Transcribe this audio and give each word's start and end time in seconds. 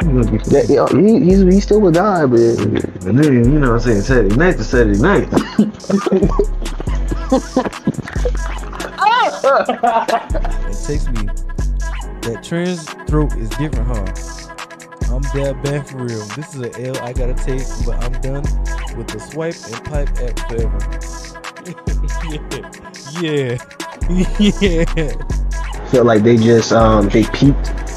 That, 0.00 0.66
yeah, 0.68 0.86
he, 0.98 1.20
he's 1.24 1.42
he 1.42 1.60
still 1.60 1.86
a 1.86 1.92
guy, 1.92 2.24
but 2.24 2.40
And 2.40 3.18
then, 3.18 3.32
you 3.32 3.58
know 3.58 3.72
what 3.72 3.86
I'm 3.86 4.00
saying, 4.00 4.00
Saturday 4.00 4.34
night 4.34 4.56
to 4.56 4.64
Saturday 4.64 4.98
night. 4.98 5.28
it 10.70 10.86
takes 10.86 11.06
me. 11.08 11.28
That 12.22 12.42
trans 12.42 12.84
throat 13.08 13.36
is 13.36 13.50
different, 13.50 13.86
huh? 13.88 14.06
I'm 15.14 15.22
that 15.34 15.60
bad 15.62 15.86
for 15.88 15.98
real. 15.98 16.24
This 16.36 16.54
is 16.54 16.60
a 16.62 16.86
L 16.86 16.96
I 17.02 17.12
gotta 17.12 17.34
take, 17.34 17.66
but 17.84 18.02
I'm 18.02 18.12
done 18.22 18.44
with 18.96 19.08
the 19.08 19.18
swipe 19.18 19.56
and 19.66 19.84
pipe 19.84 20.08
app 20.20 20.38
forever. 20.48 20.78
yeah. 23.20 23.58
Yeah. 24.40 24.84
yeah. 24.96 25.12
felt 25.90 26.06
like 26.06 26.22
they 26.22 26.36
just 26.36 26.72
um 26.72 27.08
they 27.10 27.24
peaked. 27.24 27.89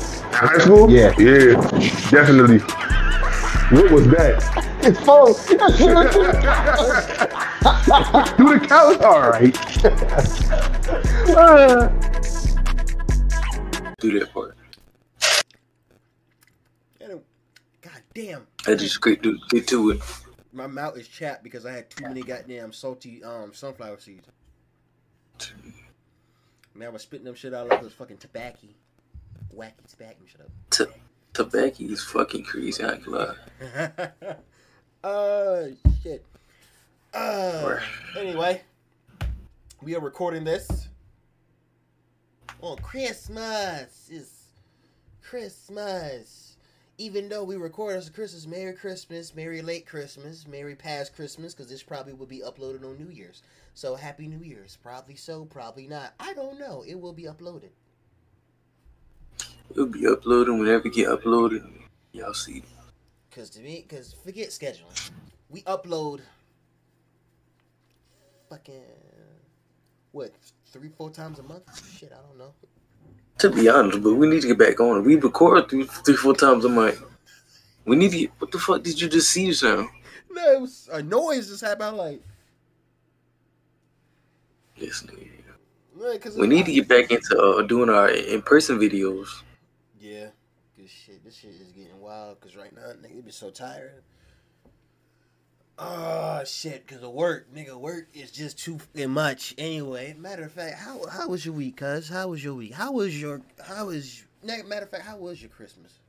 High 0.45 0.57
school? 0.59 0.91
Yeah. 0.91 1.13
Yeah, 1.17 1.53
definitely. 2.11 2.59
What 3.69 3.91
was 3.91 4.07
that? 4.09 4.43
It's 4.81 4.99
phone. 5.05 5.33
Do 8.37 8.59
the 8.59 8.67
count? 8.67 9.01
All 9.03 9.29
right. 9.29 9.53
Do 14.01 14.19
that 14.19 14.33
part. 14.33 14.57
And 16.99 17.21
God 17.81 18.01
damn, 18.13 18.45
I 18.67 18.75
just 18.75 19.01
get 19.01 19.23
to, 19.23 19.37
get 19.49 19.65
to 19.69 19.91
it. 19.91 20.01
my 20.51 20.67
mouth 20.67 20.97
is 20.97 21.07
chapped 21.07 21.41
because 21.43 21.65
I 21.65 21.71
had 21.71 21.89
too 21.89 22.03
many 22.03 22.21
goddamn 22.21 22.73
salty 22.73 23.23
um 23.23 23.53
sunflower 23.53 23.99
seeds. 23.99 24.27
Man, 26.75 26.89
I 26.89 26.91
was 26.91 27.03
spitting 27.03 27.25
them 27.25 27.35
shit 27.35 27.53
out 27.53 27.69
like 27.69 27.79
it 27.79 27.85
was 27.85 27.93
fucking 27.93 28.17
tobacco. 28.17 28.67
Wacky 29.55 29.85
tobacco, 29.87 30.19
shut 30.25 30.41
up. 30.41 30.49
T- 30.69 30.85
tobacco 31.33 31.83
is 31.83 32.03
fucking 32.03 32.43
crazy. 32.43 32.83
I 32.83 32.93
ain't 32.93 33.05
gonna 33.05 33.35
lie. 33.71 34.35
uh 35.03 35.65
shit. 36.03 36.25
Uh 37.13 37.77
anyway. 38.17 38.61
We 39.81 39.95
are 39.95 39.99
recording 39.99 40.43
this 40.45 40.87
on 42.61 42.77
Christmas. 42.77 44.09
It's 44.09 44.47
Christmas. 45.21 46.57
Even 46.97 47.27
though 47.27 47.43
we 47.43 47.57
record 47.57 47.97
as 47.97 48.07
a 48.07 48.11
Christmas, 48.11 48.45
Merry 48.47 48.73
Christmas, 48.73 49.35
Merry 49.35 49.61
late 49.61 49.85
Christmas, 49.85 50.47
Merry 50.47 50.75
past 50.75 51.15
Christmas, 51.15 51.53
because 51.53 51.69
this 51.69 51.83
probably 51.83 52.13
will 52.13 52.27
be 52.27 52.39
uploaded 52.41 52.85
on 52.85 52.97
New 52.97 53.09
Year's. 53.11 53.41
So 53.73 53.95
Happy 53.95 54.27
New 54.27 54.43
Year's. 54.45 54.77
Probably 54.81 55.15
so, 55.15 55.45
probably 55.45 55.87
not. 55.87 56.13
I 56.19 56.33
don't 56.33 56.59
know. 56.59 56.83
It 56.87 56.95
will 56.95 57.13
be 57.13 57.23
uploaded. 57.23 57.71
It'll 59.73 59.87
be 59.87 60.07
uploading 60.07 60.59
whenever 60.59 60.87
it 60.87 60.93
get 60.93 61.09
uploaded. 61.09 61.67
Y'all 62.11 62.33
see. 62.33 62.57
it. 62.57 62.63
Cause 63.31 63.49
to 63.51 63.59
me, 63.61 63.85
cause 63.89 64.13
forget 64.23 64.49
scheduling. 64.49 65.11
We 65.49 65.63
upload 65.63 66.21
fucking 68.49 68.83
what 70.11 70.31
three, 70.71 70.89
four 70.89 71.09
times 71.09 71.39
a 71.39 71.43
month? 71.43 71.63
Shit, 71.97 72.11
I 72.13 72.21
don't 72.27 72.37
know. 72.37 72.53
To 73.39 73.49
be 73.49 73.67
honest, 73.67 74.03
but 74.03 74.13
we 74.13 74.27
need 74.27 74.43
to 74.43 74.47
get 74.49 74.59
back 74.59 74.79
on. 74.79 75.03
We 75.03 75.15
record 75.15 75.67
three, 75.69 75.85
three, 76.05 76.15
four 76.15 76.35
times 76.35 76.65
a 76.65 76.69
month. 76.69 77.01
We 77.85 77.95
need 77.95 78.11
to 78.11 78.17
get. 78.19 78.31
What 78.37 78.51
the 78.51 78.59
fuck 78.59 78.83
did 78.83 79.01
you 79.01 79.09
just 79.09 79.31
see 79.31 79.51
now? 79.63 79.89
No, 80.31 80.51
it 80.53 80.61
was 80.61 80.89
a 80.91 81.01
noise 81.01 81.49
just 81.49 81.63
happened. 81.63 81.97
Like, 81.97 82.21
This 84.79 85.03
nigga. 85.03 85.27
yeah, 85.99 86.29
We 86.39 86.47
need 86.47 86.67
to 86.67 86.73
get 86.73 86.87
back 86.87 87.09
into 87.09 87.39
uh, 87.39 87.63
doing 87.63 87.89
our 87.89 88.09
in-person 88.09 88.79
videos. 88.79 89.27
Yeah, 90.03 90.27
good 90.75 90.89
shit. 90.89 91.23
This 91.23 91.37
shit 91.37 91.51
is 91.51 91.71
getting 91.71 92.01
wild. 92.01 92.41
Cause 92.41 92.57
right 92.57 92.75
now, 92.75 92.91
nigga, 93.01 93.23
be 93.23 93.31
so 93.31 93.49
tired. 93.49 94.03
Oh 95.79 96.43
shit, 96.45 96.85
cause 96.85 97.01
of 97.01 97.11
work, 97.11 97.47
nigga. 97.55 97.79
Work 97.79 98.09
is 98.13 98.29
just 98.29 98.59
too 98.59 98.79
much. 99.07 99.55
Anyway, 99.57 100.13
matter 100.19 100.43
of 100.43 100.51
fact, 100.51 100.77
how 100.77 101.07
how 101.07 101.29
was 101.29 101.45
your 101.45 101.53
week, 101.53 101.77
cuz? 101.77 102.09
How 102.09 102.27
was 102.27 102.43
your 102.43 102.53
week? 102.53 102.73
How 102.73 102.91
was 102.91 103.19
your 103.19 103.39
how 103.65 103.85
was 103.85 104.25
matter 104.43 104.83
of 104.83 104.89
fact, 104.89 105.05
how 105.05 105.15
was 105.15 105.41
your 105.41 105.51
Christmas? 105.51 105.99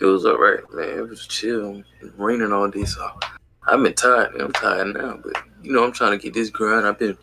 It 0.00 0.04
was 0.04 0.26
alright, 0.26 0.64
man. 0.72 0.98
It 0.98 1.08
was 1.08 1.28
chill. 1.28 1.84
Raining 2.16 2.52
all 2.52 2.68
day, 2.68 2.86
so 2.86 3.08
I've 3.68 3.84
been 3.84 3.94
tired. 3.94 4.34
I'm 4.40 4.52
tired 4.52 4.94
now, 4.94 5.20
but 5.22 5.40
you 5.62 5.70
know 5.70 5.84
I'm 5.84 5.92
trying 5.92 6.18
to 6.18 6.18
get 6.18 6.34
this 6.34 6.50
grind. 6.50 6.88
I've 6.88 6.98
been 6.98 7.16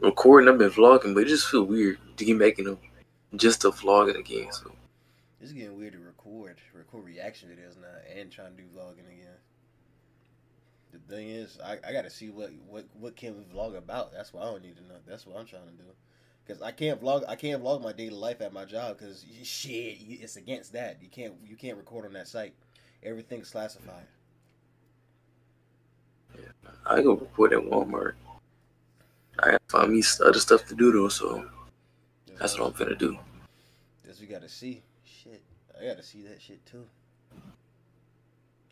recording, 0.00 0.48
I've 0.48 0.58
been 0.58 0.70
vlogging, 0.70 1.14
but 1.14 1.22
it 1.22 1.28
just 1.28 1.46
feel 1.46 1.62
weird 1.62 1.98
to 2.16 2.24
get 2.24 2.40
back 2.40 2.58
in 2.58 2.66
a, 2.66 2.76
just 3.38 3.62
to 3.62 3.70
vlog 3.70 4.10
it 4.10 4.16
again. 4.16 4.48
So 4.52 4.72
It's 5.40 5.52
getting 5.52 5.76
weird 5.76 5.92
to 5.94 5.98
record, 5.98 6.56
record 6.72 7.04
reaction 7.04 7.48
videos 7.48 7.76
now, 7.80 7.88
and 8.18 8.30
trying 8.30 8.56
to 8.56 8.62
do 8.62 8.68
vlogging 8.74 9.06
again. 9.06 9.36
The 10.92 10.98
thing 11.14 11.28
is, 11.28 11.58
I, 11.64 11.78
I 11.86 11.92
gotta 11.92 12.10
see 12.10 12.30
what 12.30 12.50
what 12.68 12.86
what 12.94 13.16
can 13.16 13.36
we 13.36 13.44
vlog 13.44 13.76
about. 13.76 14.12
That's 14.12 14.32
what 14.32 14.44
I 14.44 14.46
don't 14.46 14.62
need 14.62 14.76
to 14.76 14.82
know. 14.84 14.96
That's 15.06 15.26
what 15.26 15.36
I'm 15.36 15.46
trying 15.46 15.66
to 15.66 15.72
do. 15.72 15.90
Cause 16.46 16.60
I 16.60 16.72
can't 16.72 17.00
vlog. 17.02 17.24
I 17.26 17.36
can't 17.36 17.62
vlog 17.62 17.82
my 17.82 17.92
daily 17.92 18.14
life 18.14 18.40
at 18.42 18.52
my 18.52 18.64
job. 18.64 18.98
Cause 18.98 19.24
shit, 19.42 19.96
it's 20.08 20.36
against 20.36 20.72
that. 20.74 21.02
You 21.02 21.08
can't 21.08 21.34
you 21.44 21.56
can't 21.56 21.78
record 21.78 22.04
on 22.04 22.12
that 22.12 22.28
site. 22.28 22.54
Everything's 23.02 23.50
classified. 23.50 24.06
I 26.86 27.02
go 27.02 27.14
record 27.14 27.54
at 27.54 27.60
Walmart. 27.60 28.14
I 29.38 29.52
gotta 29.52 29.58
find 29.68 29.92
me 29.92 30.02
other 30.24 30.38
stuff 30.38 30.66
to 30.66 30.74
do 30.74 30.92
though, 30.92 31.08
so 31.08 31.48
that's 32.38 32.58
what 32.58 32.66
I'm 32.66 32.72
finna 32.72 32.98
do. 32.98 33.18
That's 34.04 34.20
we 34.20 34.26
gotta 34.26 34.48
see. 34.48 34.82
Shit, 35.04 35.42
I 35.80 35.86
gotta 35.86 36.02
see 36.02 36.22
that 36.22 36.40
shit 36.40 36.64
too. 36.66 36.84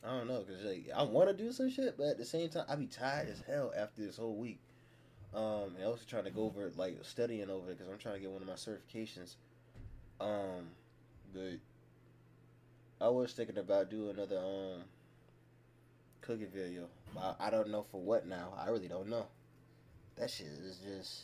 I 0.05 0.09
don't 0.09 0.27
know, 0.27 0.41
cause 0.41 0.65
like, 0.65 0.89
I 0.95 1.05
want 1.05 1.29
to 1.29 1.35
do 1.35 1.53
some 1.53 1.71
shit, 1.71 1.97
but 1.97 2.09
at 2.09 2.19
the 2.19 2.25
same 2.25 2.49
time, 2.49 2.65
I 2.69 2.75
be 2.75 2.87
tired 2.87 3.29
as 3.29 3.41
hell 3.47 3.73
after 3.77 4.03
this 4.03 4.17
whole 4.17 4.35
week. 4.35 4.59
Um, 5.33 5.77
and 5.77 5.85
I 5.85 5.89
was 5.89 6.05
trying 6.05 6.25
to 6.25 6.31
go 6.31 6.43
over 6.43 6.73
like 6.77 6.99
studying 7.03 7.49
over 7.49 7.71
it, 7.71 7.79
cause 7.79 7.87
I'm 7.91 7.99
trying 7.99 8.17
to 8.17 8.21
get 8.21 8.31
one 8.31 8.43
of 8.43 8.49
my 8.49 8.55
certifications. 8.55 9.37
Um, 10.21 10.71
but 11.33 11.59
I 13.01 13.09
was 13.09 13.33
thinking 13.33 13.59
about 13.59 13.91
doing 13.91 14.11
another 14.11 14.39
um 14.39 14.83
cooking 16.21 16.49
video. 16.53 16.89
I, 17.17 17.35
I 17.39 17.51
don't 17.51 17.71
know 17.71 17.85
for 17.91 18.01
what 18.01 18.27
now. 18.27 18.55
I 18.59 18.71
really 18.71 18.89
don't 18.89 19.09
know. 19.09 19.27
That 20.17 20.31
shit 20.31 20.49
is 20.49 20.79
just. 20.79 21.23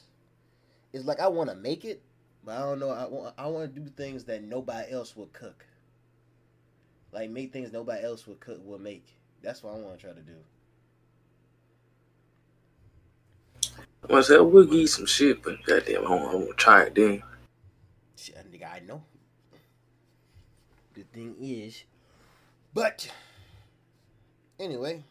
It's 0.92 1.04
like 1.04 1.20
I 1.20 1.28
want 1.28 1.50
to 1.50 1.56
make 1.56 1.84
it, 1.84 2.02
but 2.44 2.56
I 2.56 2.60
don't 2.60 2.78
know. 2.78 2.90
I 2.90 3.06
want 3.06 3.34
I 3.38 3.46
want 3.46 3.74
to 3.74 3.80
do 3.80 3.88
things 3.90 4.24
that 4.24 4.42
nobody 4.42 4.92
else 4.92 5.16
would 5.16 5.32
cook. 5.32 5.66
Like 7.12 7.30
make 7.30 7.52
things 7.52 7.72
nobody 7.72 8.04
else 8.04 8.26
would 8.26 8.40
cook 8.40 8.60
would 8.64 8.80
make. 8.80 9.06
That's 9.42 9.62
what 9.62 9.74
I 9.74 9.78
want 9.78 9.98
to 9.98 10.04
try 10.04 10.14
to 10.14 10.20
do. 10.20 10.36
I'm 14.04 14.10
gonna 14.10 14.22
say 14.22 14.36
I 14.36 14.40
will 14.40 14.64
give 14.64 14.74
you 14.74 14.86
some 14.86 15.06
shit, 15.06 15.42
but 15.42 15.62
goddamn, 15.64 16.06
I 16.06 16.10
won't, 16.10 16.22
I 16.32 16.34
won't 16.34 16.56
try 16.56 16.82
it 16.84 16.94
then. 16.94 17.22
Shit, 18.16 18.36
nigga, 18.50 18.72
I 18.72 18.80
know. 18.80 19.02
The 20.94 21.02
thing 21.02 21.36
is, 21.40 21.84
but 22.74 23.10
anyway, 24.58 25.04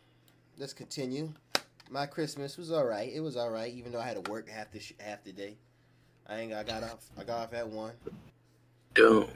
let's 0.58 0.74
continue. 0.74 1.34
My 1.90 2.06
Christmas 2.06 2.58
was 2.58 2.72
all 2.72 2.86
right. 2.86 3.12
It 3.14 3.22
was 3.22 3.38
all 3.38 3.50
right, 3.50 3.72
even 3.74 3.92
though 3.92 4.02
I 4.02 4.08
had 4.08 4.24
to 4.24 4.32
work 4.32 4.50
half 4.50 4.72
the 4.72 4.80
sh- 4.80 4.94
half 5.00 5.24
the 5.24 5.32
day. 5.32 5.58
I 6.28 6.40
ain't. 6.40 6.54
I 6.54 6.64
got 6.64 6.84
off. 6.84 7.10
I 7.18 7.24
got 7.24 7.40
off 7.40 7.54
at 7.54 7.68
one. 7.68 7.94
Dumb. 8.94 9.28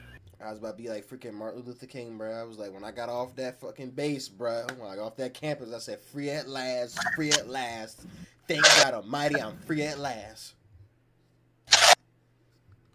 I 0.43 0.49
was 0.49 0.57
about 0.59 0.77
to 0.77 0.83
be 0.83 0.89
like 0.89 1.07
freaking 1.07 1.33
Martin 1.33 1.63
Luther 1.65 1.85
King, 1.85 2.17
bro. 2.17 2.31
I 2.31 2.43
was 2.43 2.57
like, 2.57 2.73
when 2.73 2.83
I 2.83 2.91
got 2.91 3.09
off 3.09 3.35
that 3.35 3.61
fucking 3.61 3.91
base, 3.91 4.27
bro, 4.27 4.65
when 4.77 4.89
I 4.89 4.95
got 4.95 5.05
off 5.05 5.15
that 5.17 5.35
campus, 5.35 5.71
I 5.73 5.77
said, 5.77 5.99
free 5.99 6.31
at 6.31 6.47
last, 6.47 6.99
free 7.15 7.29
at 7.29 7.47
last. 7.47 8.01
Thank 8.47 8.63
God 8.63 8.95
Almighty, 8.95 9.39
I'm 9.39 9.55
free 9.59 9.83
at 9.83 9.99
last. 9.99 10.55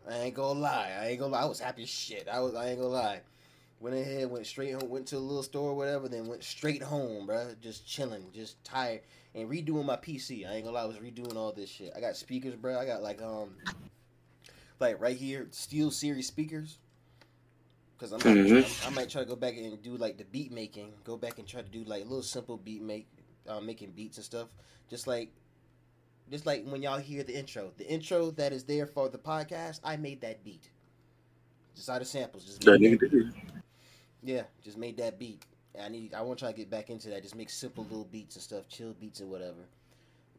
I 0.09 0.15
ain't 0.19 0.35
gonna 0.35 0.59
lie. 0.59 0.91
I 1.01 1.09
ain't 1.09 1.21
gonna 1.21 1.33
lie. 1.33 1.43
I 1.43 1.47
was 1.47 1.61
happy 1.61 1.85
as 1.85 1.89
shit. 1.89 2.29
I 2.31 2.41
was. 2.41 2.55
I 2.55 2.71
ain't 2.71 2.79
gonna 2.79 2.91
lie. 2.91 3.21
Went 3.81 3.95
ahead, 3.95 4.31
went 4.31 4.47
straight 4.47 4.73
home, 4.73 4.89
went 4.89 5.07
to 5.09 5.17
a 5.17 5.19
little 5.19 5.43
store 5.43 5.71
or 5.71 5.75
whatever, 5.77 6.09
then 6.09 6.27
went 6.27 6.43
straight 6.43 6.83
home, 6.83 7.27
bro. 7.27 7.49
Just 7.61 7.87
chilling, 7.87 8.25
just 8.35 8.63
tired, 8.65 9.01
and 9.37 9.49
redoing 9.49 9.85
my 9.85 9.97
PC. 9.97 10.49
I 10.49 10.55
ain't 10.55 10.65
gonna 10.65 10.75
lie, 10.75 10.83
I 10.83 10.87
was 10.87 10.97
redoing 10.97 11.37
all 11.37 11.53
this 11.53 11.71
shit. 11.71 11.93
I 11.95 12.01
got 12.01 12.17
speakers, 12.17 12.57
bro. 12.57 12.77
I 12.79 12.87
got 12.87 13.03
like 13.03 13.23
um, 13.23 13.51
like 14.81 15.01
right 15.01 15.17
here, 15.17 15.47
SteelSeries 15.53 16.25
speakers. 16.25 16.79
Cause 17.99 18.13
I'm, 18.13 18.21
Mhm. 18.21 18.87
I 18.87 18.91
might 18.91 19.09
try 19.09 19.23
to 19.23 19.27
go 19.29 19.37
back 19.37 19.57
and 19.57 19.81
do 19.83 19.97
like 19.97 20.19
the 20.19 20.25
beat 20.25 20.53
making. 20.53 20.93
Go 21.05 21.17
back 21.17 21.39
and 21.39 21.47
try 21.49 21.63
to 21.63 21.69
do 21.69 21.83
like 21.85 22.03
a 22.03 22.05
little 22.05 22.23
simple 22.23 22.59
beat 22.59 22.83
make, 22.83 23.07
uh, 23.49 23.61
making 23.61 23.93
beats 23.93 24.19
and 24.19 24.25
stuff. 24.25 24.49
Just 24.91 25.07
like, 25.07 25.31
just 26.31 26.45
like 26.45 26.67
when 26.67 26.83
y'all 26.83 26.99
hear 26.99 27.23
the 27.23 27.35
intro, 27.35 27.73
the 27.79 27.89
intro 27.89 28.31
that 28.33 28.53
is 28.53 28.65
there 28.65 28.87
for 28.87 29.09
the 29.09 29.17
podcast, 29.17 29.81
I 29.83 29.97
made 29.97 30.21
that 30.21 30.45
beat. 30.45 30.69
Just 31.75 31.89
out 31.89 32.03
of 32.03 32.07
samples, 32.07 32.45
just 32.45 32.61
That 32.63 32.81
nigga 32.81 33.11
did. 33.11 33.33
yeah, 34.23 34.43
just 34.63 34.77
made 34.77 34.99
that 34.99 35.19
beat. 35.19 35.43
I 35.83 35.89
need. 35.89 36.15
I 36.15 36.23
want 36.23 36.39
to 36.39 36.45
try 36.45 36.53
to 36.53 36.57
get 36.57 36.71
back 36.71 36.91
into 36.91 37.09
that. 37.11 37.23
Just 37.23 37.37
make 37.37 37.51
simple 37.51 37.85
little 37.85 38.05
beats 38.05 38.37
and 38.37 38.43
stuff, 38.43 38.69
chill 38.69 38.95
beats 39.01 39.21
and 39.21 39.31
whatever. 39.31 39.67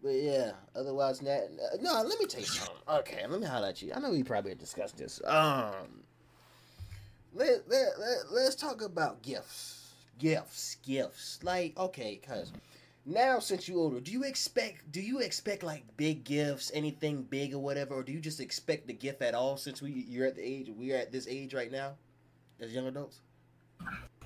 But 0.04 0.10
yeah, 0.10 0.52
otherwise, 0.76 1.20
that 1.20 1.50
no. 1.82 2.02
Let 2.04 2.20
me 2.20 2.26
tell 2.26 2.42
you 2.42 2.48
something. 2.48 2.76
Okay, 2.88 3.26
let 3.28 3.40
me 3.40 3.48
highlight 3.48 3.82
you. 3.82 3.94
I 3.94 4.00
know 4.00 4.12
we 4.12 4.24
probably 4.24 4.56
discussed 4.56 4.98
this. 4.98 5.22
Um, 5.26 6.04
let 7.34 7.68
let 7.68 8.00
let 8.00 8.18
let's 8.32 8.56
talk 8.56 8.82
about 8.82 9.22
gifts. 9.22 9.94
Gifts, 10.20 10.78
gifts. 10.84 11.40
Like, 11.44 11.78
okay, 11.78 12.16
cuz 12.18 12.52
now 13.06 13.40
since 13.40 13.68
you 13.68 13.80
older, 13.80 14.00
do 14.00 14.12
you 14.12 14.24
expect 14.24 14.92
do 14.92 15.02
you 15.02 15.20
expect 15.20 15.64
like 15.64 15.84
big 15.98 16.24
gifts, 16.24 16.72
anything 16.74 17.24
big 17.24 17.54
or 17.54 17.60
whatever, 17.60 17.96
or 17.96 18.04
do 18.04 18.12
you 18.12 18.20
just 18.20 18.40
expect 18.40 18.88
the 18.88 18.94
gift 18.94 19.22
at 19.22 19.34
all 19.34 19.58
since 19.58 19.82
we 19.82 19.92
you're 19.92 20.28
at 20.28 20.36
the 20.36 20.44
age 20.44 20.70
we're 20.76 20.98
at 20.98 21.12
this 21.12 21.28
age 21.28 21.54
right 21.54 21.72
now 21.72 21.94
as 22.60 22.74
young 22.74 22.88
adults? 22.88 23.22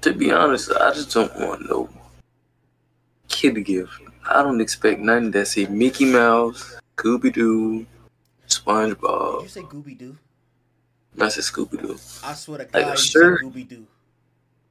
To 0.01 0.13
be 0.13 0.31
honest, 0.31 0.71
I 0.71 0.93
just 0.93 1.13
don't 1.13 1.33
want 1.39 1.69
no 1.69 1.87
kid 3.27 3.63
gift. 3.63 3.93
I 4.27 4.41
don't 4.41 4.59
expect 4.61 4.99
nothing 4.99 5.31
that 5.31 5.47
say 5.47 5.65
Mickey 5.67 6.05
Mouse, 6.05 6.75
Scooby 6.97 7.31
Doo, 7.33 7.85
SpongeBob. 8.47 9.37
Did 9.39 9.43
you 9.43 9.49
say 9.49 9.61
Gooby 9.61 9.97
Doo? 9.97 10.17
That's 11.15 11.37
a 11.37 11.41
Scooby 11.41 11.81
Doo. 11.81 11.97
I 12.23 12.33
swear 12.33 12.59
to 12.59 12.65
God, 12.65 12.81
a 12.81 12.91
you 12.91 12.97
shirt? 12.97 13.39
say 13.41 13.45
Gooby 13.45 13.67
Doo. 13.67 13.87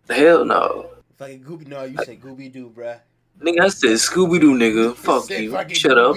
Hell 0.09 0.45
no. 0.45 0.91
Fucking 1.17 1.45
Gooby, 1.45 1.67
no, 1.69 1.85
you 1.85 1.97
say 2.05 2.17
Gooby 2.17 2.53
Doo, 2.53 2.73
bruh. 2.75 2.99
Nigga, 3.41 3.61
I 3.61 3.69
said 3.69 3.91
Scooby 3.91 4.41
Doo, 4.41 4.55
nigga. 4.55 4.97
Fuck 4.97 5.31
you. 5.31 5.75
Shut 5.75 5.97
up. 5.97 6.17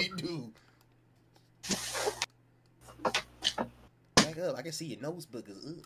Back 4.16 4.40
up. 4.40 4.58
I 4.58 4.62
can 4.62 4.72
see 4.72 4.86
your 4.88 5.02
nose 5.02 5.26
boogers. 5.26 5.82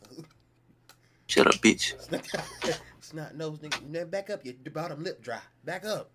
Shut 1.27 1.47
up, 1.47 1.55
bitch. 1.55 1.93
it's 2.97 3.13
not 3.13 3.35
nose, 3.37 3.59
nigga. 3.59 4.09
Back 4.09 4.29
up. 4.29 4.45
Your 4.45 4.55
bottom 4.73 5.03
lip 5.03 5.21
dry. 5.21 5.39
Back 5.63 5.85
up. 5.85 6.11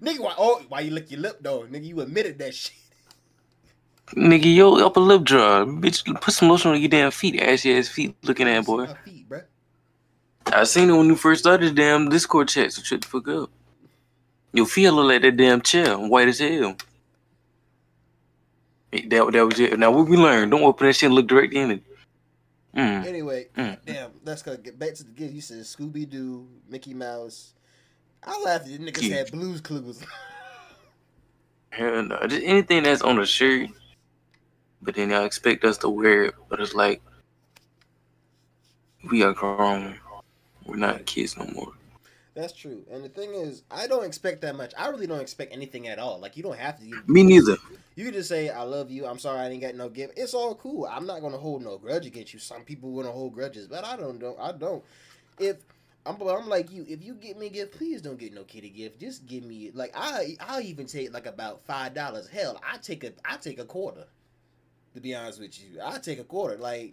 Nigga, 0.00 0.20
why, 0.20 0.34
oh, 0.36 0.62
why 0.68 0.80
you 0.80 0.90
lick 0.90 1.10
your 1.10 1.20
lip, 1.20 1.38
though? 1.40 1.62
Nigga, 1.62 1.84
you 1.84 2.00
admitted 2.00 2.38
that 2.38 2.54
shit. 2.54 2.74
Nigga, 4.14 4.54
yo, 4.54 4.84
upper 4.86 5.00
lip 5.00 5.24
dry. 5.24 5.64
Bitch, 5.64 6.04
put 6.20 6.32
some 6.32 6.48
lotion 6.48 6.70
on 6.70 6.80
your 6.80 6.88
damn 6.88 7.10
feet, 7.10 7.40
ashy 7.40 7.76
ass 7.76 7.88
feet 7.88 8.14
looking 8.22 8.48
at 8.48 8.64
boy. 8.64 8.86
Feet. 9.04 9.26
I 10.46 10.62
seen 10.64 10.90
it 10.90 10.96
when 10.96 11.06
you 11.06 11.16
first 11.16 11.42
started 11.42 11.70
the 11.70 11.74
damn 11.74 12.08
Discord 12.08 12.48
chat, 12.48 12.72
so 12.72 12.82
shut 12.82 13.02
the 13.02 13.08
fuck 13.08 13.26
up. 13.28 13.50
Your 14.52 14.66
feet 14.66 14.90
look 14.90 15.08
like 15.08 15.22
that 15.22 15.36
damn 15.36 15.60
chair, 15.60 15.96
white 15.98 16.28
as 16.28 16.38
hell. 16.38 16.76
That, 18.92 19.32
that 19.32 19.46
was 19.46 19.58
it. 19.58 19.78
Now 19.78 19.90
what 19.90 20.08
we 20.08 20.16
learned, 20.16 20.52
don't 20.52 20.62
open 20.62 20.86
that 20.86 20.94
shit 20.94 21.08
and 21.08 21.14
look 21.14 21.26
directly 21.26 21.58
in 21.60 21.70
it. 21.72 21.82
Mm. 22.76 23.06
Anyway, 23.06 23.46
Mm. 23.56 23.78
damn, 23.86 24.10
let's 24.24 24.42
go 24.42 24.56
get 24.56 24.78
back 24.78 24.94
to 24.94 25.04
the 25.04 25.10
gift. 25.12 25.32
You 25.32 25.40
said 25.40 25.58
Scooby 25.60 26.08
Doo, 26.08 26.46
Mickey 26.68 26.92
Mouse. 26.94 27.54
I 28.22 28.40
laughed 28.42 28.66
at 28.68 28.72
the 28.72 28.78
niggas 28.78 29.02
Yeah. 29.02 29.16
had 29.16 29.32
Blue's 29.32 29.60
Clues. 29.60 30.02
Hell 31.70 32.02
no. 32.02 32.18
Just 32.26 32.42
anything 32.44 32.82
that's 32.82 33.02
on 33.02 33.16
the 33.16 33.26
shirt, 33.26 33.70
but 34.82 34.94
then 34.94 35.10
y'all 35.10 35.24
expect 35.24 35.64
us 35.64 35.78
to 35.78 35.88
wear 35.88 36.24
it, 36.26 36.34
but 36.48 36.60
it's 36.60 36.74
like 36.74 37.02
we 39.10 39.22
are 39.22 39.32
grown. 39.32 39.98
We're 40.64 40.76
not 40.76 41.06
kids 41.06 41.36
no 41.36 41.46
more. 41.46 41.72
That's 42.36 42.52
true. 42.52 42.84
And 42.90 43.02
the 43.02 43.08
thing 43.08 43.32
is, 43.32 43.62
I 43.70 43.86
don't 43.86 44.04
expect 44.04 44.42
that 44.42 44.54
much. 44.56 44.74
I 44.76 44.88
really 44.88 45.06
don't 45.06 45.22
expect 45.22 45.54
anything 45.54 45.88
at 45.88 45.98
all. 45.98 46.18
Like 46.20 46.36
you 46.36 46.42
don't 46.42 46.58
have 46.58 46.78
to. 46.78 46.84
You, 46.86 47.02
Me 47.06 47.22
neither. 47.22 47.56
you 47.94 48.04
can 48.04 48.12
just 48.12 48.28
say, 48.28 48.50
"I 48.50 48.62
love 48.62 48.90
you." 48.90 49.06
I'm 49.06 49.18
sorry 49.18 49.38
I 49.40 49.48
didn't 49.48 49.62
get 49.62 49.74
no 49.74 49.88
gift. 49.88 50.18
It's 50.18 50.34
all 50.34 50.54
cool. 50.54 50.84
I'm 50.84 51.06
not 51.06 51.22
gonna 51.22 51.38
hold 51.38 51.64
no 51.64 51.78
grudge 51.78 52.04
against 52.04 52.34
you. 52.34 52.38
Some 52.38 52.62
people 52.62 52.94
gonna 52.94 53.10
hold 53.10 53.32
grudges, 53.32 53.66
but 53.68 53.84
I 53.84 53.96
don't. 53.96 54.18
don't 54.18 54.38
I 54.38 54.52
don't. 54.52 54.84
If 55.38 55.56
I'm, 56.04 56.20
I'm 56.20 56.46
like 56.46 56.70
you. 56.70 56.84
If 56.86 57.02
you 57.02 57.14
get 57.14 57.38
me 57.38 57.46
a 57.46 57.48
gift, 57.48 57.72
please 57.72 58.02
don't 58.02 58.18
get 58.18 58.34
no 58.34 58.44
kitty 58.44 58.68
gift. 58.68 59.00
Just 59.00 59.26
give 59.26 59.42
me 59.42 59.70
like 59.72 59.92
I. 59.96 60.36
I'll 60.40 60.60
even 60.60 60.84
take 60.84 61.14
like 61.14 61.24
about 61.24 61.62
five 61.64 61.94
dollars. 61.94 62.28
Hell, 62.28 62.60
I 62.70 62.76
take 62.76 63.02
a. 63.02 63.12
I 63.24 63.38
take 63.38 63.58
a 63.58 63.64
quarter. 63.64 64.04
To 64.94 65.00
be 65.00 65.14
honest 65.14 65.40
with 65.40 65.58
you, 65.58 65.80
I 65.82 65.98
take 66.00 66.18
a 66.18 66.24
quarter. 66.24 66.58
Like, 66.58 66.92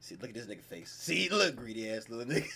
see, 0.00 0.16
look 0.20 0.28
at 0.28 0.34
this 0.34 0.46
nigga 0.46 0.62
face. 0.62 0.90
See, 0.98 1.30
look 1.30 1.56
greedy 1.56 1.90
ass 1.90 2.10
little 2.10 2.30
nigga. 2.30 2.48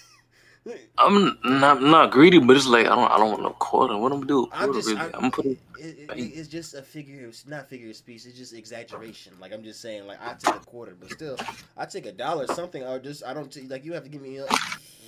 I'm 0.99 1.38
not 1.44 1.82
not 1.82 2.11
greedy, 2.11 2.38
but 2.38 2.56
it's 2.56 2.67
like 2.67 2.87
I 2.87 2.94
don't 2.94 3.11
I 3.11 3.17
don't 3.19 3.31
want 3.31 3.43
no 3.43 3.50
quarter. 3.50 3.97
What 3.97 4.12
I'm 4.12 4.20
gonna 4.20 4.26
do? 4.26 4.49
I'm 4.53 4.73
just, 4.73 4.88
really? 4.88 5.00
I, 5.00 5.06
I'm 5.15 5.31
gonna 5.31 5.50
it. 5.50 5.59
it, 5.79 5.99
it, 5.99 6.11
it- 6.17 6.23
it's 6.38 6.49
just 6.49 6.75
a 6.75 6.82
figure, 6.82 7.29
of- 7.29 7.49
not 7.49 7.69
figure 7.69 7.91
of 7.91 7.97
speech. 7.97 8.26
It's 8.26 8.37
just 8.37 8.53
exaggeration. 8.55 9.35
Like 9.41 9.53
I'm 9.53 9.62
just 9.62 9.81
saying, 9.81 10.06
like 10.06 10.19
I 10.20 10.35
take 10.35 10.56
a 10.56 10.61
quarter, 10.61 10.97
but 10.99 11.11
still, 11.11 11.37
I 11.76 11.87
take 11.87 12.06
a 12.06 12.12
dollar 12.12 12.44
or 12.44 12.55
something. 12.55 12.82
Or 12.85 12.99
just 12.99 13.25
I 13.25 13.35
don't 13.35 13.50
take 13.53 13.70
like 13.70 13.85
you 13.85 13.93
have 13.94 14.05
to 14.05 14.09
give 14.11 14.23
me. 14.23 14.38
A, 14.38 14.47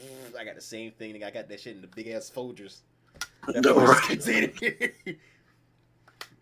Mm, 0.01 0.35
I 0.39 0.45
got 0.45 0.55
the 0.55 0.63
same 0.63 0.93
thing. 0.93 1.23
I 1.23 1.31
got 1.31 1.49
that 1.51 1.61
shit 1.61 1.75
in 1.77 1.83
the 1.83 1.87
big 1.89 2.09
ass 2.09 2.31
Folgers. 2.35 2.79
That 3.47 3.63
No, 3.65 3.75
right. 3.77 5.17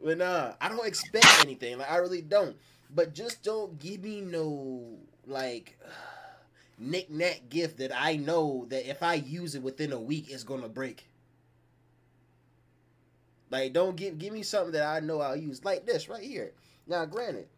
but 0.05 0.19
nah, 0.19 0.53
I 0.61 0.69
don't 0.69 0.87
expect 0.87 1.27
anything. 1.41 1.79
Like 1.79 1.91
I 1.91 1.97
really 1.97 2.23
don't. 2.23 2.57
But 2.95 3.15
just 3.15 3.43
don't 3.43 3.79
give 3.79 4.03
me 4.03 4.21
no 4.21 4.97
like 5.27 5.77
knick 5.77 5.79
knack 6.79 7.43
gift 7.49 7.79
that 7.79 7.93
I 7.95 8.17
know 8.17 8.67
that 8.69 8.89
if 8.89 9.03
I 9.03 9.15
use 9.15 9.55
it 9.55 9.63
within 9.63 9.93
a 9.93 10.01
week, 10.01 10.31
it's 10.31 10.45
gonna 10.45 10.69
break. 10.69 11.09
Like, 13.51 13.73
don't 13.73 13.97
give 13.97 14.19
give 14.19 14.33
me 14.33 14.43
something 14.43 14.73
that 14.73 14.87
I 14.87 15.01
know 15.01 15.21
I'll 15.21 15.37
use, 15.37 15.65
like 15.65 15.87
this 15.87 16.09
right 16.09 16.23
here. 16.23 16.53
Now, 16.87 17.05
granted, 17.05 17.49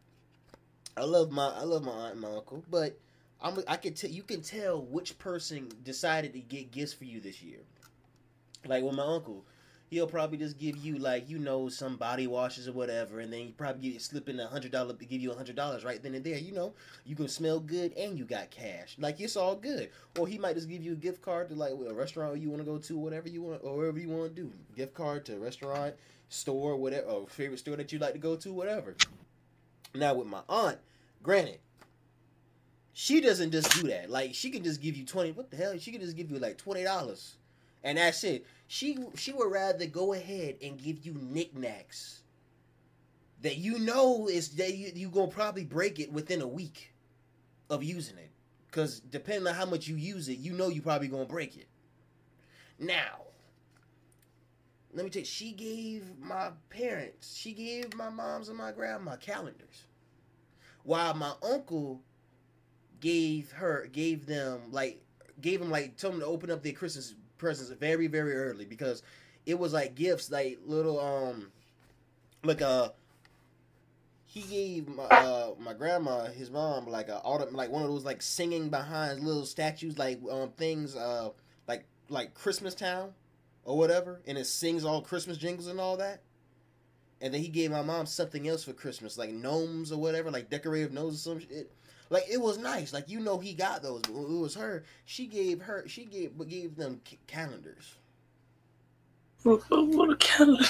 I 0.97 1.05
love 1.05 1.31
my 1.31 1.49
I 1.49 1.63
love 1.65 1.85
my 1.85 1.93
aunt 1.93 2.13
and 2.13 2.21
my 2.21 2.33
uncle, 2.33 2.65
but 2.71 2.99
I'm 3.41 3.59
I 3.67 3.77
can 3.77 3.95
tell 3.95 4.11
you 4.11 4.23
can 4.23 4.43
tell 4.43 4.83
which 4.83 5.19
person 5.19 5.69
decided 5.83 6.33
to 6.35 6.41
get 6.41 6.71
gifts 6.71 6.93
for 6.93 7.05
you 7.05 7.21
this 7.21 7.43
year. 7.43 7.61
Like 8.67 8.85
with 8.85 8.95
my 8.95 9.05
uncle, 9.05 9.45
he'll 9.91 10.07
probably 10.07 10.39
just 10.39 10.57
give 10.57 10.77
you 10.77 10.97
like 10.99 11.29
you 11.29 11.39
know 11.39 11.69
some 11.69 11.97
body 11.97 12.27
washes 12.27 12.69
or 12.69 12.73
whatever, 12.73 13.21
and 13.21 13.33
then 13.33 13.41
he 13.41 13.53
probably 13.53 13.91
give, 13.91 14.01
slip 14.01 14.29
in 14.29 14.39
a 14.41 14.47
hundred 14.47 14.71
dollar 14.71 14.95
to 14.95 15.05
give 15.05 15.21
you 15.21 15.33
a 15.33 15.37
hundred 15.37 15.57
dollars 15.57 15.85
right 15.85 16.03
then 16.03 16.15
and 16.15 16.25
there. 16.25 16.39
You 16.39 16.53
know, 16.53 16.73
you 17.05 17.17
can 17.17 17.29
smell 17.29 17.61
good 17.61 17.93
and 17.97 18.17
you 18.17 18.25
got 18.25 18.51
cash. 18.51 18.97
Like 18.99 19.21
it's 19.21 19.37
all 19.37 19.57
good. 19.57 19.91
Or 20.19 20.27
he 20.27 20.39
might 20.39 20.55
just 20.55 20.69
give 20.69 20.83
you 20.83 20.93
a 20.93 20.97
gift 20.97 21.21
card 21.21 21.49
to 21.51 21.55
like 21.55 21.73
a 21.73 21.93
restaurant 21.93 22.39
you 22.39 22.49
want 22.49 22.65
to 22.65 22.71
go 22.71 22.79
to, 22.79 22.97
whatever 22.97 23.29
you 23.29 23.43
want, 23.43 23.63
or 23.65 23.77
wherever 23.77 23.99
you 23.99 24.09
want 24.09 24.35
to 24.35 24.43
do. 24.43 24.53
Gift 24.77 24.95
card 24.95 25.27
to 25.27 25.35
a 25.35 25.39
restaurant, 25.39 25.95
store, 26.29 26.77
whatever, 26.77 27.07
or 27.07 27.27
favorite 27.27 27.59
store 27.59 27.77
that 27.77 27.93
you 27.93 27.99
like 27.99 28.13
to 28.13 28.19
go 28.19 28.37
to, 28.37 28.53
whatever. 28.53 28.97
Now 29.95 30.15
with 30.15 30.29
my 30.29 30.43
aunt, 30.49 30.79
granted, 31.23 31.59
she 32.93 33.21
doesn't 33.21 33.51
just 33.51 33.73
do 33.81 33.89
that. 33.89 34.09
Like 34.09 34.35
she 34.35 34.51
can 34.51 34.63
just 34.63 34.81
give 34.81 34.97
you 34.97 35.05
twenty. 35.05 35.33
What 35.33 35.51
the 35.51 35.57
hell? 35.57 35.77
She 35.79 35.91
can 35.91 36.01
just 36.01 36.17
give 36.17 36.31
you 36.31 36.39
like 36.39 36.59
twenty 36.59 36.85
dollars, 36.85 37.35
and 37.83 37.99
that's 37.99 38.23
it. 38.23 38.47
She 38.73 38.97
she 39.17 39.33
would 39.33 39.51
rather 39.51 39.85
go 39.87 40.13
ahead 40.13 40.59
and 40.63 40.79
give 40.79 41.05
you 41.05 41.15
knickknacks 41.15 42.23
that 43.43 43.57
you 43.57 43.81
know 43.81 44.29
is 44.29 44.51
that 44.51 44.77
you 44.77 44.93
you 44.95 45.09
gonna 45.09 45.27
probably 45.27 45.65
break 45.65 45.99
it 45.99 46.13
within 46.13 46.41
a 46.41 46.47
week 46.47 46.93
of 47.69 47.83
using 47.83 48.17
it. 48.17 48.31
Cause 48.71 49.01
depending 49.01 49.49
on 49.49 49.57
how 49.57 49.67
much 49.67 49.89
you 49.89 49.97
use 49.97 50.29
it, 50.29 50.39
you 50.39 50.53
know 50.53 50.69
you 50.69 50.83
probably 50.83 51.09
gonna 51.09 51.25
break 51.25 51.57
it. 51.57 51.67
Now, 52.79 53.23
let 54.95 55.05
me 55.05 55.11
tell 55.11 55.19
you, 55.19 55.27
she 55.27 55.51
gave 55.51 56.05
my 56.21 56.51
parents, 56.69 57.35
she 57.37 57.55
gave 57.55 57.93
my 57.97 58.09
moms 58.09 58.51
and 58.51 58.57
my 58.57 58.71
grandma 58.71 59.17
calendars. 59.17 59.87
While 60.85 61.15
my 61.15 61.33
uncle 61.43 62.03
gave 63.01 63.51
her 63.51 63.89
gave 63.91 64.27
them 64.27 64.61
like 64.71 65.03
gave 65.41 65.59
them 65.59 65.71
like 65.71 65.97
told 65.97 66.15
them 66.15 66.21
to 66.21 66.27
open 66.27 66.53
up 66.53 66.63
their 66.63 66.73
Christmas 66.73 67.17
presents 67.41 67.73
very, 67.73 68.07
very 68.07 68.35
early 68.35 68.65
because 68.65 69.03
it 69.47 69.59
was 69.59 69.73
like 69.73 69.95
gifts, 69.97 70.31
like 70.31 70.59
little 70.65 71.01
um 71.01 71.51
like 72.45 72.63
uh 72.63 72.91
he 74.27 74.43
gave 74.43 74.87
my 74.87 75.05
uh, 75.05 75.55
my 75.59 75.75
grandma 75.75 76.27
his 76.27 76.51
mom 76.51 76.87
like 76.87 77.09
a 77.09 77.21
autumn 77.23 77.55
like 77.55 77.71
one 77.71 77.83
of 77.83 77.89
those 77.89 78.05
like 78.05 78.23
singing 78.23 78.69
behind 78.69 79.25
little 79.25 79.45
statues 79.45 79.99
like 79.99 80.21
um 80.31 80.51
things 80.51 80.95
uh 80.95 81.31
like 81.67 81.85
like 82.09 82.33
Christmas 82.35 82.75
Town 82.75 83.13
or 83.65 83.77
whatever 83.77 84.21
and 84.27 84.39
it 84.39 84.47
sings 84.47 84.85
all 84.85 85.03
Christmas 85.03 85.37
jingles 85.37 85.67
and 85.67 85.81
all 85.81 85.97
that. 85.97 86.23
And 87.23 87.35
then 87.35 87.43
he 87.43 87.49
gave 87.49 87.71
my 87.71 87.83
mom 87.83 88.07
something 88.07 88.49
else 88.49 88.65
for 88.65 88.73
Christmas, 88.73 89.19
like 89.19 89.31
gnomes 89.31 89.93
or 89.93 90.01
whatever, 90.01 90.31
like 90.31 90.49
decorative 90.49 90.93
gnomes 90.93 91.15
or 91.15 91.19
some 91.19 91.41
shit. 91.41 91.71
Like 92.11 92.25
it 92.29 92.41
was 92.41 92.59
nice. 92.59 92.93
Like 92.93 93.09
you 93.09 93.21
know 93.21 93.39
he 93.39 93.55
got 93.55 93.83
those, 93.83 94.03
but 94.03 94.21
it 94.21 94.41
was 94.41 94.57
her. 94.57 94.85
She 95.05 95.27
gave 95.27 95.63
her. 95.63 95.85
She 95.87 96.05
gave 96.05 96.33
gave 96.49 96.77
them 96.77 97.01
calendars. 97.27 97.95
What, 99.45 99.63
what 99.71 100.11
a 100.11 100.17
calendar. 100.17 100.65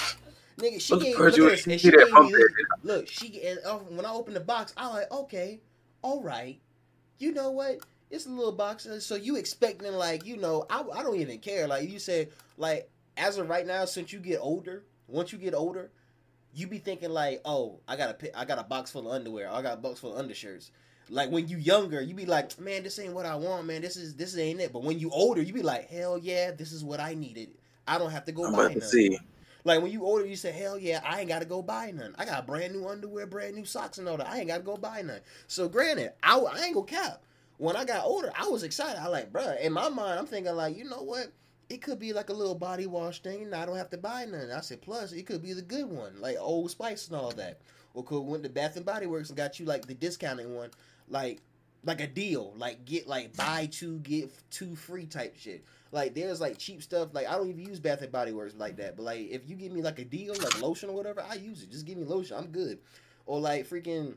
Nigga, 0.57 0.79
she 0.79 0.99
gave. 0.99 1.17
Look, 1.17 1.35
this, 1.35 1.81
she 1.81 1.91
gave 1.91 2.07
from 2.09 2.27
me 2.27 2.33
this. 2.33 2.51
Look, 2.83 3.07
she 3.07 3.41
and 3.45 3.59
uh, 3.65 3.79
when 3.79 4.05
I 4.05 4.11
opened 4.11 4.35
the 4.35 4.41
box, 4.41 4.73
I 4.77 4.87
like, 4.87 5.11
okay, 5.11 5.59
all 6.03 6.21
right. 6.21 6.59
You 7.17 7.33
know 7.33 7.49
what? 7.51 7.79
It's 8.11 8.25
a 8.25 8.29
little 8.29 8.51
box, 8.51 8.85
uh, 8.85 8.99
so 8.99 9.15
you 9.15 9.37
expecting 9.37 9.93
like 9.93 10.25
you 10.25 10.37
know? 10.37 10.65
I 10.69 10.83
I 10.93 11.01
don't 11.01 11.17
even 11.17 11.39
care. 11.39 11.67
Like 11.67 11.89
you 11.89 11.97
said, 11.97 12.29
like 12.57 12.89
as 13.17 13.37
of 13.37 13.49
right 13.49 13.65
now, 13.65 13.85
since 13.85 14.13
you 14.13 14.19
get 14.19 14.39
older, 14.41 14.83
once 15.07 15.31
you 15.31 15.39
get 15.39 15.55
older, 15.55 15.89
you 16.53 16.67
be 16.67 16.77
thinking 16.77 17.09
like, 17.09 17.41
oh, 17.45 17.79
I 17.87 17.95
got 17.95 18.21
a 18.21 18.39
I 18.39 18.45
got 18.45 18.59
a 18.59 18.63
box 18.63 18.91
full 18.91 19.07
of 19.07 19.13
underwear. 19.13 19.49
I 19.49 19.61
got 19.61 19.73
a 19.73 19.81
box 19.81 19.99
full 19.99 20.13
of 20.13 20.19
undershirts. 20.19 20.71
Like 21.11 21.29
when 21.29 21.47
you 21.47 21.57
younger, 21.57 22.01
you 22.01 22.15
be 22.15 22.25
like, 22.25 22.59
man, 22.59 22.83
this 22.83 22.97
ain't 22.99 23.13
what 23.13 23.25
I 23.25 23.35
want, 23.35 23.67
man. 23.67 23.81
This 23.81 23.97
is 23.97 24.15
this 24.15 24.37
ain't 24.37 24.61
it. 24.61 24.73
But 24.73 24.83
when 24.83 24.97
you 24.99 25.11
older, 25.11 25.41
you 25.41 25.53
be 25.53 25.61
like, 25.61 25.89
hell 25.89 26.17
yeah, 26.17 26.51
this 26.51 26.71
is 26.71 26.83
what 26.83 26.99
I 27.01 27.13
needed. 27.13 27.49
I 27.87 27.97
don't 27.99 28.11
have 28.11 28.25
to 28.25 28.31
go 28.31 28.45
I'm 28.45 28.53
buy 28.53 28.73
nothing. 28.73 28.81
see. 28.81 29.19
Like 29.63 29.81
when 29.81 29.91
you 29.91 30.03
older, 30.05 30.25
you 30.25 30.35
say, 30.35 30.51
"Hell 30.51 30.77
yeah, 30.79 31.01
I 31.05 31.19
ain't 31.19 31.29
got 31.29 31.39
to 31.39 31.45
go 31.45 31.61
buy 31.61 31.91
none. 31.91 32.15
I 32.17 32.25
got 32.25 32.47
brand 32.47 32.73
new 32.73 32.87
underwear, 32.87 33.27
brand 33.27 33.55
new 33.55 33.65
socks, 33.65 33.97
and 33.99 34.07
all 34.09 34.17
that. 34.17 34.27
I 34.27 34.39
ain't 34.39 34.47
got 34.47 34.57
to 34.57 34.63
go 34.63 34.77
buy 34.77 35.01
none." 35.03 35.21
So 35.47 35.69
granted, 35.69 36.13
I, 36.23 36.39
I 36.39 36.61
ain't 36.65 36.73
gonna 36.75 36.87
cap. 36.87 37.21
when 37.57 37.75
I 37.75 37.85
got 37.85 38.05
older, 38.05 38.31
I 38.35 38.47
was 38.47 38.63
excited. 38.63 38.99
I 38.99 39.07
like, 39.07 39.31
bruh, 39.31 39.59
in 39.61 39.73
my 39.73 39.89
mind, 39.89 40.17
I'm 40.19 40.25
thinking 40.25 40.55
like, 40.55 40.75
you 40.77 40.85
know 40.85 41.03
what? 41.03 41.31
It 41.69 41.81
could 41.81 41.99
be 41.99 42.11
like 42.13 42.29
a 42.29 42.33
little 42.33 42.55
body 42.55 42.87
wash 42.87 43.21
thing, 43.21 43.43
and 43.43 43.55
I 43.55 43.65
don't 43.65 43.77
have 43.77 43.91
to 43.91 43.97
buy 43.97 44.25
none. 44.25 44.51
I 44.51 44.61
said, 44.61 44.81
plus 44.81 45.11
it 45.13 45.27
could 45.27 45.43
be 45.43 45.53
the 45.53 45.61
good 45.61 45.85
one, 45.85 46.19
like 46.19 46.37
Old 46.39 46.71
Spice 46.71 47.07
and 47.07 47.15
all 47.17 47.31
that. 47.33 47.61
Or 47.93 48.03
could 48.03 48.21
went 48.21 48.43
to 48.43 48.49
Bath 48.49 48.77
and 48.77 48.85
Body 48.85 49.05
Works 49.05 49.29
and 49.29 49.37
got 49.37 49.59
you 49.59 49.65
like 49.65 49.85
the 49.85 49.93
discounted 49.93 50.49
one, 50.49 50.71
like 51.11 51.41
like 51.83 52.01
a 52.01 52.07
deal, 52.07 52.53
like 52.57 52.85
get 52.85 53.07
like 53.07 53.35
buy 53.35 53.67
two 53.71 53.99
get 53.99 54.31
two 54.49 54.75
free 54.75 55.05
type 55.05 55.35
shit. 55.37 55.63
Like 55.91 56.13
there's 56.13 56.39
like 56.39 56.57
cheap 56.57 56.81
stuff. 56.81 57.09
Like 57.13 57.27
I 57.27 57.35
don't 57.35 57.49
even 57.49 57.65
use 57.65 57.79
Bath 57.79 58.01
and 58.01 58.11
Body 58.11 58.31
Works 58.31 58.55
like 58.57 58.77
that. 58.77 58.95
But 58.95 59.03
like 59.03 59.29
if 59.29 59.49
you 59.49 59.55
give 59.55 59.71
me 59.71 59.81
like 59.81 59.99
a 59.99 60.05
deal, 60.05 60.33
like 60.35 60.61
lotion 60.61 60.89
or 60.89 60.95
whatever, 60.95 61.23
I 61.27 61.35
use 61.35 61.63
it. 61.63 61.71
Just 61.71 61.85
give 61.85 61.97
me 61.97 62.05
lotion, 62.05 62.37
I'm 62.37 62.47
good. 62.47 62.79
Or 63.25 63.39
like 63.39 63.67
freaking 63.67 64.15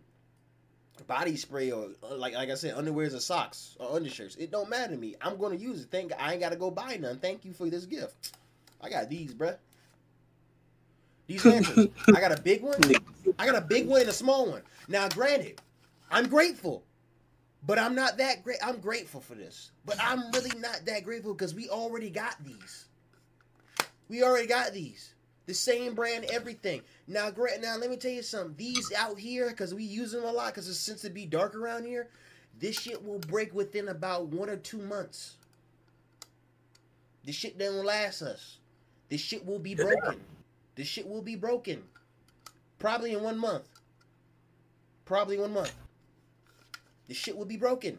body 1.07 1.37
spray 1.37 1.71
or 1.73 1.89
uh, 2.03 2.17
like 2.17 2.35
like 2.35 2.51
I 2.51 2.55
said, 2.55 2.75
underwears 2.77 3.15
or 3.15 3.21
socks 3.21 3.77
or 3.81 3.97
undershirts. 3.97 4.37
It 4.37 4.51
don't 4.51 4.69
matter 4.69 4.95
to 4.95 5.01
me. 5.01 5.17
I'm 5.21 5.37
gonna 5.37 5.57
use 5.57 5.83
it. 5.83 5.89
Thank 5.91 6.13
I 6.19 6.33
ain't 6.33 6.41
gotta 6.41 6.57
go 6.57 6.71
buy 6.71 6.97
none. 7.01 7.19
Thank 7.19 7.45
you 7.45 7.53
for 7.53 7.69
this 7.69 7.87
gift. 7.87 8.37
I 8.81 8.91
got 8.91 9.09
these, 9.09 9.35
bruh. 9.35 9.57
These 11.27 11.45
mantras. 11.47 11.89
I 12.15 12.21
got 12.21 12.39
a 12.39 12.43
big 12.43 12.63
one. 12.63 12.77
I 13.39 13.47
got 13.47 13.57
a 13.57 13.61
big 13.61 13.87
one 13.87 14.03
and 14.03 14.11
a 14.11 14.13
small 14.13 14.51
one. 14.51 14.63
Now, 14.89 15.09
granted, 15.09 15.61
I'm 16.15 16.29
grateful, 16.29 16.85
but 17.67 17.77
I'm 17.77 17.97
not 17.97 18.19
that 18.19 18.45
great. 18.45 18.59
I'm 18.65 18.79
grateful 18.79 19.21
for 19.21 19.35
this, 19.35 19.73
but 19.85 19.97
I'm 20.01 20.31
really 20.31 20.57
not 20.61 20.83
that 20.87 21.03
grateful 21.03 21.35
because 21.35 21.57
we 21.57 21.69
already 21.69 22.09
got 22.09 22.37
these. 22.45 22.87
We 24.09 24.23
already 24.23 24.47
got 24.47 24.73
these. 24.73 25.15
The 25.47 25.55
same 25.55 25.95
brand, 25.95 26.25
everything. 26.27 26.83
Now, 27.09 27.33
Grant, 27.33 27.63
Now, 27.63 27.77
let 27.77 27.91
me 27.91 27.97
tell 27.97 28.13
you 28.13 28.23
something. 28.23 28.55
These 28.57 28.93
out 28.97 29.19
here, 29.19 29.51
because 29.51 29.75
we 29.75 29.83
use 29.83 30.13
them 30.13 30.23
a 30.23 30.31
lot, 30.31 30.55
because 30.55 30.69
it's 30.69 30.79
since 30.79 31.01
it 31.01 31.03
seems 31.03 31.11
to 31.11 31.15
be 31.15 31.27
dark 31.27 31.57
around 31.57 31.85
here. 31.85 32.09
This 32.61 32.79
shit 32.79 33.05
will 33.05 33.19
break 33.19 33.53
within 33.53 33.89
about 33.89 34.29
one 34.29 34.49
or 34.49 34.57
two 34.57 34.79
months. 34.79 35.35
This 37.25 37.35
shit 37.35 37.59
doesn't 37.59 37.85
last 37.85 38.23
us. 38.23 38.59
This 39.09 39.21
shit 39.21 39.45
will 39.45 39.59
be 39.59 39.75
broken. 39.75 40.21
This 40.77 40.87
shit 40.87 41.09
will 41.09 41.23
be 41.23 41.35
broken. 41.35 41.83
Probably 42.79 43.15
in 43.15 43.23
one 43.23 43.37
month. 43.37 43.69
Probably 45.05 45.39
one 45.39 45.53
month. 45.53 45.75
This 47.09 47.17
shit 47.17 47.37
would 47.37 47.49
be 47.49 47.57
broken. 47.57 47.99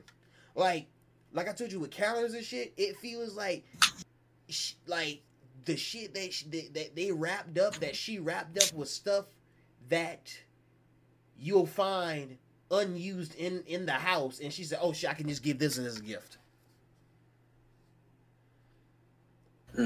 Like, 0.55 0.87
like 1.33 1.47
I 1.49 1.53
told 1.53 1.71
you 1.71 1.79
with 1.79 1.91
calendars 1.91 2.33
and 2.33 2.43
shit, 2.43 2.73
it 2.77 2.97
feels 2.97 3.35
like, 3.35 3.65
sh- 4.49 4.73
like 4.87 5.21
the 5.65 5.75
shit 5.77 6.13
that, 6.13 6.33
sh- 6.33 6.43
that 6.51 6.73
that 6.73 6.95
they 6.95 7.11
wrapped 7.11 7.57
up, 7.57 7.75
that 7.75 7.95
she 7.95 8.19
wrapped 8.19 8.57
up 8.57 8.73
with 8.73 8.89
stuff 8.89 9.25
that 9.89 10.33
you'll 11.37 11.65
find 11.65 12.37
unused 12.71 13.35
in 13.35 13.63
in 13.67 13.85
the 13.85 13.91
house, 13.91 14.39
and 14.39 14.51
she 14.51 14.63
said, 14.63 14.79
"Oh 14.81 14.93
shit, 14.93 15.09
I 15.09 15.13
can 15.13 15.27
just 15.27 15.43
give 15.43 15.59
this 15.59 15.77
as 15.77 15.97
a 15.97 16.01
gift." 16.01 16.37
Uh, 19.77 19.83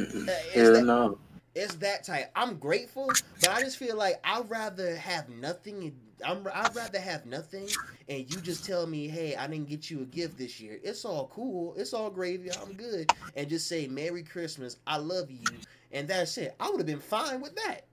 it's 0.53 0.53
that- 0.77 0.83
no. 0.85 1.17
It's 1.55 1.75
that 1.75 2.03
type. 2.03 2.31
I'm 2.35 2.57
grateful, 2.57 3.07
but 3.41 3.49
I 3.49 3.61
just 3.61 3.77
feel 3.77 3.97
like 3.97 4.19
I'd 4.23 4.49
rather 4.49 4.95
have 4.95 5.29
nothing. 5.29 5.95
I'm 6.25 6.45
I'd 6.53 6.75
rather 6.75 6.99
have 6.99 7.25
nothing, 7.25 7.67
and 8.07 8.19
you 8.19 8.41
just 8.41 8.65
tell 8.65 8.85
me, 8.85 9.07
"Hey, 9.07 9.35
I 9.35 9.47
didn't 9.47 9.69
get 9.69 9.89
you 9.89 10.01
a 10.01 10.05
gift 10.05 10.37
this 10.37 10.59
year. 10.59 10.79
It's 10.83 11.05
all 11.05 11.29
cool. 11.33 11.73
It's 11.77 11.93
all 11.93 12.09
gravy. 12.09 12.51
I'm 12.51 12.73
good," 12.73 13.11
and 13.35 13.49
just 13.49 13.67
say, 13.67 13.87
"Merry 13.87 14.23
Christmas. 14.23 14.77
I 14.85 14.97
love 14.97 15.31
you," 15.31 15.45
and 15.91 16.07
that's 16.07 16.37
it. 16.37 16.55
I 16.59 16.69
would 16.69 16.79
have 16.79 16.87
been 16.87 16.99
fine 16.99 17.41
with 17.41 17.55
that. 17.55 17.85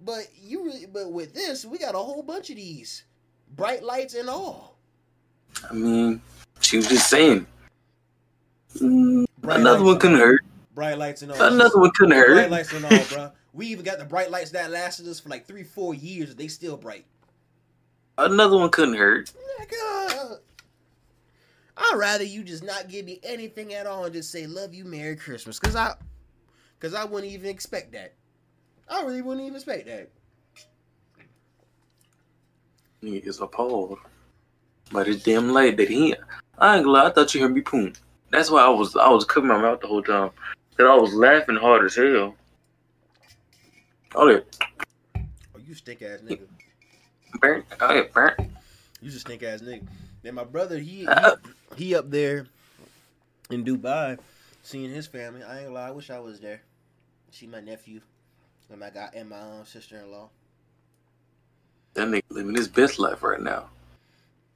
But 0.00 0.28
you, 0.38 0.64
really, 0.64 0.86
but 0.86 1.12
with 1.12 1.34
this, 1.34 1.64
we 1.64 1.78
got 1.78 1.94
a 1.94 1.98
whole 1.98 2.22
bunch 2.22 2.50
of 2.50 2.56
these 2.56 3.04
bright 3.54 3.82
lights 3.82 4.14
and 4.14 4.28
all. 4.28 4.76
I 5.70 5.72
mean, 5.72 6.20
she 6.60 6.76
was 6.78 6.88
just 6.88 7.08
saying. 7.08 7.46
Mm, 8.76 9.24
another 9.44 9.84
one 9.84 9.98
couldn't 9.98 10.18
hurt. 10.18 10.42
Bright 10.74 10.98
lights 10.98 11.22
and 11.22 11.30
all. 11.30 11.40
Another 11.40 11.78
one 11.78 11.90
couldn't 11.92 12.16
bright 12.16 12.28
hurt. 12.28 12.50
lights 12.50 12.72
and 12.72 12.84
all, 12.84 13.04
bro. 13.10 13.30
We 13.52 13.66
even 13.68 13.84
got 13.84 13.98
the 13.98 14.04
bright 14.04 14.30
lights 14.30 14.50
that 14.50 14.70
lasted 14.70 15.06
us 15.06 15.20
for 15.20 15.28
like 15.28 15.46
three, 15.46 15.62
four 15.62 15.94
years. 15.94 16.34
They 16.34 16.48
still 16.48 16.76
bright. 16.76 17.06
Another 18.18 18.56
one 18.56 18.70
couldn't 18.70 18.94
hurt. 18.94 19.32
Nigga. 19.60 20.38
I'd 21.76 21.96
rather 21.96 22.24
you 22.24 22.44
just 22.44 22.62
not 22.62 22.88
give 22.88 23.04
me 23.04 23.20
anything 23.22 23.74
at 23.74 23.86
all 23.86 24.04
and 24.04 24.14
just 24.14 24.30
say 24.30 24.46
love 24.46 24.74
you, 24.74 24.84
Merry 24.84 25.16
Christmas. 25.16 25.58
Cause 25.58 25.74
I 25.74 25.94
cause 26.80 26.94
I 26.94 27.04
wouldn't 27.04 27.32
even 27.32 27.50
expect 27.50 27.92
that. 27.92 28.14
I 28.88 29.02
really 29.02 29.22
wouldn't 29.22 29.44
even 29.44 29.56
expect 29.56 29.86
that. 29.86 30.10
He 33.00 33.16
is 33.18 33.40
appalled 33.40 33.98
by 34.92 35.04
this 35.04 35.22
damn 35.22 35.52
light 35.52 35.76
that 35.76 35.88
he. 35.88 36.14
I 36.58 36.76
ain't 36.76 36.84
gonna 36.84 36.98
lie, 36.98 37.06
I 37.06 37.10
thought 37.10 37.34
you 37.34 37.40
heard 37.40 37.54
me 37.54 37.60
poon. 37.60 37.94
That's 38.30 38.50
why 38.50 38.64
I 38.64 38.68
was 38.68 38.96
I 38.96 39.08
was 39.08 39.24
covering 39.24 39.52
my 39.52 39.60
mouth 39.60 39.80
the 39.80 39.88
whole 39.88 40.02
time. 40.02 40.30
Cause 40.76 40.86
I 40.86 40.94
was 40.96 41.14
laughing 41.14 41.56
hard 41.56 41.84
as 41.84 41.94
hell. 41.94 42.34
Oh 44.16 44.28
yeah, 44.28 44.40
Oh, 45.54 45.60
you 45.64 45.74
stink 45.74 46.02
ass 46.02 46.20
nigga. 46.20 46.46
burnt. 47.40 47.64
Oh 47.80 47.94
yeah, 47.94 48.02
burnt. 48.12 48.40
You 49.00 49.10
just 49.10 49.26
stink 49.26 49.42
ass 49.42 49.60
nigga. 49.60 49.86
Then 50.22 50.34
my 50.34 50.44
brother, 50.44 50.78
he, 50.78 51.00
he 51.00 51.06
Uh, 51.06 51.36
he 51.76 51.94
up 51.94 52.10
there 52.10 52.46
in 53.50 53.64
Dubai, 53.64 54.18
seeing 54.62 54.90
his 54.90 55.06
family. 55.06 55.42
I 55.42 55.58
ain't 55.58 55.64
gonna 55.66 55.74
lie, 55.74 55.88
I 55.88 55.90
wish 55.92 56.10
I 56.10 56.18
was 56.18 56.40
there. 56.40 56.62
See 57.30 57.46
my 57.46 57.60
nephew 57.60 58.00
and 58.70 58.80
my 58.80 58.90
guy 58.90 59.10
and 59.14 59.28
my 59.28 59.40
um, 59.40 59.64
sister 59.64 59.98
in 59.98 60.10
law. 60.10 60.30
That 61.94 62.08
nigga 62.08 62.22
living 62.30 62.56
his 62.56 62.68
best 62.68 62.98
life 62.98 63.22
right 63.22 63.40
now. 63.40 63.66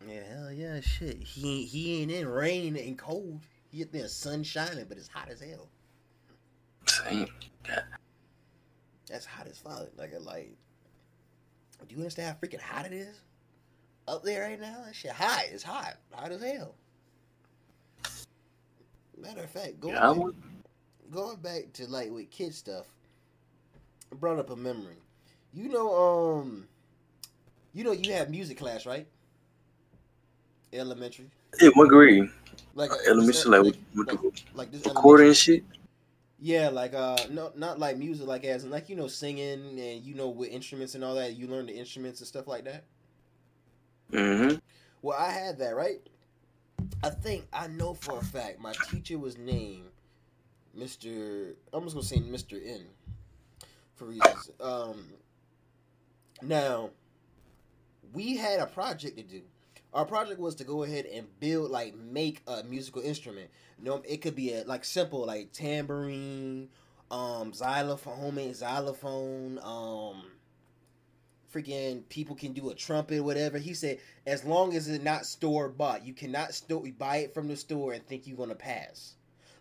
Yeah, 0.09 0.21
hell 0.33 0.53
yeah, 0.53 0.81
shit. 0.81 1.19
He 1.19 1.65
he 1.65 2.03
ain't 2.03 2.11
in 2.11 2.29
rain 2.29 2.77
and 2.77 2.97
cold. 2.97 3.41
He 3.71 3.83
up 3.83 3.93
there 3.93 4.09
sun 4.09 4.43
shining, 4.43 4.87
but 4.89 4.97
it's 4.97 5.09
hot 5.09 5.29
as 5.31 5.41
hell. 5.41 5.69
Same. 6.89 7.29
That's 9.09 9.25
hot 9.27 9.47
as 9.47 9.59
fuck. 9.59 9.89
Like 9.97 10.13
like, 10.21 10.57
do 11.87 11.95
you 11.95 12.01
understand 12.01 12.37
how 12.37 12.47
freaking 12.47 12.61
hot 12.61 12.87
it 12.87 12.93
is 12.93 13.21
up 14.07 14.23
there 14.23 14.43
right 14.49 14.61
now? 14.61 14.83
That 14.85 14.95
shit 14.95 15.13
hot. 15.13 15.45
It's 15.51 15.63
hot, 15.63 15.97
hot 16.13 16.33
as 16.33 16.43
hell. 16.43 16.75
Matter 19.21 19.43
of 19.43 19.51
fact, 19.51 19.81
going 19.81 19.95
Yeah, 19.95 20.13
back, 20.13 20.35
going 21.11 21.37
back 21.37 21.73
to 21.75 21.87
like 21.87 22.11
with 22.11 22.31
kid 22.31 22.55
stuff, 22.55 22.87
brought 24.21 24.39
up 24.39 24.51
a 24.51 24.57
memory. 24.57 24.97
You 25.53 25.69
know, 25.69 26.39
um, 26.41 26.69
you 27.73 27.83
know, 27.85 27.93
you 27.93 28.13
have 28.13 28.31
music 28.31 28.59
class, 28.59 28.87
right? 28.87 29.07
Elementary, 30.73 31.31
Yeah, 31.61 31.71
what 31.75 31.89
grade? 31.89 32.29
like 32.75 32.91
uh, 32.93 32.97
Elementary, 33.09 33.51
like, 33.51 33.75
like, 33.95 34.07
the 34.07 34.33
like 34.55 34.71
this 34.71 34.85
recording 34.85 35.33
shit. 35.33 35.65
Yeah, 36.41 36.69
like 36.69 36.95
uh, 36.95 37.17
no, 37.31 37.51
not 37.57 37.81
like 37.81 37.97
music, 37.97 38.29
like 38.29 38.45
as 38.45 38.63
in 38.63 38.71
like 38.71 38.89
you 38.89 38.95
know 38.95 39.09
singing 39.09 39.81
and 39.81 40.05
you 40.05 40.15
know 40.15 40.29
with 40.29 40.51
instruments 40.51 40.95
and 40.95 41.03
all 41.03 41.17
that. 41.17 41.35
You 41.35 41.49
learn 41.49 41.67
the 41.67 41.75
instruments 41.75 42.21
and 42.21 42.29
stuff 42.29 42.47
like 42.47 42.65
that. 42.65 42.85
Mm-hmm. 44.13 44.57
Well, 45.03 45.19
I 45.19 45.31
had 45.31 45.59
that 45.59 45.75
right. 45.75 46.01
I 47.03 47.11
think 47.11 47.47
I 47.53 47.67
know 47.67 47.95
for 47.95 48.19
a 48.19 48.25
fact 48.25 48.61
my 48.61 48.73
teacher 48.89 49.19
was 49.19 49.37
named 49.37 49.91
Mister. 50.75 51.57
I'm 51.73 51.83
just 51.83 51.97
gonna 51.97 52.07
say 52.07 52.21
Mister 52.21 52.57
N 52.57 52.87
for 53.97 54.05
reasons. 54.05 54.51
Um, 54.61 55.07
now 56.41 56.91
we 58.13 58.37
had 58.37 58.61
a 58.61 58.67
project 58.67 59.17
to 59.17 59.25
do. 59.25 59.43
Our 59.95 60.05
project 60.05 60.39
was 60.39 60.55
to 60.57 60.65
go 60.65 60.83
ahead 60.83 61.07
and 61.07 61.27
build, 61.41 61.71
like, 61.71 61.97
make 61.97 62.43
a 62.47 62.63
musical 62.63 63.03
instrument. 63.03 63.51
No, 63.81 64.03
it 64.07 64.19
could 64.19 64.35
be 64.35 64.53
a 64.53 64.65
like 64.65 64.85
simple, 64.85 65.25
like 65.27 65.53
tambourine, 65.53 66.69
um, 67.11 67.53
xylophone, 67.53 68.19
homemade 68.19 68.57
xylophone, 68.57 69.59
um, 69.63 70.25
freaking 71.53 72.07
people 72.09 72.35
can 72.37 72.53
do 72.53 72.71
a 72.71 72.75
trumpet, 72.75 73.23
whatever. 73.23 73.59
He 73.59 73.75
said, 73.75 73.99
as 74.27 74.45
long 74.45 74.75
as 74.75 74.89
it's 74.89 75.03
not 75.03 75.27
store 75.27 75.69
bought, 75.69 76.05
you 76.05 76.13
cannot 76.13 76.55
store 76.55 76.85
buy 76.99 77.19
it 77.19 77.35
from 77.35 77.49
the 77.49 77.57
store 77.57 77.93
and 77.93 78.07
think 78.07 78.27
you're 78.27 78.37
gonna 78.37 78.55
pass. 78.55 79.15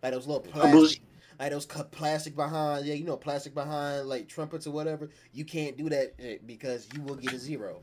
Like 0.04 0.14
those 0.14 0.28
little 0.28 0.42
plastic, 0.42 1.02
like 1.40 1.52
those 1.52 1.66
plastic 1.66 2.36
behind, 2.36 2.86
yeah, 2.86 2.94
you 2.94 3.06
know, 3.06 3.18
plastic 3.18 3.54
behind 3.54 4.08
like 4.08 4.28
trumpets 4.28 4.68
or 4.68 4.72
whatever. 4.72 5.10
You 5.34 5.46
can't 5.46 5.78
do 5.78 5.90
that 5.90 6.14
eh, 6.20 6.38
because 6.46 6.88
you 6.94 7.02
will 7.02 7.16
get 7.16 7.34
a 7.34 7.40
zero. 7.40 7.82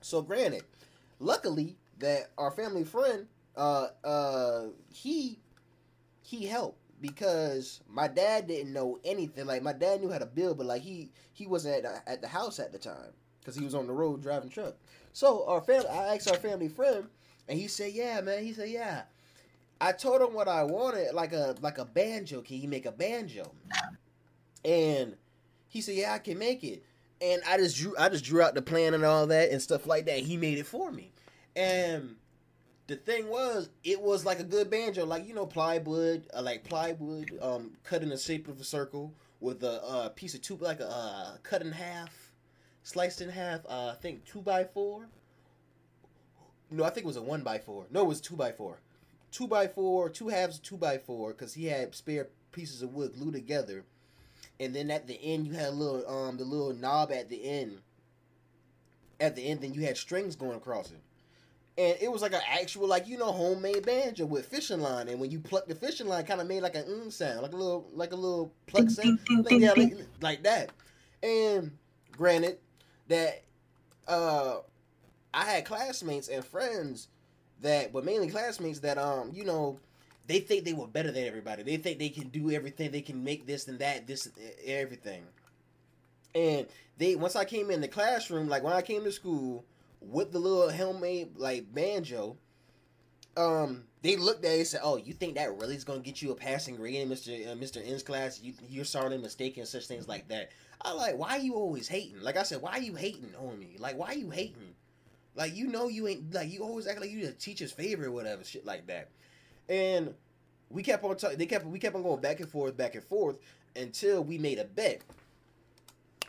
So 0.00 0.20
granted, 0.20 0.64
luckily 1.18 1.76
that 1.98 2.30
our 2.38 2.50
family 2.50 2.84
friend, 2.84 3.26
uh, 3.56 3.88
uh, 4.04 4.64
he 4.90 5.38
he 6.22 6.46
helped 6.46 6.78
because 7.00 7.80
my 7.88 8.08
dad 8.08 8.46
didn't 8.48 8.72
know 8.72 8.98
anything. 9.04 9.46
Like 9.46 9.62
my 9.62 9.72
dad 9.72 10.00
knew 10.00 10.10
how 10.10 10.18
to 10.18 10.26
build, 10.26 10.58
but 10.58 10.66
like 10.66 10.82
he 10.82 11.10
he 11.32 11.46
wasn't 11.46 11.84
at 11.84 12.04
the, 12.04 12.10
at 12.10 12.22
the 12.22 12.28
house 12.28 12.58
at 12.58 12.72
the 12.72 12.78
time 12.78 13.12
because 13.40 13.56
he 13.56 13.64
was 13.64 13.74
on 13.74 13.86
the 13.86 13.92
road 13.92 14.22
driving 14.22 14.50
truck. 14.50 14.76
So 15.12 15.46
our 15.48 15.60
family, 15.60 15.88
I 15.88 16.14
asked 16.14 16.28
our 16.30 16.36
family 16.36 16.68
friend, 16.68 17.06
and 17.48 17.58
he 17.58 17.68
said, 17.68 17.92
"Yeah, 17.92 18.20
man." 18.20 18.42
He 18.44 18.52
said, 18.52 18.70
"Yeah." 18.70 19.02
I 19.80 19.92
told 19.92 20.22
him 20.22 20.34
what 20.34 20.48
I 20.48 20.64
wanted, 20.64 21.14
like 21.14 21.32
a 21.32 21.56
like 21.60 21.78
a 21.78 21.84
banjo. 21.84 22.42
Can 22.42 22.58
he 22.58 22.66
make 22.66 22.86
a 22.86 22.92
banjo? 22.92 23.52
And 24.64 25.16
he 25.68 25.80
said, 25.80 25.94
"Yeah, 25.96 26.14
I 26.14 26.18
can 26.18 26.38
make 26.38 26.64
it." 26.64 26.82
And 27.24 27.42
I 27.48 27.56
just 27.56 27.76
drew 27.76 27.94
I 27.98 28.10
just 28.10 28.24
drew 28.24 28.42
out 28.42 28.54
the 28.54 28.62
plan 28.62 28.92
and 28.92 29.04
all 29.04 29.26
that 29.28 29.50
and 29.50 29.62
stuff 29.62 29.86
like 29.86 30.04
that. 30.06 30.18
He 30.18 30.36
made 30.36 30.58
it 30.58 30.66
for 30.66 30.92
me, 30.92 31.10
and 31.56 32.16
the 32.86 32.96
thing 32.96 33.28
was, 33.28 33.70
it 33.82 34.00
was 34.00 34.26
like 34.26 34.40
a 34.40 34.44
good 34.44 34.70
banjo, 34.70 35.06
like 35.06 35.26
you 35.26 35.34
know, 35.34 35.46
plywood, 35.46 36.26
uh, 36.36 36.42
like 36.42 36.64
plywood, 36.64 37.30
um, 37.40 37.72
cut 37.82 38.02
in 38.02 38.10
the 38.10 38.18
shape 38.18 38.48
of 38.48 38.60
a 38.60 38.64
circle 38.64 39.12
with 39.40 39.62
a 39.62 39.82
uh, 39.84 40.08
piece 40.10 40.34
of 40.34 40.42
two, 40.42 40.56
like 40.56 40.80
a 40.80 40.90
uh, 40.90 41.36
cut 41.42 41.62
in 41.62 41.72
half, 41.72 42.32
sliced 42.82 43.20
in 43.20 43.30
half. 43.30 43.60
Uh, 43.66 43.92
I 43.92 43.96
think 44.00 44.24
two 44.24 44.42
by 44.42 44.64
four. 44.64 45.06
No, 46.70 46.84
I 46.84 46.90
think 46.90 47.04
it 47.04 47.06
was 47.06 47.16
a 47.16 47.22
one 47.22 47.42
by 47.42 47.58
four. 47.58 47.86
No, 47.90 48.02
it 48.02 48.08
was 48.08 48.20
two 48.20 48.36
by 48.36 48.52
four. 48.52 48.80
Two 49.30 49.48
by 49.48 49.66
four, 49.66 50.10
two 50.10 50.28
halves, 50.28 50.58
two 50.58 50.76
by 50.76 50.98
four, 50.98 51.30
because 51.30 51.54
he 51.54 51.66
had 51.66 51.94
spare 51.94 52.28
pieces 52.52 52.82
of 52.82 52.92
wood 52.92 53.14
glued 53.14 53.34
together, 53.34 53.84
and 54.60 54.74
then 54.74 54.90
at 54.90 55.06
the 55.06 55.20
end 55.22 55.46
you 55.46 55.54
had 55.54 55.68
a 55.68 55.72
little 55.72 56.08
um 56.08 56.36
the 56.36 56.44
little 56.44 56.74
knob 56.74 57.12
at 57.12 57.28
the 57.28 57.44
end. 57.44 57.78
At 59.20 59.36
the 59.36 59.46
end, 59.46 59.60
then 59.60 59.72
you 59.72 59.82
had 59.82 59.96
strings 59.96 60.34
going 60.34 60.56
across 60.56 60.90
it. 60.90 61.00
And 61.76 61.96
it 62.00 62.10
was 62.10 62.20
like 62.20 62.32
an 62.32 62.40
actual 62.48 62.88
like 62.88 63.08
you 63.08 63.16
know 63.18 63.32
homemade 63.32 63.86
banjo 63.86 64.26
with 64.26 64.46
fishing 64.46 64.80
line. 64.80 65.08
And 65.08 65.20
when 65.20 65.30
you 65.30 65.40
pluck 65.40 65.66
the 65.66 65.74
fishing 65.74 66.06
line 66.08 66.24
kind 66.24 66.40
of 66.40 66.46
made 66.46 66.62
like 66.62 66.74
an 66.74 66.84
mm 66.84 67.12
sound 67.12 67.42
like 67.42 67.52
a 67.52 67.56
little 67.56 67.88
like 67.92 68.12
a 68.12 68.16
little 68.16 68.52
pluck 68.66 68.90
sound. 68.90 69.18
like, 69.30 69.60
yeah 69.60 69.72
like, 69.76 69.96
like 70.20 70.42
that. 70.44 70.70
And 71.22 71.72
granted 72.16 72.58
that 73.08 73.42
uh 74.06 74.56
i 75.32 75.44
had 75.44 75.64
classmates 75.64 76.28
and 76.28 76.44
friends 76.44 77.08
that 77.60 77.92
but 77.92 78.04
mainly 78.04 78.28
classmates 78.28 78.80
that 78.80 78.98
um 78.98 79.30
you 79.32 79.44
know 79.44 79.78
they 80.26 80.40
think 80.40 80.64
they 80.64 80.72
were 80.72 80.86
better 80.86 81.10
than 81.10 81.24
everybody 81.24 81.62
they 81.62 81.76
think 81.76 81.98
they 81.98 82.08
can 82.08 82.28
do 82.28 82.50
everything 82.50 82.90
they 82.90 83.02
can 83.02 83.22
make 83.22 83.46
this 83.46 83.68
and 83.68 83.78
that 83.78 84.06
this 84.06 84.28
everything 84.64 85.24
and 86.34 86.66
they 86.98 87.14
once 87.14 87.36
i 87.36 87.44
came 87.44 87.70
in 87.70 87.80
the 87.80 87.88
classroom 87.88 88.48
like 88.48 88.62
when 88.62 88.72
i 88.72 88.82
came 88.82 89.04
to 89.04 89.12
school 89.12 89.64
with 90.10 90.32
the 90.32 90.38
little 90.38 90.70
homemade 90.70 91.36
like 91.36 91.72
banjo, 91.72 92.36
um, 93.36 93.84
they 94.02 94.16
looked 94.16 94.44
at 94.44 94.52
it 94.52 94.58
and 94.58 94.66
said, 94.66 94.80
"Oh, 94.82 94.96
you 94.96 95.12
think 95.12 95.34
that 95.36 95.56
really 95.58 95.76
is 95.76 95.84
gonna 95.84 96.00
get 96.00 96.22
you 96.22 96.30
a 96.30 96.34
passing 96.34 96.76
grade 96.76 96.96
in 96.96 97.08
Mister 97.08 97.32
uh, 97.50 97.54
Mister 97.54 97.80
N's 97.80 98.02
class? 98.02 98.40
You 98.40 98.54
you're 98.68 98.84
sorely 98.84 99.18
mistaken, 99.18 99.66
such 99.66 99.86
things 99.86 100.08
like 100.08 100.28
that." 100.28 100.50
I 100.82 100.92
like, 100.92 101.16
why 101.16 101.30
are 101.30 101.40
you 101.40 101.54
always 101.54 101.88
hating? 101.88 102.20
Like 102.20 102.36
I 102.36 102.42
said, 102.42 102.60
why 102.60 102.72
are 102.72 102.80
you 102.80 102.94
hating 102.94 103.32
on 103.38 103.58
me? 103.58 103.76
Like 103.78 103.96
why 103.96 104.08
are 104.08 104.14
you 104.14 104.30
hating? 104.30 104.74
Like 105.34 105.56
you 105.56 105.66
know 105.66 105.88
you 105.88 106.06
ain't 106.06 106.34
like 106.34 106.50
you 106.50 106.62
always 106.62 106.86
act 106.86 107.00
like 107.00 107.10
you 107.10 107.26
the 107.26 107.32
teacher's 107.32 107.72
favorite, 107.72 108.08
or 108.08 108.12
whatever, 108.12 108.44
shit 108.44 108.66
like 108.66 108.86
that. 108.88 109.08
And 109.68 110.14
we 110.70 110.82
kept 110.82 111.04
on 111.04 111.16
talking. 111.16 111.38
They 111.38 111.46
kept 111.46 111.66
we 111.66 111.78
kept 111.78 111.96
on 111.96 112.02
going 112.02 112.20
back 112.20 112.40
and 112.40 112.48
forth, 112.48 112.76
back 112.76 112.94
and 112.94 113.04
forth 113.04 113.38
until 113.76 114.22
we 114.22 114.38
made 114.38 114.58
a 114.58 114.64
bet. 114.64 115.02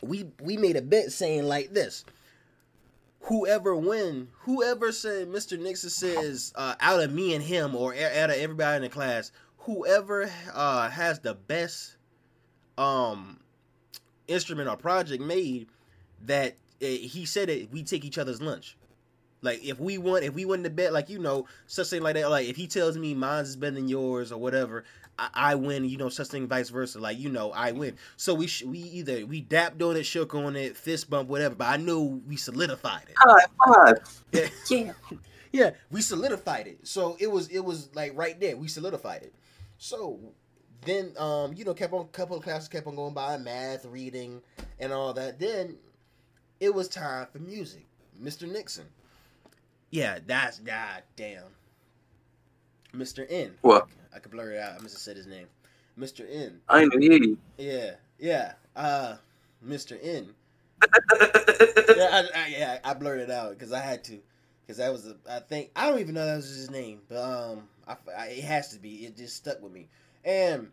We 0.02 0.30
we 0.40 0.56
made 0.56 0.76
a 0.76 0.82
bet 0.82 1.12
saying 1.12 1.44
like 1.44 1.72
this 1.72 2.04
whoever 3.26 3.74
win, 3.74 4.28
whoever 4.40 4.92
said 4.92 5.28
Mr. 5.28 5.58
Nixon 5.58 5.90
says 5.90 6.52
uh, 6.54 6.74
out 6.80 7.02
of 7.02 7.12
me 7.12 7.34
and 7.34 7.42
him 7.42 7.74
or 7.74 7.92
out 7.92 8.30
of 8.30 8.36
everybody 8.36 8.76
in 8.76 8.82
the 8.82 8.88
class, 8.88 9.32
whoever 9.58 10.30
uh, 10.54 10.88
has 10.88 11.20
the 11.20 11.34
best 11.34 11.96
um 12.78 13.40
instrument 14.28 14.68
or 14.68 14.76
project 14.76 15.22
made 15.22 15.66
that 16.22 16.52
uh, 16.82 16.86
he 16.86 17.24
said 17.24 17.48
it 17.48 17.72
we 17.72 17.82
take 17.82 18.04
each 18.04 18.18
other's 18.18 18.40
lunch. 18.40 18.76
Like 19.42 19.64
if 19.64 19.78
we 19.78 19.98
want, 19.98 20.24
if 20.24 20.34
we 20.34 20.44
win 20.44 20.62
the 20.62 20.70
bet, 20.70 20.92
like 20.92 21.08
you 21.08 21.18
know, 21.18 21.46
such 21.66 21.88
thing 21.88 22.02
like 22.02 22.14
that. 22.14 22.30
Like 22.30 22.48
if 22.48 22.56
he 22.56 22.66
tells 22.66 22.96
me 22.96 23.14
mine's 23.14 23.50
is 23.50 23.56
better 23.56 23.74
than 23.74 23.88
yours 23.88 24.32
or 24.32 24.40
whatever, 24.40 24.84
I, 25.18 25.28
I 25.34 25.54
win. 25.54 25.84
You 25.84 25.98
know, 25.98 26.08
such 26.08 26.28
thing 26.28 26.46
vice 26.48 26.70
versa. 26.70 26.98
Like 26.98 27.18
you 27.18 27.28
know, 27.28 27.52
I 27.52 27.72
win. 27.72 27.96
So 28.16 28.34
we 28.34 28.46
sh- 28.46 28.64
we 28.64 28.78
either 28.78 29.26
we 29.26 29.42
dapped 29.42 29.82
on 29.82 29.96
it, 29.96 30.04
shook 30.04 30.34
on 30.34 30.56
it, 30.56 30.76
fist 30.76 31.10
bump, 31.10 31.28
whatever. 31.28 31.54
But 31.54 31.68
I 31.68 31.76
know 31.76 32.20
we 32.26 32.36
solidified 32.36 33.04
it. 33.08 33.14
High 33.18 33.44
five. 33.74 34.22
Yeah. 34.32 34.48
Yeah. 34.70 34.92
yeah, 35.52 35.70
we 35.90 36.02
solidified 36.02 36.66
it. 36.66 36.86
So 36.86 37.16
it 37.18 37.30
was 37.30 37.48
it 37.48 37.60
was 37.60 37.94
like 37.94 38.16
right 38.16 38.38
there. 38.40 38.56
We 38.56 38.68
solidified 38.68 39.22
it. 39.22 39.34
So 39.78 40.18
then 40.84 41.12
um, 41.18 41.52
you 41.54 41.64
know, 41.64 41.74
kept 41.74 41.92
on 41.92 42.06
couple 42.08 42.36
of 42.36 42.42
classes 42.42 42.68
kept 42.68 42.86
on 42.86 42.96
going 42.96 43.14
by, 43.14 43.36
math, 43.38 43.84
reading, 43.84 44.42
and 44.78 44.92
all 44.92 45.12
that. 45.14 45.38
Then 45.38 45.76
it 46.60 46.74
was 46.74 46.88
time 46.88 47.26
for 47.32 47.38
music. 47.38 47.86
Mr. 48.22 48.50
Nixon. 48.50 48.86
Yeah, 49.90 50.18
that's 50.26 50.58
god 50.60 51.02
damn. 51.16 51.42
Mr. 52.94 53.26
N. 53.28 53.52
What? 53.60 53.88
I 54.14 54.18
could 54.18 54.32
blur 54.32 54.52
it 54.52 54.60
out. 54.60 54.78
I 54.78 54.82
must 54.82 54.94
have 54.94 55.02
said 55.02 55.16
his 55.16 55.26
name. 55.26 55.46
Mr. 55.98 56.26
N. 56.28 56.60
I 56.68 56.88
hear 56.98 57.12
you. 57.12 57.38
Yeah, 57.58 57.92
yeah. 58.18 58.52
Uh, 58.74 59.16
Mr. 59.66 59.98
N. 60.02 60.34
yeah, 61.20 62.08
I, 62.12 62.24
I, 62.34 62.46
yeah, 62.48 62.78
I 62.84 62.94
blurred 62.94 63.20
it 63.20 63.30
out 63.30 63.50
because 63.50 63.72
I 63.72 63.80
had 63.80 64.04
to, 64.04 64.18
because 64.60 64.76
that 64.76 64.92
was 64.92 65.06
a, 65.06 65.16
I 65.30 65.40
think 65.40 65.70
I 65.74 65.88
don't 65.88 66.00
even 66.00 66.14
know 66.14 66.26
that 66.26 66.36
was 66.36 66.48
his 66.48 66.70
name, 66.70 67.00
but 67.08 67.18
um, 67.18 67.68
I, 67.88 67.96
I, 68.16 68.26
it 68.26 68.44
has 68.44 68.68
to 68.72 68.78
be. 68.78 69.06
It 69.06 69.16
just 69.16 69.36
stuck 69.36 69.62
with 69.62 69.72
me, 69.72 69.88
and 70.24 70.70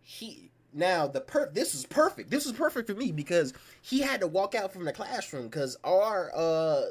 he 0.00 0.50
now 0.72 1.06
the 1.06 1.20
per 1.20 1.50
this 1.50 1.74
is 1.74 1.86
perfect. 1.86 2.30
This 2.30 2.46
is 2.46 2.52
perfect 2.52 2.88
for 2.88 2.94
me 2.94 3.12
because 3.12 3.52
he 3.82 4.00
had 4.00 4.20
to 4.20 4.26
walk 4.26 4.54
out 4.54 4.72
from 4.72 4.84
the 4.84 4.92
classroom 4.92 5.44
because 5.44 5.76
our 5.84 6.30
uh 6.34 6.82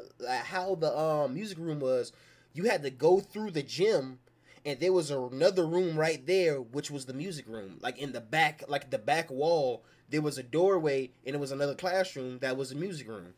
how 0.44 0.74
the 0.74 0.96
um 0.96 1.34
music 1.34 1.58
room 1.58 1.80
was, 1.80 2.12
you 2.54 2.64
had 2.64 2.82
to 2.82 2.90
go 2.90 3.20
through 3.20 3.50
the 3.50 3.62
gym 3.62 4.18
and 4.66 4.80
there 4.80 4.92
was 4.92 5.10
another 5.10 5.66
room 5.66 5.98
right 5.98 6.26
there 6.26 6.60
which 6.60 6.90
was 6.90 7.06
the 7.06 7.14
music 7.14 7.46
room 7.48 7.78
like 7.80 7.96
in 7.98 8.12
the 8.12 8.20
back 8.20 8.62
like 8.68 8.90
the 8.90 8.98
back 8.98 9.30
wall 9.30 9.84
there 10.10 10.20
was 10.20 10.36
a 10.36 10.42
doorway 10.42 11.10
and 11.24 11.36
it 11.36 11.38
was 11.38 11.52
another 11.52 11.74
classroom 11.74 12.38
that 12.40 12.56
was 12.56 12.72
a 12.72 12.74
music 12.74 13.08
room 13.08 13.34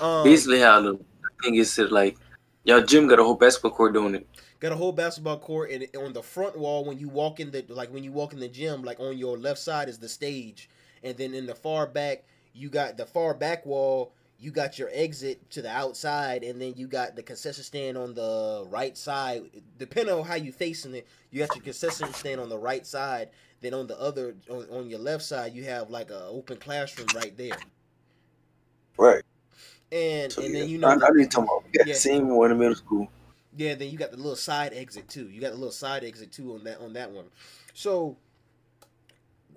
um, 0.00 0.24
Basically, 0.24 0.60
how 0.60 0.80
the 0.80 0.98
thing 1.42 1.56
is 1.56 1.72
said, 1.72 1.90
like, 1.90 2.16
y'all 2.64 2.82
gym 2.82 3.08
got 3.08 3.18
a 3.18 3.24
whole 3.24 3.34
basketball 3.34 3.72
court 3.72 3.92
doing 3.92 4.14
it. 4.14 4.26
Got 4.60 4.72
a 4.72 4.76
whole 4.76 4.92
basketball 4.92 5.38
court 5.38 5.70
and 5.70 5.86
on 5.96 6.12
the 6.12 6.22
front 6.22 6.58
wall 6.58 6.84
when 6.84 6.98
you 6.98 7.08
walk 7.08 7.40
in 7.40 7.50
the 7.50 7.64
like 7.68 7.92
when 7.92 8.04
you 8.04 8.12
walk 8.12 8.32
in 8.32 8.40
the 8.40 8.48
gym 8.48 8.82
like 8.82 9.00
on 9.00 9.16
your 9.18 9.36
left 9.38 9.58
side 9.58 9.88
is 9.88 9.98
the 9.98 10.08
stage 10.08 10.68
and 11.02 11.16
then 11.16 11.34
in 11.34 11.46
the 11.46 11.54
far 11.54 11.86
back 11.86 12.24
you 12.52 12.68
got 12.68 12.96
the 12.96 13.06
far 13.06 13.34
back 13.34 13.64
wall 13.66 14.12
you 14.38 14.50
got 14.50 14.78
your 14.78 14.88
exit 14.92 15.50
to 15.50 15.60
the 15.62 15.70
outside 15.70 16.42
and 16.42 16.60
then 16.60 16.72
you 16.76 16.86
got 16.86 17.16
the 17.16 17.22
concession 17.22 17.62
stand 17.64 17.96
on 17.98 18.14
the 18.14 18.64
right 18.68 18.96
side 18.96 19.42
depending 19.78 20.14
on 20.14 20.24
how 20.24 20.34
you 20.34 20.52
facing 20.52 20.94
it 20.94 21.06
you 21.30 21.38
got 21.38 21.54
your 21.54 21.64
concession 21.64 22.12
stand 22.12 22.40
on 22.40 22.48
the 22.48 22.58
right 22.58 22.86
side 22.86 23.28
then 23.62 23.74
on 23.74 23.86
the 23.86 23.98
other 24.00 24.34
on, 24.50 24.66
on 24.70 24.88
your 24.88 24.98
left 24.98 25.24
side 25.24 25.54
you 25.54 25.64
have 25.64 25.90
like 25.90 26.10
a 26.10 26.24
open 26.26 26.56
classroom 26.56 27.12
right 27.12 27.36
there 27.36 27.62
Right. 28.98 29.22
and 29.92 30.32
So, 30.32 30.42
and 30.42 30.54
yeah, 30.54 30.62
then 30.62 30.68
you 30.68 30.78
know 30.78 31.02
I, 31.02 31.06
I 31.06 31.10
be 31.14 31.26
talking 31.26 31.44
about. 31.44 31.64
We 31.64 31.72
got 31.78 31.86
Yeah. 31.86 31.94
the 31.94 32.00
same 32.00 32.28
one 32.28 32.50
in 32.52 32.58
middle 32.58 32.74
school. 32.74 33.08
Yeah, 33.60 33.74
then 33.74 33.90
you 33.90 33.98
got 33.98 34.10
the 34.10 34.16
little 34.16 34.36
side 34.36 34.72
exit 34.74 35.06
too. 35.06 35.28
You 35.28 35.38
got 35.38 35.50
the 35.50 35.58
little 35.58 35.70
side 35.70 36.02
exit 36.02 36.32
too 36.32 36.54
on 36.54 36.64
that 36.64 36.80
on 36.80 36.94
that 36.94 37.10
one. 37.10 37.26
So 37.74 38.16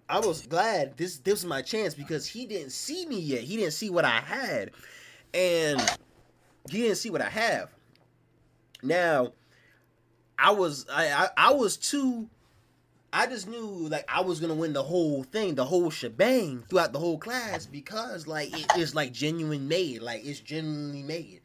I 0.10 0.20
was 0.20 0.46
glad 0.46 0.98
this 0.98 1.20
this 1.20 1.36
was 1.36 1.46
my 1.46 1.62
chance 1.62 1.94
because 1.94 2.28
he 2.28 2.46
didn't 2.46 2.74
see 2.74 3.06
me 3.06 3.18
yet. 3.18 3.44
He 3.44 3.56
didn't 3.56 3.72
see 3.72 3.90
what 3.90 4.04
I 4.04 4.20
had, 4.20 4.72
and 5.34 5.80
he 6.70 6.82
didn't 6.82 6.98
see 6.98 7.12
what 7.12 7.22
I 7.22 7.30
have. 7.30 7.70
Now, 8.82 9.32
I 10.38 10.52
was 10.52 10.86
I 10.92 11.08
I, 11.08 11.30
I 11.38 11.54
was 11.54 11.78
too. 11.78 12.28
I 13.14 13.26
just 13.28 13.48
knew 13.48 13.88
like 13.88 14.04
I 14.14 14.20
was 14.20 14.42
gonna 14.42 14.54
win 14.54 14.74
the 14.74 14.84
whole 14.84 15.24
thing, 15.24 15.56
the 15.56 15.64
whole 15.64 15.90
shebang 15.90 16.66
throughout 16.68 16.92
the 16.92 17.00
whole 17.00 17.18
class 17.18 17.66
because 17.66 18.28
like 18.28 18.52
it 18.52 18.78
is 18.78 18.94
like 18.94 19.14
genuine 19.14 19.70
made, 19.70 20.02
like 20.02 20.26
it's 20.26 20.42
genuinely 20.42 21.04
made, 21.04 21.40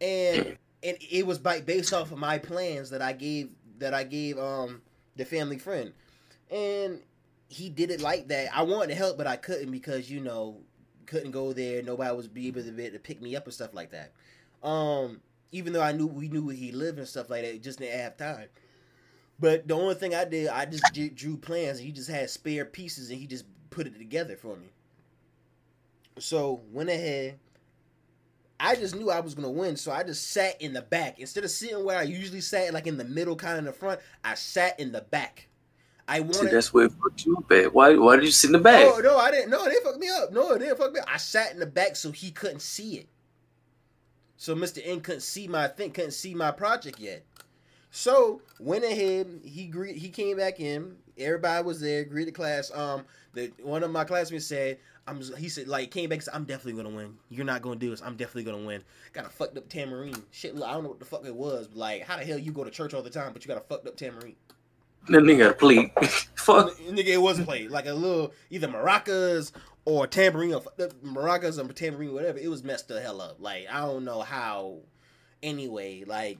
and 0.00 0.58
and 0.82 0.96
it 1.00 1.26
was 1.26 1.38
by 1.38 1.60
based 1.60 1.92
off 1.92 2.12
of 2.12 2.18
my 2.18 2.38
plans 2.38 2.90
that 2.90 3.02
I 3.02 3.12
gave 3.12 3.50
that 3.78 3.94
I 3.94 4.04
gave 4.04 4.38
um 4.38 4.82
the 5.16 5.24
family 5.24 5.58
friend, 5.58 5.92
and 6.50 7.02
he 7.48 7.68
did 7.68 7.90
it 7.90 8.00
like 8.00 8.28
that. 8.28 8.56
I 8.56 8.62
wanted 8.62 8.88
to 8.88 8.94
help, 8.94 9.16
but 9.16 9.26
I 9.26 9.36
couldn't 9.36 9.70
because 9.70 10.10
you 10.10 10.20
know 10.20 10.60
couldn't 11.06 11.30
go 11.30 11.52
there. 11.52 11.82
Nobody 11.82 12.14
was 12.14 12.28
be 12.28 12.48
able 12.48 12.62
to, 12.62 12.72
be 12.72 12.90
to 12.90 12.98
pick 12.98 13.22
me 13.22 13.36
up 13.36 13.44
and 13.44 13.54
stuff 13.54 13.72
like 13.74 13.92
that. 13.92 14.12
Um, 14.66 15.20
even 15.52 15.72
though 15.72 15.82
I 15.82 15.92
knew 15.92 16.06
we 16.06 16.28
knew 16.28 16.44
where 16.46 16.54
he 16.54 16.72
lived 16.72 16.98
and 16.98 17.06
stuff 17.06 17.30
like 17.30 17.42
that, 17.42 17.62
just 17.62 17.78
didn't 17.78 17.98
have 17.98 18.16
time. 18.16 18.48
But 19.38 19.68
the 19.68 19.74
only 19.74 19.94
thing 19.94 20.14
I 20.14 20.24
did, 20.24 20.48
I 20.48 20.64
just 20.64 20.84
drew 21.14 21.36
plans. 21.36 21.78
And 21.78 21.86
he 21.86 21.92
just 21.92 22.10
had 22.10 22.30
spare 22.30 22.64
pieces, 22.64 23.10
and 23.10 23.18
he 23.18 23.26
just 23.26 23.44
put 23.70 23.86
it 23.86 23.98
together 23.98 24.36
for 24.36 24.56
me. 24.56 24.68
So 26.18 26.62
went 26.72 26.88
ahead. 26.88 27.38
I 28.58 28.74
just 28.74 28.94
knew 28.94 29.10
I 29.10 29.20
was 29.20 29.34
gonna 29.34 29.50
win, 29.50 29.76
so 29.76 29.92
I 29.92 30.02
just 30.02 30.30
sat 30.30 30.60
in 30.60 30.72
the 30.72 30.82
back 30.82 31.18
instead 31.18 31.44
of 31.44 31.50
sitting 31.50 31.84
where 31.84 31.98
I 31.98 32.02
usually 32.02 32.40
sat, 32.40 32.72
like 32.72 32.86
in 32.86 32.96
the 32.96 33.04
middle, 33.04 33.36
kind 33.36 33.54
of 33.54 33.58
in 33.58 33.64
the 33.66 33.72
front. 33.72 34.00
I 34.24 34.34
sat 34.34 34.80
in 34.80 34.92
the 34.92 35.02
back. 35.02 35.48
I 36.08 36.24
See, 36.30 36.46
that's 36.46 36.72
where 36.72 36.86
it 36.86 36.92
fucked 36.92 37.26
you 37.26 37.36
up 37.36 37.50
at. 37.50 37.74
Why? 37.74 37.96
Why 37.96 38.16
did 38.16 38.24
you 38.24 38.30
sit 38.30 38.48
in 38.48 38.52
the 38.52 38.58
back? 38.60 38.84
No, 38.84 38.98
no, 38.98 39.18
I 39.18 39.30
didn't. 39.30 39.50
No, 39.50 39.64
it 39.64 39.70
didn't 39.70 39.84
fuck 39.84 39.98
me 39.98 40.08
up. 40.08 40.32
No, 40.32 40.52
it 40.52 40.60
didn't 40.60 40.78
fuck 40.78 40.92
me 40.92 41.00
up. 41.00 41.08
I 41.12 41.16
sat 41.16 41.52
in 41.52 41.58
the 41.58 41.66
back 41.66 41.96
so 41.96 42.12
he 42.12 42.30
couldn't 42.30 42.62
see 42.62 42.94
it. 42.98 43.08
So 44.36 44.54
Mr. 44.54 44.80
N 44.84 45.00
couldn't 45.00 45.22
see 45.22 45.48
my 45.48 45.66
thing, 45.66 45.90
couldn't 45.90 46.12
see 46.12 46.34
my 46.34 46.52
project 46.52 47.00
yet. 47.00 47.24
So 47.90 48.42
went 48.60 48.84
ahead. 48.84 49.40
He 49.42 49.66
gre- 49.66 49.86
he 49.86 50.10
came 50.10 50.36
back 50.36 50.60
in. 50.60 50.96
Everybody 51.18 51.64
was 51.64 51.80
there. 51.80 52.04
Greeted 52.04 52.34
class. 52.34 52.70
Um, 52.72 53.04
the 53.32 53.50
one 53.62 53.82
of 53.82 53.90
my 53.90 54.04
classmates 54.04 54.46
said, 54.46 54.78
"I'm." 55.06 55.20
He 55.36 55.48
said, 55.48 55.68
like, 55.68 55.90
came 55.90 56.08
back. 56.08 56.16
and 56.16 56.24
Said, 56.24 56.34
"I'm 56.34 56.44
definitely 56.44 56.82
gonna 56.82 56.94
win. 56.94 57.16
You're 57.28 57.44
not 57.44 57.62
gonna 57.62 57.76
do 57.76 57.90
this. 57.90 58.02
I'm 58.02 58.16
definitely 58.16 58.44
gonna 58.44 58.66
win." 58.66 58.82
Got 59.12 59.26
a 59.26 59.30
fucked 59.30 59.56
up 59.56 59.68
tambourine. 59.68 60.22
Shit, 60.30 60.54
I 60.54 60.72
don't 60.72 60.82
know 60.82 60.90
what 60.90 60.98
the 60.98 61.04
fuck 61.04 61.24
it 61.24 61.34
was. 61.34 61.68
But 61.68 61.78
like, 61.78 62.02
how 62.02 62.16
the 62.16 62.24
hell 62.24 62.38
you 62.38 62.52
go 62.52 62.64
to 62.64 62.70
church 62.70 62.94
all 62.94 63.02
the 63.02 63.10
time, 63.10 63.32
but 63.32 63.44
you 63.44 63.48
got 63.48 63.58
a 63.58 63.64
fucked 63.66 63.86
up 63.86 63.96
tambourine? 63.96 64.36
That 65.08 65.22
nigga 65.22 65.56
play. 65.56 65.92
Fuck. 66.34 66.76
Nigga, 66.78 67.06
it 67.06 67.22
wasn't 67.22 67.46
played 67.46 67.70
like 67.70 67.86
a 67.86 67.94
little 67.94 68.32
either 68.50 68.66
maracas 68.66 69.52
or 69.84 70.06
tambourine 70.06 70.52
or 70.52 70.62
maracas 71.04 71.58
or 71.62 71.72
tambourine, 71.72 72.12
whatever. 72.12 72.38
It 72.38 72.48
was 72.48 72.64
messed 72.64 72.88
the 72.88 73.00
hell 73.00 73.20
up. 73.20 73.36
Like 73.38 73.66
I 73.70 73.80
don't 73.82 74.04
know 74.04 74.22
how. 74.22 74.78
Anyway, 75.42 76.02
like 76.04 76.38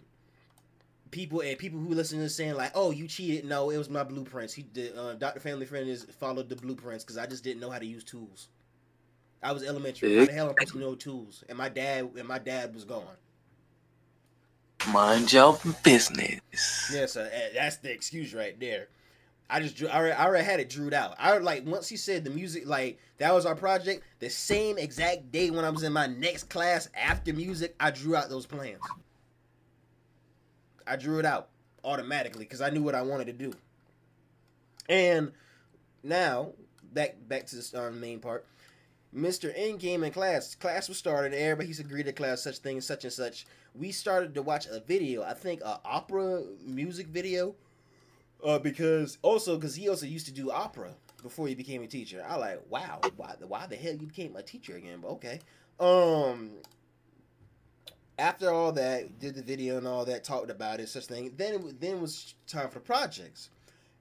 people 1.13 1.41
and 1.43 1.57
people 1.57 1.79
who 1.79 1.95
listen 1.95 2.19
to 2.19 2.25
this 2.25 2.35
saying 2.35 2.55
like, 2.55 2.73
"Oh, 2.75 2.91
you 2.91 3.07
cheated." 3.07 3.45
No, 3.45 3.71
it 3.71 3.79
was 3.79 3.89
my 3.89 4.03
blueprints. 4.03 4.55
He 4.55 4.63
did. 4.63 4.97
Uh, 4.97 5.15
Doctor 5.15 5.39
Family 5.41 5.67
Friend 5.67 5.89
is 5.89 6.05
followed 6.19 6.49
the 6.49 6.57
blueprints 6.57 7.05
because 7.05 7.19
I 7.19 7.27
just 7.27 7.45
didn't 7.45 7.61
know 7.61 7.71
how 7.71 7.79
to 7.79 7.87
use 7.87 8.03
tools. 8.03 8.49
I 9.43 9.53
was 9.53 9.63
elementary. 9.63 10.19
How 10.19 10.25
the 10.25 10.33
hell 10.33 10.49
am 10.49 10.55
I 10.59 10.65
supposed 10.65 10.73
to 10.73 10.79
know 10.79 10.95
tools? 10.95 11.45
And 11.49 11.59
my 11.59 11.69
dad 11.69 12.11
and 12.17 12.27
my 12.27 12.39
dad 12.39 12.75
was 12.75 12.85
gone. 12.85 13.05
Mind 14.89 15.33
your 15.33 15.59
business. 15.83 16.91
Yeah, 16.93 17.07
so 17.07 17.23
eh, 17.23 17.49
that's 17.55 17.77
the 17.77 17.93
excuse 17.93 18.35
right 18.35 18.59
there. 18.59 18.89
I 19.49 19.61
just 19.61 19.77
drew. 19.77 19.89
I 19.89 19.97
already, 19.97 20.13
I 20.15 20.25
already 20.27 20.45
had 20.45 20.61
it 20.61 20.69
drew 20.69 20.93
out. 20.93 21.15
I 21.19 21.37
like 21.39 21.65
once 21.67 21.89
he 21.89 21.97
said 21.97 22.25
the 22.25 22.31
music, 22.31 22.67
like 22.67 22.99
that 23.19 23.33
was 23.33 23.47
our 23.47 23.55
project. 23.55 24.03
The 24.19 24.29
same 24.29 24.79
exact 24.79 25.31
day 25.31 25.51
when 25.51 25.65
I 25.65 25.71
was 25.71 25.83
in 25.83 25.93
my 25.93 26.07
next 26.07 26.49
class 26.49 26.89
after 26.95 27.33
music, 27.33 27.75
I 27.79 27.91
drew 27.91 28.17
out 28.17 28.29
those 28.29 28.47
plans. 28.47 28.81
I 30.87 30.97
drew 30.97 31.19
it 31.19 31.25
out 31.25 31.49
automatically 31.85 32.45
because 32.45 32.61
I 32.61 32.71
knew 32.71 32.83
what 32.83 32.95
I 32.95 33.03
wanted 33.03 33.27
to 33.27 33.33
do. 33.33 33.53
And 34.89 35.33
now 36.03 36.53
back 36.93 37.17
back 37.29 37.47
to 37.47 37.57
the 37.57 37.87
uh, 37.87 37.91
main 37.91 38.19
part. 38.19 38.45
Mr. 39.17 39.51
N 39.57 39.79
came 39.79 40.05
in 40.05 40.13
class. 40.13 40.55
Class 40.55 40.89
was 40.89 40.99
started. 40.99 41.33
Everybody's 41.33 41.81
agreed 41.81 42.05
to 42.05 42.13
class 42.13 42.43
such 42.43 42.59
thing 42.59 42.81
such 42.81 43.05
and 43.05 43.13
such. 43.13 43.47
We 43.75 43.91
started 43.91 44.35
to 44.35 44.43
watch 44.43 44.67
a 44.67 44.81
video. 44.81 45.23
I 45.23 45.33
think 45.33 45.63
a 45.63 45.81
opera 45.85 46.43
music 46.65 47.07
video. 47.07 47.55
Uh, 48.45 48.59
because 48.59 49.17
also 49.23 49.57
because 49.57 49.75
he 49.75 49.89
also 49.89 50.05
used 50.05 50.27
to 50.27 50.33
do 50.33 50.51
opera 50.51 50.91
before 51.23 51.49
he 51.49 51.55
became 51.55 51.83
a 51.83 51.87
teacher. 51.87 52.23
I 52.29 52.37
like 52.37 52.61
wow 52.69 53.01
why 53.17 53.35
why 53.49 53.67
the 53.67 53.77
hell 53.77 53.95
you 53.95 54.07
became 54.07 54.37
a 54.37 54.43
teacher 54.43 54.77
again? 54.77 54.99
But 55.01 55.09
okay. 55.13 55.41
Um. 55.81 56.51
After 58.19 58.51
all 58.51 58.73
that, 58.73 59.19
did 59.19 59.35
the 59.35 59.43
video 59.43 59.77
and 59.77 59.87
all 59.87 60.07
that, 60.07 60.25
talked 60.25 60.51
about 60.51 60.81
it, 60.81 60.89
such 60.89 61.05
thing. 61.07 61.33
Then 61.37 61.77
then 61.81 62.01
was 62.01 62.35
time 62.47 62.69
for 62.69 62.81
projects. 62.81 63.51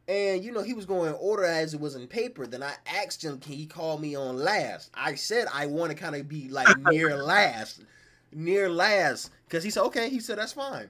And 0.08 0.44
you 0.44 0.52
know 0.52 0.62
he 0.62 0.74
was 0.74 0.86
going 0.86 1.14
order 1.14 1.46
as 1.46 1.74
it 1.74 1.80
was 1.80 1.96
in 1.96 2.08
paper. 2.08 2.46
Then 2.46 2.62
I 2.62 2.74
asked 2.86 3.24
him, 3.24 3.40
can 3.40 3.54
he 3.54 3.66
call 3.66 3.98
me 3.98 4.16
on 4.16 4.38
last? 4.38 4.92
I 4.94 5.16
said 5.16 5.48
I 5.52 5.66
want 5.66 5.92
to 5.92 5.98
kind 5.98 6.16
of 6.16 6.28
be 6.28 6.50
like 6.50 6.68
near 6.92 7.18
last, 7.18 7.82
near 8.32 8.70
last, 8.70 9.32
because 9.48 9.64
he 9.64 9.70
said 9.70 9.84
okay. 9.84 10.10
He 10.10 10.20
said 10.20 10.38
that's 10.38 10.54
fine. 10.54 10.90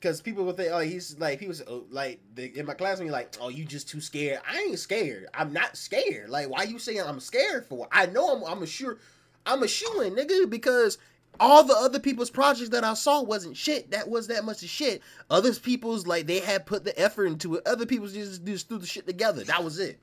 Because 0.00 0.20
people 0.20 0.44
would 0.44 0.56
think, 0.56 0.70
oh, 0.72 0.80
he's 0.80 1.18
like 1.18 1.40
he 1.40 1.46
was 1.46 1.62
oh, 1.66 1.84
like 1.90 2.20
the, 2.34 2.58
in 2.58 2.66
my 2.66 2.74
class. 2.74 3.00
We 3.00 3.10
like, 3.10 3.36
oh, 3.40 3.48
you 3.48 3.64
just 3.64 3.88
too 3.88 4.00
scared. 4.00 4.40
I 4.48 4.60
ain't 4.60 4.78
scared. 4.78 5.26
I'm 5.34 5.52
not 5.52 5.76
scared. 5.76 6.30
Like, 6.30 6.48
why 6.48 6.62
you 6.64 6.78
saying 6.78 7.02
I'm 7.02 7.20
scared 7.20 7.66
for? 7.66 7.88
I 7.92 8.06
know 8.06 8.34
I'm. 8.34 8.44
I'm 8.44 8.62
a 8.62 8.66
sure. 8.66 8.98
I'm 9.46 9.62
a 9.62 9.68
shoe 9.68 10.00
in, 10.00 10.14
nigga, 10.14 10.48
because 10.48 10.96
all 11.40 11.64
the 11.64 11.76
other 11.76 11.98
people's 11.98 12.30
projects 12.30 12.70
that 12.70 12.84
I 12.84 12.94
saw 12.94 13.22
wasn't 13.22 13.56
shit. 13.56 13.90
That 13.90 14.08
was 14.08 14.28
that 14.28 14.44
much 14.44 14.62
of 14.62 14.68
shit. 14.68 15.02
Other 15.30 15.52
people's 15.54 16.06
like 16.06 16.26
they 16.26 16.40
had 16.40 16.66
put 16.66 16.84
the 16.84 16.98
effort 16.98 17.26
into 17.26 17.56
it. 17.56 17.66
Other 17.66 17.86
people's 17.86 18.12
just 18.12 18.44
just 18.44 18.68
threw 18.68 18.78
the 18.78 18.86
shit 18.86 19.06
together. 19.06 19.44
That 19.44 19.64
was 19.64 19.78
it. 19.78 19.98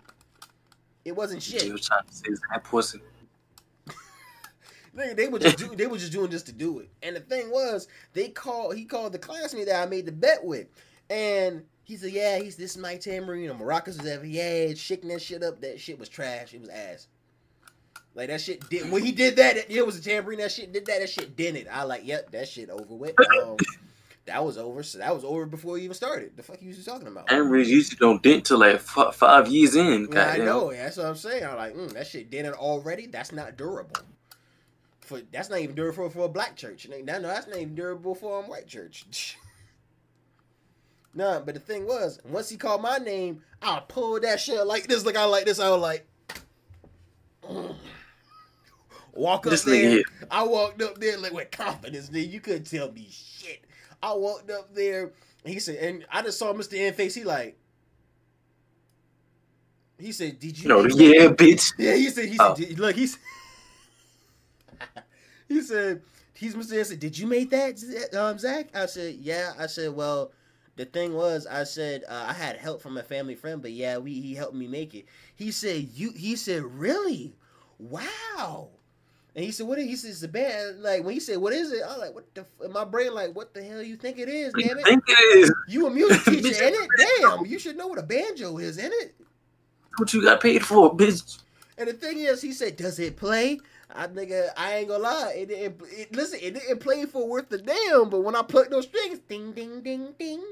It 1.06 1.15
wasn't 1.15 1.41
shit. 1.41 1.72
was 1.72 1.88
trying 1.88 2.06
to 2.06 2.13
say 2.13 2.30
that 2.52 2.63
pussy. 2.63 3.02
They, 4.94 5.13
they 5.13 5.28
were 5.28 5.39
just 5.39 5.58
do, 5.58 5.74
they 5.74 5.88
were 5.88 5.98
just 5.98 6.12
doing 6.12 6.30
this 6.30 6.44
to 6.44 6.52
do 6.52 6.80
it. 6.80 6.89
And 7.02 7.15
the 7.15 7.22
thing 7.22 7.50
was, 7.50 7.88
they 8.13 8.30
called 8.30 8.76
he 8.76 8.86
called 8.86 9.13
the 9.13 9.20
classmate 9.20 9.67
that 9.67 9.82
I 9.82 9.89
made 9.89 10.06
the 10.06 10.12
bet 10.12 10.44
with, 10.44 10.67
and 11.10 11.63
he 11.84 11.96
said, 11.96 12.12
"Yeah, 12.12 12.39
he's 12.39 12.58
this 12.58 12.72
is 12.72 12.78
my 12.78 12.98
tambourine 12.98 13.50
or 13.50 13.54
maracas 13.54 13.98
was 13.98 14.06
ever 14.06 14.26
yeah, 14.26 14.74
shaking 14.74 15.10
that 15.10 15.22
shit 15.22 15.44
up. 15.44 15.62
That 15.62 15.80
shit 15.80 15.98
was 15.98 16.10
trash. 16.10 16.54
It 16.54 16.60
was 16.60 16.70
ass. 16.70 17.08
Like 18.13 18.28
that 18.28 18.41
shit 18.41 18.69
did 18.69 18.91
when 18.91 19.04
he 19.04 19.12
did 19.12 19.38
that. 19.38 19.58
It, 19.58 19.65
it 19.69 19.86
was 19.86 19.97
a 19.97 20.02
tambourine. 20.02 20.39
That 20.39 20.52
shit 20.52 20.74
did 20.74 20.86
that. 20.88 21.00
That 21.00 21.10
shit 21.10 21.36
did 21.36 21.56
it. 21.56 21.67
I 21.71 21.84
like, 21.84 22.06
yep, 22.06 22.32
that 22.32 22.47
shit 22.47 22.69
over 22.69 22.93
with. 22.93 23.15
Um, 23.41 23.58
that 24.26 24.43
was 24.43 24.58
over. 24.58 24.84
So 24.84 24.97
that 24.97 25.13
was 25.13 25.24
over 25.24 25.45
before 25.45 25.78
he 25.78 25.86
even 25.86 25.95
started. 25.95 26.36
The 26.36 26.43
fuck 26.43 26.62
you 26.62 26.69
was 26.69 26.84
talking 26.86 27.08
about? 27.08 27.32
Amber's 27.32 27.69
usually 27.69 27.97
don't 27.97 28.21
dent 28.21 28.45
till 28.45 28.60
like 28.60 28.76
f- 28.76 29.15
five 29.15 29.47
years 29.47 29.76
in. 29.76 30.10
Yeah, 30.12 30.28
I 30.28 30.38
know. 30.38 30.71
That's 30.71 30.97
what 30.97 31.06
I'm 31.06 31.15
saying. 31.15 31.45
I'm 31.45 31.56
like, 31.56 31.74
mm, 31.74 31.93
that 31.93 32.08
shit 32.08 32.34
it 32.34 32.54
already. 32.54 33.08
That's 33.08 33.32
not 33.32 33.56
durable. 33.56 34.02
For 35.00 35.21
that's 35.32 35.50
not 35.50 35.60
even 35.60 35.76
durable 35.76 36.10
for, 36.10 36.19
for 36.19 36.26
a 36.26 36.30
black 36.30 36.58
church. 36.58 36.88
No, 36.89 36.97
no, 37.19 37.28
that's 37.28 37.47
not 37.47 37.58
even 37.58 37.76
durable 37.76 38.15
for 38.15 38.43
a 38.43 38.47
white 38.47 38.67
church. 38.67 39.38
nah, 41.13 41.39
but 41.39 41.54
the 41.54 41.62
thing 41.62 41.88
was, 41.88 42.19
once 42.26 42.50
he 42.50 42.58
called 42.58 42.82
my 42.82 42.97
name, 42.97 43.41
I 43.62 43.82
pulled 43.88 44.24
that 44.24 44.41
shit 44.41 44.67
like 44.67 44.88
this. 44.88 45.06
Like 45.06 45.15
I 45.15 45.24
like 45.24 45.45
this. 45.45 45.60
I 45.60 45.69
was 45.69 45.82
like, 45.82 46.06
mm. 47.50 47.76
Walk 49.13 49.45
up 49.47 49.52
This 49.52 49.65
nigga 49.65 49.67
there. 49.82 49.89
here. 49.91 50.04
I 50.30 50.43
walked 50.43 50.82
up 50.82 51.00
there 51.00 51.17
like 51.17 51.34
with 51.34 51.52
confidence. 51.52 52.10
Nigga, 52.10 52.30
you 52.32 52.39
couldn't 52.39 52.65
tell 52.69 52.91
me 52.91 53.08
shit. 53.12 53.63
I 54.02 54.13
walked 54.13 54.50
up 54.52 54.74
there. 54.74 55.12
He 55.45 55.60
said, 55.60 55.76
and 55.78 56.06
I 56.12 56.21
just 56.21 56.38
saw 56.39 56.54
Mr. 56.54 56.78
N 56.80 56.93
face. 56.93 57.15
He 57.15 57.24
like. 57.24 57.58
He 60.00 60.12
said, 60.12 60.39
"Did 60.39 60.58
you?" 60.60 60.67
No, 60.67 60.82
make 60.84 60.93
that?" 60.93 61.04
yeah, 61.04 61.28
bitch. 61.28 61.74
Yeah, 61.78 61.95
he 61.95 62.10
said. 62.10 62.26
He 62.30 62.38
Oh. 62.39 62.56
said. 62.56 62.80
Look, 62.80 62.95
he's. 62.95 63.17
he 65.47 65.62
said. 65.62 66.02
He's 66.34 66.56
Mr. 66.56 66.78
N 66.80 66.86
said, 66.86 67.00
"Did 67.00 67.17
you 67.19 67.28
make 67.28 67.52
that, 67.52 67.80
um, 68.15 68.39
Zach?" 68.39 68.69
I 68.76 68.88
said, 68.88 69.15
"Yeah." 69.15 69.54
I 69.60 69.67
said, 69.67 69.93
"Well, 69.95 70.32
the 70.76 70.86
thing 70.86 71.13
was, 71.13 71.45
I 71.45 71.65
said 71.65 72.04
uh, 72.10 72.26
I 72.30 72.34
had 72.34 72.58
help 72.58 72.82
from 72.82 72.97
a 72.97 73.04
family 73.04 73.36
friend, 73.36 73.62
but 73.62 73.71
yeah, 73.71 73.97
we 74.00 74.13
he 74.19 74.34
helped 74.34 74.56
me 74.56 74.67
make 74.67 74.95
it." 74.95 75.06
He 75.36 75.52
said, 75.52 75.89
"You?" 75.93 76.12
He 76.13 76.36
said, 76.36 76.63
"Really? 76.63 77.36
Wow." 77.78 78.69
And 79.36 79.46
he 79.46 79.52
said, 79.52 79.65
"What?" 79.65 79.80
Is, 79.80 79.86
he 79.88 79.96
says, 79.96 80.22
"The 80.22 80.28
band." 80.28 80.82
Like 80.82 81.04
when 81.04 81.13
he 81.13 81.20
said, 81.20 81.38
"What 81.38 81.54
is 81.54 81.72
it?" 81.72 81.82
I'm 81.88 82.00
like, 82.00 82.13
"What 82.13 82.34
the?" 82.36 82.41
F-? 82.41 82.65
In 82.65 82.74
my 82.74 82.84
brain, 82.84 83.13
like, 83.13 83.34
"What 83.34 83.54
the 83.54 83.63
hell 83.63 83.82
you 83.82 83.96
think 83.96 84.20
it 84.20 84.28
is? 84.28 84.54
Damn 84.54 84.78
it! 84.78 84.86
think 84.86 85.04
it 85.08 85.38
is? 85.38 85.54
You 85.67 85.88
a 85.88 85.89
music 85.89 86.24
teacher, 86.26 86.63
ain't 86.63 86.76
it? 86.76 86.89
Damn, 87.22 87.46
you 87.46 87.58
should 87.58 87.78
know 87.78 87.88
what 87.88 88.00
a 88.00 88.04
banjo 88.04 88.58
is, 88.58 88.78
ain't 88.78 88.94
it?" 88.94 89.15
What 89.98 90.13
you 90.13 90.22
got 90.22 90.41
paid 90.41 90.65
for, 90.65 90.96
bitch? 90.96 91.41
And 91.78 91.88
the 91.88 91.94
thing 91.94 92.20
is, 92.20 92.41
he 92.41 92.52
said, 92.52 92.76
"Does 92.76 93.00
it 93.00 93.15
play?" 93.15 93.60
I 93.96 94.08
nigga, 94.08 94.50
I 94.56 94.78
ain't 94.78 94.88
gonna 94.88 95.04
lie. 95.04 95.34
It, 95.36 95.52
it, 95.52 95.82
it 95.91 96.15
listen, 96.15 96.39
it 96.41 96.54
didn't 96.54 96.80
play 96.80 97.06
for 97.06 97.28
worth 97.28 97.50
the 97.50 97.58
damn. 97.58 98.10
But 98.10 98.22
when 98.22 98.36
I 98.36 98.41
plucked 98.41 98.72
those 98.72 98.86
strings, 98.86 99.20
ding, 99.28 99.52
ding, 99.52 99.82
ding, 99.82 100.13
ding, 100.17 100.44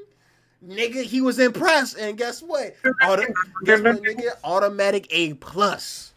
nigga, 0.65 1.04
he 1.04 1.22
was 1.22 1.39
impressed. 1.39 1.98
And 1.98 2.18
guess 2.18 2.42
what? 2.42 2.76
Auto, 3.06 3.24
guess 3.63 3.82
what, 3.82 4.02
nigga? 4.04 4.32
Automatic 4.44 5.08
A 5.12 5.34
plus. 5.36 6.09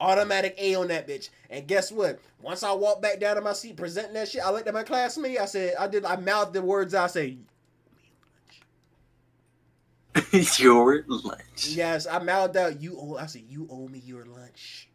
Automatic 0.00 0.54
A 0.58 0.74
on 0.76 0.88
that 0.88 1.06
bitch. 1.06 1.28
And 1.50 1.66
guess 1.66 1.92
what? 1.92 2.18
Once 2.42 2.62
I 2.62 2.72
walked 2.72 3.02
back 3.02 3.20
down 3.20 3.36
to 3.36 3.42
my 3.42 3.52
seat 3.52 3.76
presenting 3.76 4.14
that 4.14 4.28
shit, 4.28 4.42
I 4.42 4.50
looked 4.50 4.66
at 4.66 4.74
my 4.74 4.82
classmate. 4.82 5.38
I 5.38 5.44
said, 5.44 5.74
I 5.78 5.86
did. 5.88 6.04
I 6.04 6.16
mouthed 6.16 6.54
the 6.54 6.62
words. 6.62 6.94
I 6.94 7.06
said, 7.06 7.36
Your 10.58 11.04
lunch. 11.06 11.68
Yes, 11.68 12.06
I 12.06 12.18
mouthed 12.18 12.56
out. 12.56 12.80
You 12.80 12.96
owe. 12.98 13.16
I 13.16 13.26
said 13.26 13.42
you 13.48 13.68
owe 13.70 13.88
me 13.88 14.00
your 14.04 14.24
lunch. 14.24 14.88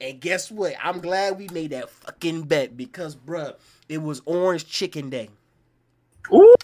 And 0.00 0.20
guess 0.20 0.50
what? 0.50 0.74
I'm 0.82 1.00
glad 1.00 1.38
we 1.38 1.48
made 1.48 1.70
that 1.70 1.90
fucking 1.90 2.42
bet 2.42 2.76
because, 2.76 3.16
bruh, 3.16 3.54
it 3.88 3.98
was 3.98 4.22
Orange 4.26 4.66
Chicken 4.66 5.10
Day. 5.10 5.30
Ooh, 6.32 6.54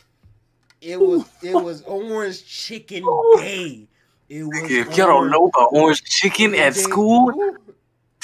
It 0.80 1.00
was 1.00 1.24
it 1.42 1.54
was 1.54 1.82
Orange 1.87 2.46
Chicken 2.46 3.02
Day. 3.37 3.88
It 4.28 4.44
was. 4.44 4.70
if 4.70 4.96
y'all 4.96 5.06
don't 5.08 5.30
know 5.30 5.46
about 5.48 5.68
orange 5.72 6.02
chicken 6.02 6.54
at 6.54 6.74
Day. 6.74 6.80
school, 6.80 7.30
Ooh, 7.30 7.58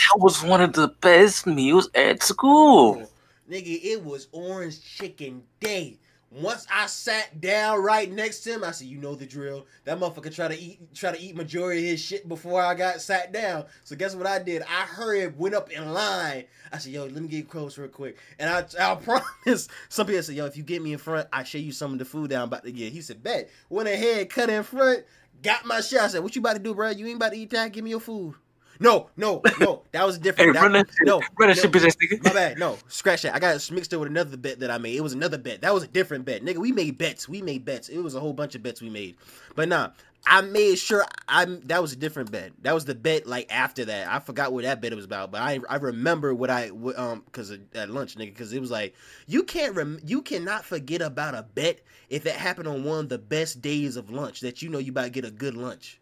that 0.00 0.18
was 0.22 0.42
one 0.42 0.60
of 0.60 0.72
the 0.72 0.88
best 1.00 1.46
meals 1.46 1.90
at 1.94 2.22
school. 2.22 3.06
Nigga, 3.50 3.80
it 3.82 4.04
was 4.04 4.28
Orange 4.32 4.82
Chicken 4.82 5.42
Day. 5.60 5.98
Once 6.30 6.64
I 6.72 6.86
sat 6.86 7.40
down 7.40 7.82
right 7.82 8.10
next 8.10 8.40
to 8.40 8.52
him, 8.52 8.62
I 8.62 8.70
said, 8.70 8.86
"You 8.86 8.98
know 8.98 9.16
the 9.16 9.26
drill. 9.26 9.66
That 9.84 9.98
motherfucker 9.98 10.32
try 10.32 10.46
to 10.46 10.56
eat, 10.56 10.94
try 10.94 11.10
to 11.10 11.20
eat 11.20 11.34
majority 11.34 11.82
of 11.82 11.90
his 11.90 12.00
shit 12.00 12.28
before 12.28 12.62
I 12.62 12.74
got 12.74 13.00
sat 13.00 13.32
down." 13.32 13.66
So 13.82 13.96
guess 13.96 14.14
what 14.14 14.28
I 14.28 14.38
did? 14.38 14.62
I 14.62 14.82
hurried, 14.82 15.36
went 15.36 15.56
up 15.56 15.70
in 15.72 15.92
line. 15.92 16.44
I 16.72 16.78
said, 16.78 16.92
"Yo, 16.92 17.02
let 17.06 17.20
me 17.20 17.26
get 17.26 17.48
close 17.48 17.76
real 17.76 17.88
quick." 17.88 18.16
And 18.38 18.48
I, 18.48 18.64
I 18.92 18.94
promise. 18.94 19.68
Some 19.88 20.06
people 20.06 20.22
said, 20.22 20.36
"Yo, 20.36 20.46
if 20.46 20.56
you 20.56 20.62
get 20.62 20.82
me 20.82 20.92
in 20.92 20.98
front, 20.98 21.28
I 21.32 21.42
show 21.42 21.58
you 21.58 21.72
some 21.72 21.92
of 21.92 21.98
the 21.98 22.04
food 22.04 22.30
that 22.30 22.36
I'm 22.36 22.44
about 22.44 22.64
to 22.64 22.72
get." 22.72 22.92
He 22.92 23.02
said, 23.02 23.24
"Bet." 23.24 23.50
Went 23.68 23.88
ahead, 23.88 24.30
cut 24.30 24.48
in 24.48 24.62
front, 24.62 25.04
got 25.42 25.66
my 25.66 25.80
shit. 25.80 26.00
I 26.00 26.06
said, 26.06 26.22
"What 26.22 26.36
you 26.36 26.40
about 26.40 26.52
to 26.52 26.60
do, 26.60 26.74
bro? 26.74 26.90
You 26.90 27.08
ain't 27.08 27.16
about 27.16 27.32
to 27.32 27.38
eat 27.38 27.50
that? 27.50 27.72
Give 27.72 27.82
me 27.82 27.90
your 27.90 28.00
food." 28.00 28.36
No, 28.80 29.10
no, 29.16 29.46
no. 29.56 29.84
That 29.92 30.06
was 30.06 30.18
Hey, 30.36 30.46
different. 30.46 30.58
run 30.58 30.72
that 30.72 30.88
no, 31.04 31.28
run 31.38 31.50
that 31.50 31.56
no, 31.56 31.62
shit, 31.62 31.72
bitch 31.72 31.96
nigga. 32.02 32.22
My 32.22 32.32
bad. 32.32 32.58
No, 32.58 32.78
scratch 32.88 33.22
that. 33.22 33.34
I 33.34 33.38
got 33.38 33.70
mixed 33.70 33.94
up 33.94 34.00
with 34.00 34.08
another 34.10 34.36
bet 34.38 34.60
that 34.60 34.70
I 34.70 34.78
made. 34.78 34.96
It 34.96 35.02
was 35.02 35.12
another 35.12 35.38
bet. 35.38 35.62
That 35.62 35.74
was 35.74 35.84
a 35.84 35.88
different 35.88 36.24
bet, 36.24 36.42
nigga. 36.44 36.58
We 36.58 36.72
made 36.72 36.98
bets. 36.98 37.28
We 37.28 37.42
made 37.42 37.64
bets. 37.64 37.88
It 37.90 37.98
was 38.00 38.14
a 38.14 38.20
whole 38.20 38.32
bunch 38.34 38.54
of 38.56 38.62
bets 38.62 38.82
we 38.82 38.90
made. 38.90 39.16
But 39.54 39.68
nah, 39.68 39.90
I 40.26 40.42
made 40.42 40.76
sure 40.78 41.04
I 41.28 41.44
that 41.66 41.82
was 41.82 41.92
a 41.92 41.96
different 41.96 42.30
bet. 42.32 42.52
That 42.62 42.74
was 42.74 42.86
the 42.86 42.94
bet 42.94 43.26
like 43.26 43.52
after 43.52 43.84
that. 43.86 44.08
I 44.08 44.18
forgot 44.20 44.52
what 44.52 44.64
that 44.64 44.80
bet 44.80 44.94
was 44.94 45.04
about, 45.04 45.30
but 45.30 45.42
I 45.42 45.60
I 45.68 45.76
remember 45.76 46.34
what 46.34 46.50
I 46.50 46.70
um 46.96 47.22
because 47.26 47.52
at 47.74 47.90
lunch, 47.90 48.16
nigga, 48.16 48.26
because 48.32 48.52
it 48.52 48.60
was 48.60 48.70
like 48.70 48.94
you 49.26 49.44
can't 49.44 49.74
rem- 49.76 50.00
you 50.04 50.22
cannot 50.22 50.64
forget 50.64 51.02
about 51.02 51.34
a 51.34 51.42
bet 51.42 51.80
if 52.08 52.26
it 52.26 52.34
happened 52.34 52.68
on 52.68 52.84
one 52.84 53.00
of 53.00 53.08
the 53.10 53.18
best 53.18 53.62
days 53.62 53.96
of 53.96 54.10
lunch 54.10 54.40
that 54.40 54.62
you 54.62 54.70
know 54.70 54.78
you 54.78 54.90
about 54.92 55.04
to 55.04 55.10
get 55.10 55.24
a 55.24 55.30
good 55.30 55.54
lunch. 55.54 55.99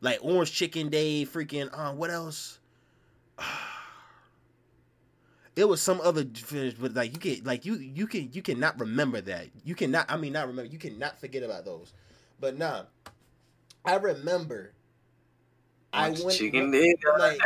Like 0.00 0.18
orange 0.22 0.52
chicken 0.52 0.88
day, 0.88 1.24
freaking 1.24 1.68
uh, 1.72 1.92
what 1.92 2.10
else? 2.10 2.58
It 5.56 5.68
was 5.68 5.82
some 5.82 6.00
other 6.00 6.24
finish, 6.24 6.74
but 6.74 6.94
like 6.94 7.12
you 7.12 7.18
can 7.18 7.44
like 7.44 7.66
you 7.66 7.74
you 7.74 8.06
can 8.06 8.30
you 8.32 8.40
cannot 8.40 8.78
remember 8.78 9.20
that. 9.20 9.48
You 9.64 9.74
cannot 9.74 10.06
I 10.08 10.16
mean 10.16 10.32
not 10.32 10.46
remember. 10.46 10.70
You 10.70 10.78
cannot 10.78 11.20
forget 11.20 11.42
about 11.42 11.64
those. 11.64 11.92
But 12.38 12.56
nah, 12.56 12.84
I 13.84 13.96
remember. 13.96 14.72
I 15.92 16.10
went 16.10 16.32
Chicken 16.38 16.70
like, 17.18 17.40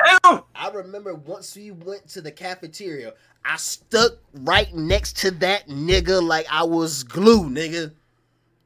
I 0.54 0.70
remember 0.72 1.14
once 1.14 1.56
we 1.56 1.70
went 1.70 2.06
to 2.08 2.20
the 2.20 2.30
cafeteria, 2.30 3.14
I 3.42 3.56
stuck 3.56 4.12
right 4.34 4.72
next 4.74 5.16
to 5.18 5.30
that 5.32 5.66
nigga 5.68 6.22
like 6.22 6.46
I 6.50 6.62
was 6.64 7.04
glue, 7.04 7.48
nigga. 7.48 7.92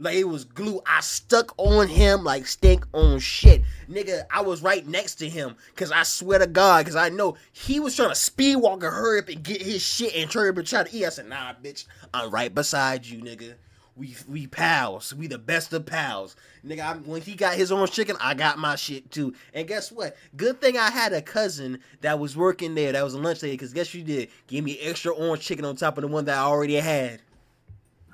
Like 0.00 0.16
it 0.16 0.24
was 0.24 0.44
glue. 0.44 0.80
I 0.86 1.00
stuck 1.00 1.52
on 1.56 1.88
him 1.88 2.22
like 2.22 2.46
stink 2.46 2.86
on 2.92 3.18
shit. 3.18 3.62
Nigga, 3.90 4.22
I 4.30 4.42
was 4.42 4.62
right 4.62 4.86
next 4.86 5.16
to 5.16 5.28
him. 5.28 5.56
Cause 5.74 5.90
I 5.90 6.04
swear 6.04 6.38
to 6.38 6.46
God, 6.46 6.86
cause 6.86 6.94
I 6.94 7.08
know 7.08 7.36
he 7.52 7.80
was 7.80 7.96
trying 7.96 8.10
to 8.10 8.14
speed 8.14 8.56
walk 8.56 8.82
and 8.84 8.92
hurry 8.92 9.18
up 9.20 9.28
and 9.28 9.42
get 9.42 9.60
his 9.60 9.82
shit 9.82 10.14
and 10.14 10.32
hurry 10.32 10.50
up 10.50 10.56
and 10.56 10.66
try 10.66 10.84
to 10.84 10.96
eat. 10.96 11.04
I 11.04 11.08
said, 11.08 11.28
nah, 11.28 11.52
bitch, 11.54 11.86
I'm 12.14 12.30
right 12.30 12.54
beside 12.54 13.06
you, 13.06 13.20
nigga. 13.22 13.54
We 13.96 14.14
we 14.28 14.46
pals. 14.46 15.12
We 15.12 15.26
the 15.26 15.38
best 15.38 15.72
of 15.72 15.84
pals. 15.84 16.36
Nigga, 16.64 16.80
I, 16.80 16.92
when 16.98 17.20
he 17.20 17.34
got 17.34 17.56
his 17.56 17.72
orange 17.72 17.90
chicken, 17.90 18.16
I 18.20 18.34
got 18.34 18.56
my 18.56 18.76
shit 18.76 19.10
too. 19.10 19.34
And 19.52 19.66
guess 19.66 19.90
what? 19.90 20.16
Good 20.36 20.60
thing 20.60 20.78
I 20.78 20.90
had 20.90 21.12
a 21.12 21.20
cousin 21.20 21.80
that 22.02 22.20
was 22.20 22.36
working 22.36 22.76
there. 22.76 22.92
That 22.92 23.02
was 23.02 23.14
a 23.14 23.18
lunch 23.18 23.42
lady. 23.42 23.56
Cause 23.56 23.72
guess 23.72 23.92
you 23.94 24.04
did? 24.04 24.28
Give 24.46 24.64
me 24.64 24.78
extra 24.78 25.12
orange 25.12 25.42
chicken 25.42 25.64
on 25.64 25.74
top 25.74 25.98
of 25.98 26.02
the 26.02 26.08
one 26.08 26.26
that 26.26 26.38
I 26.38 26.42
already 26.42 26.76
had. 26.76 27.20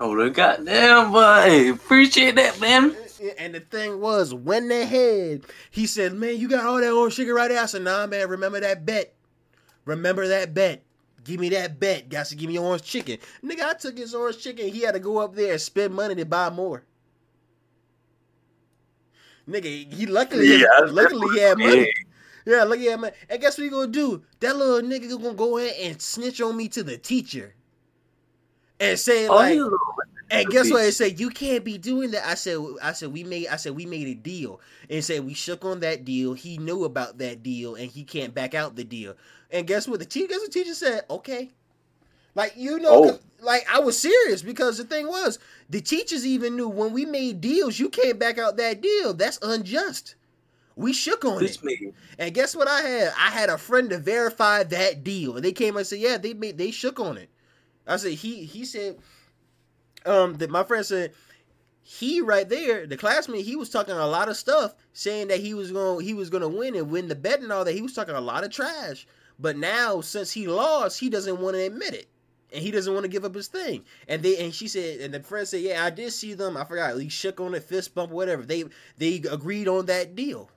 Oh, 0.01 0.17
the 0.17 0.31
goddamn 0.31 1.13
boy. 1.13 1.73
Appreciate 1.73 2.35
that, 2.35 2.61
man. 2.61 2.97
And 3.39 3.55
the 3.55 3.61
thing 3.61 4.01
was, 4.01 4.35
when 4.35 4.69
they 4.69 4.85
had, 4.85 5.43
he 5.71 5.87
said, 5.87 6.15
"Man, 6.15 6.37
you 6.37 6.49
got 6.49 6.67
all 6.67 6.81
that 6.81 6.93
orange 6.93 7.17
chicken 7.17 7.35
right 7.35 7.49
there." 7.49 7.63
I 7.63 7.67
said, 7.67 7.83
"Nah, 7.83 8.07
man. 8.07 8.29
Remember 8.29 8.61
that 8.61 8.85
bet. 8.85 9.15
Remember 9.85 10.27
that 10.29 10.53
bet. 10.53 10.83
Give 11.23 11.41
me 11.41 11.49
that 11.51 11.81
bet. 11.81 12.09
Got 12.09 12.27
to 12.27 12.37
give 12.37 12.49
me 12.51 12.59
orange 12.59 12.83
chicken, 12.83 13.19
nigga. 13.43 13.63
I 13.63 13.75
took 13.75 13.97
his 13.97 14.15
orange 14.15 14.39
chicken. 14.39 14.69
He 14.69 14.81
had 14.81 14.93
to 14.93 15.01
go 15.01 15.19
up 15.19 15.35
there 15.35 15.53
and 15.53 15.61
spend 15.61 15.95
money 15.95 16.15
to 16.17 16.27
buy 16.27 16.51
more. 16.51 16.85
Nigga, 19.49 19.93
he 19.93 20.07
luckily, 20.07 20.59
Yeah, 20.59 20.67
luckily 20.87 21.27
he 21.35 21.41
had 21.41 21.59
money. 21.59 21.81
Yeah. 21.81 21.85
Yeah, 22.47 22.65
look 22.65 22.81
at 22.81 23.01
man. 23.01 23.13
And 23.31 23.41
guess 23.41 23.57
what 23.57 23.65
he 23.65 23.71
gonna 23.71 23.87
do? 23.87 24.23
That 24.41 24.57
little 24.57 24.87
nigga 24.87 25.11
gonna 25.11 25.35
go 25.35 25.57
ahead 25.57 25.75
and 25.81 26.03
snitch 26.03 26.43
on 26.43 26.57
me 26.57 26.69
to 26.69 26.83
the 26.83 26.99
teacher. 26.99 27.55
And 28.81 28.99
say 28.99 29.29
Oh, 29.29 29.37
like, 29.37 29.55
you 29.55 29.79
and 30.31 30.49
guess 30.49 30.71
what? 30.71 30.81
bitch. 30.83 30.89
It 30.89 30.93
said 30.93 31.21
you 31.21 31.31
can't 31.31 31.65
be 31.65 31.79
doing 31.79 32.11
that. 32.13 32.27
I 32.27 32.35
said, 32.35 32.59
I 32.83 32.93
said 32.93 33.13
we 33.13 33.25
made, 33.25 33.49
I 33.49 33.57
said 33.57 33.77
we 33.77 33.87
made 33.87 34.09
a 34.09 34.15
deal. 34.15 34.61
And 34.91 35.05
said 35.05 35.25
we 35.25 35.35
shook 35.35 35.65
on 35.65 35.81
that 35.81 36.05
deal. 36.05 36.35
He 36.35 36.59
knew 36.59 36.85
about 36.85 37.19
that 37.19 37.43
deal, 37.43 37.75
and 37.77 37.91
he 37.91 38.03
can't 38.05 38.35
back 38.35 38.55
out 38.55 38.75
the 38.77 38.85
deal. 38.85 39.15
And 39.51 39.67
guess 39.67 39.87
what? 39.87 40.01
The 40.01 40.07
teacher, 40.07 40.29
guess 40.29 40.39
what? 40.39 40.53
The 40.53 40.59
teacher 40.61 40.75
said, 40.75 41.03
okay. 41.09 41.51
Like 42.35 42.55
you 42.57 42.79
know, 42.81 42.91
Oh. 42.91 43.11
'cause- 43.11 43.21
like 43.41 43.67
I 43.71 43.79
was 43.79 43.99
serious 43.99 44.43
because 44.43 44.79
the 44.79 44.85
thing 44.85 45.07
was, 45.07 45.39
the 45.69 45.81
teachers 45.81 46.27
even 46.27 46.57
knew 46.57 46.69
when 46.69 46.93
we 46.93 47.05
made 47.05 47.41
deals, 47.43 47.79
you 47.79 47.89
can't 47.91 48.19
back 48.19 48.39
out 48.39 48.57
that 48.57 48.81
deal. 48.81 49.13
That's 49.15 49.39
unjust. 49.43 50.15
We 50.77 50.93
shook 50.95 51.25
on 51.25 51.45
it. 51.45 51.51
Bitch 51.51 51.63
me. 51.63 51.93
And 52.19 52.35
guess 52.35 52.57
what 52.57 52.67
I 52.67 52.81
had? 52.81 53.13
I 53.19 53.31
had 53.31 53.51
a 53.51 53.59
friend 53.59 53.91
to 53.91 53.99
verify 53.99 54.65
that 54.65 55.05
deal. 55.05 55.37
And 55.37 55.45
they 55.45 55.53
came 55.53 55.77
and 55.77 55.87
said, 55.87 56.01
Yeah, 56.01 56.17
they 56.17 56.33
made 56.35 56.59
they 56.59 56.71
shook 56.73 56.99
on 56.99 57.19
it. 57.19 57.29
I 57.87 57.97
said, 57.97 58.13
he 58.13 58.45
he 58.45 58.65
said, 58.65 58.99
um, 60.07 60.35
that 60.35 60.51
my 60.51 60.65
friend 60.65 60.85
said 60.85 61.13
he 61.83 62.23
right 62.23 62.49
there, 62.49 62.87
the 62.87 62.97
classmate, 62.97 63.45
he 63.45 63.57
was 63.57 63.69
talking 63.69 63.95
a 63.95 64.07
lot 64.07 64.31
of 64.31 64.37
stuff, 64.39 64.75
saying 64.95 65.29
that 65.29 65.41
he 65.41 65.53
was 65.53 65.71
gonna 65.71 66.03
he 66.03 66.15
was 66.15 66.31
gonna 66.31 66.49
win 66.49 66.75
and 66.75 66.91
win 66.91 67.09
the 67.09 67.15
bet 67.15 67.41
and 67.41 67.53
all 67.53 67.65
that. 67.65 67.75
He 67.75 67.83
was 67.83 67.93
talking 67.93 68.15
a 68.15 68.21
lot 68.21 68.43
of 68.43 68.51
trash. 68.51 69.07
But 69.39 69.59
now 69.59 70.01
since 70.01 70.33
he 70.33 70.47
lost, 70.47 70.99
he 70.99 71.11
doesn't 71.11 71.41
want 71.41 71.57
to 71.57 71.67
admit 71.67 71.95
it. 71.95 72.09
And 72.53 72.63
he 72.63 72.71
doesn't 72.71 72.93
want 72.93 73.05
to 73.05 73.11
give 73.11 73.25
up 73.25 73.35
his 73.35 73.49
thing. 73.49 73.85
And 74.09 74.23
they 74.23 74.43
and 74.43 74.55
she 74.55 74.67
said, 74.69 75.01
and 75.01 75.13
the 75.13 75.21
friend 75.21 75.47
said, 75.47 75.61
Yeah, 75.61 75.85
I 75.85 75.91
did 75.91 76.13
see 76.13 76.33
them. 76.35 76.57
I 76.57 76.65
forgot. 76.65 76.99
He 76.99 77.09
shook 77.11 77.39
on 77.41 77.55
it, 77.55 77.65
fist 77.65 77.95
bump, 77.95 78.13
whatever. 78.13 78.45
They 78.45 78.65
they 78.97 79.17
agreed 79.31 79.69
on 79.69 79.87
that 79.87 80.15
deal. 80.15 80.49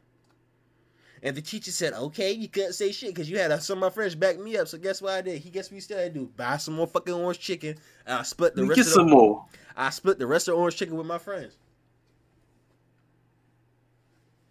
And 1.23 1.35
the 1.35 1.41
teacher 1.41 1.71
said, 1.71 1.93
"Okay, 1.93 2.31
you 2.31 2.47
couldn't 2.47 2.73
say 2.73 2.91
shit 2.91 3.09
because 3.13 3.29
you 3.29 3.37
had 3.37 3.51
uh, 3.51 3.59
some 3.59 3.79
of 3.79 3.81
my 3.81 3.89
friends 3.89 4.15
back 4.15 4.37
me 4.39 4.55
up. 4.57 4.67
So 4.67 4.77
guess 4.77 5.01
what 5.01 5.13
I 5.13 5.21
did? 5.21 5.41
He 5.41 5.49
guess 5.49 5.69
what 5.71 5.75
he 5.75 5.81
still 5.81 5.97
had 5.97 6.13
to 6.13 6.19
do? 6.19 6.31
Buy 6.35 6.57
some 6.57 6.75
more 6.75 6.87
fucking 6.87 7.13
orange 7.13 7.39
chicken. 7.39 7.75
And 8.05 8.19
I 8.19 8.23
split 8.23 8.55
the 8.55 8.61
me 8.63 8.69
rest 8.69 8.77
Get 8.77 8.87
of 8.87 8.93
some 8.93 9.07
the, 9.07 9.15
more. 9.15 9.45
I 9.75 9.89
split 9.89 10.19
the 10.19 10.27
rest 10.27 10.47
of 10.47 10.53
the 10.53 10.57
orange 10.59 10.75
chicken 10.75 10.95
with 10.95 11.07
my 11.07 11.17
friends. 11.17 11.57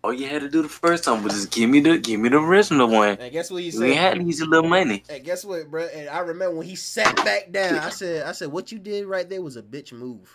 All 0.03 0.13
you 0.13 0.29
had 0.29 0.43
to 0.43 0.49
do 0.49 0.63
the 0.63 0.69
first 0.69 1.03
time 1.05 1.23
was 1.25 1.33
just 1.35 1.51
give 1.51 1.69
me 1.69 1.81
the 1.81 1.99
give 1.99 2.21
me 2.21 2.29
the 2.29 2.39
original 2.39 2.89
one. 2.89 3.17
And 3.19 3.33
guess 3.33 3.51
what 3.51 3.63
You 3.65 3.73
said? 3.73 3.89
said? 3.89 3.97
had 3.97 4.15
to 4.19 4.23
use 4.25 4.41
a 4.41 4.47
little 4.47 4.69
money. 4.69 5.03
And 5.09 5.25
guess 5.25 5.45
what, 5.45 5.69
bro? 5.71 5.85
And 5.87 6.09
I 6.09 6.19
remember 6.21 6.57
when 6.59 6.67
he 6.67 6.77
sat 6.77 7.17
back 7.25 7.51
down. 7.51 7.75
I 7.79 7.91
said, 7.91 8.25
"I 8.27 8.33
said 8.33 8.49
what 8.53 8.71
you 8.71 8.79
did 8.79 9.07
right 9.07 9.29
there 9.29 9.43
was 9.43 9.57
a 9.57 9.63
bitch 9.63 9.93
move." 9.93 10.33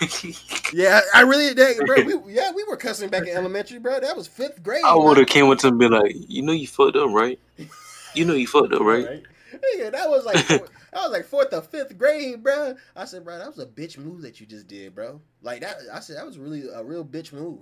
Yeah, 0.74 1.00
I, 1.12 1.18
I 1.18 1.22
really 1.22 1.52
did, 1.52 1.84
bro. 1.86 2.02
We, 2.02 2.32
yeah, 2.32 2.50
we 2.50 2.64
were 2.64 2.78
cussing 2.78 3.10
back 3.10 3.26
in 3.26 3.36
elementary, 3.36 3.78
bro. 3.78 4.00
That 4.00 4.16
was 4.16 4.26
fifth 4.26 4.62
grade. 4.62 4.82
I 4.84 4.96
would 4.96 5.18
have 5.18 5.26
came 5.26 5.50
up 5.50 5.58
to 5.58 5.66
him 5.68 5.74
and 5.74 5.80
be 5.80 5.88
like, 5.88 6.14
you 6.28 6.40
know 6.40 6.52
you 6.52 6.66
fucked 6.66 6.96
up, 6.96 7.10
right? 7.10 7.38
You 8.14 8.24
know 8.24 8.32
you 8.32 8.46
fucked 8.46 8.72
up, 8.72 8.80
right? 8.80 9.06
Right. 9.06 9.22
Yeah, 9.76 9.90
that 9.90 10.08
was 10.08 10.24
like 10.24 10.38
four, 10.38 10.58
that 10.92 11.02
was 11.02 11.12
like 11.12 11.26
fourth 11.26 11.52
or 11.52 11.60
fifth 11.60 11.98
grade, 11.98 12.42
bro. 12.42 12.74
I 12.96 13.04
said, 13.04 13.22
bro, 13.22 13.38
that 13.38 13.48
was 13.48 13.58
a 13.58 13.66
bitch 13.66 13.98
move 13.98 14.22
that 14.22 14.40
you 14.40 14.46
just 14.46 14.66
did, 14.66 14.94
bro. 14.94 15.20
Like 15.42 15.60
that, 15.60 15.76
I 15.92 16.00
said 16.00 16.16
that 16.16 16.26
was 16.26 16.38
really 16.38 16.64
a 16.74 16.82
real 16.82 17.04
bitch 17.04 17.32
move. 17.34 17.60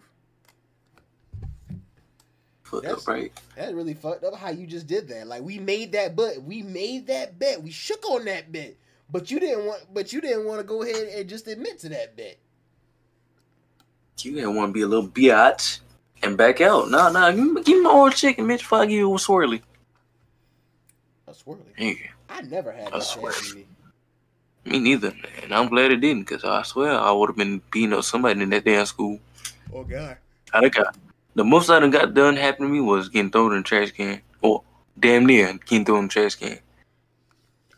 Fucked 2.63 2.85
That's- 2.85 3.03
up, 3.03 3.09
right? 3.09 3.33
That 3.57 3.75
really 3.75 3.95
fucked 3.95 4.23
up 4.23 4.37
how 4.37 4.51
you 4.51 4.67
just 4.67 4.87
did 4.87 5.09
that. 5.09 5.27
Like 5.27 5.43
we 5.43 5.59
made 5.59 5.91
that 5.93 6.15
bet, 6.15 6.43
we 6.43 6.63
made 6.63 7.09
that 7.09 7.39
bet, 7.41 7.61
we 7.61 7.71
shook 7.73 8.09
on 8.09 8.25
that 8.27 8.53
bet, 8.53 8.77
but 9.13 9.31
you 9.31 9.41
didn't 9.41 9.67
want, 9.67 9.83
but 9.93 10.13
you 10.13 10.21
didn't 10.21 10.45
want 10.47 10.61
to 10.61 10.65
go 10.65 10.83
ahead 10.83 11.09
and 11.09 11.29
just 11.29 11.49
admit 11.49 11.79
to 11.81 11.89
that 11.91 12.17
bet. 12.17 12.39
You 14.23 14.35
didn't 14.35 14.55
want 14.55 14.71
to 14.71 14.73
be 14.73 14.83
a 14.83 14.87
little 14.87 15.09
biatch 15.09 15.81
and 16.23 16.37
back 16.37 16.61
out. 16.61 16.91
Nah, 16.91 17.11
nah. 17.11 17.31
Give 17.31 17.65
give 17.65 17.79
me 17.79 17.83
my 17.83 17.91
orange 17.91 18.17
chicken, 18.17 18.47
bitch. 18.47 18.59
Before 18.59 18.83
I 18.83 18.87
give 18.87 18.99
you 18.99 19.13
a 19.13 19.17
swirly. 19.17 19.63
A 21.27 21.33
swirly. 21.33 21.75
Nigga, 21.79 22.09
I 22.29 22.43
never 22.43 22.73
had 22.73 22.89
a 22.89 22.91
that 22.93 23.03
swear. 23.03 23.33
happen 23.33 23.49
to 23.49 23.57
me. 23.57 24.79
neither, 24.79 25.15
and 25.43 25.55
I'm 25.55 25.69
glad 25.69 25.91
it 25.91 26.01
didn't, 26.01 26.27
cause 26.27 26.45
I 26.45 26.63
swear 26.63 26.93
I 26.93 27.11
would 27.11 27.31
have 27.31 27.37
been 27.37 27.63
beating 27.71 27.93
up 27.93 28.05
somebody 28.05 28.41
in 28.43 28.51
that 28.51 28.65
damn 28.65 28.87
school. 28.87 29.19
Oh 29.73 29.85
god. 29.85 30.19
I 30.53 30.69
got 30.69 30.97
the 31.35 31.45
most 31.45 31.71
I 31.71 31.79
done 31.79 31.91
got 31.91 32.15
done 32.15 32.37
happened 32.37 32.69
to 32.69 32.73
me 32.73 32.81
was 32.81 33.09
getting 33.09 33.31
thrown 33.31 33.53
in 33.53 33.59
the 33.59 33.65
trash 33.65 33.93
can, 33.93 34.21
or 34.43 34.63
damn 34.99 35.27
near 35.27 35.53
getting 35.67 35.85
thrown 35.85 36.01
in 36.01 36.05
the 36.07 36.11
trash 36.11 36.35
can, 36.35 36.59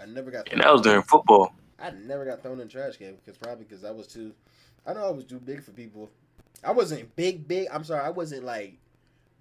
I 0.02 0.06
never 0.06 0.30
got. 0.30 0.50
and 0.50 0.60
that 0.60 0.72
was 0.72 0.82
during 0.82 1.02
football. 1.02 1.54
I 1.78 1.90
never 1.90 2.24
got 2.24 2.42
thrown 2.42 2.60
in 2.60 2.68
trash 2.68 2.96
can 2.96 3.14
because 3.16 3.36
probably 3.36 3.64
because 3.64 3.84
I 3.84 3.90
was 3.90 4.06
too. 4.06 4.32
I 4.86 4.92
know 4.94 5.06
I 5.06 5.10
was 5.10 5.24
too 5.24 5.38
big 5.38 5.62
for 5.62 5.72
people. 5.72 6.10
I 6.64 6.72
wasn't 6.72 7.14
big, 7.16 7.46
big. 7.46 7.68
I'm 7.72 7.84
sorry, 7.84 8.04
I 8.04 8.10
wasn't 8.10 8.44
like 8.44 8.74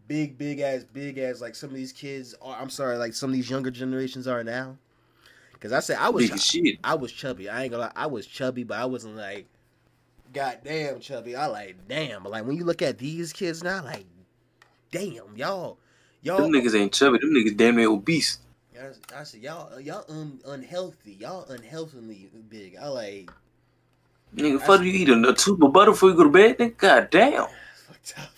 big, 0.07 0.37
big 0.37 0.59
ass, 0.59 0.83
big 0.83 1.17
ass 1.17 1.41
like 1.41 1.55
some 1.55 1.69
of 1.69 1.75
these 1.75 1.91
kids. 1.93 2.35
Are, 2.41 2.57
I'm 2.59 2.69
sorry, 2.69 2.97
like 2.97 3.13
some 3.13 3.29
of 3.29 3.33
these 3.35 3.49
younger 3.49 3.71
generations 3.71 4.27
are 4.27 4.43
now. 4.43 4.77
Because 5.53 5.71
I 5.71 5.79
said 5.79 5.97
I 5.99 6.09
was, 6.09 6.25
Big 6.25 6.33
as 6.33 6.43
shit. 6.43 6.79
I 6.83 6.95
was 6.95 7.11
chubby. 7.11 7.47
I 7.47 7.63
ain't 7.63 7.71
gonna 7.71 7.83
lie, 7.83 7.91
I 7.95 8.07
was 8.07 8.25
chubby, 8.25 8.63
but 8.63 8.79
I 8.79 8.85
wasn't 8.85 9.15
like, 9.15 9.45
goddamn 10.33 10.99
chubby. 10.99 11.35
I 11.35 11.45
like 11.45 11.75
damn. 11.87 12.23
But 12.23 12.31
like 12.31 12.45
when 12.45 12.55
you 12.55 12.65
look 12.65 12.81
at 12.81 12.97
these 12.97 13.31
kids 13.31 13.63
now, 13.63 13.83
like, 13.83 14.05
damn, 14.91 15.35
y'all, 15.35 15.77
y'all. 16.21 16.41
Them 16.41 16.51
niggas 16.51 16.75
ain't 16.79 16.93
chubby. 16.93 17.19
Them 17.19 17.29
niggas 17.29 17.55
damn 17.55 17.75
near 17.75 17.89
obese. 17.89 18.39
I, 18.81 19.19
I 19.19 19.23
said 19.23 19.41
y'all, 19.41 19.79
y'all 19.79 20.05
un, 20.09 20.39
unhealthy. 20.45 21.13
Y'all 21.13 21.45
unhealthily 21.49 22.29
big. 22.49 22.77
I 22.81 22.87
like. 22.87 23.31
Nigga, 24.35 24.61
fuck 24.61 24.81
you 24.81 24.91
eat 24.91 25.09
a, 25.09 25.29
a 25.29 25.33
tube 25.33 25.63
of 25.63 25.73
butter 25.73 25.91
before 25.91 26.09
you 26.09 26.15
go 26.15 26.23
to 26.23 26.29
bed? 26.29 26.57
Nigga, 26.57 26.77
god 26.77 27.09
damn. 27.11 27.47
fucked 27.87 28.13
up. 28.17 28.29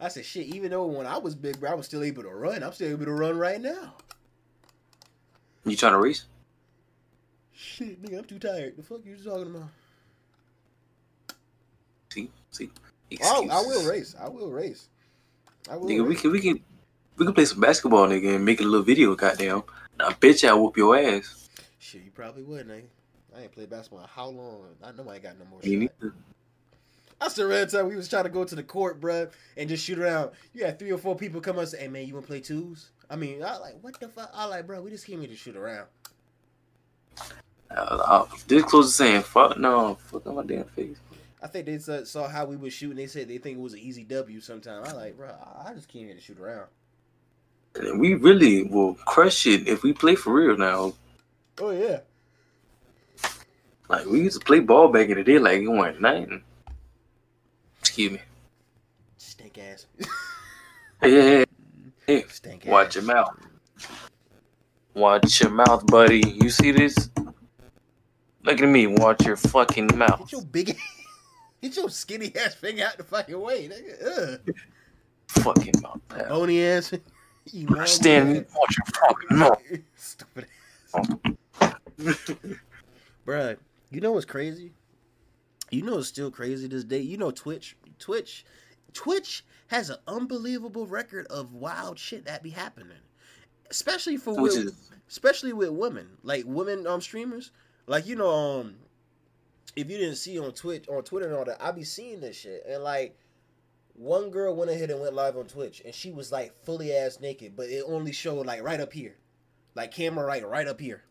I 0.00 0.08
said, 0.08 0.24
shit, 0.24 0.46
even 0.46 0.70
though 0.70 0.86
when 0.86 1.06
I 1.06 1.18
was 1.18 1.34
big, 1.34 1.58
bro, 1.58 1.72
I 1.72 1.74
was 1.74 1.86
still 1.86 2.04
able 2.04 2.22
to 2.22 2.28
run. 2.28 2.62
I'm 2.62 2.72
still 2.72 2.90
able 2.90 3.06
to 3.06 3.12
run 3.12 3.36
right 3.36 3.60
now. 3.60 3.94
You 5.64 5.76
trying 5.76 5.92
to 5.92 5.98
race? 5.98 6.26
Shit, 7.52 8.00
nigga, 8.00 8.18
I'm 8.18 8.24
too 8.24 8.38
tired. 8.38 8.76
The 8.76 8.82
fuck 8.82 9.00
you 9.04 9.16
talking 9.16 9.54
about? 9.54 9.68
See, 12.10 12.30
see. 12.52 12.70
Oh, 13.22 13.48
I 13.50 13.60
will 13.60 13.88
race. 13.88 14.14
I 14.20 14.28
will 14.28 14.50
race. 14.50 14.88
I 15.70 15.76
will. 15.76 15.88
Nigga, 15.88 16.06
we 16.06 16.14
can 16.14 16.30
we 16.30 16.40
can 16.40 16.60
we 17.16 17.26
can 17.26 17.34
play 17.34 17.44
some 17.44 17.60
basketball, 17.60 18.06
nigga, 18.08 18.36
and 18.36 18.44
make 18.44 18.60
a 18.60 18.64
little 18.64 18.84
video. 18.84 19.14
Goddamn, 19.14 19.64
I 20.00 20.12
bet 20.14 20.42
you 20.42 20.48
I 20.48 20.52
whoop 20.54 20.76
your 20.76 20.96
ass. 20.96 21.48
Shit, 21.78 22.02
you 22.04 22.10
probably 22.10 22.42
would, 22.42 22.68
nigga. 22.68 22.84
I 23.36 23.42
ain't 23.42 23.52
played 23.52 23.70
basketball 23.70 24.00
in 24.00 24.08
how 24.08 24.28
long? 24.28 24.64
I 24.82 24.92
know 24.92 25.08
I 25.08 25.14
ain't 25.14 25.22
got 25.22 25.38
no 25.38 25.44
more 25.44 25.60
Me 25.62 25.86
shot. 25.86 25.92
neither. 26.00 26.14
I 27.20 27.28
still 27.28 27.48
the 27.48 27.66
time 27.66 27.88
we 27.88 27.96
was 27.96 28.08
trying 28.08 28.24
to 28.24 28.30
go 28.30 28.44
to 28.44 28.54
the 28.54 28.62
court, 28.62 29.00
bruh, 29.00 29.30
and 29.56 29.68
just 29.68 29.84
shoot 29.84 29.98
around. 29.98 30.30
You 30.54 30.64
had 30.64 30.78
three 30.78 30.92
or 30.92 30.98
four 30.98 31.16
people 31.16 31.40
come 31.40 31.56
up 31.56 31.62
and 31.62 31.68
say, 31.68 31.80
"Hey, 31.80 31.88
man, 31.88 32.06
you 32.06 32.14
want 32.14 32.26
to 32.26 32.28
play 32.28 32.40
twos?" 32.40 32.90
I 33.10 33.16
mean, 33.16 33.42
I 33.42 33.56
like, 33.58 33.74
what 33.80 33.98
the 33.98 34.08
fuck? 34.08 34.30
I 34.32 34.44
like, 34.44 34.66
bro, 34.66 34.82
we 34.82 34.90
just 34.90 35.06
came 35.06 35.20
here 35.20 35.28
to 35.28 35.36
shoot 35.36 35.56
around. 35.56 35.86
Uh, 37.70 37.74
uh, 37.74 38.26
this 38.46 38.62
close 38.64 38.86
to 38.86 38.92
saying 38.92 39.22
fuck 39.22 39.58
no, 39.58 39.96
fuck 39.96 40.26
on 40.26 40.36
my 40.36 40.44
damn 40.44 40.64
face. 40.64 40.98
I 41.42 41.46
think 41.48 41.66
they 41.66 41.78
saw, 41.78 42.28
how 42.28 42.44
we 42.46 42.56
was 42.56 42.72
shooting. 42.72 42.96
They 42.96 43.06
said 43.06 43.28
they 43.28 43.38
think 43.38 43.58
it 43.58 43.60
was 43.60 43.72
an 43.72 43.78
easy 43.80 44.04
W. 44.04 44.40
Sometime 44.40 44.84
I 44.84 44.92
like, 44.92 45.16
bro, 45.16 45.30
I 45.64 45.72
just 45.74 45.88
came 45.88 46.06
here 46.06 46.14
to 46.14 46.20
shoot 46.20 46.38
around. 46.38 46.66
And 47.78 48.00
we 48.00 48.14
really 48.14 48.64
will 48.64 48.94
crush 48.94 49.46
it 49.46 49.68
if 49.68 49.82
we 49.82 49.92
play 49.92 50.14
for 50.14 50.32
real 50.32 50.56
now. 50.56 50.94
Oh 51.60 51.70
yeah, 51.70 52.00
Like 53.88 54.06
we 54.06 54.20
used 54.22 54.40
to 54.40 54.44
play 54.46 54.60
ball 54.60 54.88
back 54.88 55.08
in 55.08 55.16
the 55.16 55.24
day, 55.24 55.38
like 55.38 55.60
it 55.62 55.68
wasn't 55.68 56.00
nothing. 56.02 56.42
Excuse 57.80 58.12
me. 58.12 58.20
stink 59.16 59.58
ass, 59.58 59.86
Hey, 61.00 61.10
hey, 61.10 61.28
hey, 61.38 61.44
hey. 62.06 62.24
stink 62.28 62.66
ass. 62.66 62.70
Watch 62.70 62.94
your 62.96 63.04
mouth. 63.04 63.34
Watch 64.94 65.40
your 65.40 65.50
mouth, 65.50 65.86
buddy. 65.86 66.22
You 66.40 66.50
see 66.50 66.72
this? 66.72 67.10
Look 68.44 68.60
at 68.60 68.68
me. 68.68 68.86
Watch 68.88 69.24
your 69.26 69.36
fucking 69.36 69.90
mouth. 69.96 70.20
Get 70.20 70.32
your 70.32 70.42
big, 70.42 70.76
get 71.62 71.76
your 71.76 71.90
skinny 71.90 72.32
ass 72.36 72.54
finger 72.54 72.84
out 72.84 72.96
the 72.98 73.04
fucking 73.04 73.40
way, 73.40 73.68
nigga. 73.68 74.38
Ugh. 74.46 74.54
Fucking 75.28 75.74
mouth. 75.82 76.00
pal. 76.08 76.28
Bony 76.28 76.64
ass. 76.64 76.92
You 77.52 77.66
know 77.66 77.84
Stand. 77.84 78.46
Watch 78.54 78.76
your 78.76 78.86
fucking 79.08 79.38
mouth. 79.38 79.62
Stupid. 79.96 80.46
Bruh, 83.26 83.56
you 83.90 84.00
know 84.00 84.12
what's 84.12 84.24
crazy? 84.24 84.72
You 85.70 85.82
know 85.82 85.98
it's 85.98 86.08
still 86.08 86.30
crazy 86.30 86.68
this 86.68 86.84
day? 86.84 87.00
You 87.00 87.16
know 87.16 87.30
Twitch. 87.30 87.76
Twitch 87.98 88.44
Twitch 88.92 89.44
has 89.68 89.90
an 89.90 89.98
unbelievable 90.06 90.86
record 90.86 91.26
of 91.26 91.52
wild 91.52 91.98
shit 91.98 92.24
that 92.24 92.42
be 92.42 92.50
happening. 92.50 92.98
Especially 93.70 94.16
for 94.16 94.40
with, 94.40 94.56
is 94.56 94.90
especially 95.08 95.52
with 95.52 95.70
women. 95.70 96.08
Like 96.22 96.44
women 96.46 96.86
um 96.86 97.00
streamers. 97.00 97.50
Like 97.86 98.06
you 98.06 98.16
know, 98.16 98.30
um 98.30 98.76
if 99.76 99.90
you 99.90 99.98
didn't 99.98 100.16
see 100.16 100.38
on 100.38 100.52
Twitch 100.52 100.88
on 100.88 101.02
Twitter 101.02 101.26
and 101.26 101.36
all 101.36 101.44
that, 101.44 101.62
I 101.62 101.70
be 101.72 101.84
seeing 101.84 102.20
this 102.20 102.36
shit. 102.36 102.64
And 102.68 102.82
like 102.82 103.16
one 103.98 104.30
girl 104.30 104.54
went 104.54 104.70
ahead 104.70 104.90
and 104.90 105.00
went 105.00 105.14
live 105.14 105.36
on 105.36 105.46
Twitch 105.46 105.82
and 105.84 105.94
she 105.94 106.12
was 106.12 106.30
like 106.30 106.54
fully 106.64 106.92
ass 106.92 107.18
naked, 107.20 107.56
but 107.56 107.68
it 107.68 107.82
only 107.86 108.12
showed 108.12 108.46
like 108.46 108.62
right 108.62 108.80
up 108.80 108.92
here. 108.92 109.16
Like 109.74 109.92
camera 109.92 110.24
right 110.24 110.46
right 110.46 110.66
up 110.66 110.80
here. 110.80 111.02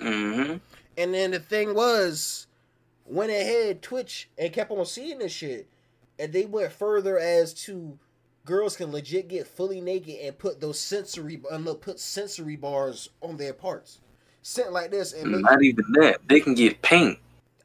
mm-hmm. 0.00 0.56
And 0.96 1.14
then 1.14 1.30
the 1.30 1.38
thing 1.38 1.74
was, 1.74 2.46
went 3.06 3.30
ahead 3.30 3.82
Twitch 3.82 4.28
and 4.36 4.52
kept 4.52 4.70
on 4.70 4.84
seeing 4.84 5.18
this 5.18 5.32
shit, 5.32 5.68
and 6.18 6.32
they 6.32 6.44
went 6.44 6.72
further 6.72 7.18
as 7.18 7.54
to 7.64 7.98
girls 8.44 8.76
can 8.76 8.90
legit 8.90 9.28
get 9.28 9.46
fully 9.46 9.80
naked 9.80 10.16
and 10.22 10.38
put 10.38 10.60
those 10.60 10.80
sensory 10.80 11.40
uh, 11.50 11.56
look, 11.56 11.82
put 11.82 12.00
sensory 12.00 12.56
bars 12.56 13.10
on 13.20 13.36
their 13.36 13.52
parts, 13.52 14.00
sit 14.42 14.72
like 14.72 14.90
this 14.90 15.12
and 15.12 15.30
make. 15.30 15.42
Not 15.42 15.62
even 15.62 15.84
that. 16.00 16.18
They 16.26 16.40
can 16.40 16.54
get 16.54 16.82
paint. 16.82 17.18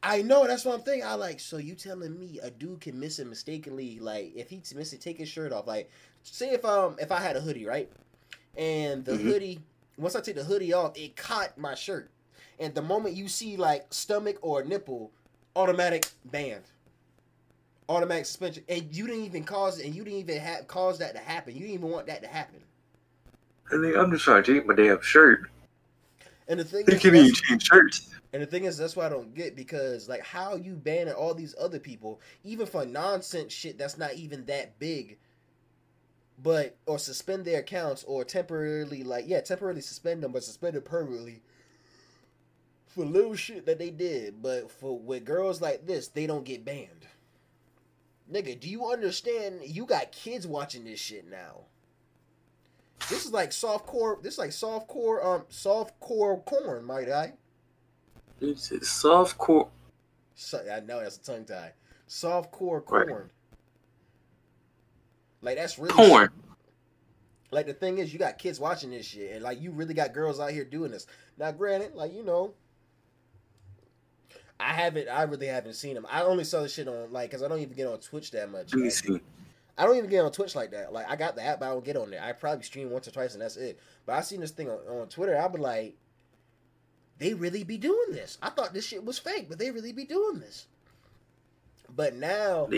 I 0.05 0.21
know 0.21 0.45
that's 0.45 0.65
what 0.65 0.75
I'm 0.75 0.81
thinking. 0.81 1.05
I 1.07 1.13
like 1.13 1.39
so 1.39 1.57
you 1.57 1.75
telling 1.75 2.19
me 2.19 2.37
a 2.43 2.51
dude 2.51 2.81
can 2.81 2.99
miss 2.99 3.19
it 3.19 3.27
mistakenly 3.27 3.99
like 3.99 4.33
if 4.35 4.49
he 4.49 4.61
miss 4.75 4.91
it 4.91 4.99
take 4.99 5.17
his 5.17 5.29
shirt 5.29 5.53
off 5.53 5.65
like 5.65 5.89
say 6.23 6.49
if 6.51 6.65
um 6.65 6.97
if 6.99 7.11
I 7.11 7.19
had 7.21 7.37
a 7.37 7.41
hoodie 7.41 7.65
right 7.65 7.89
and 8.57 9.05
the 9.05 9.13
Mhm. 9.13 9.21
hoodie 9.21 9.59
once 9.97 10.15
I 10.15 10.21
take 10.21 10.35
the 10.35 10.43
hoodie 10.43 10.73
off 10.73 10.97
it 10.97 11.15
caught 11.15 11.57
my 11.57 11.73
shirt 11.73 12.09
and 12.59 12.75
the 12.75 12.81
moment 12.81 13.15
you 13.15 13.29
see 13.29 13.55
like 13.55 13.93
stomach 13.93 14.37
or 14.41 14.63
nipple 14.63 15.11
automatic 15.55 16.11
banned 16.25 16.65
automatic 17.87 18.25
suspension 18.25 18.63
and 18.67 18.93
you 18.95 19.07
didn't 19.07 19.23
even 19.23 19.43
cause 19.45 19.79
it 19.79 19.85
and 19.85 19.95
you 19.95 20.03
didn't 20.03 20.19
even 20.19 20.37
have 20.41 20.67
cause 20.67 20.99
that 20.99 21.13
to 21.13 21.19
happen 21.19 21.53
you 21.53 21.61
didn't 21.61 21.75
even 21.75 21.89
want 21.89 22.07
that 22.07 22.21
to 22.21 22.27
happen 22.27 22.59
I 23.71 23.77
think 23.81 23.95
I'm 23.95 24.11
just 24.11 24.25
trying 24.25 24.43
to 24.43 24.53
change 24.53 24.65
my 24.65 24.75
damn 24.75 25.01
shirt. 25.01 25.49
and 26.49 26.59
the 26.59 26.65
thing 26.65 26.85
You 26.87 26.93
is 26.95 27.01
can't 27.01 27.15
even 27.15 27.33
change 27.33 27.65
shirts. 27.65 28.09
And 28.33 28.41
the 28.41 28.47
thing 28.47 28.63
is, 28.65 28.77
that's 28.77 28.95
why 28.95 29.05
I 29.05 29.09
don't 29.09 29.35
get 29.35 29.55
because 29.55 30.09
like 30.09 30.25
how 30.25 30.55
you 30.55 30.73
banning 30.73 31.13
all 31.13 31.35
these 31.35 31.55
other 31.59 31.79
people, 31.79 32.19
even 32.43 32.65
for 32.65 32.85
nonsense 32.85 33.53
shit 33.53 33.77
that's 33.77 33.97
not 33.97 34.15
even 34.15 34.45
that 34.45 34.79
big, 34.79 35.19
but 36.41 36.75
or 36.87 36.97
suspend 36.97 37.45
their 37.45 37.59
accounts 37.59 38.03
or 38.05 38.25
temporarily 38.25 39.03
like 39.03 39.25
yeah 39.27 39.39
temporarily 39.39 39.81
suspend 39.81 40.23
them 40.23 40.31
but 40.31 40.43
suspend 40.43 40.75
it 40.75 40.83
permanently 40.83 41.43
for 42.93 43.05
little 43.05 43.35
shit 43.35 43.65
that 43.65 43.79
they 43.79 43.89
did. 43.89 44.41
But 44.41 44.71
for 44.71 44.97
with 44.97 45.25
girls 45.25 45.61
like 45.61 45.85
this, 45.85 46.07
they 46.07 46.27
don't 46.27 46.45
get 46.45 46.65
banned. 46.65 47.07
Nigga, 48.31 48.59
do 48.59 48.69
you 48.69 48.89
understand? 48.89 49.61
You 49.63 49.85
got 49.85 50.11
kids 50.11 50.47
watching 50.47 50.85
this 50.85 50.99
shit 50.99 51.29
now. 51.29 51.65
This 53.09 53.25
is 53.25 53.33
like 53.33 53.51
soft 53.51 53.85
core. 53.85 54.19
This 54.21 54.33
is 54.33 54.39
like 54.39 54.53
soft 54.53 54.87
core. 54.87 55.25
Um, 55.25 55.43
soft 55.49 55.99
core 55.99 56.39
corn, 56.41 56.85
my 56.85 57.03
guy. 57.03 57.33
It's 58.43 58.71
a 58.71 58.83
soft 58.83 59.37
core. 59.37 59.69
So, 60.35 60.59
I 60.71 60.81
know 60.81 61.01
that's 61.01 61.17
a 61.17 61.23
tongue 61.23 61.45
tie. 61.45 61.73
Soft 62.07 62.51
core 62.51 62.83
Right. 62.87 63.07
Like 65.41 65.57
that's 65.57 65.77
really 65.77 65.93
Corn. 65.93 66.29
Like 67.51 67.67
the 67.67 67.73
thing 67.73 67.97
is, 67.99 68.11
you 68.11 68.17
got 68.19 68.37
kids 68.37 68.59
watching 68.59 68.89
this 68.91 69.05
shit, 69.05 69.31
and 69.31 69.43
like 69.43 69.61
you 69.61 69.71
really 69.71 69.93
got 69.93 70.13
girls 70.13 70.39
out 70.39 70.51
here 70.51 70.63
doing 70.63 70.91
this. 70.91 71.05
Now, 71.37 71.51
granted, 71.51 71.95
like 71.95 72.13
you 72.13 72.23
know, 72.23 72.53
I 74.59 74.73
haven't, 74.73 75.09
I 75.09 75.23
really 75.23 75.47
haven't 75.47 75.73
seen 75.73 75.95
them. 75.95 76.07
I 76.09 76.23
only 76.23 76.45
saw 76.45 76.61
this 76.61 76.73
shit 76.73 76.87
on 76.87 77.11
like, 77.11 77.29
cause 77.29 77.43
I 77.43 77.47
don't 77.47 77.59
even 77.59 77.75
get 77.75 77.87
on 77.87 77.99
Twitch 77.99 78.31
that 78.31 78.49
much. 78.49 78.71
Let 78.73 78.77
me 78.77 78.83
Like, 78.85 78.93
see. 78.93 79.19
I 79.77 79.85
don't 79.85 79.97
even 79.97 80.09
get 80.09 80.23
on 80.23 80.31
Twitch 80.31 80.55
like 80.55 80.71
that. 80.71 80.93
Like 80.93 81.09
I 81.09 81.15
got 81.15 81.35
the 81.35 81.43
app, 81.43 81.59
but 81.59 81.67
I 81.67 81.69
don't 81.69 81.83
get 81.83 81.97
on 81.97 82.09
there. 82.09 82.23
I 82.23 82.31
probably 82.31 82.63
stream 82.63 82.89
once 82.89 83.07
or 83.07 83.11
twice, 83.11 83.33
and 83.33 83.41
that's 83.41 83.57
it. 83.57 83.79
But 84.05 84.13
I 84.13 84.21
seen 84.21 84.39
this 84.39 84.51
thing 84.51 84.69
on, 84.69 84.77
on 84.87 85.07
Twitter. 85.09 85.37
I 85.37 85.47
be 85.47 85.57
like, 85.59 85.95
they 87.19 87.33
really 87.33 87.63
be 87.63 87.77
doing 87.77 88.11
this. 88.11 88.37
I 88.41 88.49
thought 88.49 88.73
this 88.73 88.85
shit 88.85 89.05
was 89.05 89.19
fake, 89.19 89.47
but 89.49 89.59
they 89.59 89.71
really 89.71 89.93
be 89.93 90.05
doing 90.05 90.39
this. 90.39 90.67
But 91.95 92.15
now, 92.15 92.69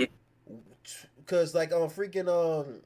because 1.17 1.55
like 1.55 1.71
on 1.71 1.89
freaking 1.89 2.27
um, 2.27 2.81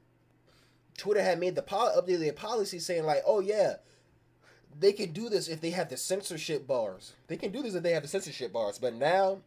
Twitter 0.96 1.22
had 1.22 1.40
made 1.40 1.54
the 1.54 1.62
pol- 1.62 1.92
updated 1.96 2.20
their 2.20 2.32
policy 2.32 2.78
saying 2.78 3.04
like, 3.04 3.22
oh 3.26 3.40
yeah, 3.40 3.74
they 4.78 4.92
can 4.92 5.12
do 5.12 5.28
this 5.28 5.48
if 5.48 5.60
they 5.60 5.70
have 5.70 5.88
the 5.88 5.96
censorship 5.96 6.66
bars. 6.66 7.14
They 7.26 7.36
can 7.36 7.50
do 7.52 7.62
this 7.62 7.74
if 7.74 7.82
they 7.82 7.92
have 7.92 8.02
the 8.02 8.08
censorship 8.08 8.52
bars. 8.52 8.78
But 8.78 8.94
now, 8.94 9.38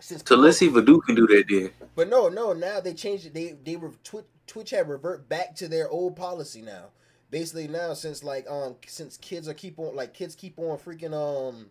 since 0.00 0.22
So 0.26 0.36
let's 0.36 0.58
see 0.58 0.66
if 0.66 0.74
Adu 0.74 1.02
can 1.04 1.14
do 1.14 1.26
that 1.28 1.44
then. 1.48 1.70
but 1.94 2.08
no, 2.08 2.28
no. 2.28 2.52
Now 2.52 2.80
they 2.80 2.94
changed 2.94 3.26
it. 3.26 3.34
They 3.34 3.56
they 3.64 3.76
were 3.76 3.92
Twitch, 4.02 4.24
Twitch 4.46 4.70
had 4.70 4.88
revert 4.88 5.28
back 5.28 5.54
to 5.56 5.68
their 5.68 5.88
old 5.88 6.16
policy 6.16 6.62
now. 6.62 6.86
Basically 7.30 7.68
now, 7.68 7.94
since 7.94 8.22
like 8.22 8.48
um 8.48 8.76
since 8.86 9.16
kids 9.16 9.48
are 9.48 9.54
keep 9.54 9.78
on 9.78 9.96
like 9.96 10.14
kids 10.14 10.34
keep 10.34 10.58
on 10.58 10.78
freaking 10.78 11.12
um 11.12 11.66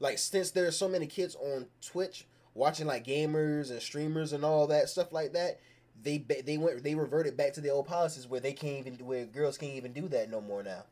like 0.00 0.18
since 0.18 0.50
there's 0.50 0.76
so 0.76 0.88
many 0.88 1.06
kids 1.06 1.36
on 1.36 1.66
Twitch 1.80 2.26
watching 2.54 2.86
like 2.86 3.06
gamers 3.06 3.70
and 3.70 3.80
streamers 3.80 4.32
and 4.32 4.44
all 4.44 4.66
that 4.66 4.88
stuff 4.88 5.12
like 5.12 5.32
that. 5.32 5.60
They 6.02 6.18
they 6.18 6.58
went 6.58 6.82
they 6.82 6.94
reverted 6.94 7.36
back 7.36 7.52
to 7.54 7.60
the 7.60 7.70
old 7.70 7.86
policies 7.86 8.26
where 8.26 8.40
they 8.40 8.52
can't 8.52 8.86
even 8.86 9.06
where 9.06 9.24
girls 9.26 9.58
can't 9.58 9.72
even 9.72 9.92
do 9.92 10.08
that 10.08 10.30
no 10.30 10.40
more 10.40 10.62
now. 10.62 10.84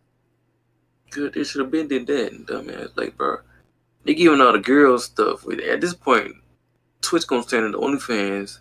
Good, 1.10 1.34
they 1.34 1.44
should 1.44 1.60
have 1.60 1.70
been 1.70 1.86
did 1.86 2.06
that, 2.08 2.46
dumbass. 2.46 2.96
Like, 2.96 3.16
bro, 3.16 3.38
they 4.04 4.14
giving 4.14 4.40
all 4.40 4.52
the 4.52 4.58
girls 4.58 5.04
stuff. 5.04 5.46
At 5.48 5.80
this 5.80 5.94
point, 5.94 6.34
Twitch 7.00 7.26
gonna 7.26 7.44
stand 7.44 7.66
in 7.66 7.72
the 7.72 7.78
OnlyFans. 7.78 8.58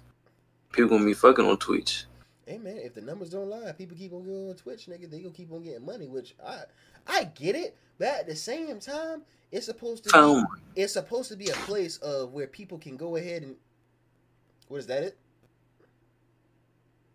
People 0.71 0.91
gonna 0.91 1.05
be 1.05 1.13
fucking 1.13 1.45
on 1.45 1.57
Twitch. 1.57 2.05
Hey 2.45 2.59
man, 2.59 2.77
if 2.77 2.93
the 2.93 3.01
numbers 3.01 3.29
don't 3.31 3.49
lie, 3.49 3.71
people 3.71 3.97
keep 3.97 4.13
on 4.13 4.23
going 4.23 4.49
on 4.49 4.55
Twitch, 4.55 4.85
nigga. 4.87 5.09
They 5.09 5.19
gonna 5.19 5.33
keep 5.33 5.51
on 5.51 5.63
getting 5.63 5.85
money, 5.85 6.07
which 6.07 6.35
I 6.45 6.63
I 7.07 7.23
get 7.25 7.55
it, 7.55 7.75
but 7.97 8.07
at 8.09 8.27
the 8.27 8.35
same 8.35 8.79
time, 8.79 9.23
it's 9.51 9.65
supposed 9.65 10.03
to 10.05 10.13
be 10.13 10.37
it's 10.75 10.93
supposed 10.93 11.29
to 11.29 11.35
be 11.37 11.49
a 11.49 11.57
place 11.57 11.97
of 11.97 12.33
where 12.33 12.47
people 12.47 12.77
can 12.77 12.97
go 12.97 13.15
ahead 13.15 13.41
and 13.43 13.55
what 14.67 14.77
is 14.77 14.87
that 14.87 15.03
it? 15.03 15.17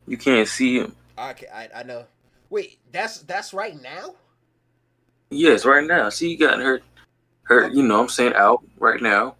you 0.06 0.16
can't 0.18 0.48
see 0.48 0.78
him. 0.78 0.94
Okay, 1.18 1.46
I 1.52 1.68
I 1.80 1.82
know. 1.84 2.06
Wait, 2.48 2.78
that's 2.90 3.18
that's 3.22 3.54
right 3.54 3.80
now. 3.80 4.16
Yes, 5.30 5.64
right 5.64 5.84
now. 5.86 6.10
She 6.10 6.36
got 6.36 6.60
her, 6.60 6.82
her. 7.44 7.68
You 7.68 7.82
know, 7.82 7.96
what 7.98 8.02
I'm 8.04 8.08
saying 8.08 8.34
out 8.34 8.64
right 8.78 9.00
now. 9.00 9.36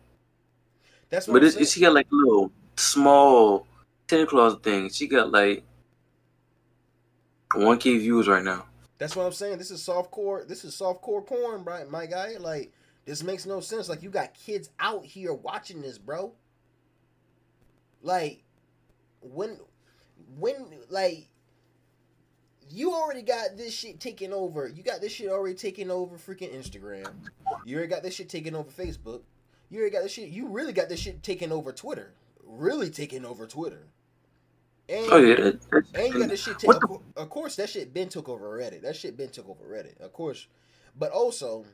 That's 1.10 1.28
what 1.28 1.34
But 1.34 1.42
I'm 1.42 1.46
it's, 1.46 1.54
saying. 1.54 1.68
she 1.70 1.80
got 1.80 1.94
like 1.94 2.06
a 2.10 2.14
little 2.14 2.52
small 2.76 3.66
Santa 4.08 4.26
Claus 4.26 4.56
thing. 4.62 4.90
She 4.90 5.06
got 5.06 5.30
like 5.30 5.64
1k 7.54 7.98
views 7.98 8.28
right 8.28 8.44
now. 8.44 8.66
That's 8.98 9.16
what 9.16 9.24
I'm 9.24 9.32
saying. 9.32 9.58
This 9.58 9.70
is 9.70 9.82
soft 9.82 10.10
core. 10.10 10.44
This 10.46 10.64
is 10.64 10.74
soft 10.74 11.00
core 11.00 11.22
corn, 11.22 11.64
right, 11.64 11.88
My 11.88 12.06
guy, 12.06 12.36
like 12.38 12.72
this 13.06 13.22
makes 13.22 13.46
no 13.46 13.60
sense. 13.60 13.88
Like 13.88 14.02
you 14.02 14.10
got 14.10 14.34
kids 14.34 14.70
out 14.78 15.04
here 15.04 15.32
watching 15.32 15.80
this, 15.80 15.98
bro. 15.98 16.32
Like 18.02 18.44
when 19.20 19.58
when 20.38 20.66
like 20.90 21.28
you 22.70 22.92
already 22.92 23.22
got 23.22 23.56
this 23.56 23.74
shit 23.74 24.00
taken 24.00 24.32
over. 24.32 24.68
You 24.68 24.82
got 24.82 25.00
this 25.00 25.12
shit 25.12 25.28
already 25.28 25.56
taken 25.56 25.90
over 25.90 26.16
freaking 26.16 26.54
Instagram. 26.54 27.10
You 27.64 27.76
already 27.76 27.90
got 27.90 28.02
this 28.02 28.14
shit 28.14 28.28
taken 28.28 28.54
over 28.54 28.70
Facebook. 28.70 29.22
You 29.70 29.80
already 29.80 29.92
got 29.92 30.02
this 30.02 30.12
shit. 30.12 30.28
You 30.28 30.46
really 30.48 30.72
got 30.72 30.88
this 30.88 31.00
shit 31.00 31.22
taken 31.22 31.52
over 31.52 31.72
Twitter. 31.72 32.12
Really 32.44 32.90
taking 32.90 33.24
over 33.24 33.46
Twitter. 33.46 33.86
And, 34.90 35.06
Oh 35.08 35.18
yeah, 35.18 35.36
that, 35.36 35.70
that's, 35.70 35.92
and 35.94 36.14
you 36.14 36.20
got 36.20 36.28
this 36.30 36.42
shit. 36.42 36.58
Take, 36.58 36.70
of 37.16 37.30
course, 37.30 37.54
that 37.56 37.68
shit 37.68 37.94
been 37.94 38.08
took 38.08 38.28
over 38.28 38.58
Reddit. 38.58 38.82
That 38.82 38.96
shit 38.96 39.16
been 39.16 39.30
took 39.30 39.48
over 39.48 39.64
Reddit. 39.64 40.00
Of 40.00 40.12
course, 40.12 40.48
but 40.98 41.12
also, 41.12 41.64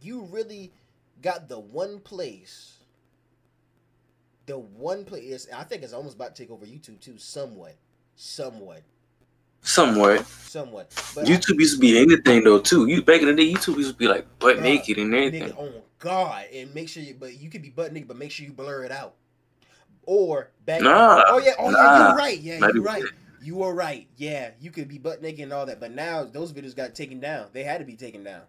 you 0.00 0.22
really 0.30 0.72
got 1.20 1.48
the 1.48 1.58
one 1.58 2.00
place. 2.00 2.78
The 4.46 4.58
one 4.58 5.04
place. 5.04 5.46
I 5.54 5.64
think 5.64 5.82
it's 5.82 5.92
almost 5.92 6.16
about 6.16 6.34
to 6.34 6.42
take 6.42 6.50
over 6.50 6.64
YouTube 6.64 6.98
too. 7.00 7.18
Somewhat, 7.18 7.76
somewhat, 8.16 8.82
somewhat. 9.60 10.26
somewhat. 10.26 11.12
But 11.14 11.26
YouTube 11.26 11.58
used 11.58 11.74
to 11.74 11.80
be 11.80 11.98
anything 11.98 12.44
though 12.44 12.58
too. 12.58 12.86
You 12.86 13.02
back 13.02 13.20
in 13.20 13.26
the 13.26 13.34
day, 13.34 13.52
YouTube 13.52 13.76
used 13.76 13.92
to 13.92 13.96
be 13.96 14.08
like 14.08 14.26
butt 14.38 14.60
naked 14.60 14.96
and 14.96 15.14
everything. 15.14 15.50
nigga, 15.50 15.56
oh 15.58 15.82
God, 15.98 16.46
and 16.54 16.74
make 16.74 16.88
sure 16.88 17.02
you. 17.02 17.14
But 17.20 17.38
you 17.38 17.50
could 17.50 17.62
be 17.62 17.68
butt 17.68 17.92
naked, 17.92 18.08
but 18.08 18.16
make 18.16 18.30
sure 18.30 18.46
you 18.46 18.52
blur 18.52 18.84
it 18.84 18.92
out. 18.92 19.14
Or 20.04 20.50
back. 20.66 20.82
Nah, 20.82 21.22
oh 21.28 21.38
yeah. 21.38 21.52
Oh 21.58 21.66
yeah. 21.70 21.76
nah, 21.76 22.08
You're 22.08 22.16
right. 22.16 22.38
Yeah, 22.38 22.58
you're 22.74 22.82
right. 22.82 23.04
You 23.42 23.56
were 23.56 23.74
right. 23.74 24.06
Yeah, 24.16 24.50
you 24.60 24.70
could 24.70 24.88
be 24.88 24.98
butt 24.98 25.20
naked 25.22 25.40
and 25.40 25.52
all 25.52 25.66
that, 25.66 25.80
but 25.80 25.92
now 25.92 26.24
those 26.24 26.52
videos 26.52 26.76
got 26.76 26.94
taken 26.94 27.20
down. 27.20 27.48
They 27.52 27.64
had 27.64 27.78
to 27.78 27.84
be 27.84 27.96
taken 27.96 28.22
down 28.22 28.42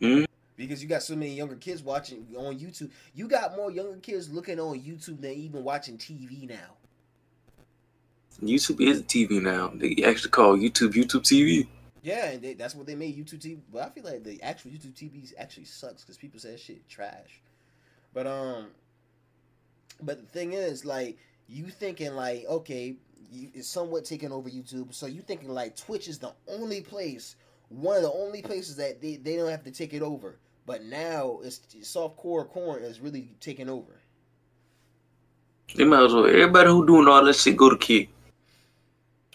Mhm. 0.00 0.26
because 0.56 0.82
you 0.82 0.88
got 0.88 1.02
so 1.02 1.14
many 1.14 1.34
younger 1.34 1.56
kids 1.56 1.82
watching 1.82 2.26
on 2.36 2.58
YouTube. 2.58 2.90
You 3.14 3.28
got 3.28 3.54
more 3.56 3.70
younger 3.70 3.98
kids 3.98 4.30
looking 4.30 4.58
on 4.58 4.80
YouTube 4.80 5.20
than 5.20 5.32
even 5.32 5.62
watching 5.64 5.98
TV 5.98 6.46
now. 6.46 6.76
YouTube 8.42 8.80
is 8.80 9.02
TV 9.02 9.40
now. 9.40 9.72
They 9.74 10.02
actually 10.04 10.30
call 10.30 10.56
YouTube 10.56 10.92
YouTube 10.92 11.22
TV. 11.22 11.68
Yeah, 12.02 12.30
and 12.30 12.42
they, 12.42 12.54
that's 12.54 12.74
what 12.74 12.86
they 12.86 12.94
made 12.96 13.16
YouTube 13.16 13.40
TV. 13.40 13.58
But 13.72 13.82
I 13.82 13.88
feel 13.90 14.04
like 14.04 14.24
the 14.24 14.42
actual 14.42 14.70
YouTube 14.72 14.94
TV 14.94 15.32
actually 15.38 15.66
sucks 15.66 16.02
because 16.02 16.16
people 16.16 16.40
say 16.40 16.52
that 16.52 16.60
shit 16.60 16.88
trash. 16.88 17.40
But 18.12 18.26
um, 18.26 18.66
but 20.02 20.20
the 20.20 20.26
thing 20.26 20.52
is, 20.52 20.84
like, 20.84 21.18
you 21.48 21.66
thinking 21.66 22.14
like, 22.14 22.44
okay, 22.48 22.96
you, 23.30 23.48
it's 23.54 23.68
somewhat 23.68 24.04
taking 24.04 24.32
over 24.32 24.48
YouTube. 24.48 24.94
So 24.94 25.06
you 25.06 25.20
thinking 25.22 25.48
like 25.48 25.76
Twitch 25.76 26.08
is 26.08 26.18
the 26.18 26.32
only 26.48 26.80
place, 26.80 27.36
one 27.68 27.96
of 27.96 28.02
the 28.02 28.12
only 28.12 28.42
places 28.42 28.76
that 28.76 29.00
they, 29.00 29.16
they 29.16 29.36
don't 29.36 29.50
have 29.50 29.64
to 29.64 29.70
take 29.70 29.94
it 29.94 30.02
over. 30.02 30.38
But 30.64 30.84
now 30.84 31.40
it's 31.42 31.60
soft 31.82 32.16
core 32.16 32.44
corn 32.44 32.82
is 32.84 33.00
really 33.00 33.34
taking 33.40 33.68
over. 33.68 34.00
They 35.74 35.84
might 35.84 36.04
as 36.04 36.12
well. 36.12 36.26
Everybody 36.26 36.68
who 36.68 36.86
doing 36.86 37.08
all 37.08 37.24
this 37.24 37.42
shit 37.42 37.56
go 37.56 37.70
to 37.70 37.76
Kick. 37.76 38.10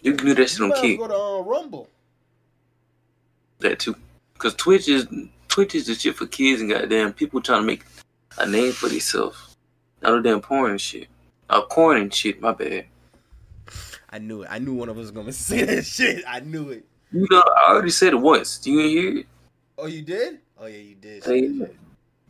You 0.02 0.14
can 0.14 0.28
do 0.28 0.36
that 0.36 0.50
shit 0.50 0.62
on 0.62 0.72
Kick. 0.74 1.00
go 1.00 1.08
to 1.08 1.16
uh, 1.16 1.42
Rumble. 1.42 1.90
That 3.60 3.80
too. 3.80 3.96
Cause 4.38 4.54
Twitch 4.54 4.88
is 4.88 5.08
Twitch 5.48 5.74
is 5.74 5.88
the 5.88 5.96
shit 5.96 6.16
for 6.16 6.28
kids 6.28 6.62
and 6.62 6.70
goddamn 6.70 7.14
people 7.14 7.42
trying 7.42 7.62
to 7.62 7.68
make 7.68 7.84
a 8.38 8.48
name 8.48 8.72
for 8.72 8.88
themselves. 8.88 9.47
Not 10.02 10.12
no 10.12 10.22
damn 10.22 10.42
porn 10.42 10.72
and 10.72 10.82
shit. 10.82 11.08
Uh, 11.50 11.62
corn 11.64 11.98
and 12.02 12.14
shit. 12.14 12.40
My 12.42 12.52
bad. 12.54 12.86
I 14.10 14.20
knew 14.20 14.44
it. 14.44 14.48
I 14.52 14.60
knew 14.60 14.74
one 14.74 14.90
of 14.90 14.98
us 14.98 15.02
was 15.02 15.12
gonna 15.12 15.32
say 15.34 15.64
that 15.64 15.86
shit. 15.86 16.24
I 16.28 16.40
knew 16.40 16.70
it. 16.70 16.86
You 17.12 17.28
know, 17.32 17.42
I 17.42 17.72
already 17.72 17.90
said 17.92 18.14
it 18.14 18.18
once. 18.18 18.58
Do 18.58 18.72
you 18.72 18.88
hear 18.90 19.24
Oh, 19.78 19.86
you 19.88 20.02
did? 20.02 20.40
Oh 20.60 20.66
yeah, 20.66 20.78
you 20.78 20.96
did. 20.96 21.24
Hey. 21.24 21.42
say 21.60 21.70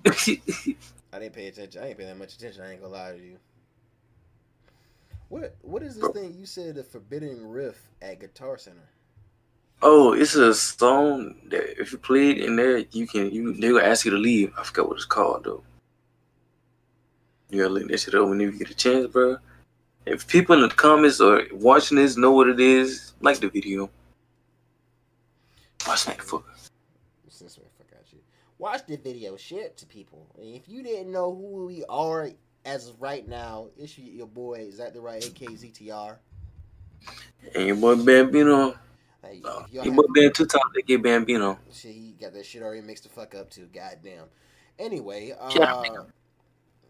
that 0.03 0.15
shit. 0.17 0.41
it? 0.47 0.77
I 1.13 1.19
didn't 1.19 1.33
pay 1.33 1.47
attention. 1.47 1.81
I 1.81 1.87
ain't 1.89 1.97
pay 1.97 2.05
that 2.05 2.17
much 2.17 2.35
attention. 2.35 2.61
I 2.63 2.71
ain't 2.73 2.81
gonna 2.81 2.93
lie 2.93 3.11
to 3.13 3.17
you. 3.17 3.37
What 5.29 5.55
What 5.61 5.83
is 5.83 5.95
this 5.95 6.09
thing 6.11 6.35
you 6.37 6.45
said? 6.45 6.75
The 6.75 6.83
Forbidden 6.83 7.49
Riff 7.49 7.79
at 8.01 8.19
Guitar 8.19 8.57
Center. 8.57 8.89
oh, 9.81 10.13
it's 10.13 10.35
a 10.35 10.53
song 10.53 11.35
that 11.49 11.79
if 11.79 11.91
you 11.91 11.97
play 11.97 12.31
it 12.31 12.39
in 12.39 12.55
there, 12.55 12.79
you 12.91 13.07
can 13.07 13.31
you 13.31 13.53
they 13.53 13.69
gonna 13.69 13.83
ask 13.83 14.05
you 14.05 14.11
to 14.11 14.17
leave. 14.17 14.53
I 14.57 14.63
forgot 14.63 14.87
what 14.89 14.95
it's 14.97 15.05
called 15.05 15.43
though. 15.43 15.63
You 17.49 17.61
gotta 17.61 17.73
look 17.73 17.87
that 17.87 17.99
shit 17.99 18.15
up 18.15 18.27
when 18.27 18.39
you 18.39 18.51
get 18.51 18.69
a 18.69 18.75
chance, 18.75 19.07
bro. 19.07 19.37
If 20.05 20.27
people 20.27 20.55
in 20.55 20.61
the 20.61 20.69
comments 20.69 21.19
or 21.19 21.43
watching 21.51 21.97
this 21.97 22.17
know 22.17 22.31
what 22.31 22.49
it 22.49 22.59
is, 22.59 23.13
like 23.21 23.39
the 23.39 23.49
video. 23.49 23.89
Watch 25.87 26.05
that 26.05 26.21
fuck. 26.21 26.45
Since 27.29 27.57
we 27.57 27.65
forgot 27.77 28.03
you. 28.11 28.19
Watch 28.57 28.85
the 28.87 28.97
video. 28.97 29.37
Share 29.37 29.65
it 29.65 29.77
to 29.77 29.85
people. 29.85 30.27
And 30.37 30.55
if 30.55 30.67
you 30.67 30.81
didn't 30.83 31.11
know 31.11 31.33
who 31.33 31.65
we 31.65 31.83
are 31.87 32.29
as 32.65 32.89
of 32.89 33.01
right 33.01 33.27
now, 33.27 33.67
issue 33.77 34.01
your 34.01 34.27
boy. 34.27 34.65
Is 34.67 34.77
that 34.77 34.93
the 34.93 35.01
right 35.01 35.21
AKZTR? 35.21 36.17
And 37.55 37.67
your 37.67 37.75
boy 37.75 37.95
Bambino. 37.95 38.75
Like, 39.23 39.41
Uh, 39.45 39.63
your 39.71 39.93
boy 39.93 40.03
Bam 40.13 40.31
two 40.33 40.45
times 40.45 40.63
they 40.75 40.81
get 40.81 41.01
Bambino. 41.01 41.59
Shit, 41.71 41.91
he 41.91 42.15
got 42.19 42.33
that 42.33 42.45
shit 42.45 42.61
already 42.61 42.81
mixed 42.81 43.03
the 43.03 43.09
fuck 43.09 43.35
up 43.35 43.49
too. 43.49 43.67
Goddamn. 43.73 44.25
Anyway, 44.79 45.33
uh, 45.39 45.49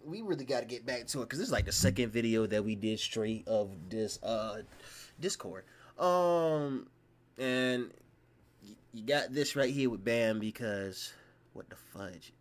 we 0.07 0.21
really 0.21 0.45
got 0.45 0.61
to 0.61 0.65
get 0.65 0.85
back 0.85 1.05
to 1.07 1.21
it 1.21 1.25
because 1.25 1.39
this 1.39 1.47
is 1.47 1.51
like 1.51 1.65
the 1.65 1.71
second 1.71 2.11
video 2.11 2.47
that 2.47 2.63
we 2.63 2.75
did 2.75 2.99
straight 2.99 3.47
of 3.47 3.71
this 3.89 4.21
uh 4.23 4.61
Discord. 5.19 5.65
Um, 5.99 6.87
and 7.37 7.91
you 8.93 9.03
got 9.05 9.33
this 9.33 9.55
right 9.55 9.73
here 9.73 9.89
with 9.89 10.03
Bam 10.03 10.39
because 10.39 11.13
what 11.53 11.69
the 11.69 11.75
fudge? 11.75 12.33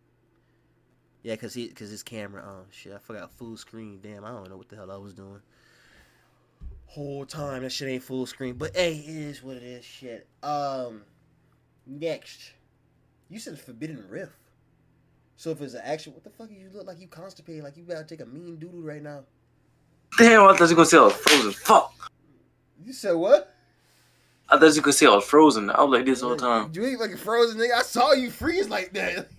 Yeah, 1.23 1.35
cause 1.35 1.53
he 1.53 1.67
cause 1.67 1.89
his 1.89 2.03
camera. 2.03 2.43
Oh 2.47 2.65
shit, 2.71 2.93
I 2.93 2.99
forgot 2.99 3.31
full 3.31 3.57
screen. 3.57 3.99
Damn, 4.01 4.23
I 4.23 4.29
don't 4.29 4.49
know 4.49 4.57
what 4.57 4.69
the 4.69 4.77
hell 4.77 4.91
I 4.91 4.97
was 4.97 5.13
doing. 5.13 5.41
Whole 6.85 7.25
time 7.25 7.63
that 7.63 7.71
shit 7.71 7.89
ain't 7.89 8.03
full 8.03 8.25
screen, 8.25 8.53
but 8.53 8.75
hey, 8.75 8.93
it 8.93 9.09
is 9.09 9.43
what 9.43 9.57
it 9.57 9.63
is. 9.63 9.83
Shit. 9.83 10.27
Um, 10.41 11.01
next, 11.85 12.53
you 13.29 13.39
said 13.39 13.59
Forbidden 13.59 14.05
Riff. 14.09 14.29
So 15.37 15.51
if 15.51 15.61
it's 15.61 15.75
an 15.75 15.81
action, 15.83 16.13
what 16.13 16.23
the 16.23 16.31
fuck? 16.31 16.49
You 16.49 16.69
look 16.73 16.87
like 16.87 16.99
you 16.99 17.07
constipated, 17.07 17.63
like 17.63 17.77
you 17.77 17.83
about 17.83 18.07
to 18.07 18.15
take 18.15 18.25
a 18.25 18.29
mean 18.29 18.57
doodle 18.57 18.81
right 18.81 19.03
now. 19.03 19.23
Damn, 20.17 20.41
I 20.41 20.57
thought 20.57 20.61
you 20.61 20.75
were 20.75 20.83
gonna 20.83 20.85
say 20.87 20.97
I 20.97 21.01
was 21.01 21.13
frozen. 21.13 21.51
Fuck. 21.53 22.11
You 22.83 22.91
said 22.91 23.13
what? 23.13 23.53
I 24.49 24.57
thought 24.57 24.75
you 24.75 24.81
could 24.81 24.95
say 24.95 25.05
I 25.05 25.13
was 25.13 25.25
frozen. 25.25 25.69
I 25.69 25.83
was 25.83 25.91
like 25.91 26.05
this 26.05 26.23
all 26.23 26.31
the 26.31 26.37
time. 26.37 26.71
You 26.73 26.87
ain't 26.87 26.99
fucking 26.99 27.17
frozen, 27.17 27.59
nigga. 27.59 27.73
I 27.73 27.81
saw 27.83 28.13
you 28.13 28.31
freeze 28.31 28.67
like 28.67 28.93
that. 28.93 29.29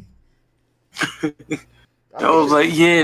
I 2.17 2.31
was 2.31 2.53
like, 2.53 2.71
yeah. 2.73 3.03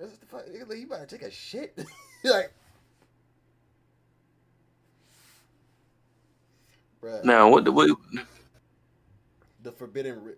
That's 0.00 0.16
the 0.18 0.26
fuck, 0.26 0.44
like, 0.66 0.78
you 0.78 0.86
about 0.86 1.08
to 1.08 1.18
take 1.18 1.26
a 1.26 1.30
shit. 1.30 1.78
like, 2.24 2.52
bruh, 7.00 7.22
Now 7.22 7.48
what 7.50 7.64
the 7.64 7.70
what? 7.70 7.88
the 9.62 9.70
Forbidden. 9.70 10.34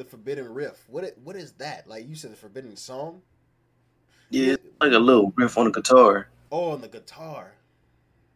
The 0.00 0.06
Forbidden 0.06 0.54
riff. 0.54 0.82
What? 0.88 1.04
It, 1.04 1.18
what 1.22 1.36
is 1.36 1.52
that? 1.58 1.86
Like 1.86 2.08
you 2.08 2.14
said, 2.14 2.32
the 2.32 2.36
Forbidden 2.36 2.74
Song. 2.74 3.20
Yeah, 4.30 4.54
it's 4.54 4.64
like 4.80 4.92
a 4.92 4.98
little 4.98 5.30
riff 5.36 5.58
on 5.58 5.66
the 5.66 5.72
guitar. 5.72 6.30
Oh, 6.50 6.70
on 6.70 6.80
the 6.80 6.88
guitar. 6.88 7.52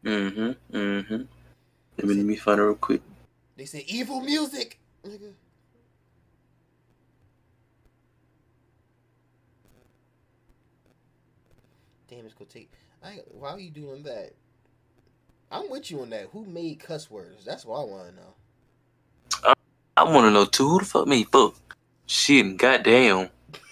Mm-hmm. 0.04 0.76
Mm-hmm. 0.76 1.22
Let 1.96 2.06
me 2.06 2.14
let 2.16 2.26
me 2.26 2.36
find 2.36 2.60
it 2.60 2.64
real 2.64 2.74
quick. 2.74 3.00
They 3.56 3.64
say 3.64 3.82
evil 3.88 4.20
music, 4.20 4.78
nigga. 5.06 5.32
Damn, 12.08 12.26
it's 12.26 12.34
gonna 12.34 12.50
take. 12.50 12.70
I 13.02 13.20
why 13.30 13.52
are 13.52 13.58
you 13.58 13.70
doing 13.70 14.02
that? 14.02 14.34
I'm 15.50 15.70
with 15.70 15.90
you 15.90 16.02
on 16.02 16.10
that. 16.10 16.28
Who 16.32 16.44
made 16.44 16.80
cuss 16.80 17.10
words? 17.10 17.42
That's 17.46 17.64
what 17.64 17.80
I 17.80 17.84
want 17.84 18.10
to 18.10 18.16
know. 18.16 18.34
I 19.96 20.04
want 20.04 20.26
to 20.26 20.30
know 20.30 20.44
too. 20.44 20.68
Who 20.68 20.78
the 20.80 20.84
fuck 20.84 21.06
made 21.06 21.28
fuck? 21.28 21.54
Shit, 22.06 22.44
and 22.44 22.58
goddamn. 22.58 23.30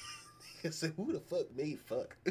I 0.64 0.70
said, 0.70 0.92
who 0.96 1.12
the 1.12 1.20
fuck 1.20 1.54
made 1.56 1.80
fuck? 1.80 2.16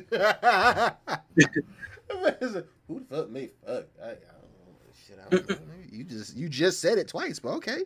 who 2.87 2.99
the 2.99 3.05
fuck 3.09 3.29
made 3.29 3.51
fuck? 3.65 3.85
I, 4.01 4.07
I 4.07 4.09
don't 4.09 4.29
know. 4.57 4.73
Shit, 5.07 5.19
I 5.19 5.29
don't 5.29 5.49
know. 5.49 5.57
You 5.91 6.03
just 6.05 6.37
you 6.37 6.47
just 6.47 6.79
said 6.79 6.97
it 6.97 7.09
twice, 7.09 7.39
but 7.39 7.49
okay. 7.55 7.83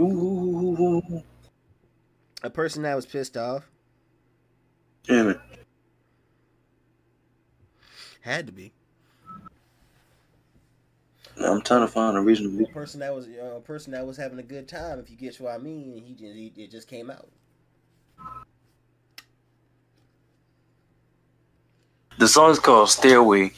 Ooh. 0.00 1.22
A 2.42 2.50
person 2.50 2.82
that 2.82 2.94
was 2.94 3.04
pissed 3.04 3.36
off 3.36 3.68
Damn 5.04 5.30
it. 5.30 5.40
had 8.20 8.46
to 8.46 8.52
be. 8.52 8.72
Now 11.38 11.52
I'm 11.52 11.62
trying 11.62 11.82
to 11.82 11.88
find 11.88 12.16
a 12.16 12.20
reasonable. 12.20 12.64
A 12.64 12.72
person 12.72 13.00
that 13.00 13.14
was 13.14 13.28
uh, 13.28 13.56
a 13.56 13.60
person 13.60 13.92
that 13.92 14.06
was 14.06 14.16
having 14.16 14.38
a 14.38 14.42
good 14.42 14.66
time, 14.68 14.98
if 14.98 15.10
you 15.10 15.16
get 15.16 15.36
what 15.40 15.54
I 15.54 15.58
mean, 15.58 16.02
he 16.04 16.14
just 16.14 16.34
he, 16.34 16.52
it 16.56 16.70
just 16.70 16.88
came 16.88 17.10
out. 17.10 17.28
The 22.18 22.26
song 22.26 22.50
is 22.50 22.58
called 22.58 22.90
Stairway. 22.90 23.52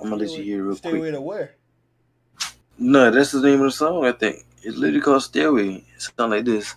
I'm 0.00 0.10
gonna 0.10 0.16
let 0.16 0.36
you 0.36 0.42
hear 0.42 0.60
it 0.60 0.62
real 0.62 0.76
Stay 0.76 0.90
quick. 0.90 1.00
Stairway 1.00 1.10
to 1.12 1.20
where? 1.20 1.54
No, 2.78 3.10
that's 3.10 3.30
the 3.30 3.40
name 3.40 3.60
of 3.60 3.66
the 3.66 3.70
song. 3.70 4.04
I 4.04 4.12
think 4.12 4.44
it's 4.62 4.76
literally 4.76 5.00
called 5.00 5.22
Stairway. 5.22 5.84
It 5.94 6.02
sounds 6.02 6.30
like 6.30 6.44
this. 6.44 6.74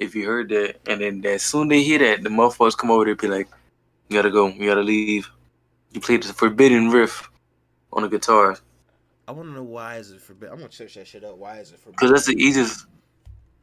if 0.00 0.16
you 0.16 0.26
heard 0.26 0.48
that, 0.48 0.76
and 0.86 1.00
then 1.00 1.24
as 1.24 1.42
soon 1.42 1.68
they 1.68 1.82
hear 1.82 1.98
that, 1.98 2.24
the 2.24 2.30
motherfuckers 2.30 2.76
come 2.76 2.90
over 2.90 3.04
there 3.04 3.12
and 3.12 3.20
be 3.20 3.28
like, 3.28 3.48
"You 4.10 4.16
gotta 4.18 4.30
go, 4.30 4.48
you 4.48 4.68
gotta 4.68 4.82
leave." 4.82 5.30
You 5.92 6.00
played 6.00 6.22
the 6.22 6.32
forbidden 6.32 6.90
riff 6.90 7.30
on 7.92 8.02
the 8.02 8.08
guitar 8.08 8.58
I 9.30 9.32
want 9.32 9.48
to 9.48 9.54
know 9.54 9.62
why 9.62 9.96
is 9.96 10.10
it 10.10 10.20
forbidden. 10.20 10.54
I'm 10.54 10.60
gonna 10.60 10.72
search 10.72 10.94
that 10.94 11.06
shit 11.06 11.22
up. 11.22 11.36
Why 11.36 11.58
is 11.58 11.70
it 11.70 11.78
forbidden? 11.78 11.92
because 11.92 12.10
that's 12.10 12.26
the 12.26 12.42
easiest. 12.42 12.86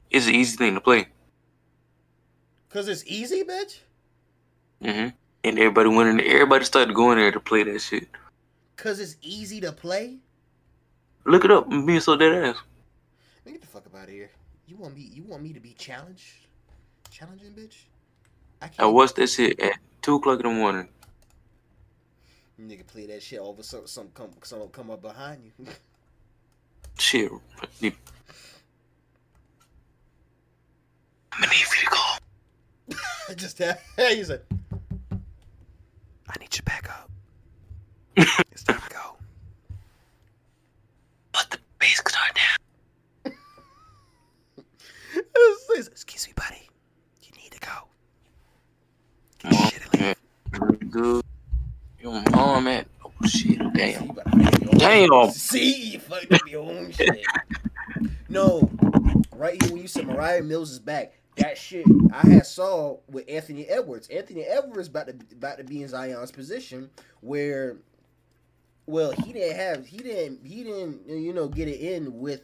It's 0.09 0.25
the 0.25 0.31
easy 0.31 0.55
thing 0.55 0.75
to 0.75 0.81
play. 0.81 1.07
Cause 2.69 2.87
it's 2.87 3.03
easy, 3.05 3.43
bitch. 3.43 3.79
hmm 4.81 5.09
And 5.43 5.59
everybody 5.59 5.89
went 5.89 6.09
in. 6.09 6.25
Everybody 6.25 6.63
started 6.63 6.95
going 6.95 7.17
there 7.17 7.31
to 7.31 7.39
play 7.39 7.63
that 7.63 7.79
shit. 7.79 8.07
Cause 8.77 8.99
it's 9.01 9.17
easy 9.21 9.59
to 9.61 9.73
play. 9.73 10.19
Look 11.25 11.43
it 11.43 11.51
up. 11.51 11.67
I'm 11.69 11.85
being 11.85 11.99
so 11.99 12.15
dead 12.15 12.33
ass. 12.33 12.55
Man, 13.45 13.55
get 13.55 13.61
the 13.61 13.67
fuck 13.67 13.85
up 13.85 13.95
out 13.95 14.03
of 14.03 14.09
here. 14.09 14.31
You 14.67 14.77
want 14.77 14.95
me? 14.95 15.01
You 15.01 15.23
want 15.23 15.43
me 15.43 15.51
to 15.51 15.59
be 15.59 15.73
challenged? 15.73 16.47
Challenging, 17.09 17.51
bitch. 17.51 17.75
I 18.61 18.67
can't. 18.67 18.79
I 18.79 18.85
watched 18.85 19.17
that 19.17 19.27
shit 19.27 19.59
at 19.59 19.77
two 20.07 20.15
o'clock 20.15 20.39
in 20.39 20.45
the 20.45 20.49
morning. 20.53 20.87
Nigga 22.61 22.87
play 22.87 23.05
that 23.07 23.21
shit 23.21 23.39
over 23.39 23.61
some 23.61 23.85
some 23.87 24.07
come 24.13 24.29
some 24.41 24.65
come 24.69 24.89
up 24.89 25.01
behind 25.01 25.43
you. 25.43 25.51
Shit. 26.97 27.29
You- 27.81 27.91
I'm 31.33 31.41
gonna 31.41 31.51
need 31.51 31.65
for 31.65 31.75
you 31.75 31.83
to 31.83 31.89
call. 31.89 33.35
Just 33.35 33.57
that. 33.57 33.81
Hey, 33.97 34.15
he's 34.15 34.29
like, 34.29 34.45
I 35.11 36.39
need 36.39 36.55
you 36.55 36.63
back 36.63 36.89
up. 36.89 37.11
it's 38.49 38.63
time 38.63 38.79
to 38.79 38.89
go. 38.89 39.17
Put 41.33 41.49
the 41.51 41.57
bass 41.79 41.99
guitar 42.01 42.27
down. 42.33 43.33
Excuse 45.75 46.27
me, 46.27 46.33
buddy. 46.35 46.69
You 47.23 47.29
need 47.43 47.51
to 47.51 47.59
go. 47.59 47.87
Mom, 49.43 49.69
Shit, 49.69 49.93
leave. 49.93 50.01
man, 50.01 50.15
really 50.59 50.86
good. 50.97 51.23
Your 52.01 52.21
mom 52.31 52.67
at 52.67 52.87
oh 53.05 53.11
shit, 53.27 53.59
damn. 53.73 54.05
you 54.05 54.13
better 54.13 54.35
make 54.35 54.59
your 54.61 54.71
own- 54.71 54.77
Damn. 54.77 55.31
See, 55.31 55.91
you 55.91 55.99
fucked 55.99 56.31
up 56.33 56.47
your 56.49 56.63
own 56.69 56.91
shit. 56.91 57.23
No, 58.29 58.69
right 59.35 59.61
here 59.61 59.71
when 59.71 59.81
you 59.81 59.87
said 59.87 60.07
Mariah 60.07 60.43
Mills 60.43 60.71
is 60.71 60.79
back, 60.79 61.13
that 61.37 61.57
shit 61.57 61.85
I 62.11 62.27
had 62.27 62.45
saw 62.45 62.97
with 63.09 63.25
Anthony 63.29 63.65
Edwards. 63.67 64.07
Anthony 64.09 64.43
Edwards 64.43 64.87
about 64.87 65.07
to 65.07 65.15
about 65.31 65.57
to 65.59 65.63
be 65.63 65.81
in 65.81 65.87
Zion's 65.87 66.31
position 66.31 66.89
where, 67.21 67.77
well, 68.85 69.11
he 69.11 69.33
didn't 69.33 69.55
have 69.55 69.85
he 69.85 69.97
didn't 69.97 70.45
he 70.45 70.63
didn't 70.63 71.07
you 71.07 71.33
know 71.33 71.47
get 71.47 71.67
it 71.67 71.79
in 71.79 72.19
with. 72.19 72.41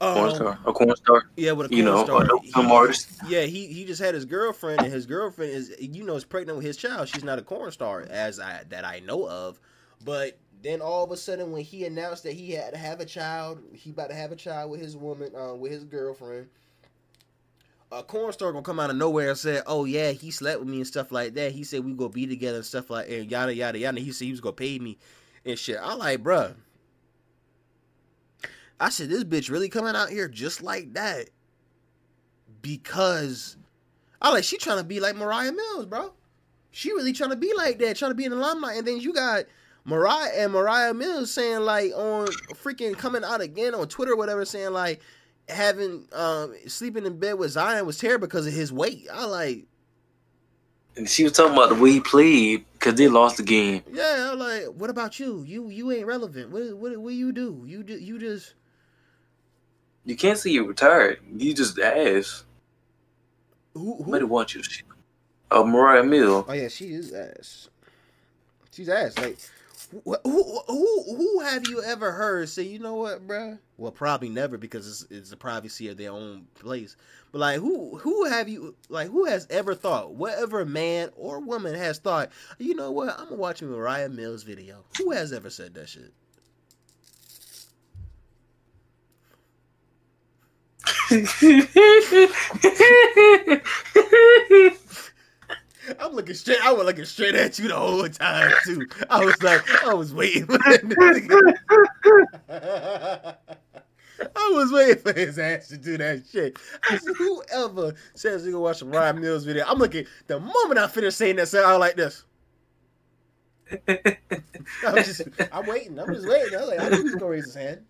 Corn 0.00 0.28
um, 0.30 0.34
star, 0.36 0.58
a 0.64 0.72
corn 0.72 0.96
star. 0.96 1.22
yeah, 1.36 1.50
with 1.52 1.72
a 1.72 1.74
You 1.74 1.82
know, 1.82 2.04
corn 2.06 2.24
star. 2.26 2.38
He- 2.42 2.52
artist. 2.72 3.10
Yeah, 3.26 3.42
he 3.42 3.66
he 3.66 3.84
just 3.84 4.00
had 4.00 4.14
his 4.14 4.24
girlfriend, 4.24 4.80
and 4.82 4.92
his 4.92 5.06
girlfriend 5.06 5.52
is 5.52 5.74
you 5.80 6.04
know 6.04 6.14
is 6.14 6.24
pregnant 6.24 6.56
with 6.56 6.66
his 6.66 6.76
child. 6.76 7.08
She's 7.08 7.24
not 7.24 7.38
a 7.40 7.42
corn 7.42 7.72
star 7.72 8.06
as 8.08 8.38
I 8.38 8.62
that 8.68 8.84
I 8.84 9.00
know 9.00 9.28
of, 9.28 9.58
but 10.04 10.38
then 10.62 10.80
all 10.80 11.02
of 11.04 11.10
a 11.10 11.16
sudden 11.16 11.50
when 11.50 11.62
he 11.62 11.84
announced 11.84 12.22
that 12.24 12.32
he 12.32 12.52
had 12.52 12.72
to 12.74 12.78
have 12.78 13.00
a 13.00 13.04
child, 13.04 13.60
he 13.74 13.90
about 13.90 14.10
to 14.10 14.14
have 14.14 14.30
a 14.30 14.36
child 14.36 14.70
with 14.70 14.80
his 14.80 14.96
woman, 14.96 15.32
uh, 15.36 15.54
with 15.54 15.72
his 15.72 15.82
girlfriend. 15.84 16.48
A 17.90 18.02
corn 18.04 18.32
star 18.32 18.52
gonna 18.52 18.62
come 18.62 18.78
out 18.78 18.90
of 18.90 18.96
nowhere 18.96 19.30
and 19.30 19.38
say, 19.38 19.62
"Oh 19.66 19.84
yeah, 19.84 20.12
he 20.12 20.30
slept 20.30 20.60
with 20.60 20.68
me 20.68 20.76
and 20.76 20.86
stuff 20.86 21.10
like 21.10 21.34
that." 21.34 21.52
He 21.52 21.64
said 21.64 21.84
we 21.84 21.92
go 21.92 22.08
be 22.08 22.26
together 22.26 22.58
and 22.58 22.66
stuff 22.66 22.90
like 22.90 23.08
and 23.08 23.28
yada 23.28 23.52
yada 23.52 23.78
yada. 23.78 23.98
He 23.98 24.12
said 24.12 24.26
he 24.26 24.30
was 24.30 24.40
gonna 24.40 24.52
pay 24.52 24.78
me 24.78 24.96
and 25.44 25.58
shit. 25.58 25.78
I 25.82 25.94
like, 25.94 26.22
bruh. 26.22 26.54
I 28.80 28.90
said 28.90 29.08
this 29.08 29.24
bitch 29.24 29.50
really 29.50 29.68
coming 29.68 29.96
out 29.96 30.10
here 30.10 30.28
just 30.28 30.62
like 30.62 30.94
that 30.94 31.30
because 32.62 33.56
I 34.20 34.30
like 34.30 34.44
she 34.44 34.56
trying 34.58 34.78
to 34.78 34.84
be 34.84 35.00
like 35.00 35.16
Mariah 35.16 35.52
Mills, 35.52 35.86
bro. 35.86 36.12
She 36.70 36.92
really 36.92 37.12
trying 37.12 37.30
to 37.30 37.36
be 37.36 37.52
like 37.56 37.78
that, 37.78 37.96
trying 37.96 38.10
to 38.10 38.14
be 38.16 38.24
an 38.24 38.32
alumni, 38.32 38.74
and 38.74 38.86
then 38.86 39.00
you 39.00 39.12
got 39.12 39.44
Mariah 39.84 40.30
and 40.36 40.52
Mariah 40.52 40.94
Mills 40.94 41.32
saying 41.32 41.60
like 41.60 41.92
on 41.94 42.26
freaking 42.62 42.96
coming 42.96 43.24
out 43.24 43.40
again 43.40 43.74
on 43.74 43.88
Twitter, 43.88 44.12
or 44.12 44.16
whatever, 44.16 44.44
saying 44.44 44.72
like 44.72 45.00
having 45.48 46.06
um 46.12 46.54
sleeping 46.66 47.06
in 47.06 47.18
bed 47.18 47.34
with 47.34 47.52
Zion 47.52 47.86
was 47.86 47.98
terrible 47.98 48.26
because 48.26 48.46
of 48.46 48.52
his 48.52 48.72
weight. 48.72 49.06
I 49.12 49.24
like, 49.24 49.66
And 50.96 51.08
she 51.08 51.24
was 51.24 51.32
talking 51.32 51.54
about 51.54 51.70
the 51.70 51.74
we 51.76 52.00
played 52.00 52.64
because 52.74 52.94
they 52.94 53.08
lost 53.08 53.38
the 53.38 53.42
game. 53.42 53.82
yeah, 53.90 54.30
I'm 54.32 54.38
like. 54.38 54.64
What 54.66 54.90
about 54.90 55.18
you? 55.18 55.42
You 55.46 55.68
you 55.70 55.90
ain't 55.90 56.06
relevant. 56.06 56.50
What 56.50 56.76
what 56.76 56.96
what 56.98 57.14
you 57.14 57.32
do? 57.32 57.64
You 57.66 57.82
do 57.82 57.94
you 57.94 58.18
just 58.18 58.54
You 60.08 60.16
can't 60.16 60.38
say 60.38 60.48
you're 60.48 60.64
retired. 60.64 61.20
You 61.36 61.52
just 61.52 61.78
ass. 61.78 62.44
who 63.74 63.96
who? 63.96 64.06
Nobody 64.06 64.24
wants 64.24 64.54
you. 64.54 64.62
Shit. 64.62 64.86
Uh, 65.50 65.64
Mariah 65.64 66.02
Mill. 66.02 66.46
Oh 66.48 66.52
yeah, 66.54 66.68
she 66.68 66.86
is 66.86 67.12
ass. 67.12 67.68
She's 68.70 68.88
ass. 68.88 69.18
Like, 69.18 69.36
who 69.92 70.16
who 70.24 70.60
who, 70.66 71.04
who 71.14 71.40
have 71.40 71.68
you 71.68 71.82
ever 71.82 72.12
heard 72.12 72.48
say, 72.48 72.62
you 72.62 72.78
know 72.78 72.94
what, 72.94 73.28
bruh? 73.28 73.58
Well, 73.76 73.92
probably 73.92 74.30
never 74.30 74.56
because 74.56 74.88
it's, 74.88 75.10
it's 75.10 75.28
the 75.28 75.36
privacy 75.36 75.88
of 75.88 75.98
their 75.98 76.12
own 76.12 76.46
place. 76.54 76.96
But 77.30 77.40
like, 77.40 77.58
who 77.58 77.98
who 77.98 78.24
have 78.24 78.48
you 78.48 78.76
like 78.88 79.10
who 79.10 79.26
has 79.26 79.46
ever 79.50 79.74
thought, 79.74 80.14
whatever 80.14 80.64
man 80.64 81.10
or 81.16 81.38
woman 81.38 81.74
has 81.74 81.98
thought, 81.98 82.30
you 82.56 82.74
know 82.74 82.90
what? 82.92 83.10
I'm 83.20 83.26
gonna 83.26 83.36
watch 83.36 83.60
Mariah 83.60 84.08
Mills 84.08 84.42
video. 84.42 84.84
Who 84.96 85.10
has 85.10 85.34
ever 85.34 85.50
said 85.50 85.74
that 85.74 85.90
shit? 85.90 86.14
I'm 96.00 96.12
looking 96.12 96.34
straight. 96.34 96.60
I 96.62 96.72
was 96.72 96.84
looking 96.84 97.06
straight 97.06 97.34
at 97.34 97.58
you 97.58 97.68
the 97.68 97.76
whole 97.76 98.06
time 98.08 98.52
too. 98.64 98.86
I 99.08 99.24
was 99.24 99.42
like, 99.42 99.62
I 99.84 99.94
was 99.94 100.12
waiting 100.12 100.44
for 100.46 100.58
that. 100.58 101.38
I 104.36 104.50
was 104.52 104.70
waiting 104.72 105.02
for 105.02 105.12
his 105.12 105.38
ass 105.38 105.68
to 105.68 105.78
do 105.78 105.96
that 105.96 106.24
shit. 106.30 106.58
I 106.90 106.98
said, 106.98 107.14
whoever 107.16 107.94
says 108.14 108.44
he 108.44 108.50
gonna 108.50 108.62
watch 108.62 108.82
a 108.82 108.84
Ryan 108.84 109.20
Mills 109.20 109.44
video, 109.44 109.64
I'm 109.66 109.78
looking. 109.78 110.04
The 110.26 110.40
moment 110.40 110.78
I 110.78 110.88
finish 110.88 111.14
saying 111.14 111.36
that, 111.36 111.54
I 111.54 111.72
was 111.72 111.80
like 111.80 111.96
this. 111.96 112.24
I'm 114.86 114.96
just, 114.96 115.22
I'm 115.52 115.66
waiting. 115.66 115.98
I'm 115.98 116.12
just 116.12 116.28
waiting. 116.28 116.54
I 116.54 116.60
was 116.60 116.68
like, 116.68 116.80
I 116.80 116.88
knew 116.88 116.96
he 116.98 117.02
was 117.04 117.14
gonna 117.14 117.30
raise 117.30 117.46
his 117.46 117.54
hand. 117.54 117.80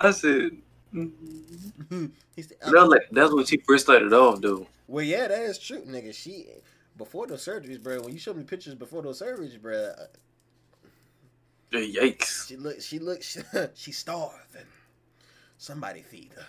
I 0.00 0.10
said, 0.10 0.56
Mm-hmm. 0.94 2.06
He 2.36 2.42
said, 2.42 2.56
that 2.60 2.72
was 2.72 2.88
like, 2.88 3.02
that's 3.12 3.32
when 3.32 3.44
she 3.44 3.58
first 3.58 3.84
started 3.84 4.12
off, 4.12 4.40
dude. 4.40 4.66
Well, 4.88 5.04
yeah, 5.04 5.28
that 5.28 5.42
is 5.42 5.58
true, 5.58 5.82
nigga. 5.82 6.14
She 6.14 6.46
before 6.96 7.26
those 7.26 7.44
surgeries, 7.44 7.82
bro. 7.82 8.00
When 8.02 8.12
you 8.12 8.18
showed 8.18 8.36
me 8.36 8.44
pictures 8.44 8.74
before 8.74 9.02
those 9.02 9.20
surgeries, 9.20 9.60
bro, 9.60 9.92
Yikes. 11.72 12.48
she 12.48 12.56
look, 12.56 12.80
she 12.80 12.98
look, 12.98 13.22
she, 13.22 13.40
she's 13.74 13.98
starving. 13.98 14.66
Somebody 15.58 16.02
feed 16.02 16.30
her. 16.36 16.46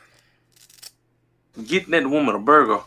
Getting 1.64 1.92
that 1.92 2.10
woman 2.10 2.36
a 2.36 2.40
burger. 2.40 2.82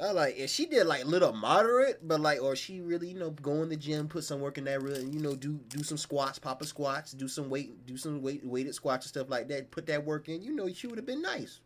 I 0.00 0.10
like, 0.10 0.38
and 0.40 0.50
she 0.50 0.66
did 0.66 0.86
like 0.88 1.04
little 1.04 1.32
moderate, 1.32 2.06
but 2.06 2.20
like, 2.20 2.42
or 2.42 2.56
she 2.56 2.80
really, 2.80 3.08
you 3.08 3.18
know, 3.18 3.30
go 3.30 3.62
in 3.62 3.68
the 3.68 3.76
gym, 3.76 4.08
put 4.08 4.24
some 4.24 4.40
work 4.40 4.58
in 4.58 4.64
that, 4.64 4.82
really, 4.82 5.04
you 5.04 5.20
know, 5.20 5.36
do 5.36 5.60
do 5.68 5.84
some 5.84 5.96
squats, 5.96 6.38
pop 6.38 6.60
a 6.62 6.66
squats, 6.66 7.12
do 7.12 7.28
some 7.28 7.48
weight, 7.48 7.86
do 7.86 7.96
some 7.96 8.20
weight 8.20 8.44
weighted 8.44 8.74
squats 8.74 9.06
and 9.06 9.10
stuff 9.10 9.30
like 9.30 9.46
that. 9.48 9.70
Put 9.70 9.86
that 9.86 10.04
work 10.04 10.28
in, 10.28 10.42
you 10.42 10.52
know, 10.52 10.68
she 10.72 10.88
would 10.88 10.98
have 10.98 11.06
been 11.06 11.22
nice. 11.22 11.60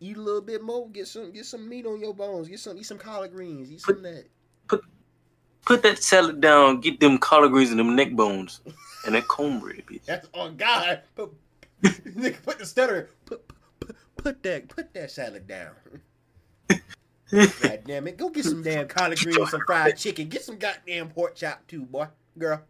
Eat 0.00 0.16
a 0.16 0.20
little 0.20 0.40
bit 0.40 0.60
more, 0.60 0.88
get 0.88 1.06
some 1.06 1.30
get 1.30 1.46
some 1.46 1.68
meat 1.68 1.86
on 1.86 2.00
your 2.00 2.14
bones, 2.14 2.48
get 2.48 2.58
some 2.58 2.76
eat 2.76 2.82
some 2.82 2.98
collard 2.98 3.32
greens, 3.32 3.70
eat 3.70 3.80
some 3.80 3.98
of 3.98 4.02
that. 4.02 4.24
Put 4.66 4.82
put 5.64 5.82
that 5.82 6.02
salad 6.02 6.40
down, 6.40 6.80
get 6.80 6.98
them 6.98 7.16
collard 7.18 7.52
greens 7.52 7.70
and 7.70 7.78
them 7.78 7.94
neck 7.94 8.10
bones. 8.12 8.60
And 9.06 9.14
that 9.14 9.28
cornbread, 9.28 9.86
bitch. 9.86 10.04
That's 10.04 10.28
on 10.34 10.56
God. 10.56 11.02
Put, 11.14 11.32
put 11.82 12.58
the 12.58 12.66
stutter. 12.66 13.08
Put, 13.24 13.46
put, 13.78 13.96
put 14.16 14.42
that 14.42 14.68
put 14.68 14.92
that 14.94 15.12
salad 15.12 15.46
down. 15.46 15.74
God 17.30 17.80
damn 17.84 18.06
it. 18.06 18.16
Go 18.16 18.30
get 18.30 18.44
some 18.44 18.62
damn 18.62 18.88
collard 18.88 19.18
greens, 19.18 19.50
some 19.50 19.62
fried 19.66 19.96
chicken. 19.96 20.28
Get 20.28 20.42
some 20.42 20.56
goddamn 20.56 21.10
pork 21.10 21.34
chop 21.34 21.66
too, 21.66 21.82
boy. 21.82 22.06
Girl. 22.38 22.62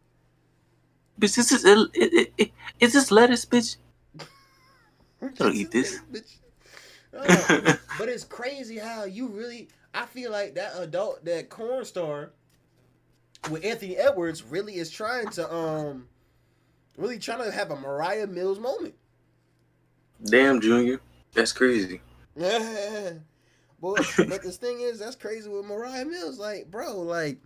Bitch, 1.21 1.37
this 1.37 1.53
is, 1.53 1.65
it, 1.65 1.91
it, 1.95 2.33
it, 2.39 2.51
is 2.81 2.93
this 2.93 3.11
lettuce, 3.11 3.45
bitch? 3.45 3.77
Don't 5.35 5.55
eat 5.55 5.71
this. 5.71 6.01
Bitch. 6.13 6.37
Uh, 7.17 7.77
but 7.99 8.09
it's 8.09 8.25
crazy 8.25 8.79
how 8.79 9.05
you 9.05 9.29
really 9.29 9.69
I 9.95 10.07
feel 10.07 10.31
like 10.31 10.55
that 10.55 10.73
adult 10.77 11.25
that 11.25 11.49
corn 11.49 11.85
star 11.85 12.31
with 13.51 13.65
Anthony 13.65 13.97
Edwards 13.97 14.45
really 14.45 14.77
is 14.77 14.91
trying 14.91 15.29
to 15.31 15.53
um 15.53 16.07
really 16.97 17.19
trying 17.19 17.43
to 17.43 17.51
have 17.51 17.71
a 17.71 17.77
Mariah 17.77 18.27
Mills 18.27 18.59
moment. 18.59 18.95
Damn, 20.25 20.61
Junior. 20.61 21.01
That's 21.33 21.53
crazy. 21.53 22.01
but 23.81 23.97
but 24.16 24.43
the 24.43 24.53
thing 24.53 24.81
is, 24.81 24.99
that's 24.99 25.16
crazy 25.16 25.49
with 25.49 25.66
Mariah 25.66 26.05
Mills. 26.05 26.39
Like, 26.39 26.70
bro, 26.70 27.01
like, 27.01 27.39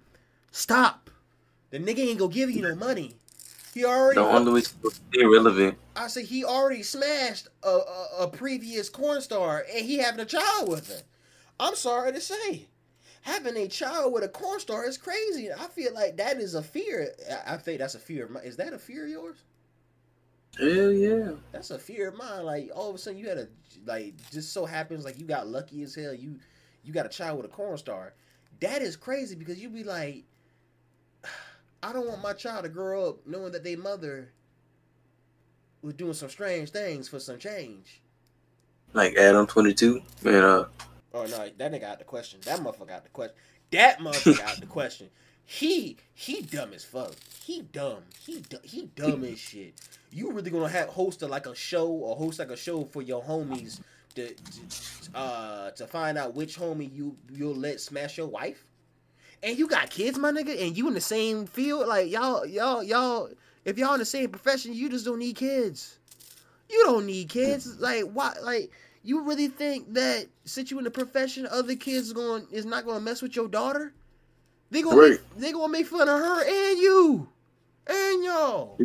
stop. 0.51 1.11
The 1.70 1.78
nigga 1.78 2.01
ain't 2.01 2.18
gonna 2.18 2.33
give 2.33 2.51
you 2.51 2.62
no 2.62 2.74
money. 2.74 3.14
He 3.74 3.85
already. 3.85 4.20
The 4.20 4.26
only 4.26 4.53
way 4.53 4.61
to 4.61 4.91
stay 4.91 5.24
relevant. 5.24 5.78
I 5.97 6.09
said 6.09 6.24
he 6.24 6.45
already 6.45 6.83
smashed 6.83 7.49
a, 7.62 7.68
a, 7.68 8.09
a 8.20 8.28
previous 8.28 8.89
corn 8.89 9.20
star, 9.20 9.64
and 9.74 9.85
he 9.85 9.99
having 9.99 10.20
a 10.20 10.26
child 10.26 10.68
with 10.68 10.89
her. 10.89 11.03
I'm 11.59 11.74
sorry 11.74 12.12
to 12.12 12.20
say, 12.20 12.66
having 13.22 13.57
a 13.57 13.68
child 13.68 14.12
with 14.12 14.24
a 14.24 14.28
corn 14.28 14.61
star 14.61 14.87
is 14.87 14.99
crazy. 14.99 15.51
I 15.53 15.66
feel 15.68 15.95
like 15.95 16.16
that 16.18 16.39
is 16.39 16.55
a 16.55 16.62
fear. 16.62 17.12
I, 17.30 17.55
I 17.55 17.57
think 17.57 17.78
that's 17.78 17.95
a 17.95 17.99
fear. 17.99 18.28
Is 18.45 18.57
that 18.57 18.72
a 18.72 18.78
fear 18.78 19.05
of 19.05 19.11
yours? 19.11 19.37
Hell 20.59 20.93
yeah. 20.93 21.33
That's 21.53 21.71
a 21.71 21.79
fear 21.79 22.09
of 22.09 22.17
mine. 22.17 22.45
Like 22.45 22.71
all 22.75 22.91
of 22.91 22.95
a 22.95 22.99
sudden 22.99 23.19
you 23.19 23.29
had 23.29 23.39
a 23.39 23.49
like 23.87 24.15
just 24.31 24.53
so 24.53 24.67
happens 24.67 25.05
like 25.05 25.19
you 25.19 25.27
got 25.27 25.47
lucky 25.47 25.83
as 25.83 25.95
hell. 25.95 26.13
You 26.15 26.39
you 26.85 26.93
got 26.93 27.07
a 27.07 27.11
child 27.11 27.39
with 27.39 27.47
a 27.47 27.49
corn 27.49 27.79
star. 27.79 28.15
That 28.61 28.83
is 28.83 28.97
crazy 28.97 29.35
because 29.35 29.61
you'd 29.61 29.75
be 29.75 29.85
like, 29.85 30.25
I 31.83 31.93
don't 31.93 32.07
want 32.07 32.23
my 32.23 32.33
child 32.33 32.65
to 32.65 32.69
grow 32.69 33.09
up 33.09 33.27
knowing 33.27 33.53
that 33.53 33.65
their 33.65 33.79
mother 33.79 34.33
was 35.81 35.95
doing 35.95 36.13
some 36.13 36.29
strange 36.29 36.71
things 36.71 37.09
for 37.09 37.19
some 37.19 37.39
change. 37.39 38.03
Like 38.93 39.17
Adam 39.17 39.47
twenty 39.47 39.73
two. 39.73 40.03
Man, 40.23 40.45
uh 40.45 40.65
Oh 41.15 41.25
no, 41.25 41.49
that 41.59 41.73
nigga 41.73 41.81
got 41.81 41.99
the 41.99 42.05
question. 42.05 42.41
That 42.45 42.61
motherfucker 42.61 42.89
got 42.89 43.05
the 43.05 43.11
question. 43.11 43.37
That 43.71 43.99
motherfucker 43.99 44.39
got 44.39 44.61
the 44.61 44.67
question. 44.79 45.09
He 45.45 45.97
he 46.14 46.43
dumb 46.43 46.72
as 46.72 46.84
fuck. 46.84 47.14
He 47.45 47.62
dumb. 47.62 48.03
He 48.20 48.43
he 48.62 48.86
dumb 48.95 49.24
as 49.24 49.38
shit. 49.38 49.74
You 50.11 50.30
really 50.32 50.51
gonna 50.51 50.68
have 50.68 50.88
host 50.88 51.22
a, 51.22 51.26
like 51.26 51.47
a 51.47 51.55
show 51.55 51.88
or 51.88 52.16
host 52.16 52.38
like 52.38 52.51
a 52.51 52.57
show 52.57 52.84
for 52.84 53.03
your 53.03 53.22
homies 53.22 53.80
to, 54.14 54.28
to 54.28 55.14
uh 55.14 55.70
to 55.72 55.86
find 55.86 56.16
out 56.18 56.34
which 56.34 56.57
homie 56.59 56.93
you 56.95 57.16
you'll 57.30 57.55
let 57.55 57.80
smash 57.80 58.18
your 58.18 58.28
wife? 58.28 58.64
And 59.43 59.59
you 59.59 59.66
got 59.66 59.90
kids, 59.90 60.18
my 60.18 60.30
nigga, 60.30 60.64
and 60.64 60.76
you 60.76 60.86
in 60.86 60.95
the 60.95 61.01
same 61.01 61.47
field, 61.47 61.88
like 61.88 62.11
y'all 62.11 62.47
y'all 62.47 62.82
y'all. 62.82 63.28
If 63.64 63.78
y'all 63.78 63.95
in 63.95 64.01
the 64.01 64.05
same 64.05 64.28
profession, 64.30 64.72
you 64.74 64.88
just 64.88 65.05
don't 65.05 65.18
need 65.18 65.36
kids. 65.36 65.99
You 66.68 66.84
don't 66.84 67.07
need 67.07 67.28
kids. 67.28 67.78
Like 67.78 68.05
why? 68.12 68.34
Like 68.43 68.70
you 69.03 69.22
really 69.22 69.49
think 69.49 69.93
that 69.95 70.26
since 70.45 70.70
you 70.70 70.78
in 70.78 70.84
the 70.84 70.90
profession, 70.90 71.47
other 71.51 71.74
kids 71.74 72.12
going 72.12 72.47
is 72.51 72.64
not 72.64 72.86
gonna 72.86 73.01
mess 73.01 73.20
with 73.20 73.34
your 73.34 73.49
daughter? 73.49 73.93
They 74.73 74.81
gonna 74.81 75.11
make, 75.11 75.37
they 75.37 75.53
gonna 75.53 75.68
make 75.70 75.87
fun 75.87 76.09
of 76.09 76.18
her 76.18 76.41
and 76.45 76.79
you 76.79 77.29
and 77.87 78.25
y'all. 78.25 78.79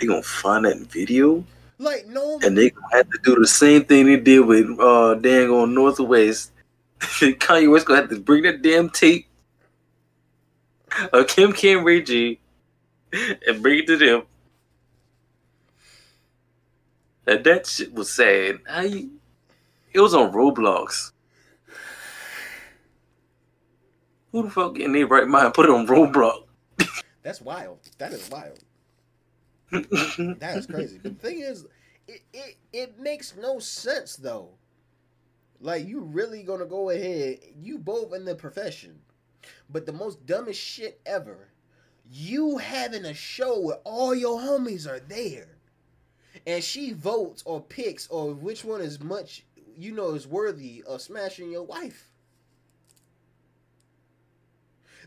they 0.00 0.06
gonna 0.06 0.22
find 0.22 0.64
that 0.64 0.78
video 0.78 1.44
Like 1.76 2.06
no, 2.06 2.40
and 2.42 2.56
they 2.56 2.70
gonna 2.70 2.86
have 2.92 3.10
to 3.10 3.18
do 3.22 3.34
the 3.34 3.46
same 3.46 3.84
thing 3.84 4.06
they 4.06 4.16
did 4.16 4.40
with 4.40 4.80
uh 4.80 5.16
dang 5.16 5.50
on 5.50 5.74
North 5.74 6.00
West. 6.00 6.52
Kanye 7.00 7.70
West 7.70 7.84
gonna 7.84 8.00
have 8.00 8.08
to 8.08 8.18
bring 8.18 8.44
that 8.44 8.62
damn 8.62 8.88
tape 8.88 9.26
of 11.12 11.26
Kim 11.28 11.52
K 11.52 11.74
and 11.74 11.84
Ray 11.84 12.00
J 12.00 12.40
and 13.12 13.62
bring 13.62 13.80
it 13.80 13.86
to 13.88 13.98
them. 13.98 14.22
And 17.26 17.44
that 17.44 17.66
shit 17.66 17.92
was 17.92 18.10
sad. 18.10 18.60
I, 18.68 19.06
it 19.92 20.00
was 20.00 20.14
on 20.14 20.32
Roblox. 20.32 21.12
Who 24.32 24.44
the 24.44 24.50
fuck 24.50 24.78
in 24.78 24.92
their 24.92 25.06
right 25.06 25.26
mind 25.26 25.54
put 25.54 25.66
it 25.66 25.70
on 25.70 25.86
Roblox? 25.86 26.44
that's 27.22 27.40
wild. 27.40 27.78
That 27.98 28.12
is 28.12 28.28
wild. 28.30 28.58
That 30.40 30.56
is 30.56 30.66
crazy. 30.66 30.98
But 31.02 31.20
the 31.20 31.28
thing 31.28 31.40
is, 31.40 31.66
it, 32.08 32.22
it 32.32 32.56
it 32.72 32.98
makes 32.98 33.36
no 33.36 33.58
sense 33.58 34.16
though. 34.16 34.50
Like 35.60 35.86
you 35.86 36.00
really 36.00 36.42
gonna 36.42 36.66
go 36.66 36.90
ahead? 36.90 37.38
You 37.56 37.78
both 37.78 38.12
in 38.14 38.24
the 38.24 38.34
profession, 38.34 38.98
but 39.68 39.86
the 39.86 39.92
most 39.92 40.26
dumbest 40.26 40.60
shit 40.60 41.00
ever. 41.06 41.48
You 42.12 42.58
having 42.58 43.04
a 43.04 43.14
show 43.14 43.60
where 43.60 43.76
all 43.84 44.14
your 44.14 44.40
homies 44.40 44.88
are 44.88 44.98
there, 44.98 45.58
and 46.46 46.64
she 46.64 46.92
votes 46.92 47.42
or 47.46 47.60
picks 47.60 48.08
or 48.08 48.34
which 48.34 48.64
one 48.64 48.80
is 48.80 49.00
much 49.00 49.44
you 49.76 49.92
know 49.92 50.14
is 50.14 50.26
worthy 50.26 50.82
of 50.86 51.00
smashing 51.00 51.52
your 51.52 51.62
wife. 51.62 52.09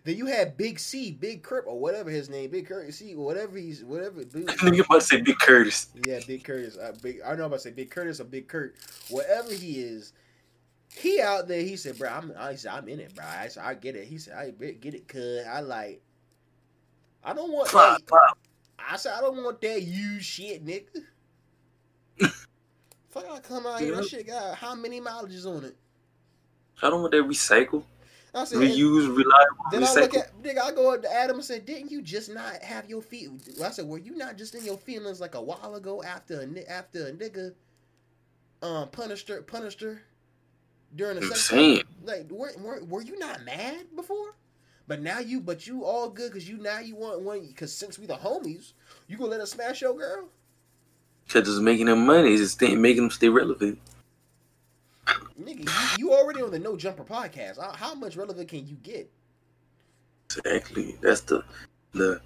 Then 0.04 0.18
you 0.18 0.26
had 0.26 0.58
Big 0.58 0.80
C, 0.80 1.12
Big 1.12 1.44
Kurt, 1.44 1.66
or 1.66 1.80
whatever 1.80 2.10
his 2.10 2.30
name, 2.30 2.50
Big 2.52 2.68
Kurt, 2.68 2.94
C, 2.94 3.16
whatever 3.16 3.58
he's, 3.58 3.86
whatever. 3.86 4.26
Big, 4.26 4.50
you 4.74 4.84
about 4.84 4.96
to 4.96 5.02
say 5.02 5.22
Big 5.22 5.38
Curtis. 5.40 5.88
yeah, 6.06 6.20
Big 6.28 6.44
Curtis. 6.44 6.78
Uh, 6.78 6.94
big, 7.02 7.22
I 7.22 7.30
don't 7.30 7.40
know 7.40 7.46
if 7.46 7.54
I 7.54 7.58
say 7.58 7.72
Big 7.72 7.90
Curtis 7.90 8.20
or 8.20 8.26
Big 8.26 8.50
Kurt. 8.50 8.76
Whatever 9.10 9.54
he 9.54 9.80
is, 9.80 10.12
he 10.90 11.22
out 11.22 11.48
there. 11.48 11.62
He 11.62 11.78
said, 11.78 11.98
"Bro, 11.98 12.10
I'm." 12.10 12.34
I 12.38 12.56
said, 12.56 12.74
"I'm 12.74 12.90
in 12.90 13.00
it, 13.00 13.16
bro." 13.16 13.26
I 13.26 13.48
said, 13.48 13.64
"I 13.64 13.74
get 13.76 13.96
it." 13.96 14.08
He 14.08 14.18
said, 14.18 14.34
"I 14.36 14.52
get 14.52 14.94
it, 14.94 15.08
cuz 15.08 15.46
I 15.48 15.62
like." 15.62 16.02
I 17.24 17.34
don't 17.34 17.52
want. 17.52 17.72
That. 17.72 18.02
I 18.78 18.98
said, 18.98 19.14
"I 19.18 19.22
don't 19.22 19.42
want 19.42 19.62
that 19.62 19.82
you 19.84 20.20
shit, 20.20 20.66
nigga." 20.66 21.06
Fuck, 23.10 23.26
I 23.32 23.40
come 23.40 23.66
out 23.66 23.80
here. 23.80 23.96
That 23.96 24.06
shit 24.06 24.28
got 24.28 24.56
how 24.56 24.76
many 24.76 25.00
mileages 25.00 25.46
on 25.46 25.64
it? 25.64 25.78
I 26.82 26.90
don't 26.90 27.02
want 27.02 27.14
that 27.14 27.24
recycle, 27.24 27.84
I 28.36 28.46
said, 28.46 28.58
reuse, 28.58 29.08
reliable, 29.08 29.66
Then 29.72 29.84
I 29.84 29.94
look 29.94 30.16
at 30.16 30.42
nigga, 30.42 30.60
I 30.60 30.72
go 30.72 30.94
up 30.94 31.04
to 31.04 31.14
Adam 31.14 31.36
and 31.36 31.46
said, 31.46 31.66
"Didn't 31.66 31.92
you 31.92 32.02
just 32.02 32.34
not 32.34 32.64
have 32.64 32.90
your 32.90 33.02
feet?" 33.02 33.30
I 33.64 33.70
said, 33.70 33.86
"Were 33.86 34.00
you 34.00 34.16
not 34.16 34.38
just 34.38 34.56
in 34.56 34.66
your 34.66 34.78
feelings 34.78 35.22
like 35.22 35.36
a 35.36 35.42
while 35.42 35.76
ago 35.76 36.02
after 36.02 36.42
a 36.42 36.72
after 36.72 37.08
a 37.08 37.12
nigga 37.12 37.54
um 38.64 38.90
punished 38.90 39.28
her 39.28 39.44
punished 39.44 39.82
her 39.82 40.02
during 40.96 41.20
the 41.20 41.36
saying. 41.36 41.84
Like, 42.04 42.30
were, 42.32 42.52
were 42.60 42.84
were 42.84 43.02
you 43.02 43.18
not 43.20 43.44
mad 43.44 43.96
before? 43.96 44.36
But 44.88 45.02
now 45.02 45.20
you, 45.20 45.40
but 45.40 45.66
you 45.66 45.86
all 45.86 46.10
good 46.10 46.32
because 46.32 46.48
you 46.48 46.58
now 46.58 46.80
you 46.80 46.96
want 46.96 47.22
one 47.22 47.48
because 47.48 47.74
since 47.74 47.98
we 47.98 48.06
the 48.06 48.16
homies, 48.16 48.74
you 49.08 49.18
gonna 49.18 49.30
let 49.32 49.42
us 49.42 49.52
smash 49.52 49.82
your 49.82 49.96
girl? 49.96 50.28
Cause 51.30 51.48
it's 51.48 51.60
making 51.60 51.86
them 51.86 52.06
money. 52.06 52.34
It's 52.34 52.42
just 52.42 52.62
making 52.62 53.04
them 53.04 53.12
stay 53.12 53.30
relevant. 53.30 53.80
Nigga, 55.08 55.98
you, 55.98 56.08
you 56.08 56.14
already 56.14 56.42
on 56.42 56.52
the 56.52 56.60
No 56.60 56.78
Jumper 56.78 57.04
podcast. 57.04 57.60
How, 57.60 57.72
how 57.74 57.96
much 57.96 58.16
relevant 58.16 58.48
can 58.48 58.68
you 58.68 58.76
get? 58.76 59.10
Exactly. 60.26 60.98
That's 61.02 61.22
the 61.22 61.44
the 61.94 62.22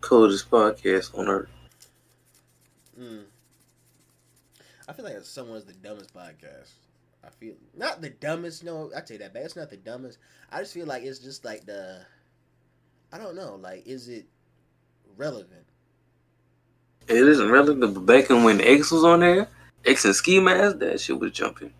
coldest 0.00 0.50
podcast 0.50 1.16
on 1.18 1.28
earth. 1.28 1.48
Mm. 2.98 3.24
I 4.88 4.92
feel 4.92 5.04
like 5.04 5.16
someone's 5.22 5.64
the 5.64 5.74
dumbest 5.74 6.14
podcast. 6.14 6.70
I 7.24 7.30
feel 7.30 7.54
not 7.76 8.00
the 8.00 8.10
dumbest. 8.10 8.64
No, 8.64 8.90
I 8.96 9.00
tell 9.00 9.14
you 9.16 9.22
that, 9.22 9.32
but 9.32 9.42
it's 9.42 9.56
not 9.56 9.70
the 9.70 9.76
dumbest. 9.76 10.18
I 10.50 10.60
just 10.60 10.74
feel 10.74 10.86
like 10.86 11.02
it's 11.02 11.18
just 11.18 11.44
like 11.44 11.64
the. 11.66 12.04
I 13.12 13.18
don't 13.18 13.36
know. 13.36 13.56
Like, 13.56 13.86
is 13.86 14.08
it 14.08 14.26
relevant? 15.16 15.66
It 17.08 17.16
isn't 17.16 17.50
relevant, 17.50 17.94
but 17.94 18.06
back 18.06 18.28
when 18.30 18.60
X 18.60 18.90
was 18.90 19.04
on 19.04 19.20
there, 19.20 19.48
X 19.84 20.04
and 20.04 20.14
Ski 20.14 20.40
Mask, 20.40 20.78
that 20.78 21.00
shit 21.00 21.18
was 21.18 21.32
jumping. 21.32 21.72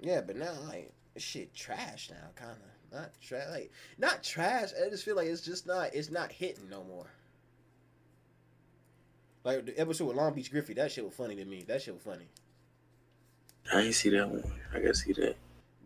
Yeah, 0.00 0.20
but 0.20 0.36
now 0.36 0.52
like 0.68 0.92
shit 1.16 1.54
trash 1.54 2.10
now, 2.10 2.28
kind 2.34 2.52
of 2.52 2.98
not 2.98 3.10
trash. 3.20 3.46
Like 3.50 3.72
not 3.98 4.22
trash. 4.22 4.70
I 4.84 4.88
just 4.88 5.04
feel 5.04 5.16
like 5.16 5.26
it's 5.26 5.42
just 5.42 5.66
not. 5.66 5.94
It's 5.94 6.10
not 6.10 6.32
hitting 6.32 6.68
no 6.70 6.84
more. 6.84 7.06
Like 9.44 9.66
the 9.66 9.78
episode 9.78 10.06
with 10.06 10.16
Long 10.16 10.34
Beach 10.34 10.50
Griffy, 10.50 10.74
that 10.74 10.92
shit 10.92 11.04
was 11.04 11.14
funny 11.14 11.36
to 11.36 11.44
me. 11.44 11.64
That 11.66 11.82
shit 11.82 11.94
was 11.94 12.02
funny. 12.02 12.26
I 13.72 13.82
ain't 13.82 13.94
see 13.94 14.10
that 14.10 14.28
one. 14.28 14.44
I 14.74 14.80
gotta 14.80 14.94
see 14.94 15.12
that. 15.14 15.36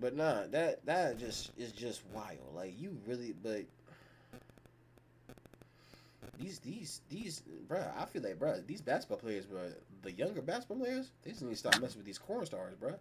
But 0.00 0.16
nah, 0.16 0.46
that 0.50 0.84
that 0.86 1.18
just 1.18 1.52
is 1.56 1.72
just 1.72 2.02
wild. 2.12 2.54
Like 2.54 2.74
you 2.78 2.96
really, 3.06 3.34
but 3.42 3.64
these 6.38 6.58
these 6.58 7.00
these, 7.08 7.42
bruh, 7.68 7.90
I 7.96 8.06
feel 8.06 8.22
like, 8.22 8.38
bruh, 8.38 8.66
these 8.66 8.80
basketball 8.80 9.18
players, 9.18 9.46
bruh, 9.46 9.72
the 10.02 10.12
younger 10.12 10.42
basketball 10.42 10.78
players, 10.78 11.10
they 11.22 11.30
just 11.30 11.42
need 11.42 11.50
to 11.50 11.56
stop 11.56 11.80
messing 11.80 11.98
with 11.98 12.06
these 12.06 12.18
corn 12.18 12.44
stars, 12.46 12.74
bruh. 12.80 12.96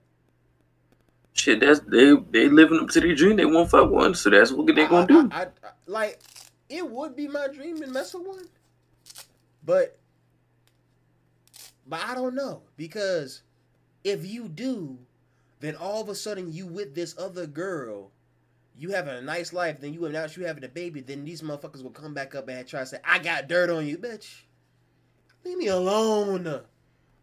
Shit, 1.34 1.60
that's 1.62 1.80
they 1.82 2.14
they 2.32 2.48
living 2.48 2.80
up 2.80 2.90
to 2.90 3.02
their 3.02 3.16
dream. 3.16 3.38
They 3.38 3.46
won't 3.46 3.70
fuck 3.70 3.90
one, 3.90 4.14
so 4.14 4.30
that's 4.30 4.52
what 4.52 4.68
they 4.68 4.74
gonna 4.88 5.08
do. 5.08 5.30
I, 5.32 5.42
I, 5.42 5.44
I- 5.44 5.48
like, 5.88 6.22
it 6.70 6.88
would 6.90 7.16
be 7.16 7.28
my 7.28 7.48
dream 7.48 7.80
to 7.82 7.88
mess 7.88 8.14
with 8.14 8.26
one, 8.28 8.46
but 9.66 9.98
but 11.88 12.02
I 12.06 12.16
don't 12.16 12.36
know 12.36 12.62
because 12.78 13.42
if 14.04 14.26
you 14.26 14.48
do, 14.48 14.98
then 15.60 15.76
all 15.76 16.02
of 16.02 16.10
a 16.10 16.16
sudden 16.16 16.52
you 16.54 16.68
with 16.68 16.96
this 16.96 17.16
other 17.18 17.48
girl, 17.48 18.12
you 18.78 18.92
having 18.92 19.16
a 19.16 19.22
nice 19.22 19.52
life, 19.54 19.82
then 19.82 19.94
you 19.94 20.06
announce 20.06 20.38
you 20.38 20.46
having 20.46 20.64
a 20.64 20.70
baby, 20.70 21.02
then 21.02 21.26
these 21.26 21.42
motherfuckers 21.42 21.84
will 21.84 21.92
come 21.92 22.14
back 22.14 22.36
up 22.36 22.48
and 22.48 22.68
try 22.68 22.82
to 22.82 22.86
say, 22.86 23.00
"I 23.04 23.20
got 23.20 23.48
dirt 23.48 23.70
on 23.70 23.86
you, 23.88 23.98
bitch." 23.98 24.44
Leave 25.44 25.58
me 25.58 25.68
alone. 25.68 26.62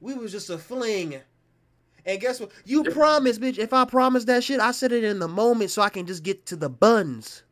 We 0.00 0.14
was 0.14 0.32
just 0.32 0.50
a 0.50 0.58
fling. 0.58 1.20
And 2.06 2.20
guess 2.20 2.40
what? 2.40 2.50
You 2.64 2.84
promised, 2.84 3.40
bitch. 3.40 3.58
If 3.58 3.72
I 3.72 3.84
promise 3.84 4.24
that 4.24 4.44
shit, 4.44 4.60
I 4.60 4.72
said 4.72 4.92
it 4.92 5.04
in 5.04 5.18
the 5.18 5.28
moment 5.28 5.70
so 5.70 5.82
I 5.82 5.88
can 5.88 6.06
just 6.06 6.22
get 6.22 6.46
to 6.46 6.56
the 6.56 6.68
buns. 6.68 7.42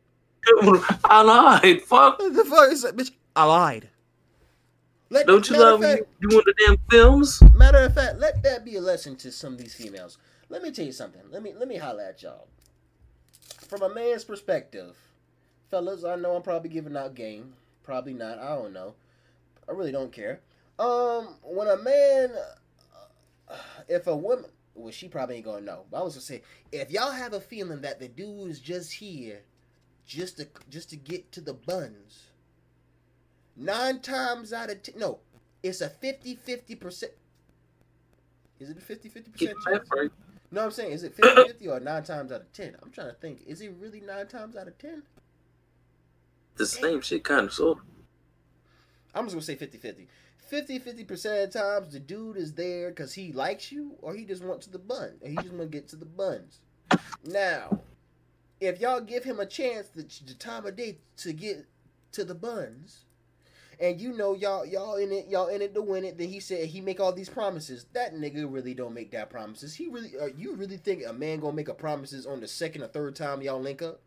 I 1.04 1.22
lied. 1.22 1.82
Fuck. 1.82 2.18
The 2.18 2.44
fuck 2.48 2.72
is 2.72 2.82
that, 2.82 2.96
bitch? 2.96 3.10
I 3.36 3.44
lied. 3.44 3.88
Let, 5.10 5.26
Don't 5.26 5.48
you 5.48 5.58
love 5.58 5.80
fact, 5.80 6.02
you 6.20 6.28
doing 6.28 6.44
the 6.44 6.54
damn 6.66 6.76
films? 6.90 7.42
Matter 7.54 7.78
of 7.78 7.94
fact, 7.94 8.18
let 8.18 8.42
that 8.42 8.64
be 8.64 8.76
a 8.76 8.80
lesson 8.80 9.16
to 9.16 9.32
some 9.32 9.54
of 9.54 9.58
these 9.58 9.74
females. 9.74 10.18
Let 10.50 10.62
me 10.62 10.70
tell 10.70 10.84
you 10.84 10.92
something. 10.92 11.22
Let 11.30 11.42
me 11.42 11.54
let 11.58 11.66
me 11.66 11.76
holler 11.76 12.02
at 12.02 12.22
y'all. 12.22 12.46
From 13.68 13.82
a 13.82 13.94
man's 13.94 14.24
perspective, 14.24 14.96
fellas, 15.70 16.04
I 16.04 16.16
know 16.16 16.36
I'm 16.36 16.42
probably 16.42 16.68
giving 16.68 16.96
out 16.96 17.14
game. 17.14 17.54
Probably 17.82 18.12
not. 18.12 18.38
I 18.38 18.54
don't 18.54 18.72
know. 18.72 18.94
I 19.68 19.72
really 19.72 19.92
don't 19.92 20.12
care. 20.12 20.40
Um, 20.78 21.36
when 21.42 21.68
a 21.68 21.76
man, 21.76 22.30
if 23.88 24.06
a 24.06 24.16
woman, 24.16 24.46
well, 24.74 24.92
she 24.92 25.08
probably 25.08 25.36
ain't 25.36 25.44
gonna 25.44 25.60
know. 25.60 25.84
But 25.90 26.00
I 26.00 26.02
was 26.02 26.14
gonna 26.14 26.22
say, 26.22 26.42
if 26.72 26.90
y'all 26.90 27.12
have 27.12 27.32
a 27.32 27.40
feeling 27.40 27.80
that 27.82 28.00
the 28.00 28.08
dude 28.08 28.50
is 28.50 28.60
just 28.60 28.92
here, 28.92 29.40
just 30.06 30.38
to 30.38 30.48
just 30.70 30.90
to 30.90 30.96
get 30.96 31.30
to 31.32 31.40
the 31.40 31.54
buns, 31.54 32.28
nine 33.56 34.00
times 34.00 34.52
out 34.52 34.70
of 34.70 34.82
ten, 34.82 34.94
no, 34.98 35.18
it's 35.62 35.80
a 35.80 35.88
50-50 35.88 36.80
percent. 36.80 37.12
Is 38.60 38.70
it 38.70 38.78
a 38.78 38.80
50 38.80 39.08
50 39.08 39.30
Get 39.32 39.54
percent 39.54 39.88
my 39.90 39.96
chance? 39.96 40.12
No, 40.50 40.64
I'm 40.64 40.70
saying, 40.70 40.92
is 40.92 41.04
it 41.04 41.14
50 41.14 41.44
50 41.44 41.68
or 41.68 41.80
nine 41.80 42.02
times 42.04 42.32
out 42.32 42.40
of 42.40 42.52
ten? 42.52 42.76
I'm 42.82 42.90
trying 42.90 43.08
to 43.08 43.16
think. 43.16 43.42
Is 43.46 43.60
it 43.60 43.72
really 43.78 44.00
nine 44.00 44.26
times 44.26 44.56
out 44.56 44.66
of 44.66 44.78
ten? 44.78 45.02
The 46.56 46.66
same 46.66 47.00
shit, 47.02 47.22
kind 47.22 47.48
of 47.48 47.60
of. 47.60 47.78
I'm 49.14 49.24
just 49.24 49.34
gonna 49.34 49.42
say 49.42 49.56
50 49.56 49.78
50. 50.48 50.58
50 50.68 50.78
50 50.78 51.04
percent 51.04 51.44
of 51.44 51.62
times 51.62 51.92
the 51.92 52.00
dude 52.00 52.36
is 52.36 52.54
there 52.54 52.90
because 52.90 53.14
he 53.14 53.32
likes 53.32 53.70
you 53.70 53.92
or 54.00 54.14
he 54.14 54.24
just 54.24 54.44
wants 54.44 54.66
to 54.66 54.72
the 54.72 54.78
bun 54.78 55.12
and 55.22 55.30
he 55.30 55.36
just 55.36 55.54
want 55.54 55.70
to 55.70 55.78
get 55.78 55.88
to 55.88 55.96
the 55.96 56.04
buns. 56.04 56.60
Now, 57.24 57.80
if 58.60 58.80
y'all 58.80 59.00
give 59.00 59.24
him 59.24 59.40
a 59.40 59.46
chance 59.46 59.88
the, 59.88 60.02
the 60.26 60.34
time 60.34 60.66
of 60.66 60.76
day 60.76 60.98
to 61.18 61.32
get 61.32 61.66
to 62.12 62.24
the 62.24 62.34
buns, 62.34 63.04
and 63.80 64.00
you 64.00 64.12
know 64.12 64.34
y'all 64.34 64.66
y'all 64.66 64.96
in 64.96 65.12
it 65.12 65.28
y'all 65.28 65.46
in 65.46 65.62
it 65.62 65.74
to 65.74 65.82
win 65.82 66.04
it, 66.04 66.18
then 66.18 66.28
he 66.28 66.40
said 66.40 66.66
he 66.66 66.80
make 66.80 66.98
all 66.98 67.12
these 67.12 67.28
promises. 67.28 67.86
That 67.92 68.14
nigga 68.14 68.52
really 68.52 68.74
don't 68.74 68.94
make 68.94 69.12
that 69.12 69.30
promises. 69.30 69.74
He 69.74 69.86
really 69.88 70.18
uh, 70.20 70.28
you 70.36 70.54
really 70.54 70.78
think 70.78 71.04
a 71.06 71.12
man 71.12 71.40
gonna 71.40 71.52
make 71.52 71.68
a 71.68 71.74
promises 71.74 72.26
on 72.26 72.40
the 72.40 72.48
second 72.48 72.82
or 72.82 72.88
third 72.88 73.14
time 73.14 73.42
y'all 73.42 73.60
link 73.60 73.82
up? 73.82 74.00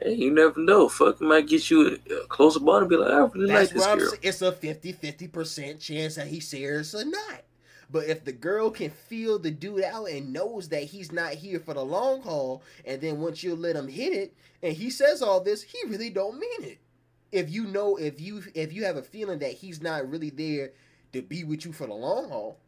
Hey, 0.00 0.14
you 0.14 0.30
never 0.32 0.60
know. 0.60 0.88
Fuck 0.88 1.20
might 1.20 1.46
get 1.48 1.70
you 1.70 1.98
a 2.10 2.26
closer 2.26 2.60
bond 2.60 2.82
and 2.82 2.90
be 2.90 2.96
like, 2.96 3.10
I 3.12 3.18
really 3.18 3.46
That's 3.46 3.72
like 3.72 3.74
this 3.74 3.86
girl. 3.86 4.10
saying 4.10 4.20
it's 4.22 4.42
a 4.42 4.52
50 4.52 4.92
50% 4.92 5.80
chance 5.80 6.16
that 6.16 6.26
he's 6.26 6.48
serious 6.48 6.94
or 6.94 7.04
not. 7.04 7.42
But 7.90 8.06
if 8.06 8.24
the 8.24 8.32
girl 8.32 8.70
can 8.70 8.90
feel 8.90 9.38
the 9.38 9.50
dude 9.50 9.84
out 9.84 10.06
and 10.08 10.32
knows 10.32 10.68
that 10.70 10.84
he's 10.84 11.12
not 11.12 11.34
here 11.34 11.60
for 11.60 11.74
the 11.74 11.84
long 11.84 12.22
haul, 12.22 12.62
and 12.84 13.00
then 13.00 13.20
once 13.20 13.42
you 13.42 13.54
let 13.54 13.76
him 13.76 13.88
hit 13.88 14.12
it, 14.12 14.34
and 14.62 14.76
he 14.76 14.90
says 14.90 15.22
all 15.22 15.40
this, 15.40 15.62
he 15.62 15.78
really 15.86 16.10
don't 16.10 16.38
mean 16.38 16.64
it. 16.64 16.78
If 17.30 17.50
you 17.50 17.64
know, 17.64 17.96
if 17.96 18.20
you 18.20 18.42
if 18.54 18.72
you 18.72 18.84
have 18.84 18.96
a 18.96 19.02
feeling 19.02 19.38
that 19.40 19.52
he's 19.52 19.80
not 19.82 20.08
really 20.08 20.30
there 20.30 20.72
to 21.12 21.22
be 21.22 21.44
with 21.44 21.64
you 21.64 21.72
for 21.72 21.86
the 21.86 21.94
long 21.94 22.28
haul, 22.30 22.58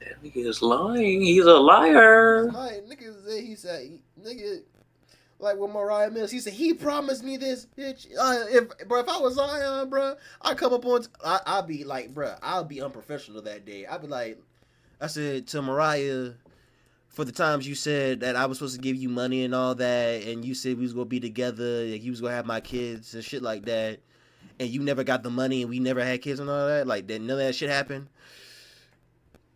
That 0.00 0.22
nigga 0.22 0.46
is 0.46 0.62
lying. 0.62 1.20
He's 1.22 1.44
a 1.44 1.54
liar. 1.54 2.46
nigga 2.48 3.40
he 3.40 3.54
said, 3.54 3.98
nigga, 4.20 4.62
like 5.38 5.56
with 5.56 5.70
Mariah 5.70 6.10
Mills, 6.10 6.30
he 6.30 6.40
said 6.40 6.52
he 6.52 6.74
promised 6.74 7.22
me 7.22 7.36
this, 7.36 7.66
bitch. 7.76 8.06
Uh, 8.18 8.44
if 8.50 8.88
bro, 8.88 9.00
if 9.00 9.08
I 9.08 9.18
was 9.18 9.34
Zion, 9.34 9.88
bro, 9.88 10.16
I 10.42 10.54
come 10.54 10.72
up 10.72 10.84
on, 10.84 11.04
I 11.24 11.40
I'd 11.46 11.66
be 11.66 11.84
like, 11.84 12.12
bro, 12.12 12.34
I'll 12.42 12.64
be 12.64 12.82
unprofessional 12.82 13.42
that 13.42 13.64
day. 13.64 13.86
I'd 13.86 14.02
be 14.02 14.08
like, 14.08 14.38
I 15.00 15.06
said 15.06 15.46
to 15.48 15.62
Mariah, 15.62 16.32
for 17.08 17.24
the 17.24 17.32
times 17.32 17.68
you 17.68 17.74
said 17.74 18.20
that 18.20 18.36
I 18.36 18.46
was 18.46 18.58
supposed 18.58 18.76
to 18.76 18.80
give 18.80 18.96
you 18.96 19.08
money 19.08 19.44
and 19.44 19.54
all 19.54 19.74
that, 19.76 20.24
and 20.24 20.44
you 20.44 20.54
said 20.54 20.76
we 20.76 20.82
was 20.82 20.92
gonna 20.92 21.06
be 21.06 21.20
together, 21.20 21.82
and 21.82 22.00
you 22.00 22.10
was 22.10 22.20
gonna 22.20 22.34
have 22.34 22.46
my 22.46 22.60
kids 22.60 23.14
and 23.14 23.24
shit 23.24 23.42
like 23.42 23.64
that, 23.66 24.00
and 24.58 24.68
you 24.68 24.80
never 24.80 25.04
got 25.04 25.22
the 25.22 25.30
money, 25.30 25.62
and 25.62 25.70
we 25.70 25.78
never 25.78 26.04
had 26.04 26.20
kids 26.20 26.40
and 26.40 26.50
all 26.50 26.66
that, 26.66 26.86
like 26.86 27.06
that, 27.06 27.20
none 27.20 27.30
of 27.30 27.38
that 27.38 27.54
shit 27.54 27.70
happened. 27.70 28.08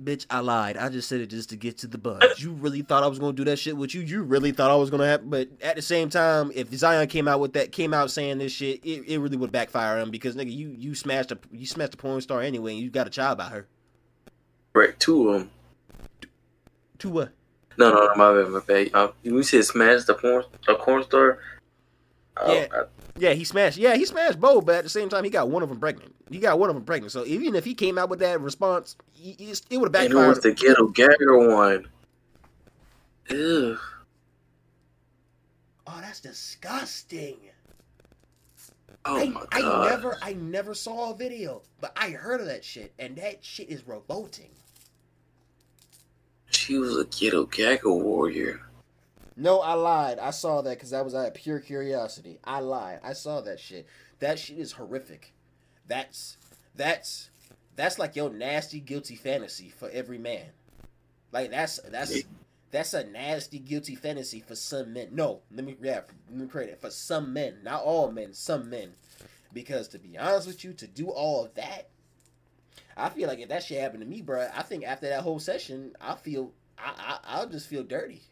Bitch, 0.02 0.26
I 0.30 0.40
lied. 0.40 0.76
I 0.76 0.88
just 0.88 1.08
said 1.08 1.20
it 1.20 1.26
just 1.28 1.50
to 1.50 1.56
get 1.56 1.78
to 1.78 1.86
the 1.86 1.98
buzz. 1.98 2.40
You 2.40 2.52
really 2.52 2.82
thought 2.82 3.02
I 3.02 3.06
was 3.06 3.18
gonna 3.18 3.34
do 3.34 3.44
that 3.44 3.58
shit 3.58 3.76
with 3.76 3.94
you? 3.94 4.00
You 4.00 4.22
really 4.22 4.50
thought 4.52 4.70
I 4.70 4.74
was 4.74 4.90
gonna 4.90 5.06
have? 5.06 5.28
But 5.28 5.48
at 5.60 5.76
the 5.76 5.82
same 5.82 6.08
time, 6.08 6.50
if 6.54 6.72
Zion 6.74 7.06
came 7.08 7.28
out 7.28 7.40
with 7.40 7.52
that, 7.52 7.72
came 7.72 7.94
out 7.94 8.10
saying 8.10 8.38
this 8.38 8.52
shit, 8.52 8.84
it, 8.84 9.04
it 9.06 9.18
really 9.18 9.36
would 9.36 9.52
backfire 9.52 9.98
him 10.00 10.10
because 10.10 10.34
nigga, 10.34 10.52
you 10.52 10.74
you 10.76 10.94
smashed 10.94 11.30
a 11.30 11.38
you 11.52 11.66
smashed 11.66 11.94
a 11.94 11.96
porn 11.96 12.20
star 12.20 12.40
anyway, 12.42 12.72
and 12.72 12.80
you 12.82 12.90
got 12.90 13.06
a 13.06 13.10
child 13.10 13.38
by 13.38 13.44
her. 13.48 13.66
Right, 14.74 14.98
two 14.98 15.28
of 15.28 15.38
them. 15.40 15.50
Two 16.98 17.10
what? 17.10 17.30
No, 17.78 17.90
no, 17.92 18.06
no, 18.06 18.14
my 18.16 18.42
bad, 18.42 18.50
my 18.50 18.60
bad. 18.60 18.90
Uh, 18.94 19.12
you 19.22 19.42
said 19.42 19.64
smash 19.64 20.04
the 20.04 20.14
porn, 20.14 20.44
a 20.68 20.74
porn 20.74 21.04
star. 21.04 21.38
Uh, 22.36 22.46
Yeah. 22.52 22.66
I- 22.72 22.84
Yeah, 23.16 23.34
he 23.34 23.44
smashed. 23.44 23.76
Yeah, 23.76 23.94
he 23.94 24.04
smashed 24.06 24.40
both, 24.40 24.64
but 24.64 24.76
at 24.76 24.84
the 24.84 24.90
same 24.90 25.08
time, 25.08 25.24
he 25.24 25.30
got 25.30 25.48
one 25.50 25.62
of 25.62 25.68
them 25.68 25.78
pregnant. 25.78 26.14
He 26.30 26.38
got 26.38 26.58
one 26.58 26.70
of 26.70 26.76
them 26.76 26.84
pregnant. 26.84 27.12
So 27.12 27.24
even 27.26 27.54
if 27.54 27.64
he 27.64 27.74
came 27.74 27.98
out 27.98 28.08
with 28.08 28.20
that 28.20 28.40
response, 28.40 28.96
he, 29.12 29.36
he 29.38 29.50
it 29.50 29.78
would 29.78 29.94
have 29.94 30.04
and 30.04 30.12
it 30.12 30.16
was 30.16 30.38
backfired. 30.38 30.58
the 30.58 30.66
ghetto 30.66 30.86
gagger 30.88 31.38
one. 31.38 31.88
Ew. 33.30 33.78
oh, 35.86 35.98
that's 36.00 36.20
disgusting. 36.20 37.36
Oh 39.04 39.18
I, 39.18 39.28
my 39.28 39.44
I 39.52 39.88
never, 39.88 40.18
I 40.22 40.32
never 40.34 40.74
saw 40.74 41.10
a 41.10 41.16
video, 41.16 41.62
but 41.80 41.92
I 41.96 42.10
heard 42.10 42.40
of 42.40 42.46
that 42.46 42.64
shit, 42.64 42.92
and 42.98 43.16
that 43.16 43.44
shit 43.44 43.68
is 43.68 43.86
revolting. 43.86 44.50
She 46.50 46.78
was 46.78 46.96
a 46.96 47.04
ghetto 47.04 47.46
gagger 47.46 47.92
warrior. 47.92 48.60
No, 49.36 49.60
I 49.60 49.74
lied. 49.74 50.18
I 50.18 50.30
saw 50.30 50.60
that 50.62 50.76
because 50.76 50.90
that 50.90 51.04
was 51.04 51.14
out 51.14 51.28
of 51.28 51.34
pure 51.34 51.60
curiosity. 51.60 52.38
I 52.44 52.60
lied. 52.60 53.00
I 53.02 53.14
saw 53.14 53.40
that 53.42 53.60
shit. 53.60 53.86
That 54.18 54.38
shit 54.38 54.58
is 54.58 54.72
horrific. 54.72 55.32
That's 55.86 56.36
that's 56.76 57.30
that's 57.76 57.98
like 57.98 58.16
your 58.16 58.30
nasty 58.30 58.80
guilty 58.80 59.16
fantasy 59.16 59.70
for 59.70 59.88
every 59.90 60.18
man. 60.18 60.46
Like 61.32 61.50
that's 61.50 61.80
that's 61.88 62.22
that's 62.70 62.94
a 62.94 63.04
nasty 63.04 63.58
guilty 63.58 63.94
fantasy 63.94 64.40
for 64.40 64.54
some 64.54 64.92
men. 64.92 65.08
No, 65.12 65.40
let 65.54 65.64
me 65.64 65.76
yeah, 65.82 66.00
let 66.30 66.38
me 66.38 66.46
create 66.46 66.70
it 66.70 66.80
for 66.80 66.90
some 66.90 67.32
men, 67.32 67.58
not 67.62 67.82
all 67.82 68.10
men, 68.10 68.34
some 68.34 68.68
men. 68.68 68.92
Because 69.52 69.88
to 69.88 69.98
be 69.98 70.16
honest 70.16 70.46
with 70.46 70.64
you, 70.64 70.72
to 70.74 70.86
do 70.86 71.10
all 71.10 71.44
of 71.44 71.54
that, 71.54 71.88
I 72.96 73.10
feel 73.10 73.28
like 73.28 73.38
if 73.38 73.50
that 73.50 73.62
shit 73.62 73.80
happened 73.80 74.02
to 74.02 74.08
me, 74.08 74.22
bro, 74.22 74.48
I 74.54 74.62
think 74.62 74.84
after 74.84 75.08
that 75.08 75.22
whole 75.22 75.38
session, 75.38 75.94
I 76.00 76.14
feel 76.14 76.52
I, 76.78 76.92
I 76.96 77.18
I'll 77.36 77.48
just 77.48 77.68
feel 77.68 77.82
dirty. 77.82 78.22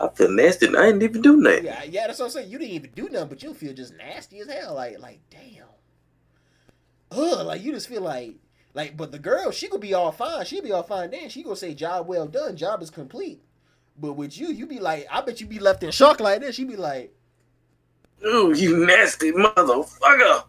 I 0.00 0.08
feel 0.08 0.30
nasty. 0.30 0.66
and 0.66 0.76
I 0.76 0.86
didn't 0.86 1.02
even 1.02 1.22
do 1.22 1.36
nothing. 1.36 1.64
Yeah, 1.64 1.82
yeah, 1.84 2.06
that's 2.06 2.18
what 2.18 2.26
I'm 2.26 2.30
saying. 2.32 2.50
You 2.50 2.58
didn't 2.58 2.74
even 2.74 2.90
do 2.94 3.08
nothing, 3.08 3.28
but 3.28 3.42
you 3.42 3.54
feel 3.54 3.72
just 3.72 3.94
nasty 3.96 4.40
as 4.40 4.48
hell. 4.48 4.74
Like, 4.74 4.98
like, 5.00 5.20
damn. 5.30 5.64
Ugh, 7.12 7.46
like 7.46 7.62
you 7.62 7.72
just 7.72 7.88
feel 7.88 8.02
like, 8.02 8.36
like, 8.74 8.96
but 8.96 9.10
the 9.10 9.18
girl, 9.18 9.50
she 9.50 9.68
could 9.68 9.80
be 9.80 9.94
all 9.94 10.12
fine. 10.12 10.44
She 10.44 10.60
be 10.60 10.70
all 10.70 10.82
fine. 10.84 11.10
Then 11.10 11.28
she 11.28 11.42
gonna 11.42 11.56
say, 11.56 11.74
"Job 11.74 12.06
well 12.06 12.26
done. 12.26 12.56
Job 12.56 12.82
is 12.82 12.90
complete." 12.90 13.42
But 13.98 14.12
with 14.14 14.38
you, 14.38 14.48
you 14.48 14.66
be 14.66 14.78
like, 14.78 15.06
I 15.10 15.20
bet 15.20 15.40
you 15.40 15.46
be 15.46 15.58
left 15.58 15.82
in 15.82 15.90
shock 15.90 16.20
like 16.20 16.40
this. 16.40 16.58
You 16.58 16.66
be 16.66 16.76
like, 16.76 17.12
Ooh, 18.24 18.54
you 18.54 18.86
nasty 18.86 19.32
motherfucker. 19.32 20.44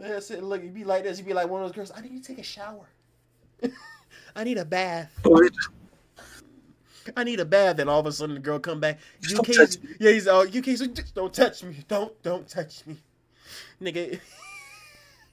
yeah, 0.00 0.18
sit 0.20 0.38
and 0.38 0.48
look. 0.48 0.62
You 0.62 0.70
be 0.70 0.84
like 0.84 1.02
this. 1.04 1.18
You 1.18 1.24
be 1.24 1.32
like 1.34 1.48
one 1.48 1.62
of 1.62 1.68
those 1.68 1.74
girls. 1.74 1.92
I 1.94 2.00
need 2.00 2.22
to 2.22 2.26
take 2.26 2.38
a 2.38 2.42
shower. 2.42 2.88
I 4.36 4.44
need 4.44 4.58
a 4.58 4.64
bath. 4.64 5.10
I 7.16 7.24
need 7.24 7.40
a 7.40 7.44
bath. 7.44 7.78
And 7.78 7.90
all 7.90 8.00
of 8.00 8.06
a 8.06 8.12
sudden 8.12 8.34
the 8.34 8.40
girl 8.40 8.58
come 8.58 8.80
back. 8.80 8.98
You 9.20 9.36
don't 9.36 9.46
can't. 9.46 9.78
Yeah, 10.00 10.12
he's 10.12 10.26
all. 10.26 10.44
You 10.44 10.62
can't. 10.62 10.78
Just 10.78 11.14
don't 11.14 11.32
touch 11.32 11.62
me. 11.62 11.76
Don't 11.88 12.22
don't 12.22 12.48
touch 12.48 12.86
me, 12.86 12.96
nigga. 13.82 14.20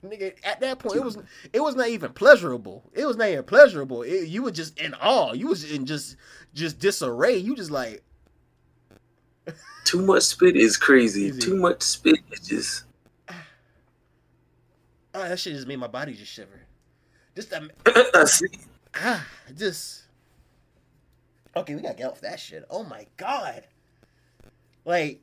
nigga, 0.06 0.34
at 0.44 0.60
that 0.60 0.80
point 0.80 0.98
it 0.98 1.04
was 1.04 1.18
it 1.54 1.62
was 1.62 1.76
not 1.76 1.90
even 1.90 2.14
pleasurable. 2.14 2.84
It 2.94 3.06
was 3.06 3.18
not 3.18 3.30
even 3.30 3.44
pleasurable. 3.44 4.04
It, 4.04 4.28
you 4.28 4.44
were 4.44 4.52
just 4.52 4.80
in 4.80 4.94
awe. 4.96 5.34
You 5.34 5.48
was 5.48 5.70
in 5.72 5.86
just 5.86 6.18
just 6.54 6.80
disarray. 6.80 7.38
You 7.38 7.56
just 7.56 7.72
like 7.72 8.04
Too 9.86 10.02
much 10.02 10.24
spit 10.24 10.56
is 10.56 10.78
crazy. 10.78 11.24
Easy. 11.24 11.40
Too 11.40 11.56
much 11.56 11.82
spit 11.82 12.20
is 12.32 12.48
just. 12.48 12.84
ah, 13.30 13.36
that 15.14 15.40
shit 15.40 15.54
just 15.54 15.68
made 15.68 15.80
my 15.80 15.88
body 15.88 16.14
just 16.14 16.32
shiver. 16.32 16.62
Just 17.36 17.52
see. 18.28 18.48
ah, 18.96 19.26
just 19.56 20.04
okay. 21.56 21.76
We 21.76 21.82
gotta 21.82 21.96
get 21.96 22.12
off 22.12 22.22
that 22.22 22.40
shit. 22.40 22.66
Oh 22.70 22.84
my 22.84 23.08
god, 23.18 23.64
like 24.86 25.22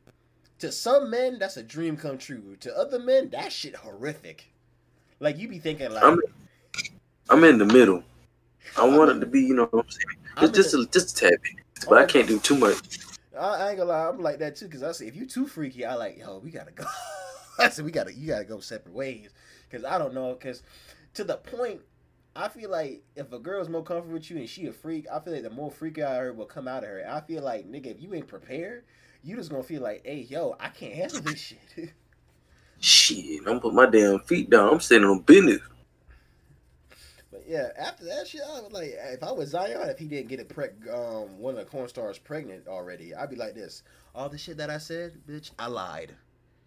to 0.61 0.71
some 0.71 1.11
men 1.11 1.39
that's 1.39 1.57
a 1.57 1.63
dream 1.63 1.97
come 1.97 2.19
true. 2.19 2.57
To 2.61 2.77
other 2.77 2.99
men, 2.99 3.31
that 3.31 3.53
shit 3.53 3.75
horrific. 3.77 4.53
Like 5.19 5.39
you 5.39 5.49
be 5.49 5.59
thinking 5.59 5.93
like. 5.93 6.05
I'm, 6.05 6.19
I'm 7.29 7.45
in 7.45 7.59
the 7.59 7.67
middle. 7.67 8.03
I 8.77 8.87
want 8.87 9.11
it 9.11 9.21
to 9.21 9.27
be, 9.27 9.41
you 9.41 9.55
know 9.55 9.69
what 9.71 9.85
I'm 9.85 9.91
saying? 9.91 10.07
I'm 10.37 10.45
in 10.45 10.53
Just, 10.53 10.73
just, 10.73 10.89
a, 10.89 10.91
just 10.91 11.17
a 11.19 11.29
tad 11.29 11.43
bit. 11.43 11.53
But 11.89 11.99
I 11.99 12.05
can't 12.07 12.29
do 12.29 12.39
too 12.39 12.57
much. 12.57 13.01
I, 13.39 13.47
I 13.47 13.69
ain't 13.71 13.79
gonna 13.79 13.91
lie, 13.91 14.09
I'm 14.09 14.21
like 14.21 14.39
that 14.39 14.57
too. 14.57 14.69
Cause 14.69 14.83
I 14.83 14.93
say 14.93 15.07
if 15.07 15.17
you 15.17 15.27
too 15.27 15.47
freaky, 15.47 15.85
I 15.85 15.95
like 15.95 16.19
yo, 16.19 16.39
we 16.39 16.51
gotta 16.51 16.73
go. 16.73 16.85
I 17.59 17.69
said 17.69 17.85
we 17.85 17.91
gotta, 17.91 18.13
you 18.13 18.29
gotta 18.29 18.45
go 18.45 18.61
separate 18.61 18.95
ways. 18.95 19.31
Cause 19.71 19.85
I 19.85 19.99
don't 19.99 20.15
know. 20.15 20.35
Cause 20.35 20.63
to 21.15 21.25
the 21.25 21.37
point, 21.37 21.81
I 22.37 22.49
feel 22.49 22.71
like 22.71 23.03
if 23.17 23.33
a 23.33 23.39
girl's 23.39 23.69
more 23.69 23.83
comfortable 23.83 24.15
with 24.15 24.31
you 24.31 24.39
and 24.39 24.49
she 24.49 24.67
a 24.67 24.73
freak, 24.73 25.07
I 25.13 25.19
feel 25.21 25.33
like 25.33 25.43
the 25.43 25.51
more 25.51 25.71
freak 25.71 25.99
out 25.99 26.13
of 26.13 26.19
her 26.19 26.33
will 26.33 26.47
come 26.47 26.69
out 26.69 26.85
of 26.85 26.89
her. 26.89 27.05
I 27.09 27.21
feel 27.21 27.43
like 27.43 27.71
nigga, 27.71 27.87
if 27.87 28.01
you 28.01 28.15
ain't 28.15 28.29
prepared, 28.29 28.85
you 29.23 29.37
just 29.37 29.51
gonna 29.51 29.63
feel 29.63 29.83
like, 29.83 30.03
hey 30.05 30.27
yo, 30.29 30.57
I 30.61 30.69
can't 30.69 30.95
handle 30.95 31.21
this 31.21 31.39
shit. 31.39 31.93
Shit, 32.83 33.43
I'm 33.47 33.61
put 33.61 33.75
my 33.75 33.85
damn 33.85 34.21
feet 34.21 34.49
down. 34.49 34.73
I'm 34.73 34.81
standing 34.81 35.11
on 35.11 35.19
business. 35.21 35.61
But 37.31 37.45
yeah, 37.47 37.69
after 37.79 38.07
that 38.07 38.27
shit, 38.27 38.41
I 38.41 38.61
was 38.61 38.73
like, 38.73 38.95
if 38.97 39.23
I 39.23 39.33
was 39.33 39.51
Zion, 39.51 39.89
if 39.91 39.99
he 39.99 40.07
didn't 40.07 40.29
get 40.29 40.41
a 40.41 40.45
preg, 40.45 40.89
um, 40.93 41.39
one 41.39 41.59
of 41.59 41.61
the 41.61 41.71
corn 41.71 41.89
stars 41.89 42.17
pregnant 42.19 42.67
already, 42.67 43.15
I'd 43.15 43.29
be 43.29 43.37
like 43.37 43.55
this. 43.55 43.83
All 44.15 44.31
the 44.31 44.39
shit 44.39 44.57
that 44.57 44.71
I 44.71 44.79
said, 44.79 45.13
bitch, 45.29 45.51
I 45.59 45.67
lied. 45.67 46.15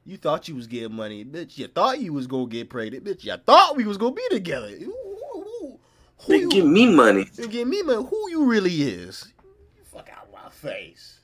You 0.05 0.17
thought 0.17 0.47
you 0.47 0.55
was 0.55 0.67
getting 0.67 0.95
money, 0.95 1.25
bitch. 1.25 1.57
You 1.57 1.67
thought 1.67 1.99
you 1.99 2.13
was 2.13 2.27
gonna 2.27 2.45
get 2.45 2.69
pregnant, 2.69 3.05
bitch. 3.05 3.23
You 3.23 3.35
thought 3.37 3.75
we 3.75 3.85
was 3.85 3.97
gonna 3.97 4.13
be 4.13 4.27
together. 4.29 4.69
Who, 4.69 5.12
who, 6.19 6.23
who, 6.25 6.33
who 6.33 6.33
They 6.33 6.39
you, 6.43 6.49
give 6.49 6.65
me 6.65 6.87
money. 6.87 7.29
you 7.37 7.47
give 7.47 7.67
me 7.67 7.81
money? 7.83 8.05
Who 8.09 8.29
you 8.29 8.45
really 8.45 8.81
is? 8.83 9.31
You 9.75 9.83
fuck 9.83 10.09
out 10.15 10.27
my 10.31 10.49
face. 10.49 11.19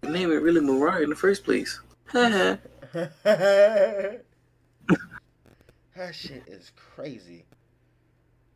The 0.00 0.10
name 0.10 0.30
ain't 0.32 0.42
really 0.42 0.60
Mariah 0.60 1.02
in 1.02 1.10
the 1.10 1.16
first 1.16 1.44
place. 1.44 1.80
Haha. 2.06 2.56
that 3.22 4.20
shit 6.12 6.44
is 6.46 6.70
crazy. 6.94 7.44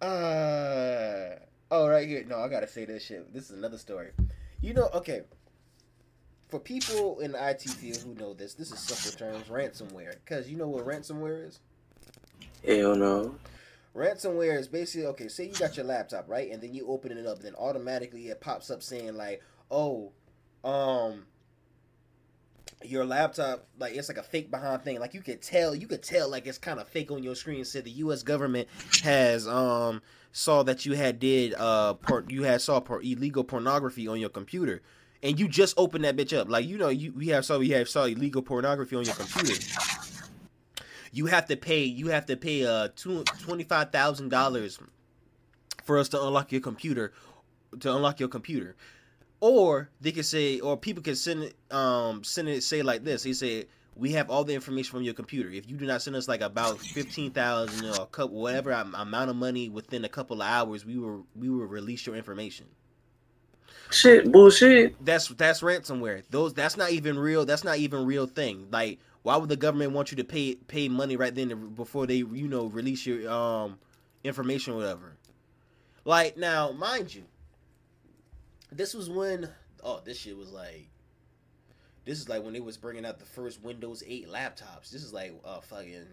Uh 0.00 1.36
oh, 1.70 1.88
right 1.88 2.06
here. 2.06 2.24
No, 2.28 2.38
I 2.38 2.48
gotta 2.48 2.68
say 2.68 2.84
this 2.84 3.04
shit. 3.04 3.32
This 3.32 3.50
is 3.50 3.56
another 3.56 3.78
story. 3.78 4.10
You 4.60 4.74
know, 4.74 4.88
okay. 4.94 5.22
For 6.48 6.58
people 6.58 7.20
in 7.20 7.32
the 7.32 7.50
IT 7.50 7.62
field 7.62 7.98
who 7.98 8.14
know 8.14 8.32
this, 8.32 8.54
this 8.54 8.72
is 8.72 8.78
simple 8.78 9.18
terms 9.18 9.48
ransomware. 9.48 10.14
Cause 10.24 10.48
you 10.48 10.56
know 10.56 10.68
what 10.68 10.86
ransomware 10.86 11.46
is? 11.46 11.60
Hell 12.66 12.94
no. 12.96 13.34
Ransomware 13.98 14.58
is 14.58 14.68
basically 14.68 15.06
okay. 15.08 15.28
Say 15.28 15.48
you 15.48 15.54
got 15.54 15.76
your 15.76 15.84
laptop 15.84 16.28
right, 16.28 16.50
and 16.50 16.62
then 16.62 16.72
you 16.72 16.86
open 16.86 17.12
it 17.12 17.26
up, 17.26 17.36
and 17.36 17.46
then 17.46 17.54
automatically 17.56 18.28
it 18.28 18.40
pops 18.40 18.70
up 18.70 18.82
saying 18.82 19.16
like, 19.16 19.42
"Oh, 19.70 20.12
um, 20.64 21.24
your 22.84 23.04
laptop 23.04 23.66
like 23.78 23.94
it's 23.94 24.08
like 24.08 24.18
a 24.18 24.22
fake 24.22 24.50
behind 24.50 24.82
thing. 24.82 25.00
Like 25.00 25.14
you 25.14 25.20
could 25.20 25.42
tell, 25.42 25.74
you 25.74 25.88
could 25.88 26.02
tell 26.02 26.30
like 26.30 26.46
it's 26.46 26.58
kind 26.58 26.78
of 26.78 26.88
fake 26.88 27.10
on 27.10 27.22
your 27.22 27.34
screen. 27.34 27.64
Said 27.64 27.84
the 27.84 27.90
U.S. 27.90 28.22
government 28.22 28.68
has 29.02 29.48
um 29.48 30.00
saw 30.30 30.62
that 30.62 30.86
you 30.86 30.94
had 30.94 31.18
did 31.18 31.54
uh 31.58 31.94
por- 31.94 32.24
you 32.28 32.44
had 32.44 32.60
saw 32.60 32.80
por- 32.80 33.02
illegal 33.02 33.44
pornography 33.44 34.06
on 34.06 34.20
your 34.20 34.30
computer." 34.30 34.80
And 35.20 35.36
you 35.40 35.48
just 35.48 35.74
opened 35.76 36.04
that 36.04 36.16
bitch 36.16 36.36
up, 36.38 36.48
like 36.48 36.64
you 36.64 36.78
know, 36.78 36.90
you 36.90 37.12
we 37.12 37.26
have 37.28 37.44
saw 37.44 37.58
we 37.58 37.70
have 37.70 37.88
saw 37.88 38.04
illegal 38.04 38.40
pornography 38.40 38.94
on 38.94 39.04
your 39.04 39.16
computer 39.16 39.54
you 41.12 41.26
have 41.26 41.46
to 41.46 41.56
pay 41.56 41.84
you 41.84 42.08
have 42.08 42.26
to 42.26 42.36
pay 42.36 42.64
uh 42.66 42.88
two, 42.96 43.24
$25,000 43.24 44.78
for 45.84 45.98
us 45.98 46.08
to 46.10 46.22
unlock 46.22 46.52
your 46.52 46.60
computer 46.60 47.12
to 47.80 47.94
unlock 47.94 48.20
your 48.20 48.28
computer 48.28 48.76
or 49.40 49.90
they 50.00 50.12
could 50.12 50.26
say 50.26 50.60
or 50.60 50.76
people 50.76 51.02
can 51.02 51.16
send 51.16 51.44
it 51.44 51.56
um 51.70 52.22
send 52.24 52.48
it 52.48 52.62
say 52.62 52.82
like 52.82 53.04
this 53.04 53.22
they 53.22 53.32
say 53.32 53.66
we 53.94 54.12
have 54.12 54.30
all 54.30 54.44
the 54.44 54.54
information 54.54 54.90
from 54.92 55.02
your 55.02 55.14
computer 55.14 55.50
if 55.50 55.68
you 55.68 55.76
do 55.76 55.86
not 55.86 56.02
send 56.02 56.16
us 56.16 56.28
like 56.28 56.40
about 56.40 56.78
15,000 56.80 57.84
or 57.86 58.02
a 58.02 58.06
couple 58.06 58.40
whatever 58.40 58.70
amount 58.72 59.30
of 59.30 59.36
money 59.36 59.68
within 59.68 60.04
a 60.04 60.08
couple 60.08 60.40
of 60.42 60.48
hours 60.48 60.84
we 60.84 60.98
will 60.98 61.26
we 61.36 61.48
will 61.48 61.66
release 61.66 62.06
your 62.06 62.16
information 62.16 62.66
Shit, 63.90 64.30
bullshit. 64.30 65.02
that's 65.04 65.28
that's 65.28 65.62
ransomware. 65.62 66.22
Those 66.30 66.52
that's 66.52 66.76
not 66.76 66.90
even 66.90 67.18
real. 67.18 67.46
That's 67.46 67.64
not 67.64 67.78
even 67.78 68.04
real 68.04 68.26
thing. 68.26 68.68
Like, 68.70 68.98
why 69.28 69.36
would 69.36 69.50
the 69.50 69.56
government 69.56 69.92
want 69.92 70.10
you 70.10 70.16
to 70.16 70.24
pay 70.24 70.54
pay 70.54 70.88
money 70.88 71.14
right 71.14 71.34
then 71.34 71.50
to- 71.50 71.56
before 71.56 72.06
they 72.06 72.14
you 72.14 72.48
know 72.48 72.64
release 72.64 73.04
your 73.04 73.30
um 73.30 73.78
information 74.24 74.72
or 74.72 74.76
whatever? 74.76 75.18
Like 76.06 76.38
now, 76.38 76.72
mind 76.72 77.14
you, 77.14 77.24
this 78.72 78.94
was 78.94 79.10
when 79.10 79.50
oh 79.84 80.00
this 80.02 80.18
shit 80.18 80.34
was 80.34 80.50
like. 80.50 80.88
This 82.06 82.18
is 82.20 82.30
like 82.30 82.42
when 82.42 82.54
they 82.54 82.60
was 82.60 82.78
bringing 82.78 83.04
out 83.04 83.18
the 83.18 83.26
first 83.26 83.62
Windows 83.62 84.02
8 84.06 84.30
laptops. 84.30 84.88
This 84.88 85.04
is 85.04 85.12
like 85.12 85.38
uh 85.44 85.60
fucking, 85.60 86.06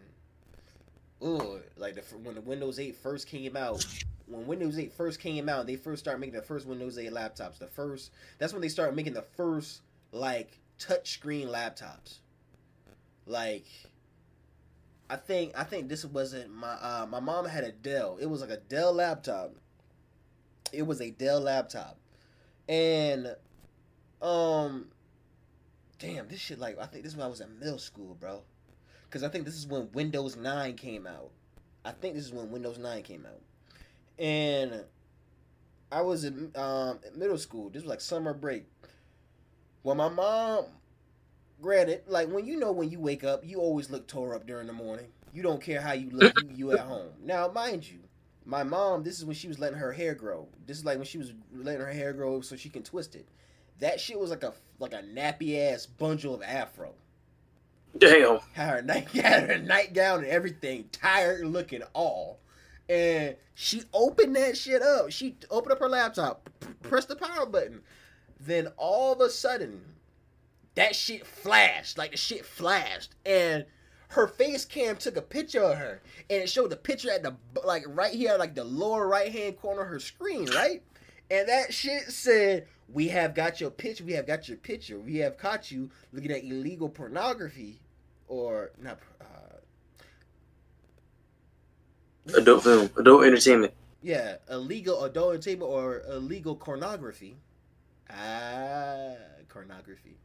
oh 1.22 1.62
like 1.78 1.96
the 1.96 2.02
when 2.18 2.36
the 2.36 2.42
Windows 2.42 2.80
8 2.80 2.98
first 2.98 3.30
came 3.30 3.56
out, 3.56 3.86
when 4.28 4.46
Windows 4.46 4.78
8 4.78 4.92
first 4.92 5.22
came 5.22 5.48
out, 5.48 5.68
they 5.68 5.78
first 5.78 6.04
started 6.04 6.20
making 6.20 6.36
the 6.36 6.42
first 6.42 6.68
Windows 6.68 6.98
8 6.98 7.14
laptops. 7.14 7.60
The 7.60 7.68
first, 7.68 8.12
that's 8.40 8.52
when 8.52 8.62
they 8.62 8.68
started 8.68 8.94
making 8.94 9.14
the 9.14 9.22
first 9.38 9.84
like 10.12 10.60
touchscreen 10.78 11.48
laptops. 11.48 12.18
Like, 13.26 13.66
I 15.10 15.16
think 15.16 15.58
I 15.58 15.64
think 15.64 15.90
this 15.90 16.06
wasn't 16.06 16.54
my 16.54 16.74
uh, 16.74 17.08
my 17.10 17.20
mom 17.20 17.46
had 17.46 17.64
a 17.64 17.72
Dell. 17.72 18.18
It 18.20 18.28
was 18.28 18.42
like 18.42 18.50
a 18.50 18.58
Dell 18.58 18.94
laptop. 18.94 19.54
It 20.72 20.84
was 20.84 21.02
a 21.02 21.12
Dell 21.12 21.42
laptop, 21.42 21.98
and 22.68 23.36
um, 24.22 24.88
damn, 26.00 26.28
this 26.28 26.40
shit 26.40 26.60
like 26.60 26.78
I 26.80 26.86
think 26.86 27.04
this 27.04 27.14
is 27.14 27.18
when 27.18 27.26
I 27.26 27.30
was 27.30 27.42
in 27.42 27.60
middle 27.60 27.80
school, 27.80 28.16
bro. 28.20 28.44
Cause 29.12 29.24
I 29.24 29.30
think 29.30 29.46
this 29.46 29.56
is 29.56 29.66
when 29.66 29.90
Windows 29.94 30.36
9 30.36 30.76
came 30.76 31.08
out. 31.08 31.32
I 31.86 31.92
think 31.92 32.16
this 32.16 32.26
is 32.26 32.34
when 32.34 32.52
Windows 32.52 32.78
9 32.78 33.02
came 33.04 33.26
out 33.26 33.40
and 34.18 34.84
I 35.92 36.02
was 36.02 36.24
in 36.24 36.52
um, 36.56 37.00
middle 37.16 37.38
school. 37.38 37.70
This 37.70 37.84
was 37.84 37.90
like 37.90 38.02
summer 38.02 38.34
break. 38.34 38.66
Well, 39.84 39.96
my 39.96 40.10
mom, 40.10 40.66
granted, 41.66 42.04
like 42.06 42.30
when 42.30 42.46
you 42.46 42.58
know 42.58 42.72
when 42.72 42.92
you 42.92 43.00
wake 43.00 43.24
up, 43.24 43.44
you 43.44 43.58
always 43.60 43.90
look 43.90 44.06
tore 44.08 44.36
up 44.36 44.46
during 44.46 44.68
the 44.68 44.74
morning. 44.74 45.08
You 45.34 45.42
don't 45.42 45.60
care 45.60 45.82
how 45.82 45.94
you 45.94 46.12
look. 46.12 46.40
You, 46.44 46.50
you 46.54 46.72
at 46.74 46.80
home. 46.80 47.10
Now, 47.24 47.48
mind 47.48 47.90
you, 47.90 47.98
my 48.46 48.62
mom. 48.62 49.04
This 49.04 49.18
is 49.18 49.26
when 49.26 49.36
she 49.36 49.48
was 49.48 49.58
letting 49.58 49.80
her 49.80 49.92
hair 49.92 50.14
grow. 50.14 50.48
This 50.68 50.78
is 50.78 50.86
like 50.86 50.98
when 50.98 51.08
she 51.08 51.18
was 51.18 51.34
letting 51.52 51.82
her 51.82 51.92
hair 51.92 52.14
grow 52.14 52.42
so 52.42 52.56
she 52.56 52.70
can 52.70 52.84
twist 52.84 53.16
it. 53.16 53.28
That 53.80 54.00
shit 54.00 54.20
was 54.20 54.30
like 54.30 54.44
a 54.44 54.54
like 54.78 54.94
a 54.94 55.02
nappy 55.02 55.60
ass 55.60 55.88
bundle 55.88 56.36
of 56.36 56.44
afro. 56.44 56.94
Damn. 57.98 58.40
Had 58.54 58.70
her 58.70 58.82
night 58.84 59.08
had 59.14 59.50
her 59.50 59.58
nightgown 59.58 60.20
and 60.20 60.28
everything, 60.28 60.88
tired 60.92 61.48
looking 61.48 61.82
all. 61.94 62.40
And 62.88 63.38
she 63.56 63.82
opened 63.92 64.36
that 64.36 64.56
shit 64.56 64.84
up. 64.84 65.12
She 65.12 65.36
opened 65.50 65.72
up 65.72 65.80
her 65.80 65.90
laptop, 65.90 66.48
p- 66.60 66.68
pressed 66.84 67.08
the 67.08 67.16
power 67.16 67.48
button. 67.48 67.82
Then 68.40 68.68
all 68.78 69.14
of 69.14 69.22
a 69.22 69.32
sudden, 69.32 69.82
that 70.76 70.96
shit 70.96 71.26
flashed. 71.26 71.98
Like 71.98 72.12
the 72.12 72.18
shit 72.18 72.46
flashed. 72.46 73.16
And 73.26 73.66
her 74.10 74.28
face 74.28 74.66
cam 74.66 74.98
took 74.98 75.18
a 75.18 75.22
picture 75.22 75.64
of 75.64 75.78
her. 75.78 76.02
And 76.30 76.44
it 76.44 76.50
showed 76.50 76.70
the 76.70 76.78
picture 76.78 77.12
at 77.12 77.24
the 77.24 77.36
like 77.64 77.84
right 77.88 78.14
here, 78.14 78.36
like 78.38 78.56
the 78.56 78.64
lower 78.64 79.08
right 79.08 79.32
hand 79.32 79.58
corner 79.58 79.82
of 79.82 79.88
her 79.88 80.00
screen, 80.00 80.48
right? 80.52 80.82
And 81.32 81.48
that 81.50 81.74
shit 81.74 82.04
said, 82.04 82.68
We 82.88 83.08
have 83.10 83.34
got 83.34 83.60
your 83.60 83.72
picture, 83.72 84.04
we 84.04 84.14
have 84.14 84.28
got 84.28 84.48
your 84.48 84.58
picture, 84.58 85.00
we 85.00 85.18
have 85.18 85.38
caught 85.38 85.72
you 85.72 85.90
looking 86.14 86.32
at 86.32 86.44
illegal 86.44 86.90
pornography 86.90 87.80
or 88.28 88.72
not 88.82 89.00
uh, 89.22 89.26
Adult 92.38 92.64
film, 92.64 92.90
adult 92.98 93.24
entertainment. 93.24 93.72
Yeah, 94.02 94.38
illegal 94.50 95.04
adult 95.04 95.36
entertainment 95.36 95.70
or 95.72 96.02
illegal 96.10 96.56
pornography. 96.56 97.38
Ah, 98.10 99.14
pornography. 99.48 100.18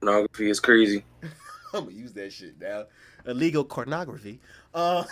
Pornography 0.00 0.50
is 0.50 0.60
crazy. 0.60 1.04
I'm 1.74 1.84
gonna 1.84 1.96
use 1.96 2.12
that 2.14 2.32
shit 2.32 2.60
now. 2.60 2.84
Illegal 3.26 3.64
pornography. 3.64 4.40
Uh, 4.74 5.04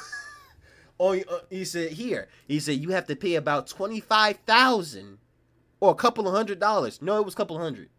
oh, 1.01 1.14
uh, 1.14 1.41
he 1.51 1.64
said 1.64 1.93
here. 1.93 2.28
He 2.47 2.59
said 2.59 2.78
you 2.78 2.91
have 2.91 3.07
to 3.07 3.16
pay 3.16 3.34
about 3.34 3.66
twenty 3.68 4.01
five 4.01 4.39
thousand 4.47 5.18
or 5.80 5.93
a 5.93 5.95
couple 5.95 6.26
of 6.26 6.34
hundred 6.34 6.59
dollars. 6.59 7.01
No, 7.03 7.18
it 7.18 7.24
was 7.24 7.34
a 7.34 7.36
couple 7.36 7.59
hundred. 7.59 7.91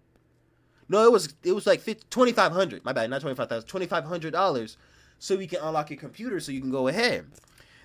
No, 0.89 1.05
it 1.05 1.11
was 1.11 1.33
it 1.43 1.53
was 1.53 1.67
like 1.67 1.83
twenty 2.09 2.31
five 2.31 2.51
hundred. 2.51 2.83
My 2.83 2.93
bad, 2.93 3.09
not 3.09 3.21
twenty 3.21 3.35
five 3.35 3.49
thousand. 3.49 3.67
Twenty 3.67 3.85
five 3.85 4.03
hundred 4.03 4.33
dollars, 4.33 4.77
so 5.19 5.35
you 5.35 5.47
can 5.47 5.59
unlock 5.61 5.91
your 5.91 5.99
computer, 5.99 6.39
so 6.39 6.51
you 6.51 6.61
can 6.61 6.71
go 6.71 6.87
ahead. 6.87 7.25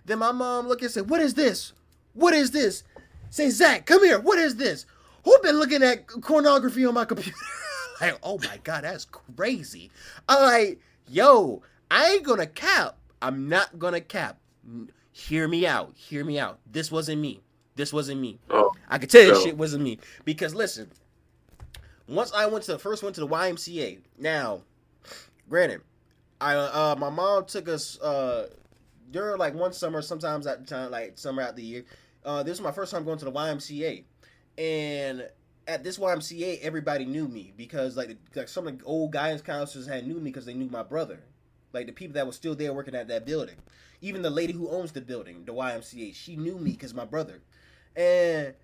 Then 0.07 0.19
my 0.19 0.33
mom 0.33 0.67
looked 0.67 0.83
and 0.83 0.91
said, 0.91 1.11
"What 1.11 1.21
is 1.21 1.35
this? 1.35 1.73
What 2.15 2.35
is 2.35 2.51
this?" 2.51 2.85
Say, 3.31 3.51
Zach, 3.51 3.85
come 3.85 4.05
here. 4.05 4.21
What 4.21 4.39
is 4.39 4.57
this? 4.57 4.87
Who 5.25 5.37
been 5.43 5.59
looking 5.59 5.83
at 5.83 6.07
pornography 6.23 6.87
on 6.87 6.95
my 6.95 7.05
computer? 7.05 7.37
like, 8.01 8.19
oh 8.23 8.39
my 8.39 8.59
god, 8.65 8.85
that's 8.85 9.05
crazy. 9.05 9.91
I'm 10.29 10.43
like, 10.43 10.81
yo, 11.09 11.63
I 11.91 12.13
ain't 12.13 12.23
gonna 12.23 12.47
cap. 12.47 12.97
I'm 13.23 13.49
not 13.49 13.79
gonna 13.79 14.01
cap. 14.01 14.39
Hear 15.13 15.47
me 15.47 15.67
out. 15.67 15.93
Hear 15.97 16.25
me 16.25 16.39
out. 16.39 16.59
This 16.71 16.91
wasn't 16.91 17.21
me. 17.21 17.41
This 17.77 17.93
wasn't 17.93 18.21
me. 18.21 18.39
Oh, 18.51 18.73
I 18.89 18.99
could 18.99 19.11
tell 19.11 19.23
you 19.23 19.31
this 19.31 19.43
shit 19.43 19.57
wasn't 19.57 19.83
me. 19.83 19.99
Because 20.25 20.55
listen, 20.55 20.91
once 22.09 22.33
I 22.33 22.47
went 22.47 22.65
to 22.65 22.73
the 22.73 22.79
first 22.79 23.03
went 23.03 23.15
to 23.17 23.21
the 23.21 23.29
YMCA. 23.29 24.01
Now, 24.19 24.63
granted, 25.49 25.81
I 26.41 26.55
uh 26.55 26.97
my 26.99 27.11
mom 27.11 27.47
took 27.47 27.69
us 27.69 27.99
uh 28.01 28.49
during 29.11 29.39
like 29.39 29.55
one 29.55 29.73
summer, 29.73 30.03
sometimes 30.03 30.47
at 30.47 30.61
the 30.61 30.67
time, 30.67 30.91
like 30.91 31.19
summer 31.19 31.43
out 31.43 31.57
the 31.57 31.63
year. 31.63 31.85
Uh 32.25 32.43
this 32.43 32.53
was 32.53 32.61
my 32.61 32.73
first 32.73 32.93
time 32.93 33.05
going 33.05 33.19
to 33.19 33.25
the 33.25 33.33
YMCA. 33.33 34.05
And 34.59 35.29
at 35.67 35.85
this 35.85 35.99
YMCA, 35.99 36.61
everybody 36.61 37.05
knew 37.05 37.29
me 37.29 37.53
because 37.57 37.97
like, 37.97 38.17
like 38.35 38.49
some 38.49 38.67
of 38.67 38.79
the 38.79 38.85
old 38.85 39.13
guidance 39.13 39.43
counselors 39.43 39.87
had 39.87 40.07
knew 40.07 40.17
me 40.17 40.31
because 40.31 40.47
they 40.47 40.55
knew 40.55 40.69
my 40.69 40.83
brother. 40.83 41.21
Like 41.73 41.87
the 41.87 41.93
people 41.93 42.15
that 42.15 42.27
were 42.27 42.33
still 42.33 42.55
there 42.55 42.73
working 42.73 42.95
at 42.95 43.09
that 43.09 43.27
building. 43.27 43.57
Even 44.01 44.23
the 44.23 44.31
lady 44.31 44.53
who 44.53 44.69
owns 44.69 44.93
the 44.93 45.01
building, 45.01 45.45
the 45.45 45.53
YMCA, 45.53 46.15
she 46.15 46.37
knew 46.37 46.59
me 46.59 46.73
because 46.73 46.95
my 46.95 47.05
brother. 47.05 47.41
And 47.97 48.55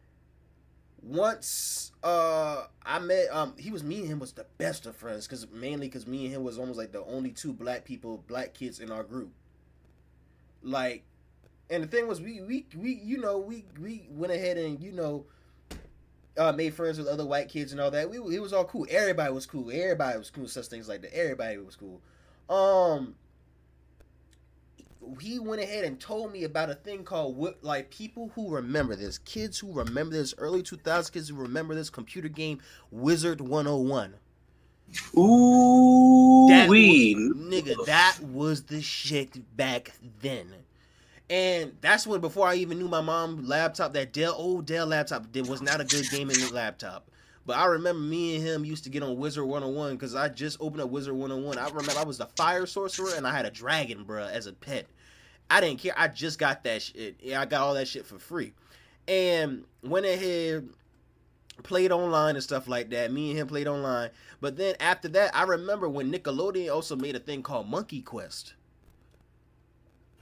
once 1.02 1.92
uh 2.04 2.66
I 2.84 2.98
met 2.98 3.28
um 3.30 3.54
he 3.56 3.70
was 3.70 3.82
me 3.82 4.00
and 4.00 4.08
him 4.08 4.18
was 4.18 4.32
the 4.32 4.44
best 4.58 4.84
of 4.84 4.94
friends 4.94 5.26
because 5.26 5.48
mainly 5.50 5.86
because 5.86 6.06
me 6.06 6.26
and 6.26 6.34
him 6.34 6.44
was 6.44 6.58
almost 6.58 6.76
like 6.78 6.92
the 6.92 7.02
only 7.06 7.30
two 7.30 7.54
black 7.54 7.84
people 7.84 8.22
black 8.28 8.52
kids 8.54 8.80
in 8.80 8.90
our 8.92 9.02
group. 9.02 9.32
Like, 10.62 11.04
and 11.70 11.82
the 11.82 11.86
thing 11.88 12.06
was 12.06 12.20
we 12.20 12.42
we 12.42 12.66
we 12.76 12.92
you 13.02 13.18
know 13.18 13.38
we 13.38 13.64
we 13.80 14.08
went 14.10 14.32
ahead 14.32 14.58
and 14.58 14.82
you 14.82 14.92
know 14.92 15.24
uh, 16.38 16.52
made 16.52 16.74
friends 16.74 16.98
with 16.98 17.06
other 17.08 17.26
white 17.26 17.48
kids 17.48 17.72
and 17.72 17.80
all 17.80 17.90
that. 17.90 18.08
We 18.10 18.18
it 18.34 18.40
was 18.40 18.52
all 18.52 18.64
cool. 18.64 18.86
Everybody 18.90 19.32
was 19.32 19.46
cool. 19.46 19.70
Everybody 19.70 20.18
was 20.18 20.30
cool. 20.30 20.48
Such 20.48 20.66
things 20.66 20.88
like 20.88 21.02
that. 21.02 21.16
Everybody 21.16 21.58
was 21.58 21.76
cool. 21.76 22.00
Um, 22.48 23.14
he 25.20 25.38
went 25.38 25.62
ahead 25.62 25.84
and 25.84 25.98
told 25.98 26.32
me 26.32 26.44
about 26.44 26.70
a 26.70 26.74
thing 26.74 27.04
called 27.04 27.34
Wi- 27.34 27.56
like 27.62 27.90
people 27.90 28.30
who 28.34 28.50
remember 28.50 28.94
this, 28.94 29.18
kids 29.18 29.58
who 29.58 29.72
remember 29.72 30.14
this, 30.14 30.34
early 30.38 30.62
2000s 30.62 31.10
kids 31.12 31.28
who 31.28 31.36
remember 31.36 31.74
this 31.74 31.90
computer 31.90 32.28
game 32.28 32.60
Wizard 32.90 33.40
101. 33.40 34.14
Ooh, 35.16 36.46
That 36.48 36.68
was- 36.68 36.78
nigga, 36.78 37.86
that 37.86 38.18
was 38.22 38.64
the 38.64 38.82
shit 38.82 39.56
back 39.56 39.92
then. 40.20 40.52
And 41.30 41.76
that's 41.80 42.08
when 42.08 42.20
before 42.20 42.48
I 42.48 42.56
even 42.56 42.80
knew 42.80 42.88
my 42.88 43.00
mom 43.00 43.46
laptop, 43.46 43.92
that 43.92 44.12
Dell 44.12 44.34
old 44.36 44.66
Dell 44.66 44.86
laptop, 44.86 45.26
it 45.32 45.48
was 45.48 45.62
not 45.62 45.80
a 45.80 45.84
good 45.84 46.10
gaming 46.10 46.36
laptop. 46.52 47.08
But 47.46 47.56
I 47.56 47.66
remember 47.66 48.02
me 48.02 48.34
and 48.34 48.44
him 48.44 48.64
used 48.64 48.82
to 48.84 48.90
get 48.90 49.04
on 49.04 49.16
Wizard 49.16 49.44
101 49.44 49.94
because 49.94 50.16
I 50.16 50.28
just 50.28 50.58
opened 50.60 50.82
up 50.82 50.90
Wizard 50.90 51.14
101. 51.14 51.56
I 51.56 51.68
remember 51.68 52.00
I 52.00 52.04
was 52.04 52.18
the 52.18 52.26
fire 52.26 52.66
sorcerer 52.66 53.14
and 53.16 53.26
I 53.26 53.30
had 53.34 53.46
a 53.46 53.50
dragon, 53.50 54.04
bruh, 54.04 54.28
as 54.28 54.46
a 54.46 54.52
pet. 54.52 54.86
I 55.48 55.60
didn't 55.60 55.78
care. 55.78 55.94
I 55.96 56.08
just 56.08 56.38
got 56.38 56.64
that 56.64 56.82
shit. 56.82 57.16
I 57.34 57.46
got 57.46 57.60
all 57.60 57.74
that 57.74 57.86
shit 57.86 58.06
for 58.06 58.18
free. 58.18 58.52
And 59.06 59.64
went 59.82 60.06
ahead, 60.06 60.68
played 61.62 61.92
online 61.92 62.34
and 62.34 62.42
stuff 62.42 62.66
like 62.66 62.90
that. 62.90 63.12
Me 63.12 63.30
and 63.30 63.38
him 63.38 63.46
played 63.46 63.68
online. 63.68 64.10
But 64.40 64.56
then 64.56 64.74
after 64.80 65.08
that, 65.10 65.34
I 65.34 65.44
remember 65.44 65.88
when 65.88 66.12
Nickelodeon 66.12 66.74
also 66.74 66.96
made 66.96 67.14
a 67.14 67.20
thing 67.20 67.42
called 67.42 67.68
Monkey 67.68 68.02
Quest. 68.02 68.54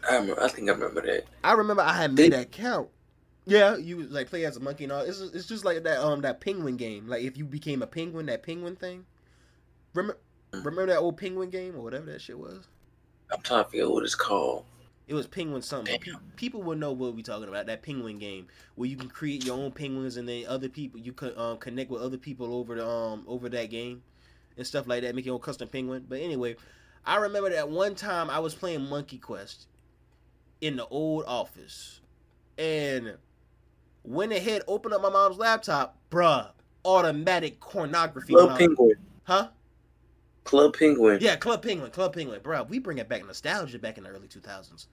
I 0.09 0.17
remember. 0.17 0.43
I 0.43 0.49
think 0.49 0.69
I 0.69 0.73
remember 0.73 1.03
that. 1.03 1.25
I 1.43 1.53
remember 1.53 1.83
I 1.83 1.95
had 1.95 2.15
made 2.15 2.33
that 2.33 2.53
count. 2.53 2.89
Yeah, 3.47 3.77
you 3.77 4.03
like 4.03 4.29
play 4.29 4.45
as 4.45 4.59
a 4.59 4.61
monkey 4.61 4.85
and 4.85 4.93
all. 4.93 5.01
It's 5.01 5.21
it's 5.21 5.47
just 5.47 5.65
like 5.65 5.83
that 5.85 6.05
um 6.05 6.21
that 6.21 6.41
penguin 6.41 6.77
game. 6.77 7.09
Like 7.09 7.23
if 7.23 7.37
you 7.37 7.45
became 7.45 7.83
a 7.83 7.87
penguin, 7.87 8.27
that 8.27 8.43
penguin 8.43 8.77
thing. 8.77 9.07
Remember 9.95 10.19
remember 10.53 10.87
that 10.87 10.99
old 10.99 11.17
penguin 11.17 11.51
game 11.51 11.75
or 11.75 11.81
whatever 11.81 12.07
that 12.13 12.21
shit 12.21 12.39
was. 12.39 12.69
I'm 13.33 13.41
trying 13.41 13.65
to 13.65 13.71
figure 13.71 13.87
out 13.87 13.93
what 13.93 14.05
it's 14.05 14.15
called. 14.15 14.65
It 15.07 15.15
was 15.15 15.27
penguin 15.27 15.63
something. 15.63 15.99
Pe- 15.99 16.13
people 16.37 16.63
will 16.63 16.77
know 16.77 16.93
what 16.93 17.15
we 17.15 17.23
talking 17.23 17.49
about. 17.49 17.67
That 17.67 17.83
penguin 17.83 18.19
game 18.19 18.49
where 18.75 18.89
you 18.89 18.97
can 18.97 19.09
create 19.09 19.47
your 19.47 19.57
own 19.57 19.73
penguins 19.73 20.19
and 20.19 20.29
then 20.29 20.45
other 20.47 20.69
people 20.69 21.01
you 21.01 21.15
could 21.15 21.37
um, 21.39 21.57
connect 21.57 21.91
with 21.91 22.03
other 22.03 22.19
people 22.19 22.55
over 22.55 22.75
the 22.75 22.87
um 22.87 23.25
over 23.27 23.49
that 23.49 23.71
game 23.71 24.03
and 24.59 24.67
stuff 24.67 24.87
like 24.87 25.03
that. 25.03 25.15
Make 25.15 25.25
your 25.25 25.35
own 25.35 25.41
custom 25.41 25.69
penguin. 25.69 26.05
But 26.07 26.21
anyway, 26.21 26.57
I 27.07 27.17
remember 27.17 27.49
that 27.49 27.71
one 27.71 27.95
time 27.95 28.29
I 28.29 28.41
was 28.41 28.55
playing 28.55 28.87
Monkey 28.91 29.17
Quest 29.17 29.67
in 30.61 30.77
the 30.77 30.87
old 30.89 31.25
office 31.27 32.01
and 32.57 33.17
went 34.05 34.33
ahead 34.33 34.63
opened 34.67 34.95
up 34.95 35.03
my 35.03 35.11
mom's 35.11 35.39
laptop, 35.39 35.97
bruh. 36.11 36.49
Automatic 36.85 37.61
pornography. 37.61 38.33
Club 38.33 38.57
Penguin. 38.57 38.95
huh? 39.25 39.49
Club 40.45 40.75
Penguin. 40.79 41.19
Yeah, 41.21 41.37
Club 41.37 41.63
Penguin, 41.63 41.91
Club 41.91 42.15
Penguin, 42.15 42.41
bruh. 42.41 42.69
We 42.69 42.79
bring 42.79 42.99
it 42.99 43.09
back 43.09 43.27
nostalgia 43.27 43.79
back 43.79 43.99
in 43.99 44.05
the 44.05 44.11
early 44.11 44.29
two 44.29 44.41
thousands. 44.41 44.89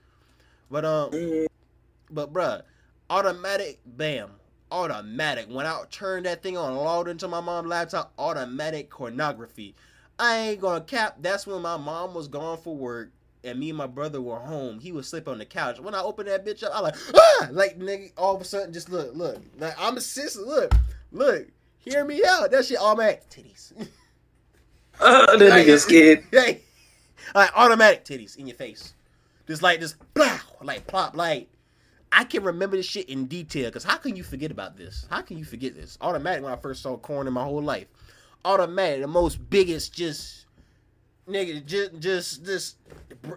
But 0.70 0.84
um, 0.84 1.10
Mm, 1.10 1.46
but 2.10 2.32
bruh, 2.32 2.62
automatic, 3.08 3.80
bam, 3.86 4.30
automatic. 4.70 5.46
When 5.48 5.64
I 5.64 5.82
turned 5.90 6.26
that 6.26 6.42
thing 6.42 6.56
on, 6.56 6.74
logged 6.76 7.08
into 7.08 7.28
my 7.28 7.40
mom's 7.40 7.68
laptop, 7.68 8.12
automatic 8.18 8.90
pornography. 8.90 9.74
I 10.18 10.36
ain't 10.38 10.60
gonna 10.60 10.80
cap. 10.82 11.16
That's 11.20 11.46
when 11.46 11.62
my 11.62 11.76
mom 11.76 12.14
was 12.14 12.28
gone 12.28 12.58
for 12.58 12.76
work, 12.76 13.10
and 13.46 13.58
me 13.58 13.70
and 13.70 13.78
my 13.78 13.86
brother 13.86 14.20
were 14.20 14.38
home. 14.38 14.80
He 14.80 14.92
was 14.92 15.08
sleeping 15.08 15.32
on 15.32 15.38
the 15.38 15.44
couch. 15.44 15.78
When 15.78 15.94
I 15.94 16.02
opened 16.02 16.28
that 16.28 16.44
bitch 16.44 16.64
up, 16.64 16.72
I 16.74 16.80
like, 16.80 16.96
ah, 17.14 17.48
like 17.52 17.78
nigga. 17.78 18.12
All 18.16 18.34
of 18.34 18.42
a 18.42 18.44
sudden, 18.44 18.72
just 18.72 18.90
look, 18.90 19.14
look. 19.14 19.40
Like 19.58 19.74
I'm 19.78 19.96
a 19.96 20.00
sister. 20.00 20.40
Look, 20.40 20.74
look. 21.12 21.46
Hear 21.78 22.04
me 22.04 22.22
out. 22.26 22.50
That 22.50 22.64
shit 22.64 22.78
automatic 22.78 23.28
titties. 23.30 23.72
Ah, 24.98 25.26
that 25.36 25.50
Like, 25.50 25.66
nigga 25.66 25.78
scared. 25.78 26.24
Hey, 26.32 26.62
like 27.34 27.50
automatic 27.54 28.06
titties 28.06 28.38
in 28.38 28.46
your 28.46 28.56
face, 28.56 28.94
just 29.46 29.60
like 29.60 29.78
this, 29.78 29.94
blah, 30.14 30.38
like 30.62 30.86
plop, 30.86 31.14
like. 31.14 31.48
I 32.12 32.24
can 32.24 32.44
remember 32.44 32.78
this 32.78 32.86
shit 32.86 33.10
in 33.10 33.26
detail 33.26 33.68
because 33.68 33.84
how 33.84 33.98
can 33.98 34.16
you 34.16 34.22
forget 34.22 34.50
about 34.50 34.78
this? 34.78 35.06
How 35.10 35.20
can 35.20 35.36
you 35.36 35.44
forget 35.44 35.74
this? 35.74 35.98
Automatic 36.00 36.42
when 36.42 36.52
I 36.52 36.56
first 36.56 36.80
saw 36.80 36.96
corn 36.96 37.26
in 37.26 37.34
my 37.34 37.42
whole 37.42 37.60
life. 37.60 37.88
Automatic, 38.42 39.02
the 39.02 39.06
most 39.06 39.50
biggest, 39.50 39.92
just 39.92 40.45
nigga, 41.28 41.64
just 41.64 41.98
just 41.98 42.44
this 42.44 42.74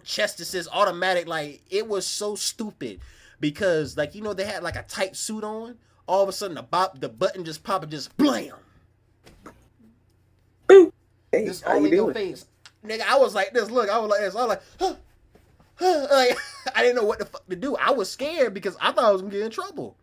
chest 0.04 0.38
that 0.38 0.46
says 0.46 0.68
automatic. 0.72 1.28
Like 1.28 1.62
it 1.70 1.88
was 1.88 2.06
so 2.06 2.36
stupid 2.36 3.00
because 3.40 3.98
like 3.98 4.16
you 4.16 4.22
know 4.22 4.34
they 4.34 4.46
had 4.46 4.64
like 4.64 4.76
a 4.76 4.84
tight 4.84 5.16
suit 5.16 5.44
on. 5.44 5.78
All 6.08 6.24
of 6.24 6.30
a 6.30 6.32
sudden 6.32 6.56
the 6.56 6.64
bop, 6.64 7.00
the 7.00 7.10
button 7.10 7.46
just 7.46 7.64
pop 7.64 7.84
and 7.84 7.92
just 7.92 8.16
blam. 8.18 8.56
Hey, 11.32 11.46
Just 11.46 11.64
how 11.64 11.76
all 11.76 11.86
in 11.86 11.92
your 11.92 12.14
face. 12.14 12.46
Nigga, 12.86 13.02
I 13.02 13.18
was 13.18 13.36
like 13.36 13.54
this. 13.54 13.70
Look, 13.70 13.90
I 13.90 14.00
was 14.00 14.10
like 14.10 14.22
this. 14.22 14.36
I 14.36 14.40
was 14.40 14.50
like, 14.50 14.62
huh, 14.80 14.96
huh. 15.76 16.08
like 16.12 16.38
I 16.76 16.82
didn't 16.82 16.96
know 16.96 17.04
what 17.04 17.20
the 17.20 17.26
fuck 17.26 17.48
to 17.48 17.56
do. 17.56 17.76
I 17.76 17.92
was 17.92 18.10
scared 18.10 18.54
because 18.54 18.76
I 18.82 18.92
thought 18.92 19.06
I 19.06 19.12
was 19.12 19.22
gonna 19.22 19.34
get 19.34 19.44
in 19.44 19.52
trouble. 19.52 19.96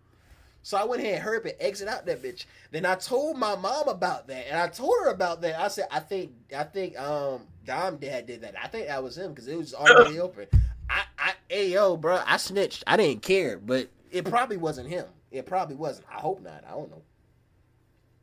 So 0.67 0.77
I 0.77 0.83
went 0.83 1.01
ahead 1.01 1.15
and 1.15 1.23
hurry 1.23 1.37
up 1.37 1.45
and 1.45 1.55
exit 1.61 1.87
out 1.87 2.07
that 2.07 2.25
bitch. 2.25 2.45
Then 2.73 2.85
I 2.85 2.97
told 2.97 3.39
my 3.39 3.55
mom 3.55 3.87
about 3.87 4.27
that, 4.27 4.49
and 4.51 4.59
I 4.59 4.67
told 4.67 4.95
her 5.05 5.11
about 5.11 5.41
that. 5.43 5.61
I 5.61 5.69
said, 5.69 5.87
I 5.93 6.01
think, 6.01 6.33
I 6.57 6.65
think, 6.65 6.99
um, 6.99 7.43
Dom 7.65 7.99
dad 7.99 8.27
did 8.27 8.41
that. 8.41 8.57
I 8.61 8.67
think 8.67 8.89
that 8.89 9.01
was 9.01 9.17
him 9.17 9.31
because 9.31 9.47
it 9.47 9.57
was 9.57 9.75
already 9.75 10.19
open. 10.19 10.49
I, 10.91 11.03
I, 11.17 11.33
hey 11.49 11.71
yo, 11.71 11.97
bro, 11.97 12.21
I 12.27 12.37
snitched. 12.39 12.83
I 12.85 12.97
didn't 12.97 13.23
care, 13.23 13.59
but 13.59 13.91
it 14.11 14.25
probably 14.25 14.57
wasn't 14.57 14.89
him. 14.89 15.07
It 15.31 15.47
probably 15.47 15.77
wasn't. 15.77 16.09
I 16.13 16.19
hope 16.19 16.43
not. 16.43 16.65
I 16.67 16.73
don't 16.73 16.91
know. 16.91 17.03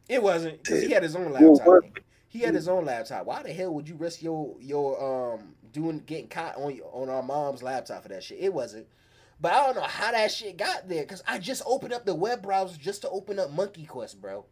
It 0.09 0.21
wasn't 0.21 0.61
because 0.61 0.83
he 0.83 0.91
had 0.91 1.03
his 1.03 1.15
own 1.15 1.31
laptop. 1.31 1.85
He 2.27 2.39
had 2.39 2.55
his 2.55 2.67
own 2.67 2.83
laptop. 2.83 3.25
Why 3.25 3.41
the 3.41 3.53
hell 3.53 3.73
would 3.73 3.87
you 3.87 3.95
risk 3.95 4.21
your 4.21 4.53
your 4.59 5.33
um 5.33 5.55
doing 5.71 6.03
getting 6.05 6.27
caught 6.27 6.57
on 6.57 6.75
your, 6.75 6.89
on 6.91 7.07
our 7.07 7.23
mom's 7.23 7.63
laptop 7.63 8.03
for 8.03 8.09
that 8.09 8.21
shit? 8.21 8.39
It 8.41 8.53
wasn't. 8.53 8.85
But 9.41 9.53
I 9.53 9.65
don't 9.65 9.75
know 9.75 9.81
how 9.83 10.11
that 10.11 10.31
shit 10.31 10.57
got 10.57 10.87
there 10.87 11.03
because 11.03 11.23
I 11.27 11.39
just 11.39 11.63
opened 11.65 11.93
up 11.93 12.05
the 12.05 12.15
web 12.15 12.41
browser 12.41 12.77
just 12.77 13.01
to 13.01 13.09
open 13.09 13.39
up 13.39 13.51
Monkey 13.51 13.85
Quest, 13.85 14.21
bro. 14.21 14.45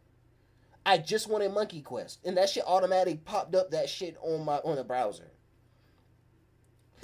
I 0.84 0.98
just 0.98 1.28
wanted 1.28 1.52
Monkey 1.52 1.80
Quest, 1.82 2.18
and 2.24 2.36
that 2.36 2.50
shit 2.50 2.64
automatically 2.66 3.20
popped 3.24 3.54
up 3.54 3.70
that 3.70 3.88
shit 3.88 4.16
on 4.22 4.44
my 4.44 4.56
on 4.58 4.76
the 4.76 4.84
browser. 4.84 5.30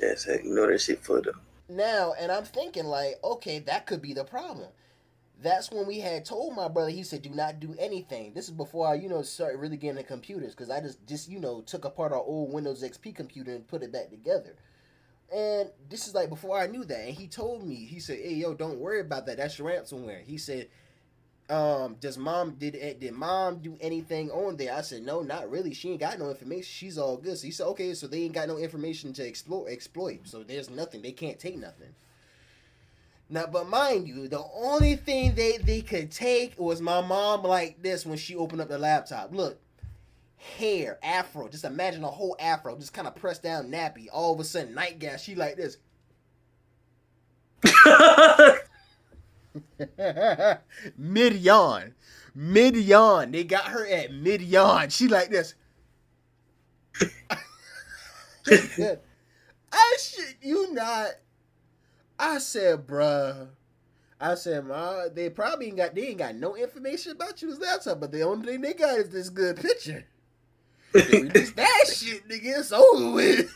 Yes, 0.00 0.26
you 0.26 0.54
know 0.54 0.66
that 0.66 0.80
shit 0.80 1.02
for 1.04 1.20
the. 1.20 1.32
now 1.68 2.14
and 2.18 2.32
i'm 2.32 2.44
thinking 2.44 2.84
like 2.84 3.16
okay 3.22 3.58
that 3.58 3.86
could 3.86 4.00
be 4.00 4.14
the 4.14 4.24
problem 4.24 4.68
that's 5.42 5.70
when 5.70 5.86
we 5.86 6.00
had 6.00 6.24
told 6.24 6.54
my 6.56 6.66
brother 6.68 6.90
he 6.90 7.02
said 7.02 7.22
do 7.22 7.30
not 7.30 7.60
do 7.60 7.74
anything 7.78 8.32
this 8.34 8.46
is 8.46 8.50
before 8.52 8.88
i 8.88 8.94
you 8.94 9.08
know 9.08 9.22
started 9.22 9.58
really 9.58 9.76
getting 9.76 9.96
the 9.96 10.02
computers 10.02 10.54
because 10.54 10.70
i 10.70 10.80
just 10.80 11.04
just 11.06 11.28
you 11.28 11.38
know 11.38 11.60
took 11.60 11.84
apart 11.84 12.12
our 12.12 12.22
old 12.22 12.52
windows 12.52 12.82
xp 12.82 13.14
computer 13.14 13.52
and 13.54 13.68
put 13.68 13.82
it 13.82 13.92
back 13.92 14.08
together 14.10 14.56
and 15.34 15.70
this 15.90 16.08
is 16.08 16.14
like 16.14 16.28
before 16.28 16.58
i 16.58 16.66
knew 16.66 16.84
that 16.84 17.06
and 17.06 17.14
he 17.14 17.26
told 17.26 17.66
me 17.66 17.74
he 17.74 18.00
said 18.00 18.18
hey 18.18 18.34
yo 18.34 18.54
don't 18.54 18.78
worry 18.78 19.00
about 19.00 19.26
that. 19.26 19.36
That's 19.36 19.58
ransomware 19.58 20.22
he 20.22 20.38
said 20.38 20.68
um 21.50 21.96
does 22.00 22.18
mom 22.18 22.52
did 22.52 22.72
did 23.00 23.12
mom 23.12 23.58
do 23.58 23.76
anything 23.80 24.30
on 24.30 24.56
there? 24.56 24.74
I 24.74 24.82
said 24.82 25.02
no 25.02 25.22
not 25.22 25.50
really. 25.50 25.72
She 25.72 25.90
ain't 25.90 26.00
got 26.00 26.18
no 26.18 26.28
information. 26.30 26.64
She's 26.64 26.98
all 26.98 27.16
good. 27.16 27.38
So 27.38 27.46
he 27.46 27.50
said 27.50 27.66
okay 27.68 27.94
so 27.94 28.06
they 28.06 28.22
ain't 28.22 28.34
got 28.34 28.48
no 28.48 28.58
information 28.58 29.12
to 29.14 29.26
exploit 29.26 29.68
exploit. 29.68 30.20
So 30.24 30.42
there's 30.42 30.70
nothing. 30.70 31.02
They 31.02 31.12
can't 31.12 31.38
take 31.38 31.58
nothing. 31.58 31.94
Now 33.30 33.46
but 33.46 33.68
mind 33.68 34.08
you 34.08 34.28
the 34.28 34.44
only 34.54 34.96
thing 34.96 35.34
they 35.34 35.58
they 35.58 35.80
could 35.80 36.10
take 36.10 36.58
was 36.58 36.80
my 36.80 37.00
mom 37.00 37.42
like 37.42 37.82
this 37.82 38.04
when 38.04 38.18
she 38.18 38.34
opened 38.36 38.60
up 38.60 38.68
the 38.68 38.78
laptop. 38.78 39.32
Look 39.32 39.58
hair 40.38 40.98
afro 41.02 41.48
just 41.48 41.64
imagine 41.64 42.04
a 42.04 42.08
whole 42.08 42.36
afro 42.38 42.76
just 42.76 42.92
kind 42.92 43.08
of 43.08 43.16
pressed 43.16 43.42
down 43.42 43.70
nappy 43.70 44.06
all 44.12 44.32
of 44.32 44.40
a 44.40 44.44
sudden 44.44 44.74
night 44.74 44.98
gas 44.98 45.22
she 45.22 45.34
like 45.34 45.56
this 45.56 45.78
mid 50.96 51.34
yawn, 51.34 51.94
mid 52.34 52.76
yawn. 52.76 53.32
They 53.32 53.44
got 53.44 53.66
her 53.66 53.86
at 53.86 54.12
mid 54.12 54.42
yawn. 54.42 54.90
She 54.90 55.08
like 55.08 55.30
this. 55.30 55.54
I 58.50 58.96
shit 60.00 60.36
you 60.42 60.72
not. 60.72 61.10
I 62.18 62.38
said, 62.38 62.86
bruh. 62.86 63.48
I 64.20 64.34
said, 64.34 64.66
ma, 64.66 65.04
they 65.14 65.30
probably 65.30 65.68
ain't 65.68 65.76
got 65.76 65.94
they 65.94 66.08
ain't 66.08 66.18
got 66.18 66.34
no 66.34 66.56
information 66.56 67.12
about 67.12 67.40
you 67.40 67.52
as 67.52 67.60
laptop, 67.60 68.00
but 68.00 68.10
the 68.10 68.22
only 68.22 68.46
thing 68.46 68.60
they 68.62 68.74
got 68.74 68.98
is 68.98 69.10
this 69.10 69.28
good 69.28 69.56
picture. 69.56 70.04
Release 70.92 71.52
that 71.52 71.84
shit, 71.92 72.28
nigga. 72.28 72.58
It's 72.58 72.72
over 72.72 73.12
with. 73.12 73.54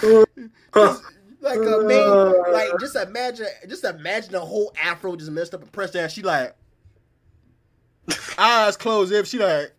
Like 1.40 1.60
a 1.60 1.82
man, 1.84 2.52
like 2.52 2.70
just 2.80 2.96
imagine, 2.96 3.46
just 3.68 3.84
imagine 3.84 4.32
the 4.32 4.40
whole 4.40 4.74
afro 4.82 5.14
just 5.14 5.30
messed 5.30 5.54
up 5.54 5.62
and 5.62 5.70
pressed 5.70 5.94
down. 5.94 6.08
She 6.08 6.22
like 6.22 6.56
eyes 8.36 8.76
closed. 8.76 9.12
If 9.12 9.28
she 9.28 9.38
like, 9.38 9.72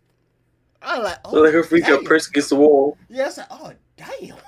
I 0.80 0.98
like, 0.98 1.18
oh, 1.24 1.32
Look 1.32 1.44
like 1.44 1.52
her 1.52 1.62
freak 1.62 1.84
out 1.84 2.04
pressed 2.04 2.30
against 2.30 2.48
the 2.48 2.56
wall. 2.56 2.96
Yeah, 3.08 3.26
I 3.26 3.28
said, 3.28 3.46
oh 3.50 3.72
damn. 3.96 4.36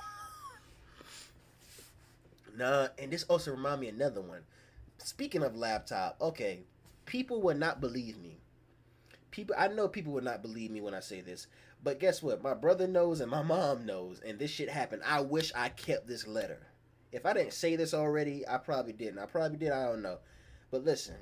Nah, 2.55 2.89
and 2.99 3.11
this 3.11 3.23
also 3.23 3.49
remind 3.51 3.81
me 3.81 3.87
another 3.87 4.21
one. 4.21 4.41
Speaking 4.99 5.41
of 5.41 5.55
laptop, 5.55 6.17
okay. 6.21 6.59
people 7.05 7.41
would 7.41 7.57
not 7.59 7.81
believe 7.81 8.19
me. 8.19 8.37
People, 9.33 9.55
I 9.57 9.67
know 9.67 9.87
people 9.87 10.13
would 10.13 10.23
not 10.23 10.43
believe 10.43 10.69
me 10.69 10.79
when 10.79 10.93
I 10.93 10.99
say 10.99 11.19
this, 11.19 11.47
but 11.83 11.99
guess 11.99 12.21
what? 12.21 12.43
My 12.43 12.53
brother 12.53 12.85
knows 12.85 13.19
and 13.19 13.31
my 13.31 13.41
mom 13.41 13.83
knows, 13.83 14.21
and 14.23 14.37
this 14.37 14.51
shit 14.51 14.69
happened. 14.69 15.01
I 15.03 15.21
wish 15.21 15.51
I 15.55 15.69
kept 15.69 16.05
this 16.05 16.27
letter. 16.27 16.59
If 17.11 17.25
I 17.25 17.33
didn't 17.33 17.53
say 17.53 17.75
this 17.75 17.95
already, 17.95 18.47
I 18.47 18.59
probably 18.59 18.93
didn't. 18.93 19.17
I 19.17 19.25
probably 19.25 19.57
did. 19.57 19.71
I 19.71 19.87
don't 19.87 20.03
know. 20.03 20.19
But 20.69 20.85
listen, 20.85 21.15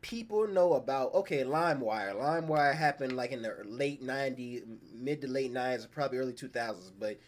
people 0.00 0.48
know 0.48 0.72
about 0.72 1.14
okay, 1.14 1.44
LimeWire. 1.44 2.16
LimeWire 2.16 2.74
happened 2.74 3.12
like 3.12 3.30
in 3.30 3.42
the 3.42 3.54
late 3.64 4.02
'90s, 4.02 4.64
mid 4.92 5.20
to 5.20 5.28
late 5.28 5.54
'90s, 5.54 5.88
probably 5.88 6.18
early 6.18 6.32
2000s. 6.32 6.90
But 6.98 7.20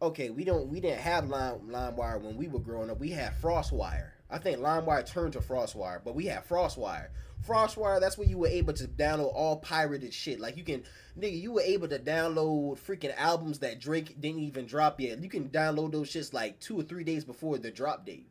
okay, 0.00 0.30
we 0.30 0.44
don't 0.44 0.68
we 0.68 0.78
didn't 0.78 1.00
have 1.00 1.28
Lime 1.28 1.62
LimeWire 1.68 2.22
when 2.22 2.36
we 2.36 2.46
were 2.46 2.60
growing 2.60 2.90
up. 2.90 3.00
We 3.00 3.10
had 3.10 3.32
FrostWire. 3.42 4.10
I 4.30 4.38
think 4.38 4.60
LimeWire 4.60 5.04
turned 5.04 5.32
to 5.32 5.40
FrostWire, 5.40 6.04
but 6.04 6.14
we 6.14 6.26
had 6.26 6.46
FrostWire. 6.48 7.08
FrostWire, 7.46 8.00
that's 8.00 8.18
where 8.18 8.28
you 8.28 8.38
were 8.38 8.48
able 8.48 8.72
to 8.74 8.86
download 8.86 9.32
all 9.34 9.56
pirated 9.56 10.12
shit. 10.12 10.40
Like 10.40 10.56
you 10.56 10.64
can, 10.64 10.84
nigga, 11.18 11.40
you 11.40 11.52
were 11.52 11.62
able 11.62 11.88
to 11.88 11.98
download 11.98 12.78
freaking 12.78 13.14
albums 13.16 13.60
that 13.60 13.80
Drake 13.80 14.20
didn't 14.20 14.40
even 14.40 14.66
drop 14.66 15.00
yet. 15.00 15.22
You 15.22 15.28
can 15.28 15.48
download 15.48 15.92
those 15.92 16.10
shits 16.10 16.32
like 16.32 16.60
two 16.60 16.78
or 16.78 16.82
three 16.82 17.04
days 17.04 17.24
before 17.24 17.58
the 17.58 17.70
drop 17.70 18.06
date. 18.06 18.26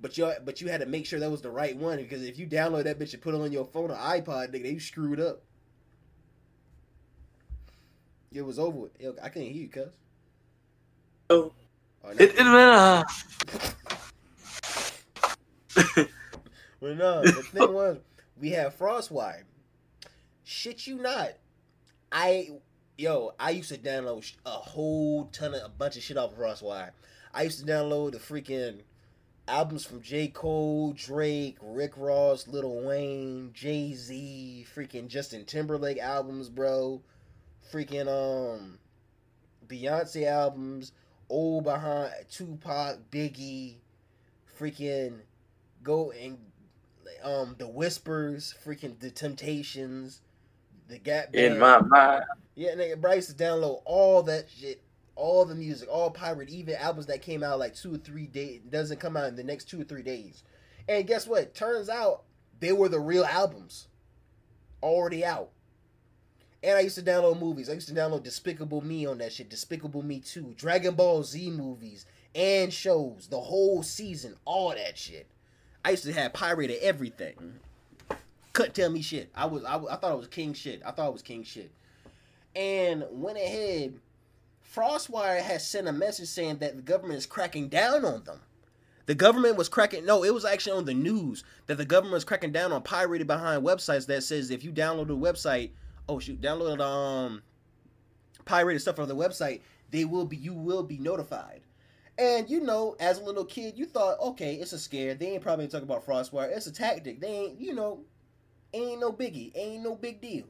But 0.00 0.16
you 0.16 0.32
but 0.44 0.60
you 0.60 0.68
had 0.68 0.80
to 0.80 0.86
make 0.86 1.04
sure 1.04 1.20
that 1.20 1.30
was 1.30 1.42
the 1.42 1.50
right 1.50 1.76
one 1.76 1.98
because 1.98 2.22
if 2.22 2.38
you 2.38 2.46
download 2.46 2.84
that 2.84 2.98
bitch 2.98 3.12
and 3.12 3.22
put 3.22 3.34
it 3.34 3.40
on 3.40 3.52
your 3.52 3.66
phone 3.66 3.90
or 3.90 3.96
iPod, 3.96 4.50
nigga, 4.50 4.62
they 4.62 4.78
screwed 4.78 5.20
up. 5.20 5.42
It 8.32 8.42
was 8.42 8.58
over 8.58 8.78
with. 8.78 8.92
I 9.22 9.28
couldn't 9.28 9.50
hear 9.50 9.62
you, 9.62 9.68
cuz. 9.68 9.92
Oh. 11.28 11.52
Oh, 12.02 12.10
It, 12.10 12.34
it, 12.34 12.46
uh, 12.46 13.04
But 16.80 16.96
no, 16.96 17.22
the 17.22 17.32
thing 17.32 17.72
was, 17.72 17.98
we 18.38 18.50
had 18.50 18.76
Frostwire. 18.78 19.42
Shit 20.44 20.86
you 20.86 20.96
not. 20.96 21.32
I, 22.10 22.50
yo, 22.96 23.32
I 23.38 23.50
used 23.50 23.70
to 23.70 23.78
download 23.78 24.32
a 24.46 24.50
whole 24.50 25.26
ton 25.26 25.54
of, 25.54 25.62
a 25.64 25.68
bunch 25.68 25.96
of 25.96 26.02
shit 26.02 26.16
off 26.16 26.32
of 26.32 26.38
Frostwire. 26.38 26.90
I 27.32 27.42
used 27.42 27.60
to 27.60 27.70
download 27.70 28.12
the 28.12 28.18
freaking 28.18 28.80
albums 29.46 29.84
from 29.84 30.00
J. 30.00 30.28
Cole, 30.28 30.92
Drake, 30.92 31.58
Rick 31.60 31.92
Ross, 31.96 32.48
Lil 32.48 32.82
Wayne, 32.82 33.50
Jay 33.52 33.92
Z, 33.94 34.66
freaking 34.74 35.08
Justin 35.08 35.44
Timberlake 35.44 35.98
albums, 35.98 36.48
bro. 36.48 37.02
Freaking, 37.72 38.08
um, 38.08 38.78
Beyonce 39.68 40.26
albums, 40.26 40.92
old 41.28 41.64
behind 41.64 42.12
Tupac, 42.28 42.98
Biggie, 43.10 43.76
freaking 44.58 45.20
go 45.82 46.10
and 46.10 46.38
um 47.22 47.54
the 47.58 47.68
whispers, 47.68 48.54
freaking 48.64 48.98
the 48.98 49.10
Temptations, 49.10 50.20
the 50.88 50.98
Gap 50.98 51.32
Band. 51.32 51.54
in 51.54 51.58
my 51.58 51.80
mind. 51.80 52.24
Yeah, 52.54 52.74
nigga, 52.74 53.00
Bryce 53.00 53.28
to 53.28 53.32
download 53.32 53.82
all 53.84 54.22
that 54.24 54.48
shit, 54.50 54.82
all 55.16 55.44
the 55.44 55.54
music, 55.54 55.88
all 55.90 56.10
pirate, 56.10 56.50
even 56.50 56.74
albums 56.74 57.06
that 57.06 57.22
came 57.22 57.42
out 57.42 57.58
like 57.58 57.74
two 57.74 57.94
or 57.94 57.98
three 57.98 58.26
days, 58.26 58.60
doesn't 58.68 59.00
come 59.00 59.16
out 59.16 59.28
in 59.28 59.36
the 59.36 59.44
next 59.44 59.64
two 59.64 59.80
or 59.80 59.84
three 59.84 60.02
days. 60.02 60.42
And 60.88 61.06
guess 61.06 61.26
what? 61.26 61.54
Turns 61.54 61.88
out 61.88 62.24
they 62.58 62.72
were 62.72 62.88
the 62.88 63.00
real 63.00 63.24
albums, 63.24 63.88
already 64.82 65.24
out. 65.24 65.50
And 66.62 66.76
I 66.76 66.80
used 66.80 66.96
to 66.96 67.02
download 67.02 67.40
movies. 67.40 67.70
I 67.70 67.72
used 67.72 67.88
to 67.88 67.94
download 67.94 68.22
Despicable 68.22 68.82
Me 68.82 69.06
on 69.06 69.18
that 69.18 69.32
shit, 69.32 69.48
Despicable 69.48 70.02
Me 70.02 70.20
2, 70.20 70.54
Dragon 70.58 70.94
Ball 70.94 71.22
Z 71.22 71.50
movies, 71.50 72.04
and 72.34 72.72
shows, 72.72 73.28
the 73.30 73.40
whole 73.40 73.82
season, 73.82 74.36
all 74.44 74.70
that 74.70 74.98
shit. 74.98 75.26
I 75.84 75.90
used 75.90 76.04
to 76.04 76.12
have 76.12 76.32
pirated 76.32 76.78
everything. 76.82 77.54
Couldn't 78.52 78.74
tell 78.74 78.90
me 78.90 79.02
shit. 79.02 79.30
I 79.34 79.46
was 79.46 79.64
I, 79.64 79.76
I 79.76 79.96
thought 79.96 80.12
it 80.12 80.18
was 80.18 80.28
king 80.28 80.52
shit. 80.52 80.82
I 80.84 80.90
thought 80.90 81.08
it 81.08 81.12
was 81.12 81.22
king 81.22 81.44
shit. 81.44 81.70
And 82.54 83.04
went 83.10 83.38
ahead. 83.38 83.94
Frostwire 84.74 85.40
has 85.40 85.66
sent 85.66 85.88
a 85.88 85.92
message 85.92 86.28
saying 86.28 86.58
that 86.58 86.76
the 86.76 86.82
government 86.82 87.18
is 87.18 87.26
cracking 87.26 87.68
down 87.68 88.04
on 88.04 88.24
them. 88.24 88.40
The 89.06 89.14
government 89.14 89.56
was 89.56 89.68
cracking. 89.68 90.04
No, 90.04 90.22
it 90.22 90.32
was 90.32 90.44
actually 90.44 90.78
on 90.78 90.84
the 90.84 90.94
news 90.94 91.42
that 91.66 91.76
the 91.76 91.84
government 91.84 92.14
was 92.14 92.24
cracking 92.24 92.52
down 92.52 92.72
on 92.72 92.82
pirated 92.82 93.26
behind 93.26 93.64
websites 93.64 94.06
that 94.06 94.22
says 94.22 94.50
if 94.50 94.62
you 94.62 94.70
download 94.70 95.10
a 95.10 95.14
website, 95.14 95.70
oh 96.08 96.18
shoot, 96.18 96.40
download 96.40 96.80
um 96.80 97.42
pirated 98.44 98.82
stuff 98.82 98.98
on 98.98 99.08
the 99.08 99.16
website, 99.16 99.62
they 99.90 100.04
will 100.04 100.24
be 100.24 100.36
you 100.36 100.54
will 100.54 100.82
be 100.82 100.98
notified. 100.98 101.62
And 102.18 102.50
you 102.50 102.60
know, 102.60 102.96
as 103.00 103.18
a 103.18 103.24
little 103.24 103.44
kid, 103.44 103.78
you 103.78 103.86
thought, 103.86 104.20
okay, 104.20 104.54
it's 104.54 104.72
a 104.72 104.78
scare. 104.78 105.14
They 105.14 105.28
ain't 105.28 105.42
probably 105.42 105.68
talking 105.68 105.88
about 105.88 106.04
Frostwire. 106.04 106.54
It's 106.54 106.66
a 106.66 106.72
tactic. 106.72 107.20
They 107.20 107.28
ain't, 107.28 107.60
you 107.60 107.74
know, 107.74 108.00
ain't 108.74 109.00
no 109.00 109.12
biggie. 109.12 109.52
Ain't 109.54 109.82
no 109.82 109.94
big 109.94 110.20
deal. 110.20 110.44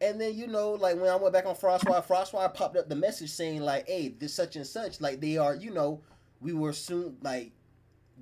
And 0.00 0.20
then 0.20 0.34
you 0.34 0.48
know, 0.48 0.72
like 0.72 0.96
when 0.96 1.08
I 1.08 1.14
went 1.14 1.32
back 1.32 1.46
on 1.46 1.54
Frostwire, 1.54 2.04
Frostwire 2.04 2.52
popped 2.52 2.76
up 2.76 2.88
the 2.88 2.96
message 2.96 3.30
saying 3.30 3.60
like, 3.60 3.86
"Hey, 3.86 4.08
this 4.08 4.34
such 4.34 4.56
and 4.56 4.66
such, 4.66 5.00
like 5.00 5.20
they 5.20 5.36
are, 5.36 5.54
you 5.54 5.70
know, 5.70 6.00
we 6.40 6.52
were 6.52 6.72
soon 6.72 7.18
like, 7.22 7.52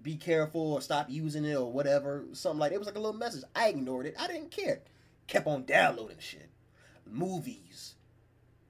be 0.02 0.16
careful 0.16 0.74
or 0.74 0.80
stop 0.80 1.08
using 1.08 1.44
it 1.44 1.54
or 1.56 1.72
whatever, 1.72 2.24
something 2.32 2.58
like 2.58 2.72
it 2.72 2.78
was 2.78 2.86
like 2.86 2.96
a 2.96 3.00
little 3.00 3.18
message. 3.18 3.44
I 3.54 3.68
ignored 3.68 4.06
it. 4.06 4.14
I 4.18 4.26
didn't 4.26 4.50
care. 4.50 4.80
Kept 5.26 5.46
on 5.46 5.64
downloading 5.64 6.18
shit, 6.18 6.50
movies, 7.06 7.94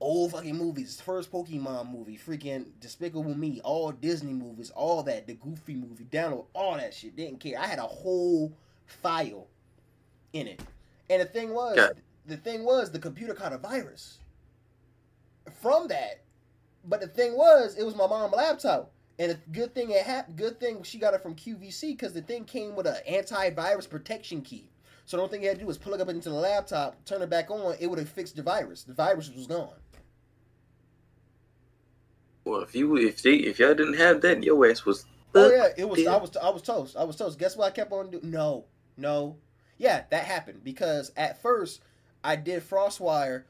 old 0.01 0.33
fucking 0.33 0.57
movies. 0.57 1.01
First 1.01 1.31
Pokemon 1.31 1.93
movie, 1.93 2.19
freaking 2.19 2.67
Despicable 2.81 3.37
Me, 3.37 3.61
all 3.63 3.93
Disney 3.93 4.33
movies, 4.33 4.71
all 4.71 5.03
that, 5.05 5.27
the 5.27 5.35
Goofy 5.35 5.75
movie, 5.75 6.05
download 6.05 6.47
all 6.55 6.77
that 6.77 6.95
shit. 6.95 7.17
Didn't 7.17 7.41
care. 7.41 7.59
I 7.59 7.67
had 7.67 7.79
a 7.79 7.83
whole 7.83 8.53
file 8.87 9.47
in 10.33 10.47
it, 10.47 10.61
and 11.09 11.21
the 11.21 11.27
thing 11.27 11.53
was, 11.53 11.93
the 12.27 12.37
thing 12.37 12.65
was, 12.65 12.91
the 12.91 12.99
computer 12.99 13.35
caught 13.35 13.53
a 13.53 13.59
virus 13.59 14.19
from 15.61 15.89
that. 15.89 16.23
But 16.85 17.01
the 17.01 17.09
thing 17.09 17.37
was, 17.37 17.77
it 17.77 17.85
was 17.85 17.95
my 17.95 18.07
mom's 18.07 18.33
laptop. 18.35 18.93
And 19.19 19.33
a 19.33 19.35
good 19.53 19.75
thing 19.75 19.91
it 19.91 20.03
happened. 20.03 20.39
Good 20.39 20.59
thing 20.59 20.83
she 20.83 20.99
got 20.99 21.13
it 21.13 21.23
from 21.23 21.35
QVC 21.35 21.89
because 21.89 22.15
the 22.15 22.23
thing 22.23 22.47
came 22.47 22.75
with 22.75 22.87
an 22.87 22.97
antivirus 23.07 23.87
protection 23.89 24.41
key. 24.41 24.71
So 25.05 25.19
the 25.19 25.25
only 25.25 25.33
thing 25.33 25.43
you 25.43 25.49
had 25.49 25.59
to 25.59 25.63
do 25.63 25.67
was 25.67 25.77
plug 25.77 26.01
it 26.01 26.03
up 26.03 26.09
into 26.09 26.31
the 26.31 26.37
laptop, 26.37 27.05
turn 27.05 27.21
it 27.21 27.29
back 27.29 27.51
on. 27.51 27.75
It 27.79 27.89
would 27.89 27.99
have 27.99 28.09
fixed 28.09 28.37
the 28.37 28.43
virus. 28.43 28.85
The 28.85 28.95
virus 28.95 29.31
was 29.31 29.47
gone. 29.47 29.75
Well, 32.51 32.63
if 32.63 32.75
you 32.75 32.97
if 32.97 33.23
they 33.23 33.35
if 33.35 33.61
y'all 33.61 33.75
didn't 33.75 33.95
have 33.95 34.23
that, 34.23 34.43
your 34.43 34.69
ass 34.69 34.85
was. 34.85 35.07
Oh 35.37 35.49
yeah, 35.49 35.69
it 35.77 35.89
was. 35.89 36.01
Yeah. 36.01 36.15
I 36.15 36.17
was. 36.17 36.37
I 36.37 36.51
was 36.51 36.63
toast. 36.63 36.97
I 36.97 37.05
was 37.05 37.15
toast. 37.15 37.39
Guess 37.39 37.57
what? 37.57 37.67
I 37.67 37.71
kept 37.71 37.93
on 37.93 38.11
doing. 38.11 38.29
No, 38.29 38.65
no. 38.97 39.37
Yeah, 39.79 40.03
that 40.11 40.25
happened 40.25 40.65
because 40.65 41.13
at 41.17 41.41
first 41.41 41.81
I 42.25 42.35
did 42.35 42.69
FrostWire 42.69 43.45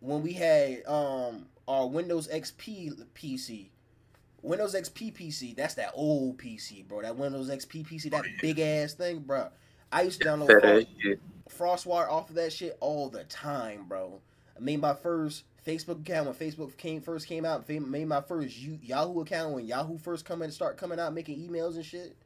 when 0.00 0.22
we 0.22 0.34
had 0.34 0.84
um 0.86 1.46
our 1.66 1.88
Windows 1.88 2.28
XP 2.28 3.02
PC. 3.14 3.68
Windows 4.42 4.74
XP 4.74 5.14
PC. 5.14 5.56
That's 5.56 5.74
that 5.74 5.92
old 5.94 6.36
PC, 6.36 6.86
bro. 6.86 7.00
That 7.00 7.16
Windows 7.16 7.48
XP 7.48 7.86
PC. 7.86 8.10
That 8.10 8.24
big 8.42 8.58
ass 8.58 8.92
thing, 8.92 9.20
bro. 9.20 9.48
I 9.90 10.02
used 10.02 10.20
to 10.20 10.28
download 10.28 10.86
Frost- 11.48 11.86
FrostWire 11.86 12.10
off 12.10 12.28
of 12.28 12.36
that 12.36 12.52
shit 12.52 12.76
all 12.80 13.08
the 13.08 13.24
time, 13.24 13.86
bro. 13.88 14.20
I 14.54 14.60
made 14.60 14.80
my 14.82 14.92
first 14.92 15.44
Facebook 15.66 16.00
account 16.00 16.26
when 16.26 16.34
Facebook 16.34 16.76
came 16.76 17.00
first 17.00 17.26
came 17.26 17.44
out. 17.44 17.68
Made 17.68 18.06
my 18.06 18.20
first 18.20 18.56
Yahoo 18.58 19.20
account 19.20 19.54
when 19.54 19.66
Yahoo 19.66 19.98
first 19.98 20.24
coming 20.24 20.50
start 20.50 20.76
coming 20.76 20.98
out, 20.98 21.14
making 21.14 21.38
emails 21.38 21.76
and 21.76 21.84
shit. 21.84 22.16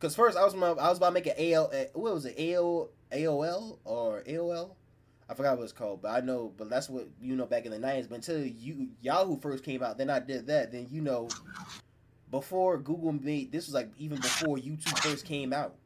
Cause 0.00 0.14
first 0.14 0.36
I 0.36 0.44
was 0.44 0.54
my, 0.54 0.68
I 0.68 0.90
was 0.90 0.98
about 0.98 1.08
to 1.08 1.14
make 1.14 1.26
an 1.26 1.34
AL 1.38 1.70
uh, 1.72 1.84
what 1.94 2.14
was 2.14 2.26
it 2.26 2.36
AO 2.38 2.88
AOL 3.10 3.78
or 3.84 4.22
AOL 4.28 4.72
I 5.28 5.34
forgot 5.34 5.56
what 5.56 5.64
it's 5.64 5.72
called, 5.72 6.02
but 6.02 6.10
I 6.10 6.20
know, 6.20 6.52
but 6.56 6.68
that's 6.68 6.88
what 6.88 7.08
you 7.20 7.34
know 7.34 7.46
back 7.46 7.64
in 7.64 7.72
the 7.72 7.78
nineties. 7.78 8.08
But 8.08 8.16
until 8.16 8.44
you 8.44 8.90
Yahoo 9.00 9.38
first 9.40 9.64
came 9.64 9.82
out, 9.82 9.96
then 9.96 10.10
I 10.10 10.18
did 10.20 10.46
that. 10.48 10.70
Then 10.70 10.86
you 10.90 11.00
know, 11.00 11.28
before 12.30 12.76
Google 12.78 13.12
made 13.12 13.50
this 13.50 13.66
was 13.66 13.74
like 13.74 13.90
even 13.98 14.18
before 14.18 14.58
YouTube 14.58 14.98
first 14.98 15.24
came 15.24 15.52
out, 15.52 15.76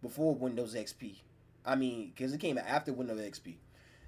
before 0.00 0.34
Windows 0.34 0.74
XP. 0.74 1.16
I 1.66 1.74
mean, 1.74 2.12
because 2.14 2.32
it 2.32 2.40
came 2.40 2.56
after 2.58 2.92
Windows 2.92 3.18
XP. 3.18 3.56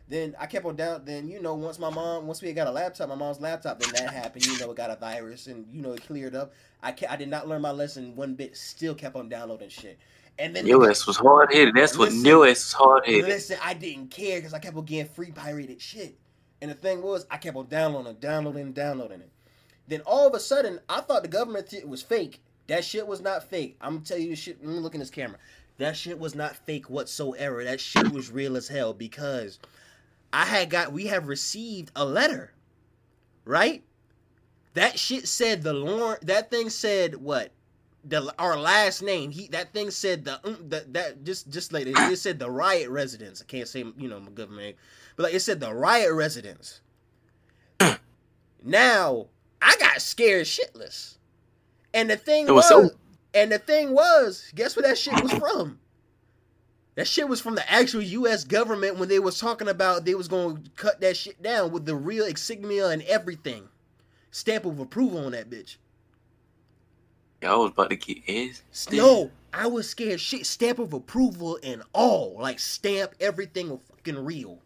Then 0.08 0.36
I 0.38 0.46
kept 0.46 0.64
on 0.64 0.76
down. 0.76 1.04
Then 1.04 1.28
you 1.28 1.40
know, 1.42 1.54
once 1.54 1.78
my 1.78 1.90
mom, 1.90 2.26
once 2.26 2.40
we 2.40 2.52
got 2.52 2.66
a 2.66 2.70
laptop, 2.70 3.08
my 3.08 3.14
mom's 3.14 3.40
laptop, 3.40 3.80
then 3.80 3.92
that 3.94 4.12
happened. 4.14 4.46
You 4.46 4.58
know, 4.58 4.70
it 4.70 4.76
got 4.76 4.90
a 4.90 4.96
virus, 4.96 5.46
and 5.48 5.66
you 5.72 5.82
know, 5.82 5.92
it 5.92 6.06
cleared 6.06 6.34
up. 6.34 6.52
I 6.82 6.94
I 7.08 7.16
did 7.16 7.28
not 7.28 7.48
learn 7.48 7.62
my 7.62 7.72
lesson 7.72 8.14
one 8.14 8.34
bit. 8.34 8.56
Still 8.56 8.94
kept 8.94 9.16
on 9.16 9.28
downloading 9.28 9.68
shit. 9.68 9.98
And 10.38 10.54
then 10.54 10.66
Your 10.66 10.88
ass 10.90 11.06
was 11.06 11.16
hard 11.16 11.52
headed. 11.52 11.74
That's 11.74 11.96
what 11.96 12.10
Listen. 12.10 12.24
your 12.24 12.46
ass 12.46 12.56
was 12.56 12.72
hard 12.74 13.06
headed. 13.06 13.24
Listen, 13.24 13.58
I 13.62 13.72
didn't 13.72 14.10
care 14.10 14.38
because 14.38 14.52
I 14.52 14.58
kept 14.58 14.76
on 14.76 14.84
getting 14.84 15.10
free 15.12 15.30
pirated 15.30 15.80
shit. 15.80 16.18
And 16.60 16.70
the 16.70 16.74
thing 16.74 17.02
was, 17.02 17.26
I 17.30 17.38
kept 17.38 17.56
on 17.56 17.68
downloading, 17.68 18.16
downloading, 18.16 18.72
downloading 18.72 19.20
it. 19.20 19.30
Then 19.88 20.02
all 20.02 20.26
of 20.26 20.34
a 20.34 20.40
sudden, 20.40 20.80
I 20.88 21.00
thought 21.00 21.22
the 21.22 21.28
government 21.28 21.70
shit 21.70 21.88
was 21.88 22.02
fake. 22.02 22.42
That 22.66 22.84
shit 22.84 23.06
was 23.06 23.20
not 23.20 23.44
fake. 23.48 23.76
I'm 23.80 23.94
gonna 23.94 24.04
tell 24.04 24.18
you 24.18 24.30
this 24.30 24.38
shit. 24.38 24.58
Let 24.64 24.74
me 24.74 24.80
look 24.80 24.94
in 24.94 25.00
this 25.00 25.10
camera. 25.10 25.38
That 25.78 25.96
shit 25.96 26.18
was 26.18 26.34
not 26.34 26.56
fake 26.56 26.90
whatsoever. 26.90 27.62
That 27.64 27.80
shit 27.80 28.10
was 28.10 28.30
real 28.30 28.56
as 28.56 28.66
hell 28.66 28.92
because 28.92 29.58
I 30.36 30.44
had 30.44 30.68
got, 30.68 30.92
we 30.92 31.06
have 31.06 31.28
received 31.28 31.90
a 31.96 32.04
letter, 32.04 32.52
right? 33.44 33.82
That 34.74 34.98
shit 34.98 35.26
said 35.26 35.62
the 35.62 35.72
Lauren. 35.72 36.18
That 36.22 36.50
thing 36.50 36.68
said 36.68 37.14
what? 37.16 37.52
the 38.04 38.32
our 38.38 38.56
last 38.58 39.02
name. 39.02 39.30
He 39.30 39.48
that 39.48 39.72
thing 39.72 39.90
said 39.90 40.24
the 40.26 40.38
um, 40.46 40.58
that 40.68 40.92
that 40.94 41.24
just 41.24 41.50
just 41.50 41.72
like 41.72 41.86
it, 41.86 41.94
it 41.98 42.18
said 42.18 42.38
the 42.38 42.50
riot 42.50 42.88
residence. 42.90 43.42
I 43.42 43.46
can't 43.46 43.66
say 43.66 43.80
you 43.98 44.08
know 44.08 44.20
my 44.20 44.30
government, 44.30 44.76
but 45.16 45.24
like 45.24 45.34
it 45.34 45.40
said 45.40 45.58
the 45.58 45.72
riot 45.74 46.12
residence. 46.12 46.80
now 48.62 49.26
I 49.60 49.76
got 49.80 50.00
scared 50.02 50.46
shitless, 50.46 51.16
and 51.94 52.08
the 52.10 52.16
thing 52.16 52.46
It 52.46 52.52
was 52.52 52.70
was, 52.70 52.92
so- 52.92 52.96
and 53.34 53.50
the 53.50 53.58
thing 53.58 53.92
was, 53.92 54.52
guess 54.54 54.76
where 54.76 54.84
that 54.84 54.98
shit 54.98 55.20
was 55.22 55.32
from? 55.32 55.78
That 56.96 57.06
shit 57.06 57.28
was 57.28 57.42
from 57.42 57.54
the 57.54 57.70
actual 57.70 58.00
U.S. 58.02 58.42
government 58.42 58.96
when 58.96 59.10
they 59.10 59.18
was 59.18 59.38
talking 59.38 59.68
about 59.68 60.04
they 60.04 60.14
was 60.14 60.28
going 60.28 60.62
to 60.62 60.70
cut 60.70 61.00
that 61.02 61.16
shit 61.16 61.42
down 61.42 61.70
with 61.70 61.84
the 61.84 61.94
real 61.94 62.24
insignia 62.24 62.88
and 62.88 63.02
everything, 63.02 63.68
stamp 64.30 64.64
of 64.64 64.80
approval 64.80 65.24
on 65.24 65.32
that 65.32 65.50
bitch. 65.50 65.76
Y'all 67.42 67.62
was 67.62 67.72
about 67.72 67.90
to 67.90 67.96
get 67.96 68.26
ass. 68.26 68.62
No, 68.90 69.30
I 69.52 69.66
was 69.66 69.88
scared. 69.88 70.20
Shit, 70.20 70.46
stamp 70.46 70.78
of 70.78 70.94
approval 70.94 71.58
and 71.62 71.82
all, 71.92 72.36
like 72.40 72.58
stamp 72.58 73.12
everything 73.20 73.68
was 73.68 73.80
fucking 73.90 74.24
real. 74.24 74.62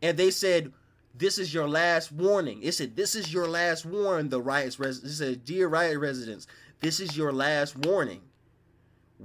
And 0.00 0.16
they 0.16 0.30
said, 0.30 0.72
"This 1.14 1.36
is 1.36 1.52
your 1.52 1.68
last 1.68 2.10
warning." 2.10 2.62
It 2.62 2.72
said, 2.72 2.96
"This 2.96 3.14
is 3.14 3.30
your 3.30 3.46
last 3.46 3.84
warning." 3.84 4.30
The 4.30 4.40
riots 4.40 4.80
res. 4.80 5.04
It 5.04 5.12
said, 5.12 5.44
"Dear 5.44 5.68
riot 5.68 5.98
residents, 5.98 6.46
this 6.80 6.98
is 6.98 7.14
your 7.14 7.30
last 7.30 7.76
warning." 7.76 8.22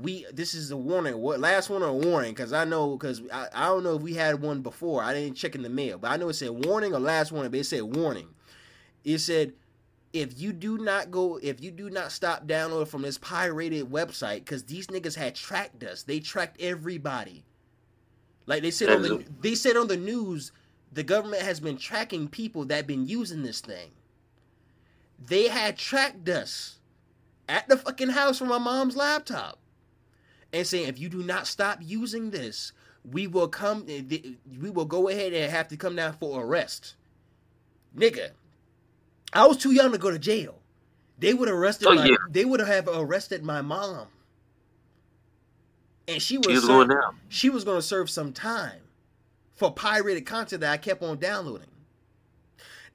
We 0.01 0.25
this 0.33 0.53
is 0.53 0.71
a 0.71 0.77
warning. 0.77 1.17
What 1.17 1.39
last 1.39 1.69
one 1.69 1.81
or 1.81 1.93
warning? 1.93 2.33
Because 2.33 2.51
I 2.51 2.65
know 2.65 2.97
because 2.97 3.21
I, 3.31 3.47
I 3.53 3.65
don't 3.67 3.83
know 3.83 3.95
if 3.95 4.01
we 4.01 4.13
had 4.13 4.41
one 4.41 4.61
before. 4.61 5.01
I 5.03 5.13
didn't 5.13 5.37
check 5.37 5.55
in 5.55 5.61
the 5.61 5.69
mail, 5.69 5.97
but 5.97 6.11
I 6.11 6.17
know 6.17 6.29
it 6.29 6.33
said 6.33 6.49
warning 6.49 6.93
or 6.93 6.99
last 6.99 7.31
warning. 7.31 7.51
But 7.51 7.61
it 7.61 7.65
said 7.65 7.83
warning. 7.83 8.27
It 9.03 9.19
said 9.19 9.53
if 10.15 10.39
you 10.39 10.53
do 10.53 10.77
not 10.77 11.11
go, 11.11 11.39
if 11.43 11.61
you 11.61 11.71
do 11.71 11.89
not 11.89 12.11
stop 12.11 12.47
downloading 12.47 12.85
from 12.89 13.01
this 13.01 13.17
pirated 13.17 13.91
website, 13.91 14.39
because 14.39 14.63
these 14.63 14.87
niggas 14.87 15.15
had 15.15 15.35
tracked 15.35 15.83
us, 15.83 16.03
they 16.03 16.21
tracked 16.21 16.61
everybody. 16.61 17.43
Like 18.45 18.61
they 18.61 18.71
said 18.71 18.89
on 18.89 19.01
the, 19.01 19.25
they 19.41 19.55
said 19.55 19.75
on 19.75 19.87
the 19.87 19.97
news, 19.97 20.53
the 20.93 21.03
government 21.03 21.41
has 21.41 21.59
been 21.59 21.77
tracking 21.77 22.29
people 22.29 22.63
that 22.65 22.87
been 22.87 23.07
using 23.07 23.43
this 23.43 23.59
thing. 23.59 23.91
They 25.19 25.49
had 25.49 25.77
tracked 25.77 26.29
us 26.29 26.79
at 27.49 27.67
the 27.67 27.75
fucking 27.75 28.09
house 28.09 28.39
from 28.39 28.47
my 28.47 28.57
mom's 28.57 28.95
laptop, 28.95 29.59
and 30.55 30.65
saying 30.65 30.87
if 30.87 30.97
you 30.97 31.09
do 31.09 31.21
not 31.21 31.47
stop 31.47 31.79
using 31.81 32.31
this, 32.31 32.71
we 33.03 33.27
will 33.27 33.49
come. 33.49 33.85
Eh, 33.89 34.01
we 34.61 34.69
will 34.69 34.85
go 34.85 35.09
ahead 35.09 35.33
and 35.33 35.51
have 35.51 35.67
to 35.67 35.77
come 35.77 35.95
down 35.97 36.13
for 36.13 36.43
arrest, 36.43 36.95
nigga. 37.95 38.29
I 39.33 39.45
was 39.45 39.57
too 39.57 39.73
young 39.73 39.91
to 39.91 39.97
go 39.97 40.09
to 40.11 40.17
jail. 40.17 40.55
They 41.19 41.33
would 41.33 41.49
have 41.49 41.57
arrested 41.57 41.87
Oh, 41.89 41.95
my. 41.95 42.05
yeah. 42.05 42.15
They 42.29 42.45
would 42.45 42.61
have 42.61 42.87
arrested 42.87 43.43
my 43.43 43.61
mom, 43.61 44.07
and 46.07 46.21
she 46.21 46.37
was 46.37 46.63
she 47.27 47.49
was 47.49 47.63
going 47.65 47.77
to 47.77 47.81
serve 47.85 48.09
some 48.09 48.31
time 48.31 48.79
for 49.53 49.73
pirated 49.73 50.25
content 50.25 50.61
that 50.61 50.71
I 50.71 50.77
kept 50.77 51.03
on 51.03 51.17
downloading. 51.17 51.67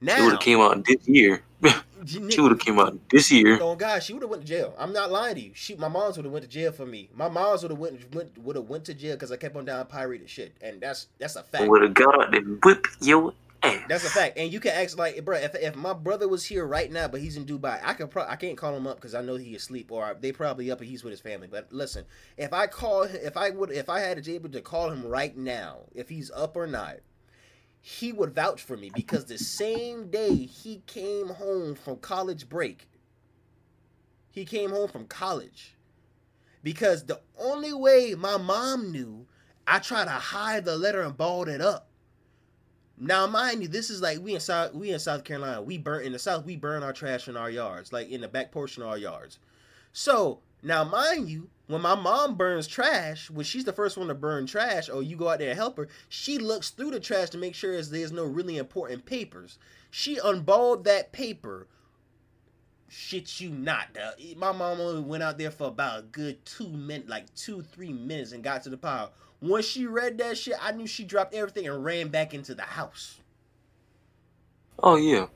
Now 0.01 0.17
it 0.17 0.23
would 0.23 0.31
have 0.33 0.41
came 0.41 0.59
out 0.59 0.83
this 0.83 1.07
year. 1.07 1.43
She 2.05 2.41
would 2.41 2.51
have 2.51 2.59
came 2.59 2.79
out 2.79 2.97
this 3.09 3.31
year. 3.31 3.59
Oh 3.61 3.75
God, 3.75 4.03
she 4.03 4.13
would 4.13 4.21
have 4.21 4.29
went 4.29 4.43
to 4.43 4.47
jail. 4.47 4.73
I'm 4.77 4.93
not 4.93 5.11
lying 5.11 5.35
to 5.35 5.41
you. 5.41 5.51
She, 5.53 5.75
my 5.75 5.87
mom's 5.87 6.17
would 6.17 6.25
have 6.25 6.33
went 6.33 6.43
to 6.43 6.49
jail 6.49 6.71
for 6.71 6.85
me. 6.85 7.09
My 7.13 7.29
mom's 7.29 7.63
would 7.63 7.71
have 7.71 7.79
went, 7.79 8.13
went 8.13 8.37
would 8.39 8.55
have 8.55 8.69
went 8.69 8.85
to 8.85 8.93
jail 8.93 9.15
because 9.15 9.31
I 9.31 9.37
kept 9.37 9.55
on 9.55 9.65
down 9.65 9.85
pirated 9.87 10.29
shit, 10.29 10.55
and 10.61 10.81
that's 10.81 11.07
that's 11.19 11.35
a 11.35 11.43
fact. 11.43 11.67
Would 11.67 11.81
have 11.81 11.93
got 11.93 12.19
out 12.19 12.35
and 12.35 12.63
whip 12.63 12.87
your 13.01 13.33
ass. 13.63 13.81
That's 13.87 14.03
a 14.05 14.09
fact. 14.09 14.37
And 14.37 14.51
you 14.51 14.59
can 14.59 14.71
ask 14.71 14.97
like, 14.97 15.23
bro, 15.23 15.37
if, 15.37 15.55
if 15.55 15.75
my 15.75 15.93
brother 15.93 16.27
was 16.27 16.45
here 16.45 16.65
right 16.65 16.91
now, 16.91 17.07
but 17.07 17.21
he's 17.21 17.37
in 17.37 17.45
Dubai, 17.45 17.79
I 17.83 17.93
could 17.93 18.09
pro- 18.09 18.27
I 18.27 18.35
can't 18.35 18.57
call 18.57 18.75
him 18.75 18.87
up 18.87 18.95
because 18.95 19.15
I 19.15 19.21
know 19.21 19.35
he 19.35 19.55
asleep 19.55 19.91
or 19.91 20.15
they 20.19 20.31
probably 20.31 20.71
up 20.71 20.79
and 20.79 20.89
he's 20.89 21.03
with 21.03 21.11
his 21.11 21.21
family. 21.21 21.47
But 21.49 21.71
listen, 21.71 22.05
if 22.37 22.53
I 22.53 22.67
call, 22.67 23.03
if 23.03 23.37
I 23.37 23.49
would, 23.51 23.71
if 23.71 23.89
I 23.89 23.99
had 23.99 24.17
to 24.17 24.23
be 24.23 24.35
able 24.35 24.49
to 24.49 24.61
call 24.61 24.89
him 24.89 25.05
right 25.05 25.35
now, 25.35 25.79
if 25.93 26.09
he's 26.09 26.31
up 26.31 26.55
or 26.55 26.67
not, 26.67 26.97
he 27.81 28.13
would 28.13 28.35
vouch 28.35 28.61
for 28.61 28.77
me 28.77 28.91
because 28.93 29.25
the 29.25 29.39
same 29.39 30.09
day 30.11 30.35
he 30.35 30.83
came 30.85 31.29
home 31.29 31.73
from 31.75 31.97
college 31.97 32.47
break, 32.47 32.87
he 34.29 34.45
came 34.45 34.69
home 34.69 34.87
from 34.87 35.07
college 35.07 35.75
because 36.63 37.05
the 37.05 37.19
only 37.39 37.73
way 37.73 38.13
my 38.15 38.37
mom 38.37 38.91
knew, 38.91 39.25
I 39.67 39.79
tried 39.79 40.05
to 40.05 40.11
hide 40.11 40.63
the 40.63 40.77
letter 40.77 41.01
and 41.01 41.17
balled 41.17 41.49
it 41.49 41.59
up. 41.59 41.87
Now, 42.97 43.25
mind 43.25 43.63
you, 43.63 43.67
this 43.67 43.89
is 43.89 43.99
like 43.99 44.19
we 44.19 44.35
in 44.35 44.39
South 44.39 44.75
we 44.75 44.91
in 44.91 44.99
South 44.99 45.23
Carolina. 45.23 45.61
We 45.63 45.79
burn 45.79 46.05
in 46.05 46.11
the 46.11 46.19
South. 46.19 46.45
We 46.45 46.55
burn 46.55 46.83
our 46.83 46.93
trash 46.93 47.27
in 47.27 47.35
our 47.35 47.49
yards, 47.49 47.91
like 47.91 48.09
in 48.09 48.21
the 48.21 48.27
back 48.27 48.51
portion 48.51 48.83
of 48.83 48.89
our 48.89 48.97
yards. 48.97 49.39
So 49.91 50.41
now, 50.61 50.83
mind 50.83 51.29
you, 51.29 51.49
when 51.67 51.81
my 51.81 51.95
mom 51.95 52.35
burns 52.35 52.67
trash, 52.67 53.29
when 53.29 53.45
she's 53.45 53.63
the 53.63 53.73
first 53.73 53.97
one 53.97 54.09
to 54.09 54.13
burn 54.13 54.45
trash, 54.45 54.89
or 54.89 55.01
you 55.01 55.15
go 55.15 55.29
out 55.29 55.39
there 55.39 55.49
and 55.49 55.57
help 55.57 55.77
her, 55.77 55.87
she 56.09 56.37
looks 56.37 56.69
through 56.69 56.91
the 56.91 56.99
trash 56.99 57.29
to 57.29 57.37
make 57.37 57.55
sure 57.55 57.81
there's 57.81 58.11
no 58.11 58.25
really 58.25 58.57
important 58.57 59.05
papers. 59.05 59.57
She 59.89 60.17
unballed 60.17 60.83
that 60.83 61.11
paper. 61.11 61.67
Shit, 62.89 63.39
you 63.39 63.51
not. 63.51 63.93
dawg. 63.93 64.37
My 64.37 64.51
mom 64.51 64.81
only 64.81 65.01
went 65.01 65.23
out 65.23 65.37
there 65.37 65.49
for 65.49 65.67
about 65.67 65.99
a 65.99 66.03
good 66.03 66.43
two 66.45 66.67
minutes, 66.67 67.09
like 67.09 67.33
two, 67.35 67.61
three 67.61 67.93
minutes, 67.93 68.33
and 68.33 68.43
got 68.43 68.63
to 68.63 68.69
the 68.69 68.77
pile. 68.77 69.13
Once 69.41 69.65
she 69.65 69.85
read 69.85 70.17
that 70.17 70.37
shit, 70.37 70.55
I 70.61 70.73
knew 70.73 70.85
she 70.85 71.05
dropped 71.05 71.33
everything 71.33 71.67
and 71.67 71.83
ran 71.83 72.09
back 72.09 72.33
into 72.33 72.53
the 72.53 72.63
house. 72.63 73.19
Oh 74.77 74.97
yeah. 74.97 75.27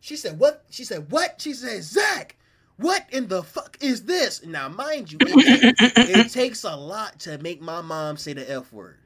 She 0.00 0.16
said, 0.16 0.38
"What?" 0.38 0.64
She 0.70 0.84
said, 0.84 1.10
"What?" 1.10 1.40
She 1.40 1.54
said, 1.54 1.82
"Zach, 1.84 2.36
what 2.76 3.06
in 3.10 3.28
the 3.28 3.42
fuck 3.42 3.76
is 3.80 4.04
this?" 4.04 4.44
Now, 4.44 4.68
mind 4.68 5.12
you, 5.12 5.18
it, 5.20 5.74
it 5.96 6.30
takes 6.32 6.64
a 6.64 6.76
lot 6.76 7.18
to 7.20 7.38
make 7.38 7.60
my 7.60 7.80
mom 7.80 8.16
say 8.16 8.32
the 8.32 8.50
f 8.50 8.72
word. 8.72 8.98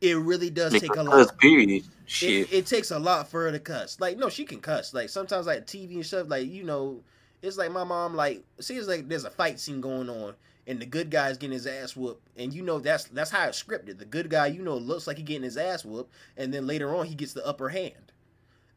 It 0.00 0.16
really 0.18 0.50
does 0.50 0.72
take 0.72 0.96
a 0.96 1.02
lot. 1.02 1.38
period. 1.38 1.84
Shit. 2.06 2.52
It, 2.52 2.52
it 2.52 2.66
takes 2.66 2.90
a 2.90 2.98
lot 2.98 3.28
for 3.28 3.44
her 3.44 3.52
to 3.52 3.60
cuss. 3.60 4.00
Like, 4.00 4.18
no, 4.18 4.28
she 4.28 4.44
can 4.44 4.60
cuss. 4.60 4.92
Like 4.92 5.08
sometimes, 5.08 5.46
like 5.46 5.66
TV 5.66 5.94
and 5.94 6.04
stuff. 6.06 6.28
Like 6.28 6.48
you 6.48 6.64
know, 6.64 7.00
it's 7.40 7.56
like 7.56 7.70
my 7.70 7.84
mom. 7.84 8.14
Like, 8.14 8.44
seems 8.60 8.88
like 8.88 9.08
there's 9.08 9.24
a 9.24 9.30
fight 9.30 9.60
scene 9.60 9.80
going 9.80 10.10
on, 10.10 10.34
and 10.66 10.80
the 10.80 10.86
good 10.86 11.10
guy's 11.10 11.38
getting 11.38 11.54
his 11.54 11.66
ass 11.66 11.96
whooped, 11.96 12.26
and 12.36 12.52
you 12.52 12.62
know 12.62 12.80
that's 12.80 13.04
that's 13.04 13.30
how 13.30 13.46
it's 13.46 13.62
scripted. 13.62 13.98
The 13.98 14.04
good 14.04 14.28
guy, 14.28 14.46
you 14.48 14.62
know, 14.62 14.76
looks 14.76 15.06
like 15.06 15.18
he 15.18 15.22
getting 15.22 15.42
his 15.44 15.56
ass 15.56 15.84
whooped, 15.84 16.12
and 16.36 16.52
then 16.52 16.66
later 16.66 16.94
on 16.94 17.06
he 17.06 17.14
gets 17.14 17.32
the 17.32 17.46
upper 17.46 17.68
hand. 17.68 18.11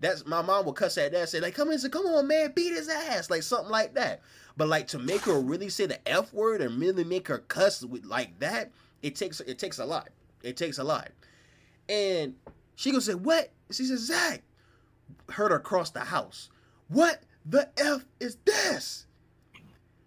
That's 0.06 0.24
my 0.28 0.44
mom 0.44 0.66
will 0.66 0.74
cuss 0.74 1.00
at 1.00 1.14
that, 1.14 1.30
say 1.30 1.40
like, 1.40 1.56
"Come 1.56 1.72
in, 1.72 1.80
say, 1.80 1.90
come 1.90 2.06
on, 2.06 2.28
man, 2.28 2.52
beat 2.56 2.74
his 2.74 2.90
ass," 2.90 3.32
like 3.32 3.42
something 3.42 3.72
like 3.72 3.96
that. 3.96 4.22
But 4.56 4.68
like 4.68 4.88
to 4.90 5.00
make 5.00 5.22
her 5.22 5.40
really 5.40 5.70
say 5.70 5.88
the 5.88 6.08
f 6.08 6.32
word 6.32 6.62
and 6.62 6.80
really 6.80 7.04
make 7.04 7.28
her 7.28 7.40
cuss 7.40 7.84
with 7.84 8.06
like 8.06 8.38
that, 8.38 8.72
it 9.02 9.16
takes 9.16 9.40
it 9.40 9.58
takes 9.58 9.80
a 9.80 9.86
lot. 9.86 10.10
It 10.44 10.58
takes 10.58 10.78
a 10.78 10.84
lot. 10.84 11.10
And 11.90 12.36
she 12.76 12.92
gonna 12.92 13.02
say, 13.02 13.16
"What?" 13.16 13.52
She 13.72 13.86
says, 13.86 14.02
"Zach." 14.02 14.44
Heard 15.30 15.50
her 15.50 15.58
across 15.58 15.90
the 15.90 16.02
house. 16.02 16.52
What 16.88 17.24
the 17.44 17.70
f 17.76 18.06
is 18.20 18.38
this? 18.46 19.08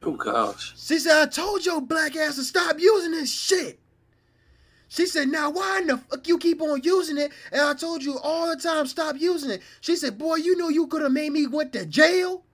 oh 0.05 0.13
gosh. 0.13 0.75
She 0.77 1.01
said, 1.01 1.21
"I 1.21 1.27
told 1.27 1.67
your 1.67 1.81
black 1.81 2.15
ass 2.15 2.37
to 2.37 2.45
stop 2.45 2.79
using 2.79 3.11
this 3.11 3.33
shit." 3.33 3.81
She 4.89 5.07
said, 5.07 5.29
"Now 5.29 5.51
why 5.51 5.81
in 5.81 5.87
the 5.89 5.99
fuck 5.99 6.27
you 6.27 6.39
keep 6.39 6.61
on 6.63 6.83
using 6.83 7.19
it?" 7.19 7.33
And 7.53 7.61
I 7.61 7.75
told 7.75 8.03
you 8.03 8.19
all 8.19 8.49
the 8.49 8.57
time, 8.57 8.87
stop 8.87 9.17
using 9.19 9.51
it. 9.51 9.63
She 9.81 9.97
said, 9.97 10.19
"Boy, 10.19 10.37
you 10.37 10.57
know 10.57 10.69
you 10.69 10.87
could 10.87 11.03
have 11.03 11.13
made 11.13 11.33
me 11.33 11.47
went 11.47 11.73
to 11.75 11.85
jail." 11.87 12.45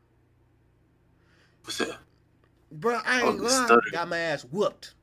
What's 1.65 1.79
that? 1.79 1.99
Bro, 2.71 3.01
I 3.05 3.23
Oh, 3.23 3.31
ain't 3.31 3.41
lying. 3.41 3.81
Got 3.93 4.09
my 4.09 4.19
ass 4.19 4.43
whooped. 4.45 4.95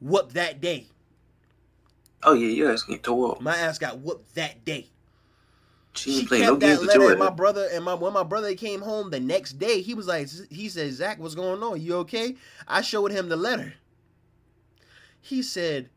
Whooped 0.00 0.34
that 0.34 0.60
day. 0.60 0.88
Oh 2.22 2.32
yeah, 2.32 2.48
you 2.48 2.70
ass 2.70 2.82
getting 2.82 3.02
tore 3.02 3.32
up. 3.32 3.40
My 3.40 3.56
ass 3.56 3.78
got 3.78 3.98
whooped 4.00 4.34
that 4.34 4.64
day. 4.64 4.88
She 5.94 6.20
She 6.20 6.26
playing 6.26 6.46
no 6.46 6.56
kept 6.56 6.60
that 6.60 6.82
letter, 6.82 7.10
and 7.10 7.18
my 7.18 7.30
brother 7.30 7.68
and 7.72 7.84
my 7.84 7.94
when 7.94 8.12
my 8.12 8.22
brother 8.22 8.54
came 8.54 8.82
home 8.82 9.10
the 9.10 9.20
next 9.20 9.54
day, 9.58 9.80
he 9.80 9.94
was 9.94 10.06
like, 10.06 10.28
he 10.50 10.68
said, 10.68 10.92
Zach, 10.92 11.18
what's 11.18 11.34
going 11.34 11.62
on? 11.62 11.80
You 11.80 11.96
okay? 11.98 12.36
I 12.68 12.82
showed 12.82 13.12
him 13.12 13.28
the 13.28 13.36
letter. 13.36 13.74
He 15.20 15.42
said, 15.42 15.90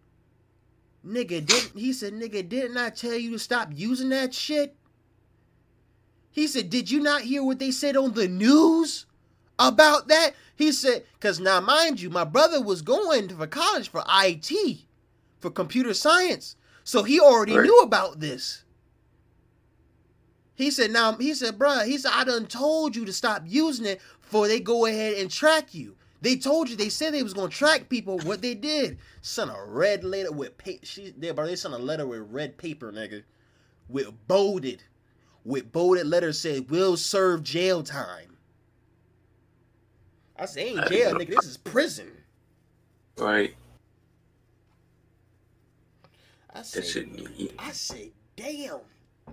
nigga, 1.06 1.46
didn't 1.46 1.78
he 1.78 1.94
said, 1.94 2.14
nigga, 2.14 2.48
didn't 2.48 2.78
I 2.78 2.90
tell 2.90 3.16
you 3.16 3.32
to 3.32 3.40
stop 3.40 3.70
using 3.74 4.10
that 4.10 4.34
shit? 4.34 4.76
He 6.32 6.48
said, 6.48 6.70
did 6.70 6.92
you 6.92 7.00
not 7.02 7.22
hear 7.22 7.44
what 7.44 7.60
they 7.60 7.72
said 7.72 7.98
on 7.98 8.14
the 8.14 8.28
news 8.28 9.06
about 9.58 10.08
that? 10.08 10.32
He 10.56 10.72
said, 10.72 11.06
because 11.14 11.40
now 11.40 11.60
mind 11.60 12.02
you, 12.02 12.10
my 12.10 12.24
brother 12.24 12.62
was 12.62 12.82
going 12.82 13.28
to 13.30 13.36
for 13.36 13.48
college 13.48 13.90
for 13.90 14.04
IT, 14.08 14.80
for 15.40 15.50
computer 15.50 15.94
science. 15.94 16.56
So 16.84 17.04
he 17.04 17.20
already 17.20 17.56
Right. 17.56 17.64
knew 17.64 17.80
about 17.80 18.20
this. 18.20 18.64
He 20.56 20.72
said, 20.72 20.92
now, 20.92 21.14
he 21.14 21.34
said, 21.34 21.58
bruh, 21.58 21.86
he 21.86 21.98
said, 21.98 22.12
I 22.14 22.26
done 22.26 22.46
told 22.46 22.94
you 22.96 23.06
to 23.06 23.14
stop 23.14 23.44
using 23.46 23.86
it 23.86 24.02
before 24.22 24.50
they 24.50 24.60
go 24.60 24.86
ahead 24.86 25.14
and 25.18 25.32
track 25.32 25.74
you. 25.74 25.96
They 26.22 26.36
told 26.36 26.70
you, 26.70 26.76
they 26.76 26.90
said 26.90 27.14
they 27.14 27.24
was 27.24 27.34
gonna 27.34 27.50
track 27.50 27.88
people. 27.90 28.20
What 28.20 28.42
they 28.42 28.54
did, 28.54 28.98
sent 29.22 29.52
a 29.52 29.64
red 29.66 30.04
letter 30.04 30.32
with 30.32 30.58
paper. 30.58 30.86
She, 30.86 31.14
they, 31.18 31.32
bro, 31.32 31.46
they 31.46 31.56
sent 31.56 31.74
a 31.74 31.78
letter 31.78 32.06
with 32.06 32.28
red 32.30 32.58
paper, 32.58 32.92
nigga, 32.92 33.24
with 33.88 34.10
bolded, 34.28 34.84
with 35.46 35.72
bolded 35.72 36.08
letters 36.08 36.40
said, 36.40 36.70
will 36.70 36.98
serve 36.98 37.44
jail 37.44 37.84
time. 37.84 38.38
I 40.38 40.46
say 40.46 40.70
ain't 40.70 40.88
jail, 40.88 41.14
nigga. 41.14 41.36
This 41.36 41.46
is 41.46 41.58
prison. 41.58 42.12
Right. 43.18 43.56
I 46.54 46.62
say. 46.62 47.06
I 47.60 47.72
say, 47.72 48.12
damn, 48.36 48.80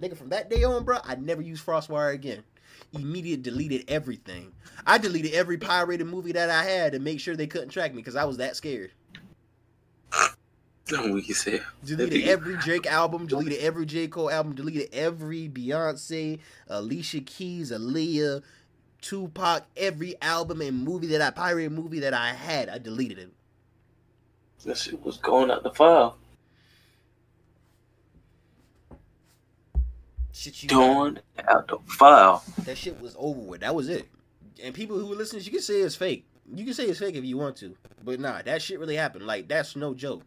nigga. 0.00 0.16
From 0.16 0.28
that 0.28 0.50
day 0.50 0.64
on, 0.64 0.84
bro, 0.84 0.98
I 1.04 1.16
never 1.16 1.42
used 1.42 1.64
FrostWire 1.64 2.14
again. 2.14 2.44
Immediate 2.92 3.42
deleted 3.42 3.84
everything. 3.88 4.52
I 4.86 4.98
deleted 4.98 5.34
every 5.34 5.58
pirated 5.58 6.06
movie 6.06 6.32
that 6.32 6.50
I 6.50 6.64
had 6.64 6.92
to 6.92 6.98
make 6.98 7.20
sure 7.20 7.36
they 7.36 7.46
couldn't 7.46 7.70
track 7.70 7.92
me 7.92 7.98
because 7.98 8.16
I 8.16 8.24
was 8.24 8.38
that 8.38 8.56
scared. 8.56 8.92
As 10.88 11.42
hell. 11.42 11.60
Deleted 11.84 12.28
every 12.28 12.56
Drake 12.58 12.86
album, 12.86 13.26
deleted 13.26 13.58
every 13.58 13.86
J. 13.86 14.06
Cole 14.06 14.30
album, 14.30 14.54
deleted 14.54 14.88
every 14.92 15.48
Beyonce, 15.48 16.38
Alicia 16.68 17.20
Keys, 17.20 17.72
Aaliyah, 17.72 18.42
Tupac, 19.00 19.64
every 19.76 20.14
album 20.22 20.60
and 20.60 20.84
movie 20.84 21.08
that 21.08 21.20
I 21.20 21.30
pirated 21.30 21.72
movie 21.72 22.00
that 22.00 22.14
I 22.14 22.32
had, 22.32 22.68
I 22.68 22.78
deleted 22.78 23.18
it. 23.18 23.32
That 24.64 24.78
shit 24.78 25.04
was 25.04 25.16
going 25.18 25.50
out 25.50 25.64
the 25.64 25.70
file. 25.70 26.18
Shit 30.36 30.62
you 30.64 30.68
Going 30.68 31.18
out 31.48 31.66
the 31.66 31.78
file. 31.86 32.44
that 32.64 32.76
shit 32.76 33.00
was 33.00 33.16
over 33.18 33.40
with. 33.40 33.62
That 33.62 33.74
was 33.74 33.88
it. 33.88 34.06
And 34.62 34.74
people 34.74 34.98
who 34.98 35.14
listen, 35.14 35.40
you 35.42 35.50
can 35.50 35.62
say 35.62 35.80
it's 35.80 35.96
fake. 35.96 36.26
You 36.54 36.62
can 36.62 36.74
say 36.74 36.84
it's 36.84 36.98
fake 36.98 37.14
if 37.14 37.24
you 37.24 37.38
want 37.38 37.56
to, 37.56 37.74
but 38.04 38.20
nah, 38.20 38.42
that 38.42 38.60
shit 38.60 38.78
really 38.78 38.96
happened. 38.96 39.26
Like 39.26 39.48
that's 39.48 39.76
no 39.76 39.94
joke. 39.94 40.22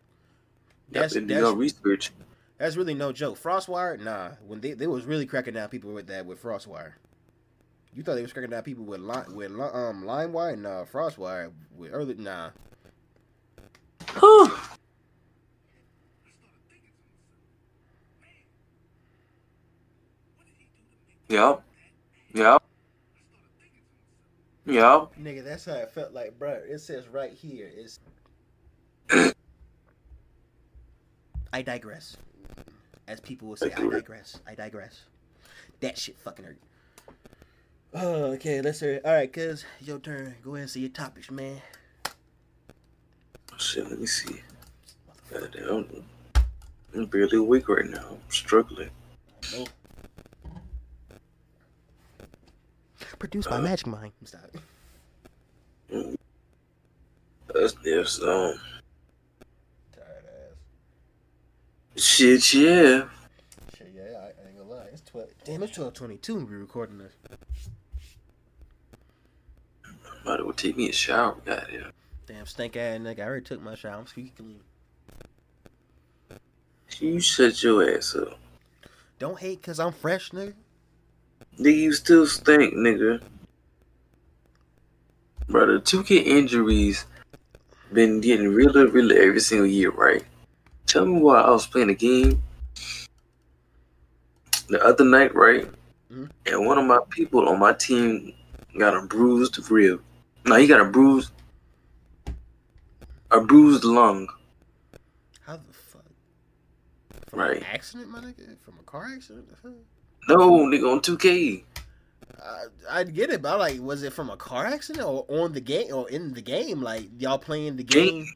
That's, 0.90 1.14
do 1.14 1.22
that's 1.26 1.40
your 1.40 1.56
research. 1.56 2.12
That's 2.58 2.76
really 2.76 2.96
no 2.96 3.12
joke. 3.12 3.40
Frostwire, 3.40 4.00
nah. 4.00 4.32
When 4.48 4.62
they 4.62 4.74
they 4.74 4.88
was 4.88 5.06
really 5.06 5.28
cracking 5.28 5.54
down 5.54 5.70
people 5.70 5.92
with 5.92 6.08
that 6.08 6.26
with 6.26 6.42
Frostwire. 6.42 6.94
You 7.94 8.02
thought 8.02 8.16
they 8.16 8.24
was 8.24 8.34
cracking 8.34 8.50
down 8.50 8.64
people 8.64 8.86
with 8.86 9.02
line 9.02 9.36
with 9.36 9.52
li- 9.52 9.62
um 9.62 10.04
LimeWire? 10.06 10.58
Nah, 10.58 10.86
Frostwire 10.86 11.52
with 11.78 11.94
early 11.94 12.16
nah. 12.16 12.50
Whew. 14.18 14.52
Yup. 21.30 21.64
Yup. 22.34 22.64
Yup. 24.66 25.16
Nigga, 25.16 25.44
that's 25.44 25.66
how 25.66 25.74
it 25.74 25.92
felt 25.92 26.12
like, 26.14 26.38
bro. 26.38 26.60
It 26.68 26.80
says 26.80 27.08
right 27.08 27.32
here. 27.32 27.72
It's. 27.74 28.00
I 31.54 31.62
digress. 31.62 32.18
As 33.08 33.20
people 33.20 33.48
will 33.48 33.56
say, 33.56 33.72
I 33.72 33.88
digress. 33.88 34.40
I 34.48 34.56
digress. 34.56 35.02
That 35.80 35.98
shit 35.98 36.18
fucking 36.18 36.46
hurt. 36.46 36.58
Oh, 37.94 38.26
okay, 38.34 38.62
let's 38.62 38.80
hear 38.80 38.94
it. 38.96 39.06
All 39.06 39.14
right, 39.14 39.32
cuz, 39.32 39.66
your 39.82 39.98
turn. 40.00 40.36
Go 40.44 40.52
ahead 40.52 40.62
and 40.64 40.70
see 40.70 40.82
your 40.82 40.90
topics, 40.90 41.32
man. 41.32 41.62
Shit, 43.58 43.90
let 43.90 44.00
me 44.00 44.06
see. 44.06 44.42
Goddamn. 45.32 46.04
I'm 46.96 47.06
barely 47.06 47.38
awake 47.38 47.68
right 47.70 47.86
now. 47.86 48.06
I'm 48.12 48.20
struggling. 48.30 48.90
Nope. 49.54 49.70
Produced 53.20 53.50
by 53.50 53.60
Magic 53.60 53.86
Mind. 53.86 54.14
Stop. 54.24 54.50
That's 57.54 57.74
this, 57.84 58.22
um. 58.22 58.60
Tired 59.94 60.26
ass. 61.96 62.02
Shit, 62.02 62.54
yeah. 62.54 63.08
Shit, 63.78 63.92
yeah, 63.94 64.04
I, 64.18 64.26
I 64.26 64.48
ain't 64.48 64.58
gonna 64.58 64.70
lie. 64.70 64.86
It's 64.94 65.02
twelve. 65.02 65.28
Damn, 65.44 65.64
it's 65.64 65.76
twelve 65.76 65.94
twenty-two. 65.94 66.36
when 66.36 66.50
We 66.50 66.56
recording 66.56 67.00
this. 67.00 67.14
Might 70.26 70.40
as 70.40 70.46
well 70.46 70.54
take 70.54 70.78
me 70.78 70.90
a 70.90 70.94
shower. 70.94 71.36
Goddamn. 71.44 71.92
Damn, 72.26 72.46
stink 72.46 72.78
ass 72.78 73.00
nigga. 73.00 73.20
I 73.20 73.24
already 73.24 73.46
took 73.46 73.62
my 73.62 73.76
shower. 73.76 73.98
I'm 73.98 74.08
squeaky 74.08 74.32
clean. 74.38 74.62
You 77.00 77.20
shut 77.20 77.62
your 77.64 77.96
ass 77.96 78.16
up. 78.16 78.40
Don't 79.18 79.40
hate 79.40 79.62
cause 79.62 79.80
I'm 79.80 79.92
fresh, 79.92 80.32
nigga. 80.32 80.54
Nigga, 81.60 81.76
you 81.76 81.94
still 81.94 82.26
stink, 82.26 82.74
nigga. 82.74 83.22
Brother, 85.50 85.80
2K 85.80 86.24
injuries 86.26 87.06
been 87.92 88.22
getting 88.22 88.48
realer 88.48 88.86
and 88.86 88.94
realer 88.94 89.16
every 89.16 89.42
single 89.42 89.68
year, 89.68 89.92
right? 89.92 90.24
Tell 90.86 91.06
me 91.06 91.20
why 91.20 91.42
I 91.42 91.50
was 91.50 91.68
playing 91.68 91.90
a 91.90 91.96
game 91.96 92.42
the 94.68 94.82
other 94.84 95.04
night, 95.04 95.36
right? 95.36 95.68
Mhm. 96.12 96.30
And 96.46 96.66
one 96.66 96.78
of 96.78 96.86
my 96.86 97.00
people 97.10 97.50
on 97.50 97.60
my 97.60 97.74
team 97.74 98.34
got 98.78 98.96
a 98.96 99.02
bruised 99.02 99.60
rib. 99.70 100.02
No, 100.46 100.56
he 100.56 100.68
got 100.68 100.80
a 100.80 100.86
bruised 100.86 101.32
a 103.32 103.42
bruised 103.42 103.84
lung. 103.84 104.28
How 105.42 105.58
the 105.58 105.74
fuck? 105.74 106.06
From 107.28 107.40
Right. 107.40 107.58
an 107.58 107.64
accident, 107.64 108.10
my 108.10 108.22
nigga? 108.22 108.58
From 108.60 108.80
a 108.80 108.84
car 108.84 109.10
accident? 109.14 109.50
Fuck? 110.30 110.40
No, 110.40 110.52
nigga 110.66 110.92
on 110.92 111.00
2K. 111.02 111.64
I, 112.42 112.66
I'd 112.90 113.14
get 113.14 113.30
it, 113.30 113.42
but 113.42 113.54
I'm 113.54 113.60
like, 113.60 113.80
was 113.82 114.04
it 114.04 114.14
from 114.14 114.30
a 114.30 114.38
car 114.38 114.66
accident 114.66 115.06
or 115.06 115.26
on 115.30 115.54
the 115.54 115.62
game 115.62 115.94
or 115.94 116.10
in 116.10 116.34
the 116.34 116.42
game? 116.42 116.82
Like 116.82 117.10
y'all 117.18 117.38
playing 117.38 117.76
the 117.76 117.84
game? 117.84 118.28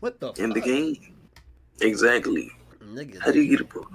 What 0.00 0.20
the 0.20 0.32
In 0.32 0.50
the 0.50 0.60
game. 0.60 0.96
Exactly. 1.80 2.50
Nigga, 2.84 3.20
How 3.20 3.30
do 3.32 3.40
you 3.40 3.50
get 3.50 3.60
a 3.60 3.64
bro? 3.64 3.86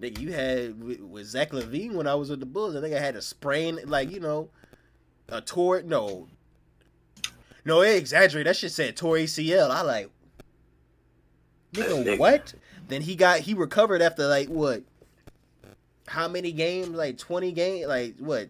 Nigga, 0.00 0.20
you 0.20 0.32
had 0.32 0.82
with, 0.82 1.26
Zach 1.26 1.50
LaVine 1.50 1.92
when 1.92 2.06
I 2.06 2.14
was 2.14 2.30
with 2.30 2.40
the 2.40 2.46
Bulls. 2.46 2.76
I 2.76 2.80
think 2.80 2.94
I 2.94 2.98
had 2.98 3.16
a 3.16 3.22
sprain, 3.22 3.78
like 3.86 4.10
you 4.10 4.20
know, 4.20 4.48
a 5.28 5.40
tore. 5.40 5.82
No, 5.82 6.28
no, 7.64 7.80
they 7.80 7.96
exaggerate. 7.96 8.46
That 8.46 8.56
shit 8.56 8.72
said 8.72 8.96
tore 8.96 9.16
ACL. 9.16 9.70
I 9.70 9.82
like, 9.82 10.10
nigga, 11.72 12.04
Nigga. 12.04 12.18
what? 12.18 12.54
Then 12.88 13.02
he 13.02 13.16
got 13.16 13.40
he 13.40 13.54
recovered 13.54 14.02
after 14.02 14.26
like 14.26 14.48
what? 14.48 14.82
How 16.06 16.28
many 16.28 16.52
games? 16.52 16.88
Like 16.88 17.18
twenty 17.18 17.52
games? 17.52 17.86
Like 17.86 18.16
what? 18.18 18.48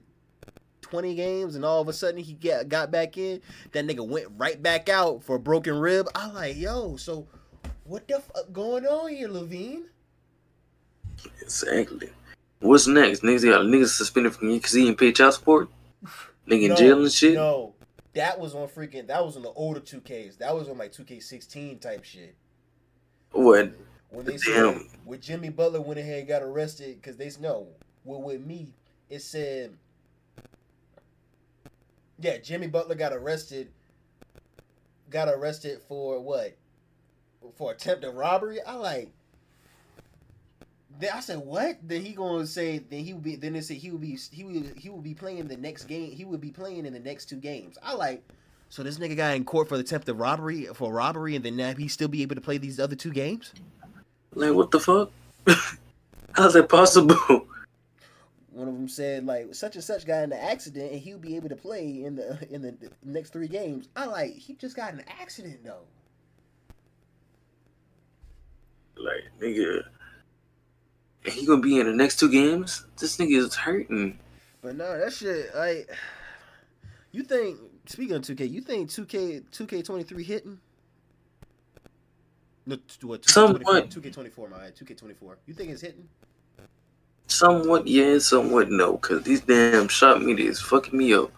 Twenty 0.81 1.15
games, 1.15 1.57
and 1.57 1.65
all 1.65 1.81
of 1.81 1.89
a 1.89 1.93
sudden 1.93 2.21
he 2.23 2.35
got 2.35 2.69
got 2.69 2.91
back 2.91 3.17
in. 3.17 3.41
That 3.73 3.87
nigga 3.87 4.07
went 4.07 4.29
right 4.37 4.63
back 4.63 4.89
out 4.89 5.23
for 5.23 5.37
a 5.37 5.41
broken 5.41 5.79
rib. 5.79 6.09
I 6.15 6.31
like, 6.31 6.57
yo, 6.57 6.97
so 6.97 7.27
what 7.85 8.07
the 8.09 8.21
fuck 8.21 8.53
going 8.53 8.87
on 8.87 9.11
here, 9.11 9.29
LaVine? 9.29 9.85
Exactly. 11.41 12.11
What's 12.61 12.87
next? 12.87 13.23
Niggas 13.23 13.45
got 13.45 13.67
niggas 13.67 13.89
suspended 13.89 14.35
from 14.35 14.49
because 14.49 14.73
he 14.73 14.85
didn't 14.85 14.99
pay 14.99 15.13
child 15.13 15.35
support. 15.35 15.69
Nigga 16.49 16.63
in 16.63 16.69
No, 16.71 16.77
jail 16.77 17.03
and 17.03 17.13
shit. 17.13 17.35
No, 17.35 17.75
that 18.15 18.39
was 18.39 18.55
on 18.55 18.69
freaking. 18.69 19.07
That 19.07 19.25
was 19.25 19.37
on 19.37 19.43
the 19.43 19.51
older 19.51 19.81
two 19.81 20.01
Ks. 20.01 20.37
That 20.37 20.55
was 20.55 20.69
on 20.69 20.79
like 20.79 20.93
two 20.93 21.05
K 21.05 21.21
sixteen 21.21 21.79
type 21.79 22.05
shit. 22.05 22.35
What? 23.33 23.73
When 24.15 24.25
they 24.25 24.37
Damn. 24.37 24.41
said 24.41 24.89
when 25.05 25.21
Jimmy 25.21 25.49
Butler 25.49 25.81
went 25.81 25.99
ahead 25.99 26.21
and 26.21 26.29
got 26.29 26.43
arrested 26.43 27.01
because 27.03 27.17
they 27.17 27.31
know. 27.41 27.67
Well, 28.05 28.23
with 28.23 28.47
me, 28.47 28.73
it 29.11 29.23
said. 29.23 29.77
Yeah, 32.21 32.39
Jimmy 32.39 32.69
Butler 32.69 32.95
got 32.95 33.13
arrested. 33.13 33.73
Got 35.11 35.29
arrested 35.29 35.81
for 35.89 36.21
what? 36.21 36.57
For 37.57 37.73
attempted 37.73 38.13
robbery. 38.13 38.63
I 38.63 38.75
like. 38.75 39.11
Then 41.01 41.11
I 41.13 41.19
said, 41.19 41.39
"What?" 41.39 41.79
Then 41.83 42.03
he 42.03 42.13
gonna 42.13 42.47
say, 42.47 42.79
"Then 42.79 43.01
he 43.01 43.15
would 43.15 43.25
be." 43.25 43.35
Then 43.35 43.55
they 43.55 43.63
say 43.63 43.75
he 43.75 43.91
would 43.91 44.01
be. 44.01 44.17
He 44.31 44.45
would. 44.45 44.79
He 44.79 44.91
would 44.91 45.03
be 45.03 45.15
playing 45.15 45.49
the 45.49 45.57
next 45.57 45.87
game. 45.87 46.13
He 46.13 46.25
would 46.25 46.41
be 46.41 46.51
playing 46.51 46.87
in 46.87 46.93
the 46.93 47.01
next 47.01 47.27
two 47.27 47.37
games. 47.37 47.77
I 47.83 47.95
like. 47.95 48.23
So 48.69 48.85
this 48.85 48.99
nigga 48.99 49.17
got 49.17 49.35
in 49.35 49.45
court 49.45 49.69
for 49.69 49.77
the 49.77 49.83
attempted 49.83 50.15
robbery 50.15 50.67
for 50.73 50.93
robbery, 50.93 51.35
and 51.35 51.45
then 51.45 51.57
now 51.57 51.75
he 51.75 51.89
still 51.89 52.09
be 52.09 52.23
able 52.23 52.37
to 52.37 52.41
play 52.41 52.59
these 52.59 52.79
other 52.79 52.95
two 52.97 53.13
games. 53.13 53.53
Like 54.35 54.53
what 54.53 54.71
the 54.71 54.81
fuck? 54.81 55.11
How's 56.33 56.55
that 56.55 56.69
possible? 56.69 57.47
One 58.51 58.69
of 58.69 58.75
them 58.75 58.89
said 58.89 59.27
like 59.27 59.55
such 59.55 59.75
and 59.77 59.85
such 59.85 60.07
got 60.07 60.25
in 60.25 60.33
an 60.33 60.39
accident, 60.39 60.93
and 60.93 61.01
he'll 61.01 61.19
be 61.19 61.37
able 61.37 61.49
to 61.49 61.57
play 61.57 62.05
in 62.05 62.17
the 62.17 62.39
in 62.51 62.63
the 62.63 62.77
next 63.05 63.31
three 63.31 63.49
games. 63.49 63.89
I 63.97 64.07
like 64.07 64.35
he 64.37 64.55
just 64.55 64.77
got 64.77 64.93
in 64.93 65.01
an 65.01 65.07
accident 65.21 65.65
though. 65.65 65.83
Like 68.97 69.25
nigga, 69.41 69.83
and 71.25 71.33
he 71.33 71.47
gonna 71.47 71.61
be 71.61 71.79
in 71.79 71.87
the 71.87 71.93
next 71.93 72.19
two 72.19 72.31
games? 72.31 72.87
This 72.99 73.17
nigga 73.17 73.39
is 73.39 73.55
hurting. 73.55 74.19
But 74.63 74.77
no, 74.77 74.99
that 74.99 75.13
shit 75.13 75.55
like. 75.55 75.91
You 77.13 77.23
think 77.23 77.61
speaking 77.87 78.17
of 78.17 78.23
two 78.23 78.35
K, 78.35 78.45
you 78.45 78.61
think 78.61 78.91
two 78.91 79.05
K 79.05 79.41
two 79.53 79.69
K 79.69 79.83
twenty 79.83 80.03
three 80.03 80.25
hitting? 80.25 80.59
No, 82.67 82.77
t- 82.77 83.07
what? 83.07 83.29
Somewhat. 83.29 83.91
Two 83.91 84.01
K 84.01 84.11
twenty 84.11 84.31
four, 84.31 84.49
my 84.49 84.71
two 84.71 84.85
K 84.85 84.95
twenty 84.95 85.15
four. 85.15 85.39
You 85.47 85.55
think 85.55 85.71
it's 85.71 85.83
hitting? 85.83 86.09
Somewhat 87.27 87.87
yeah, 87.87 88.13
and 88.13 88.23
somewhat 88.23 88.71
no. 88.71 88.97
Cause 88.99 89.23
these 89.23 89.41
damn 89.41 89.89
shot 89.89 90.23
meter 90.23 90.43
is 90.43 90.61
fucking 90.61 90.97
me 90.97 91.15
up. 91.15 91.31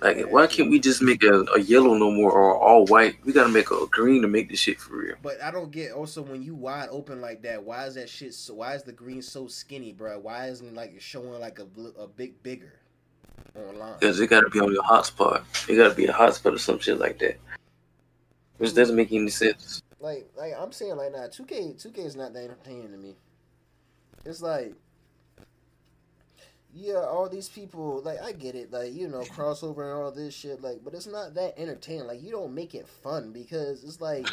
Like 0.00 0.26
why 0.30 0.46
can't 0.46 0.70
we 0.70 0.78
just 0.78 1.02
make 1.02 1.24
a, 1.24 1.42
a 1.54 1.60
yellow 1.60 1.94
no 1.94 2.10
more 2.10 2.30
or 2.30 2.56
all 2.56 2.84
white? 2.86 3.16
We 3.24 3.32
gotta 3.32 3.48
make 3.48 3.70
a 3.70 3.86
green 3.90 4.22
to 4.22 4.28
make 4.28 4.48
this 4.48 4.60
shit 4.60 4.80
for 4.80 4.96
real. 4.96 5.16
But 5.22 5.42
I 5.42 5.50
don't 5.50 5.72
get 5.72 5.92
also 5.92 6.22
when 6.22 6.42
you 6.42 6.54
wide 6.54 6.88
open 6.90 7.20
like 7.20 7.42
that. 7.42 7.62
Why 7.62 7.86
is 7.86 7.94
that 7.96 8.08
shit? 8.08 8.34
So 8.34 8.54
why 8.54 8.74
is 8.74 8.84
the 8.84 8.92
green 8.92 9.22
so 9.22 9.48
skinny, 9.48 9.92
bro? 9.92 10.20
Why 10.20 10.48
isn't 10.48 10.68
it 10.68 10.74
like 10.74 11.00
showing 11.00 11.40
like 11.40 11.58
a 11.58 11.66
a 12.00 12.06
big 12.06 12.42
bigger? 12.42 12.74
online. 13.56 13.94
Because 13.98 14.20
it 14.20 14.28
got 14.28 14.40
to 14.40 14.50
be 14.50 14.60
on 14.60 14.72
your 14.72 14.82
hotspot. 14.82 15.42
It 15.68 15.76
got 15.76 15.88
to 15.88 15.94
be 15.94 16.06
a 16.06 16.12
hotspot 16.12 16.54
or 16.54 16.58
some 16.58 16.78
shit 16.78 16.98
like 16.98 17.18
that. 17.18 17.38
Which 18.58 18.74
doesn't 18.74 18.96
make 18.96 19.12
any 19.12 19.30
sense. 19.30 19.82
Like, 20.00 20.30
like 20.36 20.52
I'm 20.58 20.72
saying, 20.72 20.96
like, 20.96 21.12
nah, 21.12 21.26
two 21.26 21.44
K, 21.44 21.72
two 21.78 21.90
K 21.90 22.02
is 22.02 22.16
not 22.16 22.32
that 22.34 22.44
entertaining 22.44 22.92
to 22.92 22.98
me. 22.98 23.16
It's 24.24 24.40
like, 24.42 24.74
yeah, 26.72 26.98
all 26.98 27.28
these 27.28 27.48
people, 27.48 28.02
like, 28.02 28.20
I 28.22 28.32
get 28.32 28.54
it, 28.54 28.72
like, 28.72 28.92
you 28.92 29.08
know, 29.08 29.24
crossover 29.24 29.82
and 29.90 30.02
all 30.02 30.12
this 30.12 30.34
shit, 30.34 30.60
like, 30.60 30.84
but 30.84 30.94
it's 30.94 31.06
not 31.06 31.34
that 31.34 31.58
entertaining. 31.58 32.06
Like, 32.06 32.22
you 32.22 32.30
don't 32.30 32.54
make 32.54 32.74
it 32.74 32.86
fun 32.86 33.32
because 33.32 33.82
it's 33.82 34.00
like 34.00 34.30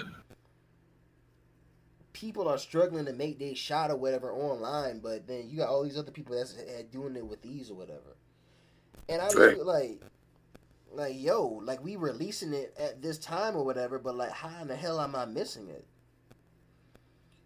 people 2.13 2.47
are 2.47 2.57
struggling 2.57 3.05
to 3.05 3.13
make 3.13 3.39
their 3.39 3.55
shot 3.55 3.91
or 3.91 3.95
whatever 3.95 4.31
online, 4.31 4.99
but 4.99 5.27
then 5.27 5.49
you 5.49 5.57
got 5.57 5.69
all 5.69 5.83
these 5.83 5.97
other 5.97 6.11
people 6.11 6.35
that's 6.35 6.53
doing 6.91 7.15
it 7.15 7.25
with 7.25 7.45
ease 7.45 7.69
or 7.71 7.73
whatever. 7.75 8.15
And 9.09 9.21
I 9.21 9.33
Right. 9.33 9.55
feel 9.55 9.65
like, 9.65 10.01
like, 10.95 11.15
yo, 11.17 11.61
like 11.63 11.83
we 11.83 11.95
releasing 11.95 12.53
it 12.53 12.73
at 12.79 13.01
this 13.01 13.17
time 13.17 13.55
or 13.55 13.63
whatever, 13.63 13.99
but 13.99 14.15
like, 14.15 14.31
how 14.31 14.61
in 14.61 14.67
the 14.67 14.75
hell 14.75 14.99
am 14.99 15.15
I 15.15 15.25
missing 15.25 15.67
it? 15.67 15.85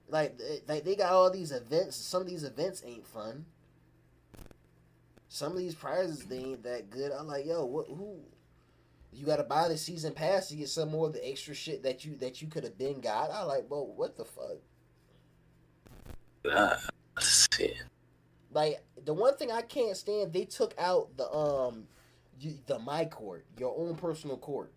Like, 0.08 0.40
like 0.68 0.84
they 0.84 0.96
got 0.96 1.12
all 1.12 1.32
these 1.32 1.52
events. 1.52 1.96
Some 1.96 2.22
of 2.22 2.28
these 2.28 2.44
events 2.44 2.84
ain't 2.86 3.06
fun. 3.06 3.46
Some 5.28 5.52
of 5.52 5.60
these 5.60 5.76
prizes 5.76 6.26
they 6.26 6.38
ain't 6.38 6.64
that 6.64 6.90
good. 6.90 7.12
I'm 7.12 7.28
like, 7.28 7.46
yo, 7.46 7.66
what? 7.66 7.88
Who? 7.88 8.20
You 9.12 9.26
got 9.26 9.38
to 9.38 9.44
buy 9.44 9.68
the 9.68 9.78
season 9.78 10.14
pass 10.14 10.50
to 10.50 10.56
get 10.56 10.70
some 10.70 10.92
more 10.92 11.08
of 11.08 11.14
the 11.14 11.28
extra 11.28 11.56
shit 11.56 11.84
that 11.84 12.06
you 12.06 12.16
that 12.18 12.42
you 12.42 12.48
could 12.48 12.64
have 12.64 12.78
been 12.78 13.02
got. 13.02 13.32
I 13.32 13.44
like, 13.44 13.68
bro, 13.68 13.84
what 13.84 14.18
the 14.18 14.26
fuck? 14.26 14.58
Ah, 16.52 16.80
shit. 17.20 17.76
Like 18.52 18.82
the 19.04 19.14
one 19.14 19.36
thing 19.38 19.52
I 19.52 19.62
can't 19.62 19.96
stand, 19.96 20.34
they 20.34 20.46
took 20.46 20.74
out 20.80 21.16
the 21.18 21.30
um, 21.32 21.88
the 22.68 22.80
my 22.80 23.06
court, 23.06 23.46
your 23.58 23.76
own 23.78 23.96
personal 23.96 24.38
court. 24.38 24.72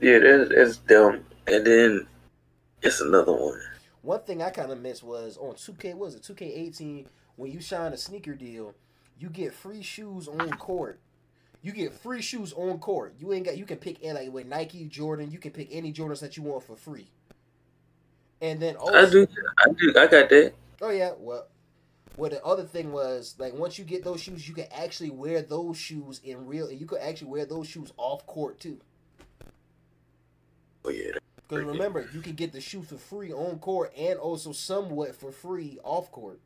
Yeah, 0.00 0.18
that, 0.18 0.52
that's 0.54 0.76
dumb. 0.78 1.24
And 1.46 1.66
then 1.66 2.06
it's 2.82 3.00
another 3.00 3.32
one. 3.32 3.60
One 4.02 4.20
thing 4.20 4.42
I 4.42 4.50
kind 4.50 4.72
of 4.72 4.80
missed 4.80 5.02
was 5.02 5.36
on 5.36 5.54
2K, 5.54 5.94
what 5.94 6.06
was 6.06 6.14
it 6.14 6.22
2K18? 6.22 7.06
When 7.36 7.50
you 7.52 7.60
sign 7.60 7.92
a 7.92 7.96
sneaker 7.96 8.34
deal, 8.34 8.74
you 9.18 9.28
get 9.28 9.52
free 9.52 9.82
shoes 9.82 10.28
on 10.28 10.50
court. 10.52 11.00
You 11.62 11.72
get 11.72 11.92
free 11.92 12.22
shoes 12.22 12.54
on 12.54 12.78
court. 12.78 13.14
You 13.18 13.32
ain't 13.34 13.44
got. 13.44 13.58
You 13.58 13.66
can 13.66 13.76
pick 13.76 13.98
any 14.02 14.18
like 14.18 14.32
with 14.32 14.46
Nike, 14.46 14.86
Jordan. 14.86 15.30
You 15.30 15.38
can 15.38 15.50
pick 15.50 15.68
any 15.70 15.92
Jordans 15.92 16.20
that 16.20 16.36
you 16.36 16.42
want 16.42 16.64
for 16.64 16.74
free. 16.74 17.10
And 18.40 18.60
then 18.60 18.76
also, 18.76 18.94
I 18.94 19.10
do. 19.10 19.26
I 19.58 19.72
do. 19.78 19.90
I 19.98 20.06
got 20.06 20.28
that. 20.30 20.52
Oh 20.80 20.88
yeah, 20.88 21.12
well, 21.18 21.46
well 22.16 22.30
the 22.30 22.44
other 22.44 22.64
thing 22.64 22.92
was 22.92 23.34
like 23.38 23.54
once 23.54 23.78
you 23.78 23.84
get 23.84 24.04
those 24.04 24.20
shoes, 24.20 24.48
you 24.48 24.54
can 24.54 24.66
actually 24.72 25.10
wear 25.10 25.42
those 25.42 25.76
shoes 25.76 26.20
in 26.24 26.46
real. 26.46 26.70
You 26.70 26.86
could 26.86 27.00
actually 27.00 27.30
wear 27.30 27.46
those 27.46 27.68
shoes 27.68 27.92
off 27.96 28.26
court 28.26 28.60
too. 28.60 28.80
Oh 30.84 30.90
yeah. 30.90 31.12
Because 31.48 31.64
remember, 31.64 32.08
you 32.14 32.20
can 32.20 32.34
get 32.34 32.52
the 32.52 32.60
shoe 32.60 32.82
for 32.82 32.96
free 32.96 33.32
on 33.32 33.58
court 33.58 33.92
and 33.98 34.18
also 34.18 34.52
somewhat 34.52 35.16
for 35.16 35.32
free 35.32 35.78
off 35.82 36.10
court. 36.12 36.38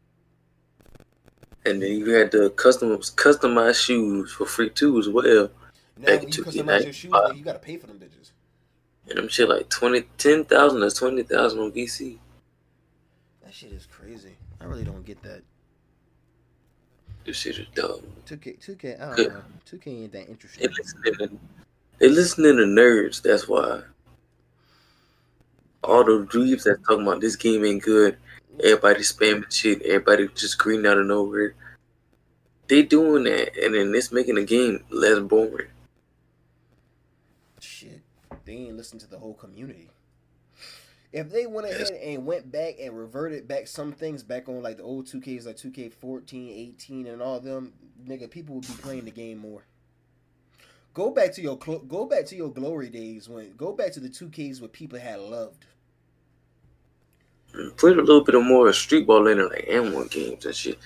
And 1.66 1.82
then 1.82 1.93
you 1.93 2.11
had 2.11 2.31
the 2.31 2.51
custom 2.51 2.89
customized 2.99 3.85
shoes 3.85 4.32
for 4.32 4.47
free 4.47 4.70
too 4.70 4.99
as 4.99 5.09
well. 5.09 5.51
Now 5.99 6.07
Back 6.07 6.20
when 6.20 6.28
you 6.32 6.45
customize 6.45 6.85
your 6.85 6.93
shoes, 6.93 7.12
like, 7.12 7.36
you 7.36 7.45
gotta 7.45 7.59
pay 7.59 7.77
for 7.77 7.86
them 7.86 7.99
bitches. 7.99 8.31
And 9.09 9.19
them 9.19 9.28
shit 9.28 9.49
like 9.49 9.69
twenty 9.69 10.05
ten 10.16 10.45
thousand 10.45 10.82
or 10.82 10.91
twenty 10.91 11.23
thousand 11.23 11.61
on 11.61 11.73
VC. 11.73 12.19
That 13.43 13.53
shit 13.53 13.73
is 13.73 13.86
crazy. 13.86 14.36
I 14.61 14.65
really 14.65 14.85
don't 14.85 15.05
get 15.05 15.23
that. 15.23 15.43
This 17.25 17.37
shit 17.39 17.59
is 17.59 17.67
dumb. 17.75 18.01
2K, 18.27 18.59
2K, 18.59 19.01
I 19.01 19.17
don't 19.17 19.33
know. 19.33 19.43
2K 19.71 19.87
ain't 19.87 20.13
that 20.13 20.27
They 20.27 20.33
interesting. 20.33 20.69
listening 20.69 21.15
to, 21.19 21.39
they 21.99 22.09
listening 22.09 22.57
to 22.57 22.65
nerds, 22.65 23.23
that's 23.23 23.49
why. 23.49 23.83
All 25.83 26.05
the 26.05 26.27
dweebs 26.31 26.65
that 26.65 26.85
talking 26.87 27.07
about 27.07 27.21
this 27.21 27.37
game 27.37 27.65
ain't 27.65 27.83
good. 27.83 28.19
Everybody 28.63 29.01
spamming 29.01 29.51
shit. 29.53 29.83
Everybody 29.83 30.29
just 30.35 30.59
green 30.59 30.87
out 30.87 30.99
of 30.99 31.07
nowhere. 31.07 31.55
They 32.69 32.83
doing 32.83 33.25
that, 33.25 33.57
and 33.63 33.75
then 33.75 33.95
it's 33.95 34.13
making 34.13 34.37
the 34.37 34.45
game 34.45 34.85
less 34.91 35.19
boring. 35.19 35.69
Shit, 37.61 38.01
they 38.45 38.53
ain't 38.53 38.77
listen 38.77 38.99
to 39.01 39.07
the 39.07 39.19
whole 39.19 39.35
community. 39.35 39.91
If 41.15 41.31
they 41.31 41.47
went 41.47 41.69
ahead 41.69 41.93
and 41.93 42.27
went 42.27 42.51
back 42.51 42.74
and 42.82 42.99
reverted 42.99 43.47
back 43.47 43.69
some 43.69 43.93
things 43.93 44.24
back 44.24 44.49
on 44.49 44.65
like 44.65 44.78
the 44.78 44.82
old 44.82 45.07
2Ks 45.07 45.47
like 45.47 45.57
2K14, 45.57 46.51
18 46.51 47.07
and 47.07 47.23
all 47.23 47.39
them, 47.39 47.73
nigga, 48.05 48.28
people 48.28 48.57
would 48.57 48.66
be 48.66 48.73
playing 48.82 49.05
the 49.05 49.12
game 49.12 49.39
more. 49.39 49.62
Go 50.93 51.12
back 51.12 51.32
to 51.35 51.41
your 51.41 51.57
go 51.57 52.05
back 52.07 52.27
to 52.27 52.36
your 52.36 52.51
glory 52.51 52.89
days 52.89 53.28
when 53.28 53.55
go 53.57 53.73
back 53.73 53.93
to 53.93 54.01
the 54.01 54.09
2Ks 54.09 54.61
where 54.61 54.69
people 54.69 54.99
had 54.99 55.20
loved. 55.20 55.66
Put 57.77 57.97
a 57.97 58.03
little 58.03 58.24
bit 58.24 58.35
of 58.35 58.43
more 58.43 58.73
street 58.73 59.07
ball 59.07 59.28
in 59.28 59.39
it, 59.39 59.45
like 59.45 59.69
AND1 59.69 60.11
games 60.11 60.45
and 60.45 60.55
shit. 60.55 60.78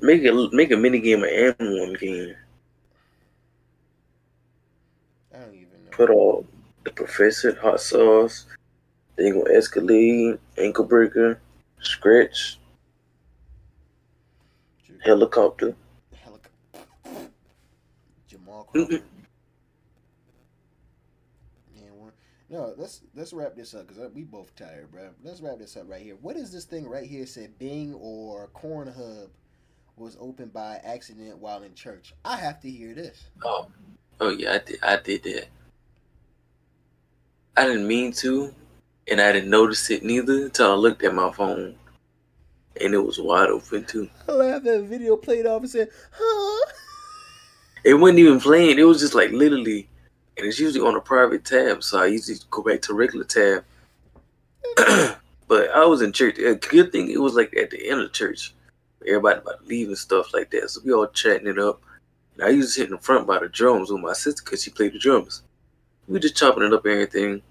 Make 0.00 0.22
it 0.22 0.52
make 0.52 0.72
a 0.72 0.76
mini 0.76 0.98
game 0.98 1.22
an 1.22 1.30
AND1 1.30 2.00
game. 2.00 2.34
I 5.32 5.38
don't 5.38 5.54
even 5.54 5.84
know. 5.84 5.90
Put 5.92 6.10
all 6.10 6.44
the 6.82 6.90
professor, 6.90 7.54
hot 7.54 7.80
sauce, 7.80 8.46
then 9.20 9.38
gonna 9.38 9.54
escalade, 9.54 10.38
ankle 10.56 10.84
breaker, 10.84 11.40
scratch, 11.80 12.58
helicopter. 15.04 15.74
Helic- 16.14 17.28
Jamal 18.26 18.68
Man, 18.74 19.02
No, 22.48 22.74
let's 22.76 23.02
let's 23.14 23.32
wrap 23.32 23.54
this 23.54 23.74
up 23.74 23.88
because 23.88 24.10
we 24.12 24.24
both 24.24 24.54
tired, 24.56 24.90
bro. 24.90 25.10
Let's 25.22 25.40
wrap 25.40 25.58
this 25.58 25.76
up 25.76 25.88
right 25.88 26.02
here. 26.02 26.16
What 26.20 26.36
is 26.36 26.52
this 26.52 26.64
thing 26.64 26.88
right 26.88 27.06
here? 27.06 27.26
Said 27.26 27.58
Bing 27.58 27.94
or 27.94 28.48
Cornhub 28.54 29.28
was 29.96 30.16
opened 30.18 30.52
by 30.52 30.80
accident 30.82 31.38
while 31.38 31.62
in 31.62 31.74
church. 31.74 32.14
I 32.24 32.36
have 32.36 32.60
to 32.60 32.70
hear 32.70 32.94
this. 32.94 33.28
Oh, 33.44 33.68
oh 34.20 34.30
yeah, 34.30 34.54
I 34.54 34.58
did. 34.58 34.78
I 34.82 34.96
did 34.96 35.22
that. 35.24 35.48
I 37.56 37.66
didn't 37.66 37.86
mean 37.86 38.12
to, 38.14 38.54
and 39.10 39.20
I 39.20 39.32
didn't 39.32 39.50
notice 39.50 39.90
it 39.90 40.04
neither 40.04 40.44
until 40.44 40.72
I 40.72 40.74
looked 40.74 41.02
at 41.02 41.14
my 41.14 41.32
phone, 41.32 41.74
and 42.80 42.94
it 42.94 42.98
was 42.98 43.18
wide 43.18 43.50
open 43.50 43.84
too. 43.84 44.08
I 44.28 44.32
laughed 44.32 44.64
that 44.64 44.84
video 44.84 45.16
played 45.16 45.46
off 45.46 45.62
and 45.62 45.70
said, 45.70 45.88
"Huh." 46.12 46.72
It 47.82 47.94
wasn't 47.94 48.18
even 48.18 48.40
playing. 48.40 48.78
It 48.78 48.82
was 48.82 49.00
just 49.00 49.14
like 49.14 49.30
literally, 49.30 49.88
and 50.36 50.46
it's 50.46 50.58
usually 50.58 50.86
on 50.86 50.96
a 50.96 51.00
private 51.00 51.46
tab, 51.46 51.82
so 51.82 51.98
I 51.98 52.08
usually 52.08 52.36
go 52.50 52.62
back 52.62 52.82
to 52.82 52.92
regular 52.92 53.24
tab. 53.24 53.64
but 55.48 55.70
I 55.70 55.86
was 55.86 56.02
in 56.02 56.12
church. 56.12 56.38
A 56.38 56.56
good 56.56 56.92
thing 56.92 57.10
it 57.10 57.20
was 57.20 57.34
like 57.34 57.56
at 57.56 57.70
the 57.70 57.88
end 57.88 58.02
of 58.02 58.12
church. 58.12 58.54
Everybody 59.06 59.40
about 59.40 59.62
to 59.62 59.66
leave 59.66 59.88
and 59.88 59.96
stuff 59.96 60.34
like 60.34 60.50
that. 60.50 60.68
So 60.68 60.82
we 60.84 60.92
all 60.92 61.06
chatting 61.06 61.46
it 61.46 61.58
up. 61.58 61.82
And 62.34 62.44
I 62.44 62.50
used 62.50 62.74
to 62.74 62.80
sit 62.80 62.90
in 62.90 62.96
the 62.96 62.98
front 62.98 63.26
by 63.26 63.38
the 63.38 63.48
drums 63.48 63.90
with 63.90 64.02
my 64.02 64.12
sister 64.12 64.42
because 64.44 64.62
she 64.62 64.70
played 64.70 64.92
the 64.92 64.98
drums. 64.98 65.42
We 66.06 66.20
just 66.20 66.36
chopping 66.36 66.64
it 66.64 66.74
up 66.74 66.84
and 66.84 66.92
everything. 66.92 67.42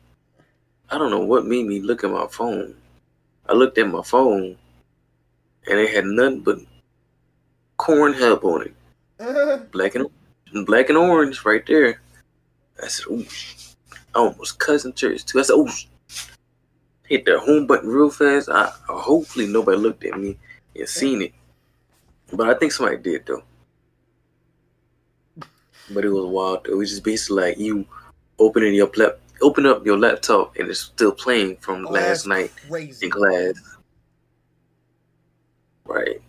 I 0.91 0.97
don't 0.97 1.11
know 1.11 1.19
what 1.19 1.45
made 1.45 1.67
me 1.67 1.79
look 1.81 2.03
at 2.03 2.09
my 2.09 2.27
phone. 2.27 2.73
I 3.47 3.53
looked 3.53 3.77
at 3.77 3.87
my 3.87 4.01
phone 4.01 4.57
and 5.67 5.79
it 5.79 5.93
had 5.93 6.05
nothing 6.05 6.41
but 6.41 6.59
corn 7.77 8.13
hub 8.13 8.43
on 8.43 8.63
it. 8.63 9.71
Black 9.71 9.95
and 9.95 10.07
black 10.65 10.89
and 10.89 10.97
orange 10.97 11.45
right 11.45 11.63
there. 11.67 12.01
I 12.81 12.87
said, 12.87 13.05
ooh. 13.07 13.25
I 14.15 14.19
almost 14.19 14.57
cussed 14.57 14.85
in 14.85 14.93
church 14.93 15.25
too. 15.25 15.39
I 15.39 15.43
said, 15.43 15.53
ooh. 15.53 15.69
Hit 17.03 17.25
the 17.25 17.39
home 17.39 17.67
button 17.67 17.89
real 17.89 18.09
fast. 18.09 18.49
I 18.49 18.71
hopefully 18.87 19.47
nobody 19.47 19.77
looked 19.77 20.03
at 20.05 20.19
me 20.19 20.37
and 20.75 20.89
seen 20.89 21.21
it. 21.21 21.33
But 22.31 22.49
I 22.49 22.53
think 22.55 22.71
somebody 22.71 22.97
did 22.97 23.25
though. 23.27 23.43
But 25.91 26.05
it 26.05 26.09
was 26.09 26.25
wild 26.25 26.65
though. 26.65 26.73
It 26.73 26.77
was 26.77 26.89
just 26.89 27.03
basically 27.03 27.43
like 27.43 27.57
you 27.59 27.85
opening 28.39 28.73
your 28.73 28.89
lap 28.95 29.19
open 29.41 29.65
up 29.65 29.85
your 29.85 29.97
laptop 29.97 30.55
and 30.57 30.69
it's 30.69 30.79
still 30.79 31.11
playing 31.11 31.57
from 31.57 31.85
Oh, 31.85 31.91
last 31.91 32.27
night 32.27 32.51
crazy. 32.69 33.05
in 33.05 33.11
class. 33.11 33.53
Right. 35.85 36.21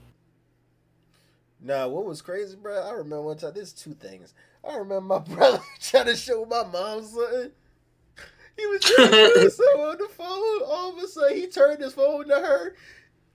Nah, 1.61 1.87
what 1.89 2.07
was 2.07 2.23
crazy, 2.23 2.57
bro? 2.57 2.81
I 2.81 2.93
remember 2.93 3.23
one 3.23 3.37
time. 3.37 3.53
There's 3.55 3.73
two 3.73 3.95
things. 3.95 4.35
I 4.65 4.77
remember 4.77 5.01
my 5.03 5.19
brother 5.35 5.61
trying 5.81 6.07
to 6.07 6.17
show 6.17 6.45
my 6.45 6.65
mom 6.65 7.05
something. 7.05 7.51
He 8.57 8.67
was 8.67 8.83
trying 8.83 9.11
to 9.11 9.15
show 9.15 9.49
something 9.49 9.81
on 9.83 9.99
the 9.99 10.09
phone. 10.09 10.63
All 10.67 10.97
of 10.97 11.03
a 11.03 11.09
sudden, 11.09 11.37
he 11.37 11.47
turned 11.47 11.81
his 11.83 11.95
phone 11.95 12.29
to 12.29 12.35
her. 12.35 12.75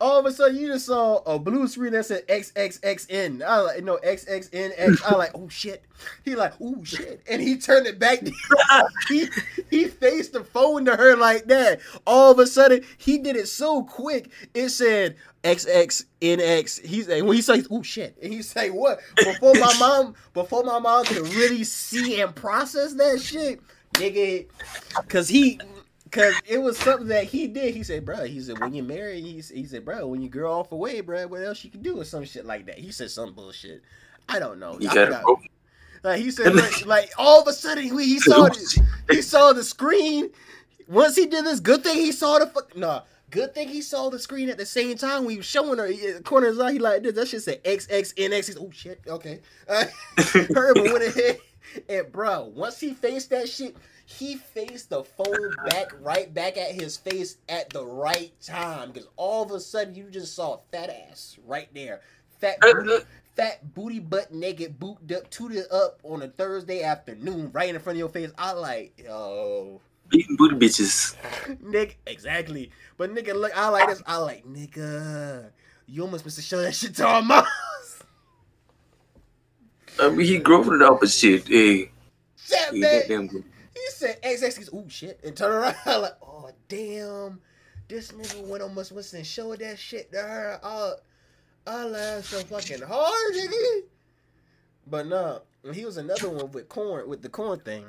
All 0.02 0.20
of 0.20 0.26
a 0.26 0.32
sudden 0.32 0.58
you 0.58 0.68
just 0.68 0.88
saw 0.88 1.18
a 1.26 1.40
blue 1.40 1.68
screen 1.68 1.94
that 1.94 2.06
said 2.06 2.28
XXXN. 2.28 3.42
I 3.42 3.62
was 3.62 3.74
like, 3.74 3.84
no, 3.84 3.98
XXNX. 3.98 5.04
I 5.04 5.10
was 5.10 5.18
like, 5.18 5.32
oh 5.34 5.48
shit. 5.48 5.84
He 6.26 6.36
like, 6.36 6.54
oh 6.62 6.84
shit. 6.84 7.22
And 7.30 7.42
he 7.42 7.58
turned 7.58 7.88
it 7.88 7.98
back. 7.98 8.20
he, 9.08 9.28
he 9.70 9.86
faced 9.86 10.34
the 10.34 10.44
phone 10.44 10.86
to 10.86 10.96
her 10.96 11.16
like 11.16 11.46
that. 11.46 11.80
All 12.06 12.32
of 12.32 12.40
a 12.40 12.48
sudden, 12.48 12.84
he 12.98 13.18
did 13.18 13.38
it 13.38 13.48
so 13.48 13.84
quick. 13.84 14.30
It 14.54 14.70
said 14.70 15.16
XXNX. 15.44 16.86
He's 16.86 17.08
like, 17.08 17.24
when 17.24 17.36
he 17.36 17.42
says, 17.42 17.68
oh 17.72 17.82
shit. 17.82 18.18
And 18.22 18.34
he 18.34 18.42
say, 18.42 18.72
what? 18.72 19.00
Before 19.16 19.54
my 19.54 19.74
mom, 19.80 20.16
before 20.34 20.64
my 20.64 20.80
mom 20.80 21.06
could 21.06 21.28
really 21.36 21.64
see 21.64 22.20
and 22.20 22.36
process 22.36 22.94
that 22.96 23.22
shit, 23.22 23.62
nigga, 23.94 24.48
cause 25.08 25.30
he 25.30 25.58
Cause 26.16 26.34
it 26.46 26.60
was 26.60 26.78
something 26.78 27.10
that 27.10 27.26
he 27.26 27.46
did. 27.46 27.76
He 27.76 27.84
said, 27.84 28.06
"Bro," 28.06 28.24
he 28.24 28.40
said, 28.40 28.58
"When 28.60 28.74
you 28.74 28.84
marry," 28.84 29.20
he, 29.20 29.42
he 29.42 29.66
said, 29.66 29.84
"Bro, 29.84 30.08
when 30.08 30.22
you 30.22 30.30
girl 30.30 30.54
off 30.54 30.72
away, 30.72 31.02
bro, 31.02 31.28
what 31.28 31.42
else 31.42 31.62
you 31.66 31.70
can 31.70 31.82
do?" 31.82 32.00
Or 32.00 32.06
some 32.06 32.24
shit 32.24 32.46
like 32.46 32.68
that. 32.68 32.80
He 32.80 32.94
said 32.94 33.12
some 33.12 33.34
bullshit. 33.34 33.82
I 34.30 34.40
don't 34.40 34.58
know. 34.58 34.78
I 34.80 34.94
got 34.94 35.24
broken. 35.24 35.50
Like 36.04 36.22
he 36.22 36.32
said, 36.32 36.56
like, 36.56 36.86
like, 36.86 37.12
all 37.18 37.42
of 37.42 37.48
a 37.50 37.52
sudden 37.54 37.84
he, 37.84 37.90
he 38.06 38.20
saw 38.20 38.48
the, 38.48 38.86
he 39.10 39.22
saw 39.22 39.52
the 39.52 39.64
screen. 39.66 40.30
Once 40.88 41.18
he 41.18 41.26
did 41.26 41.44
this, 41.44 41.60
good 41.60 41.84
thing 41.84 41.98
he 41.98 42.14
saw 42.14 42.40
the 42.40 42.48
fuck. 42.48 42.78
Nah, 42.78 43.02
good 43.30 43.54
thing 43.54 43.68
he 43.68 43.82
saw 43.82 44.10
the 44.10 44.18
screen 44.18 44.48
at 44.48 44.58
the 44.58 44.66
same 44.66 44.96
time 44.96 45.28
he 45.28 45.36
was 45.36 45.46
showing 45.46 45.80
her. 45.80 45.88
He, 45.88 46.14
corner 46.24 46.48
of 46.48 46.54
his 46.54 46.62
eye, 46.62 46.72
he 46.72 46.80
like 46.80 47.04
this. 47.04 47.16
That 47.16 47.28
shit 47.28 47.44
said 47.44 47.62
XXNX. 47.66 48.46
He's, 48.46 48.58
oh 48.58 48.72
shit, 48.72 49.02
okay. 49.06 49.42
Uh, 49.68 49.84
Herbert 50.54 50.94
went 50.94 51.04
ahead 51.04 51.40
and 51.90 52.12
bro, 52.12 52.52
once 52.56 52.80
he 52.80 52.94
faced 52.94 53.30
that 53.32 53.50
shit, 53.50 53.76
he 54.06 54.36
faced 54.36 54.92
the 54.92 55.04
phone 55.04 55.56
back 55.66 55.88
right 56.00 56.32
back 56.34 56.58
at 56.58 56.72
his 56.72 56.96
face 56.96 57.38
at 57.50 57.70
the 57.72 57.84
right 57.86 58.32
time 58.42 58.92
because 58.92 59.08
all 59.16 59.44
of 59.44 59.52
a 59.52 59.60
sudden 59.60 59.96
you 59.96 60.10
just 60.12 60.36
saw 60.36 60.56
a 60.56 60.60
fat 60.72 60.90
ass 61.10 61.38
right 61.46 61.68
there, 61.74 62.02
fat 62.40 62.60
booty, 62.62 63.04
fat 63.36 63.74
booty 63.74 64.00
butt 64.00 64.32
naked, 64.32 64.80
boot 64.80 65.12
up, 65.12 65.30
tooted 65.32 65.66
up 65.72 66.00
on 66.04 66.22
a 66.22 66.28
Thursday 66.28 66.84
afternoon, 66.84 67.52
right 67.52 67.74
in 67.74 67.80
front 67.80 67.96
of 67.96 68.00
your 68.00 68.10
face. 68.10 68.32
I 68.38 68.52
like, 68.52 68.94
yo, 69.04 69.82
Beating 70.08 70.36
booty 70.36 70.56
bitches. 70.56 71.16
nigga, 71.64 71.96
exactly. 72.06 72.72
But 72.98 73.14
nigga, 73.14 73.34
look, 73.34 73.58
I 73.58 73.70
like 73.70 73.90
this. 73.90 74.04
I 74.06 74.18
like, 74.18 74.46
nigga, 74.46 75.50
you 75.88 76.04
almost 76.04 76.26
missed 76.26 76.38
to 76.38 76.44
show 76.44 76.62
that 76.62 76.76
shit 76.76 76.96
to 76.98 77.08
our 77.08 77.22
moms. 77.24 77.48
I 80.00 80.10
mean, 80.10 80.28
he 80.28 80.38
growing 80.38 80.74
it 80.74 80.82
up 80.82 81.02
and 81.02 81.10
shit. 81.10 81.48
Hey, 81.48 81.90
Shit, 82.36 82.74
he 82.74 82.80
man. 82.82 83.44
He 83.86 83.92
said 83.92 84.22
XX. 84.24 84.74
Ooh 84.74 84.90
shit, 84.90 85.20
and 85.24 85.38
turn 85.38 85.52
around 85.52 85.76
like, 86.02 86.18
oh 86.24 86.50
damn, 86.68 87.40
this 87.88 88.12
nigga 88.12 88.48
went 88.48 88.64
on 88.64 88.74
must 88.74 88.92
listen 88.92 89.18
and 89.18 89.28
showed 89.28 89.60
that 89.60 89.78
shit 89.78 90.12
to 90.12 90.18
her. 90.18 90.60
I, 90.64 90.94
I 91.68 91.86
laughed 91.86 92.26
so 92.26 92.40
fucking 92.40 92.82
hard, 92.82 93.36
nigga. 93.36 93.82
But 94.88 95.08
nah, 95.08 95.40
he 95.72 95.86
was 95.86 95.98
another 95.98 96.30
one 96.30 96.52
with 96.52 96.68
corn 96.68 97.08
with 97.08 97.22
the 97.22 97.30
corn 97.30 97.60
thing. 97.60 97.86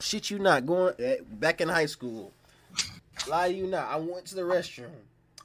Shit, 0.00 0.30
you 0.30 0.38
not 0.38 0.66
going 0.66 0.94
eh, 1.00 1.16
back 1.28 1.60
in 1.60 1.68
high 1.68 1.86
school? 1.86 2.32
Lie 3.28 3.46
you 3.46 3.66
not. 3.66 3.88
I 3.88 3.96
went 3.96 4.26
to 4.26 4.36
the 4.36 4.42
restroom. 4.42 4.90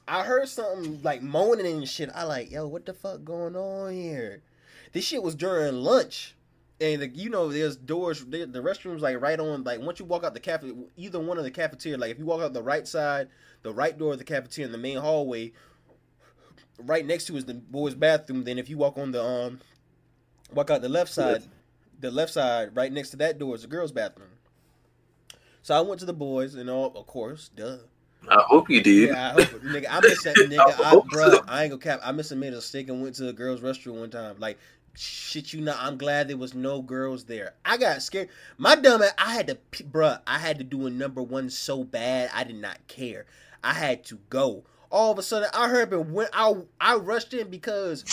I 0.06 0.22
heard 0.22 0.48
something 0.48 1.02
like 1.02 1.20
moaning 1.20 1.66
and 1.66 1.88
shit. 1.88 2.10
I 2.14 2.22
like, 2.22 2.52
yo, 2.52 2.68
what 2.68 2.86
the 2.86 2.92
fuck 2.92 3.24
going 3.24 3.56
on 3.56 3.92
here? 3.92 4.40
This 4.92 5.04
shit 5.04 5.22
was 5.24 5.34
during 5.34 5.74
lunch 5.74 6.36
and 6.92 7.02
the, 7.02 7.08
you 7.08 7.30
know 7.30 7.50
there's 7.50 7.76
doors 7.76 8.24
the, 8.26 8.44
the 8.44 8.60
restrooms 8.60 9.00
like 9.00 9.20
right 9.20 9.40
on 9.40 9.64
like 9.64 9.80
once 9.80 9.98
you 9.98 10.04
walk 10.04 10.24
out 10.24 10.34
the 10.34 10.40
cafe 10.40 10.72
either 10.96 11.18
one 11.18 11.38
of 11.38 11.44
the 11.44 11.50
cafeteria 11.50 11.96
like 11.96 12.10
if 12.10 12.18
you 12.18 12.26
walk 12.26 12.42
out 12.42 12.52
the 12.52 12.62
right 12.62 12.86
side 12.86 13.28
the 13.62 13.72
right 13.72 13.98
door 13.98 14.12
of 14.12 14.18
the 14.18 14.24
cafeteria 14.24 14.66
in 14.66 14.72
the 14.72 14.78
main 14.78 14.98
hallway 14.98 15.52
right 16.78 17.06
next 17.06 17.24
to 17.26 17.36
is 17.36 17.44
the 17.44 17.54
boys 17.54 17.94
bathroom 17.94 18.44
then 18.44 18.58
if 18.58 18.68
you 18.68 18.76
walk 18.76 18.98
on 18.98 19.12
the 19.12 19.22
um 19.22 19.60
walk 20.52 20.70
out 20.70 20.82
the 20.82 20.88
left 20.88 21.12
side 21.12 21.42
the 22.00 22.10
left 22.10 22.32
side 22.32 22.74
right 22.74 22.92
next 22.92 23.10
to 23.10 23.16
that 23.16 23.38
door 23.38 23.54
is 23.54 23.62
the 23.62 23.68
girls 23.68 23.92
bathroom 23.92 24.30
so 25.62 25.74
i 25.74 25.80
went 25.80 25.98
to 25.98 26.06
the 26.06 26.12
boys 26.12 26.54
and 26.54 26.68
all 26.68 26.92
of 26.94 27.06
course 27.06 27.48
duh 27.48 27.78
I 28.28 28.42
hope 28.46 28.70
you 28.70 28.82
did. 28.82 29.10
yeah, 29.10 29.28
I 29.28 29.32
hope, 29.32 29.60
nigga, 29.62 29.86
I 29.90 30.00
miss 30.00 30.22
that 30.22 30.36
nigga. 30.38 30.80
I, 30.80 30.88
hope 30.88 31.08
bro, 31.08 31.30
so. 31.30 31.44
I 31.46 31.64
ain't 31.64 31.70
gonna 31.70 31.82
cap. 31.82 32.00
I 32.02 32.12
miss 32.12 32.30
a 32.30 32.36
made 32.36 32.54
a 32.54 32.56
mistake 32.56 32.88
and 32.88 33.02
went 33.02 33.16
to 33.16 33.24
the 33.24 33.34
girls' 33.34 33.60
restroom 33.60 34.00
one 34.00 34.08
time. 34.08 34.36
Like, 34.38 34.58
shit, 34.96 35.52
you 35.52 35.60
know, 35.60 35.76
I'm 35.78 35.96
glad 35.96 36.28
there 36.28 36.36
was 36.36 36.54
no 36.54 36.82
girls 36.82 37.24
there. 37.24 37.54
I 37.64 37.76
got 37.76 38.02
scared. 38.02 38.28
My 38.58 38.74
dumb 38.74 39.02
ass, 39.02 39.12
I 39.18 39.34
had 39.34 39.46
to, 39.48 39.58
bruh, 39.84 40.20
I 40.26 40.38
had 40.38 40.58
to 40.58 40.64
do 40.64 40.86
a 40.86 40.90
number 40.90 41.22
one 41.22 41.50
so 41.50 41.84
bad, 41.84 42.30
I 42.32 42.44
did 42.44 42.56
not 42.56 42.86
care. 42.86 43.26
I 43.62 43.74
had 43.74 44.04
to 44.06 44.18
go. 44.28 44.64
All 44.90 45.10
of 45.10 45.18
a 45.18 45.22
sudden, 45.22 45.48
I 45.52 45.68
heard, 45.68 45.90
but 45.90 46.02
when 46.02 46.28
I 46.32 46.54
I 46.80 46.96
rushed 46.96 47.34
in 47.34 47.50
because, 47.50 48.04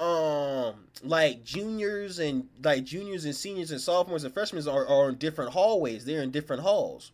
um, 0.00 0.86
like 1.02 1.44
juniors 1.44 2.18
and 2.18 2.48
like 2.62 2.84
juniors 2.84 3.26
and 3.26 3.34
seniors 3.34 3.70
and 3.70 3.80
sophomores 3.80 4.24
and 4.24 4.32
freshmen 4.32 4.66
are, 4.66 4.86
are 4.86 5.10
in 5.10 5.16
different 5.16 5.52
hallways. 5.52 6.04
They're 6.04 6.22
in 6.22 6.30
different 6.30 6.62
halls 6.62 7.12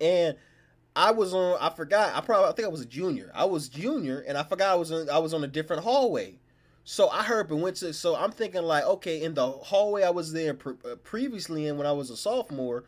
and 0.00 0.36
I 0.96 1.12
was 1.12 1.34
on. 1.34 1.58
I 1.60 1.70
forgot. 1.70 2.14
I 2.14 2.20
probably. 2.20 2.48
I 2.48 2.52
think 2.52 2.66
I 2.66 2.70
was 2.70 2.80
a 2.80 2.86
junior. 2.86 3.30
I 3.34 3.44
was 3.44 3.68
junior, 3.68 4.24
and 4.26 4.36
I 4.36 4.42
forgot 4.42 4.72
I 4.72 4.74
was. 4.76 4.90
On, 4.90 5.08
I 5.10 5.18
was 5.18 5.34
on 5.34 5.44
a 5.44 5.48
different 5.48 5.82
hallway. 5.82 6.38
So 6.90 7.10
I 7.10 7.22
heard 7.22 7.50
and 7.50 7.60
went 7.60 7.76
to. 7.76 7.92
So 7.92 8.16
I'm 8.16 8.32
thinking 8.32 8.62
like, 8.62 8.82
okay, 8.82 9.22
in 9.22 9.34
the 9.34 9.46
hallway 9.46 10.04
I 10.04 10.08
was 10.08 10.32
there 10.32 10.54
pre- 10.54 10.72
uh, 10.90 10.96
previously 10.96 11.66
in 11.66 11.76
when 11.76 11.86
I 11.86 11.92
was 11.92 12.08
a 12.08 12.16
sophomore, 12.16 12.84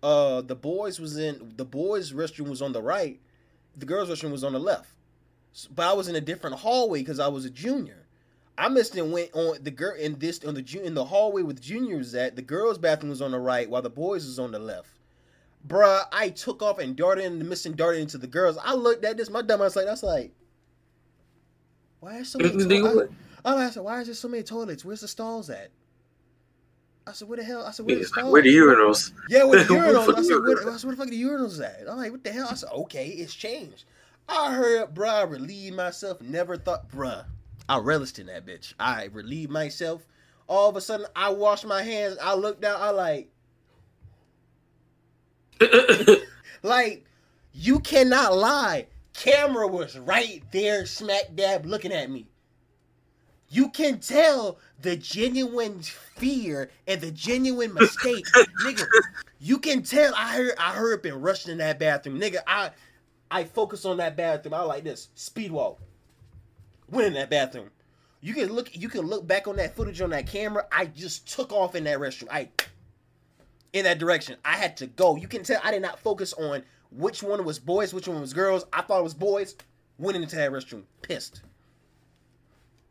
uh, 0.00 0.42
the 0.42 0.54
boys 0.54 1.00
was 1.00 1.16
in 1.18 1.52
the 1.56 1.64
boys' 1.64 2.12
restroom 2.12 2.48
was 2.48 2.62
on 2.62 2.72
the 2.72 2.80
right, 2.80 3.18
the 3.76 3.84
girls' 3.84 4.08
restroom 4.08 4.30
was 4.30 4.44
on 4.44 4.52
the 4.52 4.60
left. 4.60 4.90
But 5.74 5.88
I 5.88 5.92
was 5.92 6.06
in 6.06 6.14
a 6.14 6.20
different 6.20 6.60
hallway 6.60 7.00
because 7.00 7.18
I 7.18 7.26
was 7.26 7.44
a 7.44 7.50
junior. 7.50 8.06
I 8.56 8.68
missed 8.68 8.94
and 8.94 9.10
went 9.10 9.30
on 9.34 9.58
the 9.60 9.72
girl 9.72 9.96
in 9.96 10.20
this 10.20 10.44
on 10.44 10.54
the 10.54 10.80
in 10.80 10.94
the 10.94 11.06
hallway 11.06 11.42
with 11.42 11.60
juniors 11.60 12.14
at 12.14 12.36
the 12.36 12.42
girls' 12.42 12.78
bathroom 12.78 13.10
was 13.10 13.20
on 13.20 13.32
the 13.32 13.40
right 13.40 13.68
while 13.68 13.82
the 13.82 13.90
boys 13.90 14.24
was 14.24 14.38
on 14.38 14.52
the 14.52 14.60
left. 14.60 14.90
Bruh, 15.66 16.04
I 16.12 16.28
took 16.28 16.62
off 16.62 16.78
and 16.78 16.94
darted 16.94 17.24
in 17.24 17.40
the 17.40 17.44
missing 17.44 17.72
darted 17.72 18.02
into 18.02 18.18
the 18.18 18.28
girls. 18.28 18.56
I 18.62 18.74
looked 18.74 19.04
at 19.04 19.16
this, 19.16 19.30
my 19.30 19.42
dumb 19.42 19.62
ass 19.62 19.74
like 19.74 19.86
that's 19.86 20.04
like 20.04 20.30
why 21.98 22.18
is 22.18 22.28
so 22.28 22.38
I, 23.44 23.54
I 23.54 23.70
said, 23.70 23.82
why 23.82 24.00
is 24.00 24.06
there 24.06 24.14
so 24.14 24.28
many 24.28 24.42
toilets? 24.42 24.84
Where's 24.84 25.00
the 25.00 25.08
stalls 25.08 25.50
at? 25.50 25.70
I 27.06 27.12
said, 27.12 27.28
where 27.28 27.36
the 27.36 27.44
hell? 27.44 27.64
I 27.66 27.72
said, 27.72 27.86
where 27.86 27.96
the 27.96 28.04
stalls? 28.04 28.32
Where 28.32 28.42
the 28.42 28.54
urinals? 28.54 29.12
Yeah, 29.28 29.44
where 29.44 29.64
the 29.64 29.74
urinals? 29.74 30.16
I 30.16 30.22
said, 30.22 30.36
where. 30.36 30.72
I 30.72 30.76
said, 30.76 30.86
where 30.86 30.96
the 30.96 31.02
fuck 31.02 31.08
the 31.08 31.22
urinals 31.22 31.60
at? 31.60 31.88
I'm 31.88 31.96
like, 31.96 32.12
what 32.12 32.22
the 32.22 32.32
hell? 32.32 32.48
I 32.50 32.54
said, 32.54 32.70
okay, 32.72 33.08
it's 33.08 33.34
changed. 33.34 33.84
I 34.28 34.54
heard, 34.54 34.94
bruh, 34.94 35.08
I 35.08 35.22
relieved 35.22 35.76
myself. 35.76 36.20
Never 36.20 36.56
thought, 36.56 36.88
bruh, 36.90 37.24
I 37.68 37.78
relished 37.78 38.18
in 38.18 38.26
that 38.26 38.46
bitch. 38.46 38.74
I 38.78 39.06
relieved 39.12 39.50
myself. 39.50 40.06
All 40.46 40.68
of 40.68 40.76
a 40.76 40.80
sudden, 40.80 41.06
I 41.16 41.30
washed 41.30 41.66
my 41.66 41.82
hands. 41.82 42.18
I 42.22 42.34
looked 42.34 42.62
down. 42.62 42.76
I 42.80 42.90
like, 42.90 43.30
like, 46.62 47.04
you 47.52 47.80
cannot 47.80 48.36
lie. 48.36 48.86
Camera 49.14 49.66
was 49.66 49.98
right 49.98 50.42
there, 50.52 50.86
smack 50.86 51.34
dab, 51.34 51.66
looking 51.66 51.92
at 51.92 52.10
me. 52.10 52.26
You 53.52 53.68
can 53.68 53.98
tell 53.98 54.58
the 54.80 54.96
genuine 54.96 55.82
fear 55.82 56.70
and 56.86 57.02
the 57.02 57.10
genuine 57.10 57.74
mistake, 57.74 58.24
nigga. 58.64 58.86
You 59.38 59.58
can 59.58 59.82
tell. 59.82 60.14
I 60.16 60.36
heard. 60.36 60.54
I 60.58 60.72
heard 60.72 61.02
been 61.02 61.20
rushing 61.20 61.52
in 61.52 61.58
that 61.58 61.78
bathroom, 61.78 62.18
nigga. 62.18 62.38
I, 62.46 62.70
I 63.30 63.44
focus 63.44 63.84
on 63.84 63.98
that 63.98 64.16
bathroom. 64.16 64.54
I 64.54 64.62
like 64.62 64.84
this 64.84 65.10
speed 65.16 65.52
walk. 65.52 65.78
Went 66.88 67.08
in 67.08 67.12
that 67.12 67.28
bathroom. 67.28 67.68
You 68.22 68.32
can 68.32 68.50
look. 68.50 68.74
You 68.74 68.88
can 68.88 69.02
look 69.02 69.26
back 69.26 69.46
on 69.46 69.56
that 69.56 69.76
footage 69.76 70.00
on 70.00 70.08
that 70.10 70.26
camera. 70.26 70.64
I 70.72 70.86
just 70.86 71.30
took 71.30 71.52
off 71.52 71.74
in 71.74 71.84
that 71.84 71.98
restroom. 71.98 72.28
I, 72.30 72.48
in 73.74 73.84
that 73.84 73.98
direction. 73.98 74.38
I 74.46 74.56
had 74.56 74.78
to 74.78 74.86
go. 74.86 75.16
You 75.16 75.28
can 75.28 75.42
tell. 75.42 75.60
I 75.62 75.72
did 75.72 75.82
not 75.82 75.98
focus 75.98 76.32
on 76.32 76.62
which 76.90 77.22
one 77.22 77.44
was 77.44 77.58
boys, 77.58 77.92
which 77.92 78.08
one 78.08 78.22
was 78.22 78.32
girls. 78.32 78.64
I 78.72 78.80
thought 78.80 79.00
it 79.00 79.04
was 79.04 79.12
boys. 79.12 79.56
Went 79.98 80.16
into 80.16 80.36
that 80.36 80.50
restroom, 80.52 80.84
pissed 81.02 81.42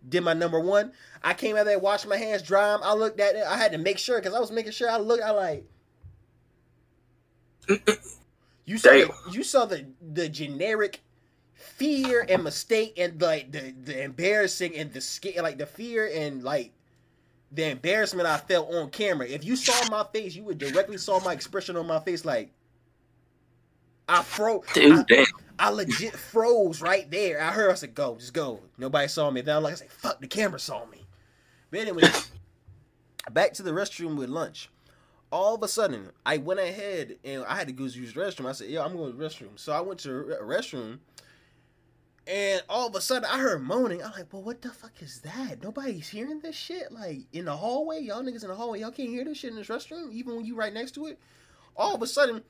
did 0.07 0.23
my 0.23 0.33
number 0.33 0.59
one. 0.59 0.91
I 1.23 1.33
came 1.33 1.55
out 1.55 1.65
there, 1.65 1.79
washed 1.79 2.07
my 2.07 2.17
hands, 2.17 2.41
dry 2.41 2.71
them. 2.71 2.81
I 2.83 2.93
looked 2.93 3.19
at 3.19 3.35
it. 3.35 3.45
I 3.45 3.57
had 3.57 3.71
to 3.73 3.77
make 3.77 3.97
sure 3.97 4.19
because 4.19 4.33
I 4.33 4.39
was 4.39 4.51
making 4.51 4.71
sure 4.71 4.89
I 4.89 4.97
looked. 4.97 5.23
I 5.23 5.31
like. 5.31 5.65
You 8.65 8.77
saw 8.77 8.91
the, 8.91 9.13
you 9.31 9.43
saw 9.43 9.65
the 9.65 9.85
the 10.13 10.29
generic 10.29 11.01
fear 11.53 12.25
and 12.27 12.43
mistake 12.43 12.93
and 12.97 13.21
like 13.21 13.51
the 13.51 13.73
the 13.83 14.03
embarrassing 14.03 14.75
and 14.75 14.91
the 14.93 15.01
scare 15.01 15.41
like 15.41 15.57
the 15.57 15.65
fear 15.65 16.09
and 16.13 16.43
like 16.43 16.71
the 17.51 17.69
embarrassment 17.69 18.27
I 18.27 18.37
felt 18.37 18.73
on 18.73 18.89
camera. 18.89 19.27
If 19.27 19.43
you 19.43 19.55
saw 19.55 19.89
my 19.89 20.05
face, 20.13 20.35
you 20.35 20.43
would 20.43 20.57
directly 20.57 20.97
saw 20.97 21.19
my 21.19 21.33
expression 21.33 21.75
on 21.75 21.85
my 21.87 21.99
face 21.99 22.23
like 22.23 22.51
I 24.07 24.23
froze. 24.23 24.65
Dude, 24.73 25.05
damn. 25.07 25.25
I 25.61 25.69
legit 25.69 26.15
froze 26.15 26.81
right 26.81 27.09
there. 27.11 27.41
I 27.41 27.51
heard 27.51 27.71
I 27.71 27.75
said, 27.75 27.95
go, 27.95 28.17
just 28.17 28.33
go. 28.33 28.61
Nobody 28.79 29.07
saw 29.07 29.31
me. 29.31 29.41
Then 29.41 29.57
I'm 29.57 29.63
like, 29.63 29.73
I 29.73 29.77
said, 29.77 29.91
fuck, 29.91 30.21
the 30.21 30.27
camera 30.27 30.59
saw 30.59 30.85
me. 30.87 31.05
But 31.71 31.81
anyway, 31.81 32.03
back 33.33 33.53
to 33.55 33.63
the 33.63 33.71
restroom 33.71 34.17
with 34.17 34.29
lunch. 34.29 34.69
All 35.31 35.55
of 35.55 35.63
a 35.63 35.69
sudden, 35.69 36.11
I 36.25 36.37
went 36.37 36.61
ahead 36.61 37.17
and 37.23 37.45
I 37.45 37.55
had 37.55 37.67
to 37.67 37.73
go 37.73 37.85
use 37.85 38.13
the 38.13 38.21
restroom. 38.21 38.47
I 38.49 38.53
said, 38.53 38.69
yo, 38.69 38.83
I'm 38.83 38.97
going 38.97 39.11
to 39.13 39.17
the 39.17 39.25
restroom. 39.25 39.57
So 39.59 39.73
I 39.73 39.81
went 39.81 40.01
to 40.01 40.13
re- 40.13 40.57
restroom 40.57 40.99
And 42.27 42.63
all 42.69 42.87
of 42.87 42.95
a 42.95 43.01
sudden, 43.01 43.29
I 43.31 43.39
heard 43.39 43.63
moaning. 43.63 44.03
I'm 44.03 44.11
like, 44.13 44.33
well, 44.33 44.43
what 44.43 44.61
the 44.61 44.69
fuck 44.71 44.93
is 45.01 45.21
that? 45.21 45.63
Nobody's 45.63 46.09
hearing 46.09 46.39
this 46.41 46.55
shit? 46.55 46.91
Like, 46.91 47.21
in 47.33 47.45
the 47.45 47.57
hallway? 47.57 48.01
Y'all 48.01 48.23
niggas 48.23 48.43
in 48.43 48.49
the 48.49 48.55
hallway, 48.55 48.79
y'all 48.79 48.91
can't 48.91 49.09
hear 49.09 49.25
this 49.25 49.39
shit 49.39 49.51
in 49.51 49.57
this 49.57 49.67
restroom, 49.67 50.13
even 50.13 50.35
when 50.37 50.45
you 50.45 50.55
right 50.55 50.73
next 50.73 50.93
to 50.93 51.07
it? 51.07 51.19
All 51.75 51.95
of 51.95 52.01
a 52.01 52.07
sudden, 52.07 52.43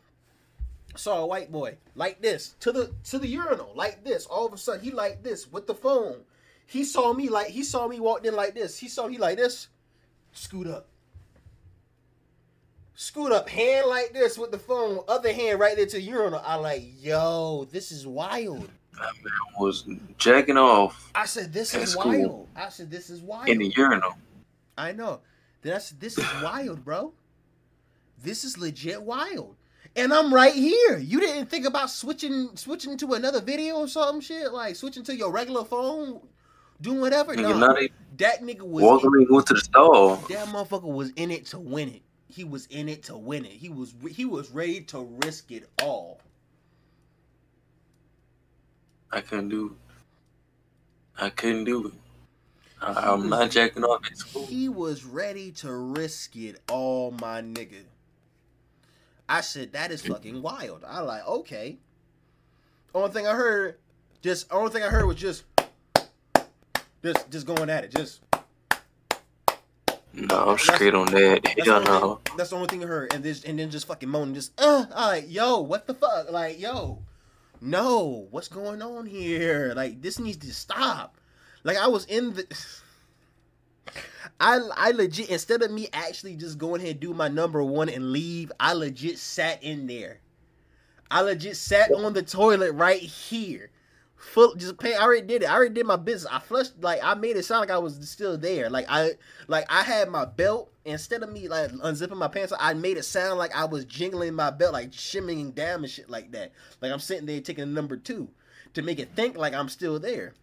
saw 0.96 1.22
a 1.22 1.26
white 1.26 1.52
boy 1.52 1.78
like 1.96 2.22
this 2.22 2.56
to 2.60 2.72
the 2.72 2.92
to 3.06 3.20
the 3.20 3.28
urinal 3.28 3.72
like 3.76 4.04
this. 4.04 4.26
All 4.26 4.46
of 4.46 4.54
a 4.54 4.58
sudden, 4.58 4.84
he 4.84 4.92
like 4.92 5.24
this 5.24 5.52
with 5.52 5.68
the 5.68 5.76
phone. 5.76 6.22
He 6.66 6.84
saw 6.84 7.14
me 7.14 7.30
like 7.30 7.48
he 7.48 7.64
saw 7.64 7.88
me 7.88 8.00
walked 8.00 8.26
in 8.26 8.36
like 8.36 8.56
this. 8.56 8.78
He 8.78 8.88
saw 8.88 9.08
me 9.08 9.18
like 9.18 9.38
this. 9.38 9.68
Scoot 10.34 10.68
up. 10.68 10.88
Scoot 12.96 13.32
up, 13.32 13.50
hand 13.50 13.88
like 13.88 14.14
this 14.14 14.38
with 14.38 14.52
the 14.52 14.60
phone, 14.60 15.00
other 15.08 15.34
hand 15.34 15.60
right 15.60 15.76
there 15.76 15.88
to 15.88 15.96
the 15.96 16.02
urinal. 16.02 16.42
I 16.46 16.56
like, 16.56 16.84
yo, 17.00 17.68
this 17.72 17.92
is 17.92 18.06
wild. 18.06 18.70
I 19.00 19.10
was 19.60 19.86
jacking 20.20 20.58
off 20.58 21.10
I 21.16 21.26
said, 21.26 21.52
this 21.52 21.74
is 21.74 21.98
wild. 21.98 22.48
I 22.56 22.70
said, 22.70 22.92
this 22.92 23.10
is 23.10 23.22
wild. 23.22 23.50
in 23.50 23.58
the 23.58 23.74
urinal. 23.76 24.14
I 24.78 24.92
know. 24.92 25.22
Then 25.62 25.74
I 25.76 25.80
said, 25.80 26.00
this 26.00 26.18
is 26.18 26.26
wild, 26.44 26.86
bro. 26.86 27.14
This 28.22 28.44
is 28.44 28.58
legit 28.58 29.02
wild. 29.02 29.56
And 29.96 30.14
I'm 30.14 30.34
right 30.34 30.54
here. 30.54 30.98
You 30.98 31.20
didn't 31.20 31.48
think 31.48 31.66
about 31.66 31.90
switching 31.90 32.56
switching 32.56 32.98
to 32.98 33.14
another 33.14 33.42
video 33.42 33.76
or 33.78 33.88
something 33.88 34.22
shit? 34.22 34.52
Like 34.54 34.76
switching 34.76 35.04
to 35.04 35.16
your 35.16 35.32
regular 35.32 35.66
phone, 35.66 36.22
doing 36.80 37.02
whatever? 37.02 37.36
Nigga, 37.36 37.60
No. 37.60 37.78
even 37.78 37.90
That 38.18 38.42
nigga 38.42 38.62
was 38.62 38.84
going 39.02 39.44
to 39.46 39.54
the 39.54 39.60
stall. 39.60 40.16
that 40.16 40.48
motherfucker 40.48 40.84
was 40.92 41.12
in 41.16 41.30
it 41.32 41.46
to 41.48 41.60
win 41.60 41.90
it. 41.90 42.02
He 42.28 42.46
was 42.46 42.68
in 42.68 42.88
it 42.88 43.04
to 43.04 43.18
win 43.18 43.44
it. 43.44 43.52
He 43.52 43.68
was 43.68 43.94
he 44.10 44.24
was 44.24 44.50
ready 44.52 44.82
to 44.82 45.02
risk 45.26 45.52
it 45.52 45.70
all. 45.82 46.22
I 49.12 49.20
couldn't 49.20 49.50
do 49.50 49.66
it. 49.68 51.22
I 51.22 51.30
couldn't 51.30 51.66
do 51.66 51.88
it. 51.88 51.94
I, 52.82 53.12
I'm 53.12 53.30
not 53.30 53.52
jacking 53.52 53.84
off 53.84 54.06
at 54.06 54.18
school. 54.18 54.46
He 54.48 54.70
was 54.70 55.04
ready 55.04 55.52
to 55.52 55.72
risk 55.72 56.36
it 56.38 56.62
all, 56.70 57.12
my 57.12 57.42
nigga. 57.42 57.84
I 59.32 59.40
said 59.40 59.72
that 59.72 59.92
is 59.92 60.02
fucking 60.02 60.42
wild. 60.42 60.84
I 60.86 61.00
like 61.00 61.26
okay. 61.26 61.78
Only 62.94 63.12
thing 63.12 63.26
I 63.26 63.34
heard, 63.34 63.78
just 64.22 64.52
only 64.52 64.72
thing 64.72 64.84
I 64.84 64.88
heard 64.88 65.06
was 65.06 65.16
just, 65.16 65.46
just, 67.02 67.32
just 67.32 67.48
going 67.48 67.70
at 67.70 67.86
it. 67.86 67.92
Just 67.96 68.20
No, 70.14 70.50
I'm 70.50 70.58
straight 70.58 70.94
on 70.94 71.06
that. 71.06 71.44
that's, 71.44 71.56
the 71.56 71.64
Hell 71.64 71.76
only 71.76 71.86
no. 71.86 72.16
thing, 72.26 72.38
that's 72.38 72.50
the 72.50 72.56
only 72.58 72.68
thing 72.68 72.84
I 72.84 72.88
heard, 72.88 73.14
and 73.14 73.24
this 73.24 73.46
and 73.46 73.58
then 73.58 73.72
just 73.72 73.88
fucking 73.88 74.10
moaning, 74.10 74.36
just 74.36 74.52
uh, 74.60 74.86
I 74.94 75.08
like 75.08 75.26
yo, 75.32 75.62
what 75.62 75.88
the 75.88 75.94
fuck, 75.94 76.30
like 76.30 76.60
yo, 76.60 77.00
no, 77.62 78.28
what's 78.32 78.50
going 78.50 78.82
on 78.82 79.06
here? 79.06 79.72
Like 79.74 80.02
this 80.02 80.20
needs 80.20 80.38
to 80.46 80.54
stop. 80.54 81.16
Like 81.64 81.78
I 81.78 81.88
was 81.88 82.04
in 82.04 82.34
the. 82.34 82.46
I 84.42 84.60
I 84.76 84.92
legit 84.92 85.30
instead 85.30 85.62
of 85.62 85.70
me 85.72 85.88
actually 85.94 86.36
just 86.36 86.58
going 86.58 86.82
ahead 86.82 86.94
and 86.94 87.00
do 87.00 87.14
my 87.14 87.28
number 87.28 87.64
one 87.64 87.90
and 87.90 88.12
leave, 88.12 88.52
I 88.60 88.74
legit 88.74 89.20
sat 89.20 89.64
in 89.64 89.86
there. 89.86 90.20
I 91.12 91.22
legit 91.22 91.56
sat 91.56 91.92
on 91.92 92.14
the 92.14 92.24
toilet 92.24 92.72
right 92.74 93.02
here. 93.02 93.70
Full 94.16 94.56
just 94.56 94.80
pay 94.80 94.96
I 94.96 95.04
already 95.04 95.28
did 95.28 95.44
it. 95.44 95.50
I 95.50 95.54
already 95.54 95.76
did 95.76 95.86
my 95.86 95.96
business. 95.96 96.32
I 96.32 96.40
flushed 96.40 96.82
like 96.82 97.02
I 97.04 97.14
made 97.14 97.38
it 97.38 97.46
sound 97.46 97.60
like 97.62 97.72
I 97.72 97.78
was 97.78 98.10
still 98.10 98.36
there. 98.36 98.68
Like 98.70 98.88
I 98.90 99.12
like 99.48 99.66
I 99.70 99.84
had 99.84 100.10
my 100.10 100.26
belt 100.26 100.72
instead 100.86 101.22
of 101.22 101.32
me 101.32 101.48
like 101.48 101.72
unzipping 101.72 102.18
my 102.18 102.28
pants, 102.28 102.52
I 102.60 102.74
made 102.74 102.98
it 102.98 103.04
sound 103.04 103.38
like 103.38 103.56
I 103.56 103.66
was 103.66 103.86
jingling 103.86 104.34
my 104.34 104.50
belt, 104.50 104.74
like 104.74 104.92
shimmying 104.92 105.54
down 105.54 105.84
and 105.84 105.90
shit 105.90 106.10
like 106.10 106.32
that. 106.32 106.52
Like 106.82 106.92
I'm 106.92 107.00
sitting 107.00 107.28
there 107.28 107.42
taking 107.42 107.64
a 107.64 107.68
number 107.68 107.96
two 107.96 108.30
to 108.74 108.82
make 108.82 109.00
it 109.00 109.16
think 109.16 109.38
like 109.38 109.54
I'm 109.54 109.70
still 109.70 110.00
there. 110.00 110.34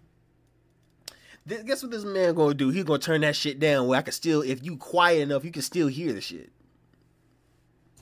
Th- 1.49 1.65
Guess 1.65 1.83
what 1.83 1.93
this 1.93 2.05
man 2.05 2.35
gonna 2.35 2.55
do? 2.55 2.71
He 2.71 2.83
gonna 2.83 2.99
turn 2.99 3.23
that 3.23 3.37
shit 3.37 3.59
down 3.59 3.87
where 3.87 3.99
I 3.99 4.03
can 4.03 4.13
still, 4.13 4.43
if 4.43 4.65
you 4.65 4.77
quiet 4.77 5.23
enough, 5.23 5.45
you 5.45 5.51
can 5.51 5.63
still 5.63 5.89
hear 5.89 6.13
the 6.13 6.21
shit. 6.21 6.51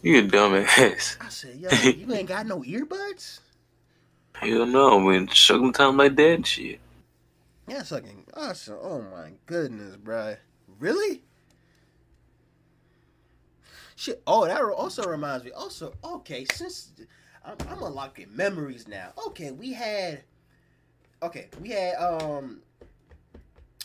You 0.02 0.18
a 0.18 0.22
dumbass. 0.22 1.16
I 1.20 1.28
said, 1.28 1.56
yo, 1.56 1.70
you 1.90 2.12
ain't 2.14 2.28
got 2.28 2.46
no 2.46 2.60
earbuds? 2.60 3.40
Hell 4.34 4.66
no, 4.66 5.00
man. 5.00 5.28
Shook 5.28 5.62
him 5.62 5.72
time 5.72 5.96
like 5.96 6.16
that 6.16 6.46
shit. 6.46 6.80
Yeah, 7.68 7.82
fucking. 7.82 8.26
awesome. 8.34 8.78
oh 8.80 9.02
my 9.02 9.32
goodness, 9.46 9.96
bruh. 9.96 10.36
Really? 10.78 11.22
Shit. 13.96 14.22
Oh, 14.26 14.46
that 14.46 14.60
also 14.62 15.04
reminds 15.04 15.44
me. 15.44 15.52
Also, 15.52 15.94
okay, 16.04 16.46
since 16.52 16.92
I'm, 17.44 17.56
I'm 17.68 17.82
unlocking 17.82 18.28
memories 18.34 18.86
now. 18.86 19.12
Okay, 19.28 19.50
we 19.50 19.72
had. 19.72 20.22
Okay, 21.22 21.48
we 21.60 21.70
had 21.70 21.94
um. 21.96 22.60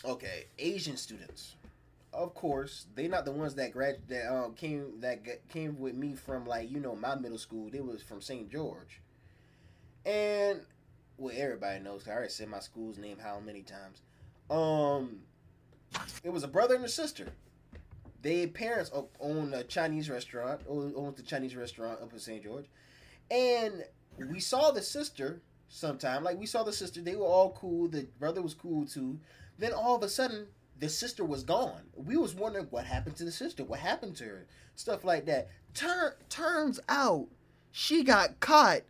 Okay, 0.04 0.46
Asian 0.58 0.96
students. 0.96 1.54
Of 2.12 2.34
course, 2.34 2.86
they 2.94 3.08
not 3.08 3.24
the 3.26 3.32
ones 3.32 3.54
that 3.56 3.72
grad 3.72 3.98
that 4.08 4.32
um 4.32 4.54
came 4.54 5.00
that 5.00 5.24
g- 5.24 5.32
came 5.50 5.78
with 5.80 5.94
me 5.94 6.14
from 6.14 6.46
like 6.46 6.70
you 6.70 6.80
know 6.80 6.96
my 6.96 7.14
middle 7.16 7.38
school. 7.38 7.70
They 7.70 7.80
was 7.80 8.02
from 8.02 8.20
St. 8.22 8.50
George, 8.50 9.00
and 10.04 10.60
well 11.18 11.34
everybody 11.36 11.80
knows. 11.80 12.06
I 12.08 12.12
already 12.12 12.30
said 12.30 12.48
my 12.48 12.60
school's 12.60 12.98
name 12.98 13.18
how 13.22 13.40
many 13.40 13.62
times. 13.62 14.00
Um, 14.50 15.20
it 16.24 16.30
was 16.32 16.42
a 16.44 16.48
brother 16.48 16.74
and 16.74 16.84
a 16.84 16.88
sister. 16.88 17.28
They 18.22 18.46
parents 18.46 18.90
own 19.20 19.54
a 19.54 19.64
Chinese 19.64 20.10
restaurant. 20.10 20.62
o- 20.68 20.92
Owns 20.96 21.16
the 21.16 21.22
Chinese 21.22 21.56
restaurant 21.56 22.00
up 22.02 22.12
in 22.12 22.18
St. 22.18 22.42
George, 22.42 22.66
and 23.30 23.84
we 24.30 24.40
saw 24.40 24.70
the 24.72 24.82
sister 24.82 25.40
sometime. 25.68 26.24
Like 26.24 26.38
we 26.38 26.46
saw 26.46 26.62
the 26.64 26.72
sister. 26.72 27.00
They 27.02 27.16
were 27.16 27.26
all 27.26 27.52
cool. 27.52 27.88
The 27.88 28.06
brother 28.20 28.42
was 28.42 28.54
cool 28.54 28.86
too. 28.86 29.18
Then 29.62 29.72
all 29.72 29.94
of 29.94 30.02
a 30.02 30.08
sudden, 30.08 30.48
the 30.80 30.88
sister 30.88 31.24
was 31.24 31.44
gone. 31.44 31.82
We 31.94 32.16
was 32.16 32.34
wondering 32.34 32.66
what 32.70 32.84
happened 32.84 33.14
to 33.18 33.24
the 33.24 33.30
sister. 33.30 33.62
What 33.62 33.78
happened 33.78 34.16
to 34.16 34.24
her? 34.24 34.46
Stuff 34.74 35.04
like 35.04 35.24
that. 35.26 35.50
Turn 35.72 36.14
turns 36.28 36.80
out 36.88 37.28
she 37.70 38.02
got 38.02 38.40
caught 38.40 38.80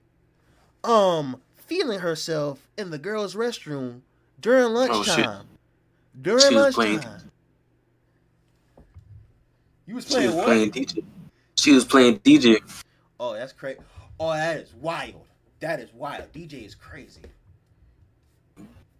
um 0.82 1.43
feeling 1.57 1.99
herself 1.99 2.66
in 2.78 2.89
the 2.89 2.97
girls' 2.97 3.35
restroom 3.35 4.01
during 4.40 4.65
Oh, 4.65 4.70
lunchtime. 4.70 5.47
During 6.19 6.40
She 6.49 6.55
was 6.55 6.74
playing- 6.74 6.93
lunchtime. 7.01 7.31
You 9.85 9.97
was 9.97 10.09
She 10.09 10.27
was 10.27 10.35
what? 10.35 10.44
playing 10.47 10.70
DJ. 10.70 11.05
She 11.59 11.73
was 11.73 11.85
playing 11.85 12.20
DJ. 12.20 12.57
Oh, 13.20 13.35
that's 13.35 13.53
crazy. 13.53 13.78
Oh, 14.19 14.31
that 14.32 14.57
is 14.57 14.73
wild. 14.77 15.27
That 15.61 15.81
is 15.81 15.93
wild. 15.93 16.32
DJ 16.32 16.65
is 16.65 16.74
crazy. 16.74 17.20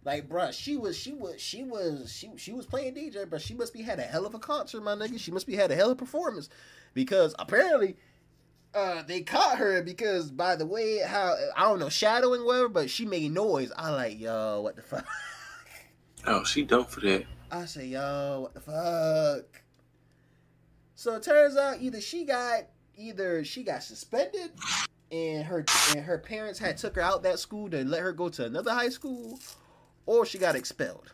Like, 0.05 0.27
bruh, 0.27 0.51
she 0.51 0.75
was, 0.75 0.97
she 0.97 1.13
was, 1.13 1.39
she 1.39 1.63
was, 1.63 2.11
she 2.11 2.29
she 2.35 2.51
was 2.51 2.65
playing 2.65 2.95
DJ, 2.95 3.29
but 3.29 3.41
she 3.41 3.53
must 3.53 3.73
be 3.73 3.81
had 3.81 3.99
a 3.99 4.03
hell 4.03 4.25
of 4.25 4.33
a 4.33 4.39
concert, 4.39 4.83
my 4.83 4.95
nigga. 4.95 5.17
She 5.19 5.31
must 5.31 5.47
be 5.47 5.55
had 5.55 5.71
a 5.71 5.75
hell 5.75 5.91
of 5.91 5.93
a 5.93 5.95
performance, 5.95 6.49
because 6.93 7.33
apparently, 7.39 7.95
uh, 8.73 9.03
they 9.03 9.21
caught 9.21 9.57
her 9.59 9.81
because 9.81 10.31
by 10.31 10.55
the 10.55 10.65
way 10.65 10.99
how 10.99 11.35
I 11.55 11.63
don't 11.63 11.79
know 11.79 11.89
shadowing 11.89 12.45
whatever, 12.45 12.69
but 12.69 12.89
she 12.89 13.05
made 13.05 13.31
noise. 13.31 13.71
I 13.77 13.91
like, 13.91 14.19
yo, 14.19 14.61
what 14.61 14.75
the 14.75 14.81
fuck? 14.81 15.05
Oh, 16.25 16.45
she 16.45 16.63
done 16.63 16.85
for 16.85 17.01
that. 17.01 17.25
I 17.51 17.65
say, 17.65 17.87
yo, 17.87 18.43
what 18.43 18.53
the 18.53 18.61
fuck? 18.61 19.61
So 20.95 21.15
it 21.15 21.23
turns 21.23 21.57
out 21.57 21.81
either 21.81 21.99
she 21.99 22.23
got 22.23 22.63
either 22.95 23.43
she 23.43 23.63
got 23.63 23.83
suspended 23.83 24.51
and 25.11 25.43
her 25.43 25.65
and 25.89 26.05
her 26.05 26.17
parents 26.17 26.59
had 26.59 26.77
took 26.77 26.95
her 26.95 27.01
out 27.01 27.23
that 27.23 27.39
school 27.39 27.69
to 27.69 27.83
let 27.83 28.01
her 28.01 28.13
go 28.13 28.29
to 28.29 28.45
another 28.45 28.71
high 28.71 28.89
school, 28.89 29.37
or 30.05 30.25
she 30.25 30.37
got 30.37 30.55
expelled. 30.55 31.13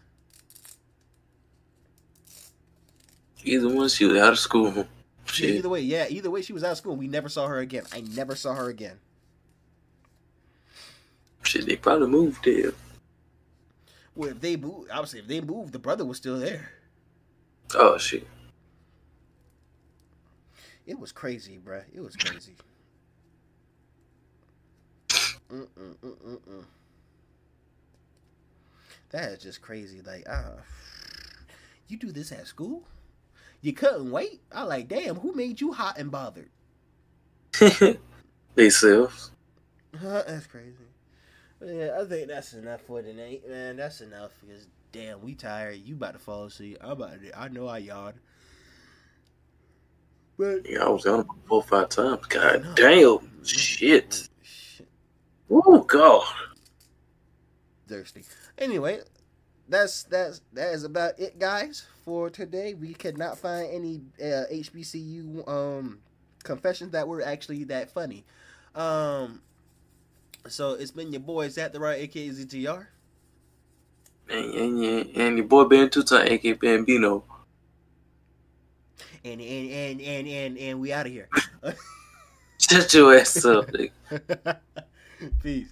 Either 3.43 3.73
one, 3.73 3.89
she 3.89 4.05
was 4.05 4.19
out 4.19 4.33
of 4.33 4.39
school. 4.39 4.87
Yeah, 5.37 5.47
either 5.47 5.69
way, 5.69 5.81
yeah, 5.81 6.07
either 6.09 6.29
way, 6.29 6.41
she 6.41 6.53
was 6.53 6.63
out 6.63 6.71
of 6.71 6.77
school. 6.77 6.95
We 6.95 7.07
never 7.07 7.29
saw 7.29 7.47
her 7.47 7.59
again. 7.59 7.83
I 7.93 8.01
never 8.01 8.35
saw 8.35 8.53
her 8.53 8.69
again. 8.69 8.97
Shit, 11.43 11.65
they 11.65 11.75
probably 11.75 12.07
moved 12.07 12.43
there. 12.43 12.73
Well, 14.15 14.31
if 14.31 14.41
they 14.41 14.57
moved, 14.57 14.89
obviously, 14.91 15.19
if 15.19 15.27
they 15.27 15.39
moved, 15.39 15.71
the 15.71 15.79
brother 15.79 16.03
was 16.03 16.17
still 16.17 16.39
there. 16.39 16.71
Oh 17.75 17.97
shit. 17.97 18.27
It 20.85 20.99
was 20.99 21.11
crazy, 21.11 21.59
bruh. 21.63 21.83
It 21.93 22.01
was 22.01 22.15
crazy. 22.15 22.55
Mm-mm-mm-mm-mm. 25.51 26.65
That 29.11 29.31
is 29.31 29.43
just 29.43 29.61
crazy. 29.61 30.01
Like, 30.01 30.27
uh, 30.29 30.57
you 31.87 31.97
do 31.97 32.11
this 32.11 32.31
at 32.31 32.47
school? 32.47 32.83
You 33.61 33.73
couldn't 33.73 34.11
wait? 34.11 34.41
I 34.53 34.63
like, 34.63 34.87
damn, 34.87 35.15
who 35.17 35.33
made 35.33 35.61
you 35.61 35.73
hot 35.73 35.97
and 35.97 36.11
bothered? 36.11 36.49
they 38.55 38.69
selves. 38.69 39.31
That's 40.01 40.47
crazy. 40.47 40.75
But 41.59 41.69
yeah, 41.69 41.97
I 41.99 42.05
think 42.05 42.29
that's 42.29 42.53
enough 42.53 42.81
for 42.81 43.01
tonight, 43.01 43.43
man. 43.49 43.75
That's 43.77 43.99
enough 44.01 44.31
because 44.41 44.67
damn, 44.93 45.21
we 45.21 45.35
tired. 45.35 45.81
You 45.83 45.95
about 45.95 46.13
to 46.13 46.19
fall 46.19 46.45
asleep. 46.45 46.77
I'm 46.81 46.91
about 46.91 47.21
to. 47.21 47.37
I 47.37 47.49
know 47.49 47.67
I 47.67 47.79
yawned. 47.79 48.19
But 50.37 50.65
Yeah, 50.69 50.85
I 50.85 50.89
was 50.89 51.05
on 51.05 51.25
four 51.47 51.57
or 51.57 51.63
five 51.63 51.89
times. 51.89 52.25
God 52.27 52.63
No. 52.63 52.73
damn. 52.75 53.43
Shit. 53.43 54.29
Shit. 54.41 54.87
Oh 55.51 55.81
god. 55.83 56.23
thirsty. 57.89 58.23
Anyway, 58.59 58.99
that's 59.69 60.03
that's 60.03 60.41
that 60.53 60.73
is 60.73 60.83
about 60.83 61.17
it, 61.19 61.39
guys, 61.39 61.85
for 62.03 62.29
today. 62.29 62.73
We 62.73 62.93
could 62.93 63.17
not 63.17 63.37
find 63.37 63.69
any 63.71 64.01
uh, 64.21 64.45
HBCU 64.51 65.47
um 65.47 65.99
confessions 66.43 66.91
that 66.91 67.07
were 67.07 67.21
actually 67.21 67.63
that 67.65 67.89
funny. 67.89 68.25
Um, 68.75 69.41
so 70.47 70.73
it's 70.73 70.91
been 70.91 71.13
your 71.13 71.21
boy 71.21 71.49
Zack 71.49 71.71
the 71.71 71.79
Riot, 71.79 72.01
aka 72.01 72.29
ZTR. 72.29 72.87
And, 74.29 74.53
and, 74.53 74.83
and, 74.83 75.09
and 75.15 75.37
your 75.37 75.47
boy 75.47 75.63
Ben 75.63 75.89
Time, 75.89 76.27
aka 76.27 76.53
Bambino. 76.53 77.23
And 79.23 79.41
and 79.41 79.71
and 79.71 80.01
and 80.01 80.27
and, 80.27 80.57
and 80.57 80.79
we 80.81 80.91
out 80.91 81.05
of 81.05 81.11
here. 81.11 81.29
Shut 82.59 82.93
your 82.93 83.17
ass 83.17 83.45
up, 83.45 83.67
nigga. 83.67 84.57
Peace. 85.43 85.71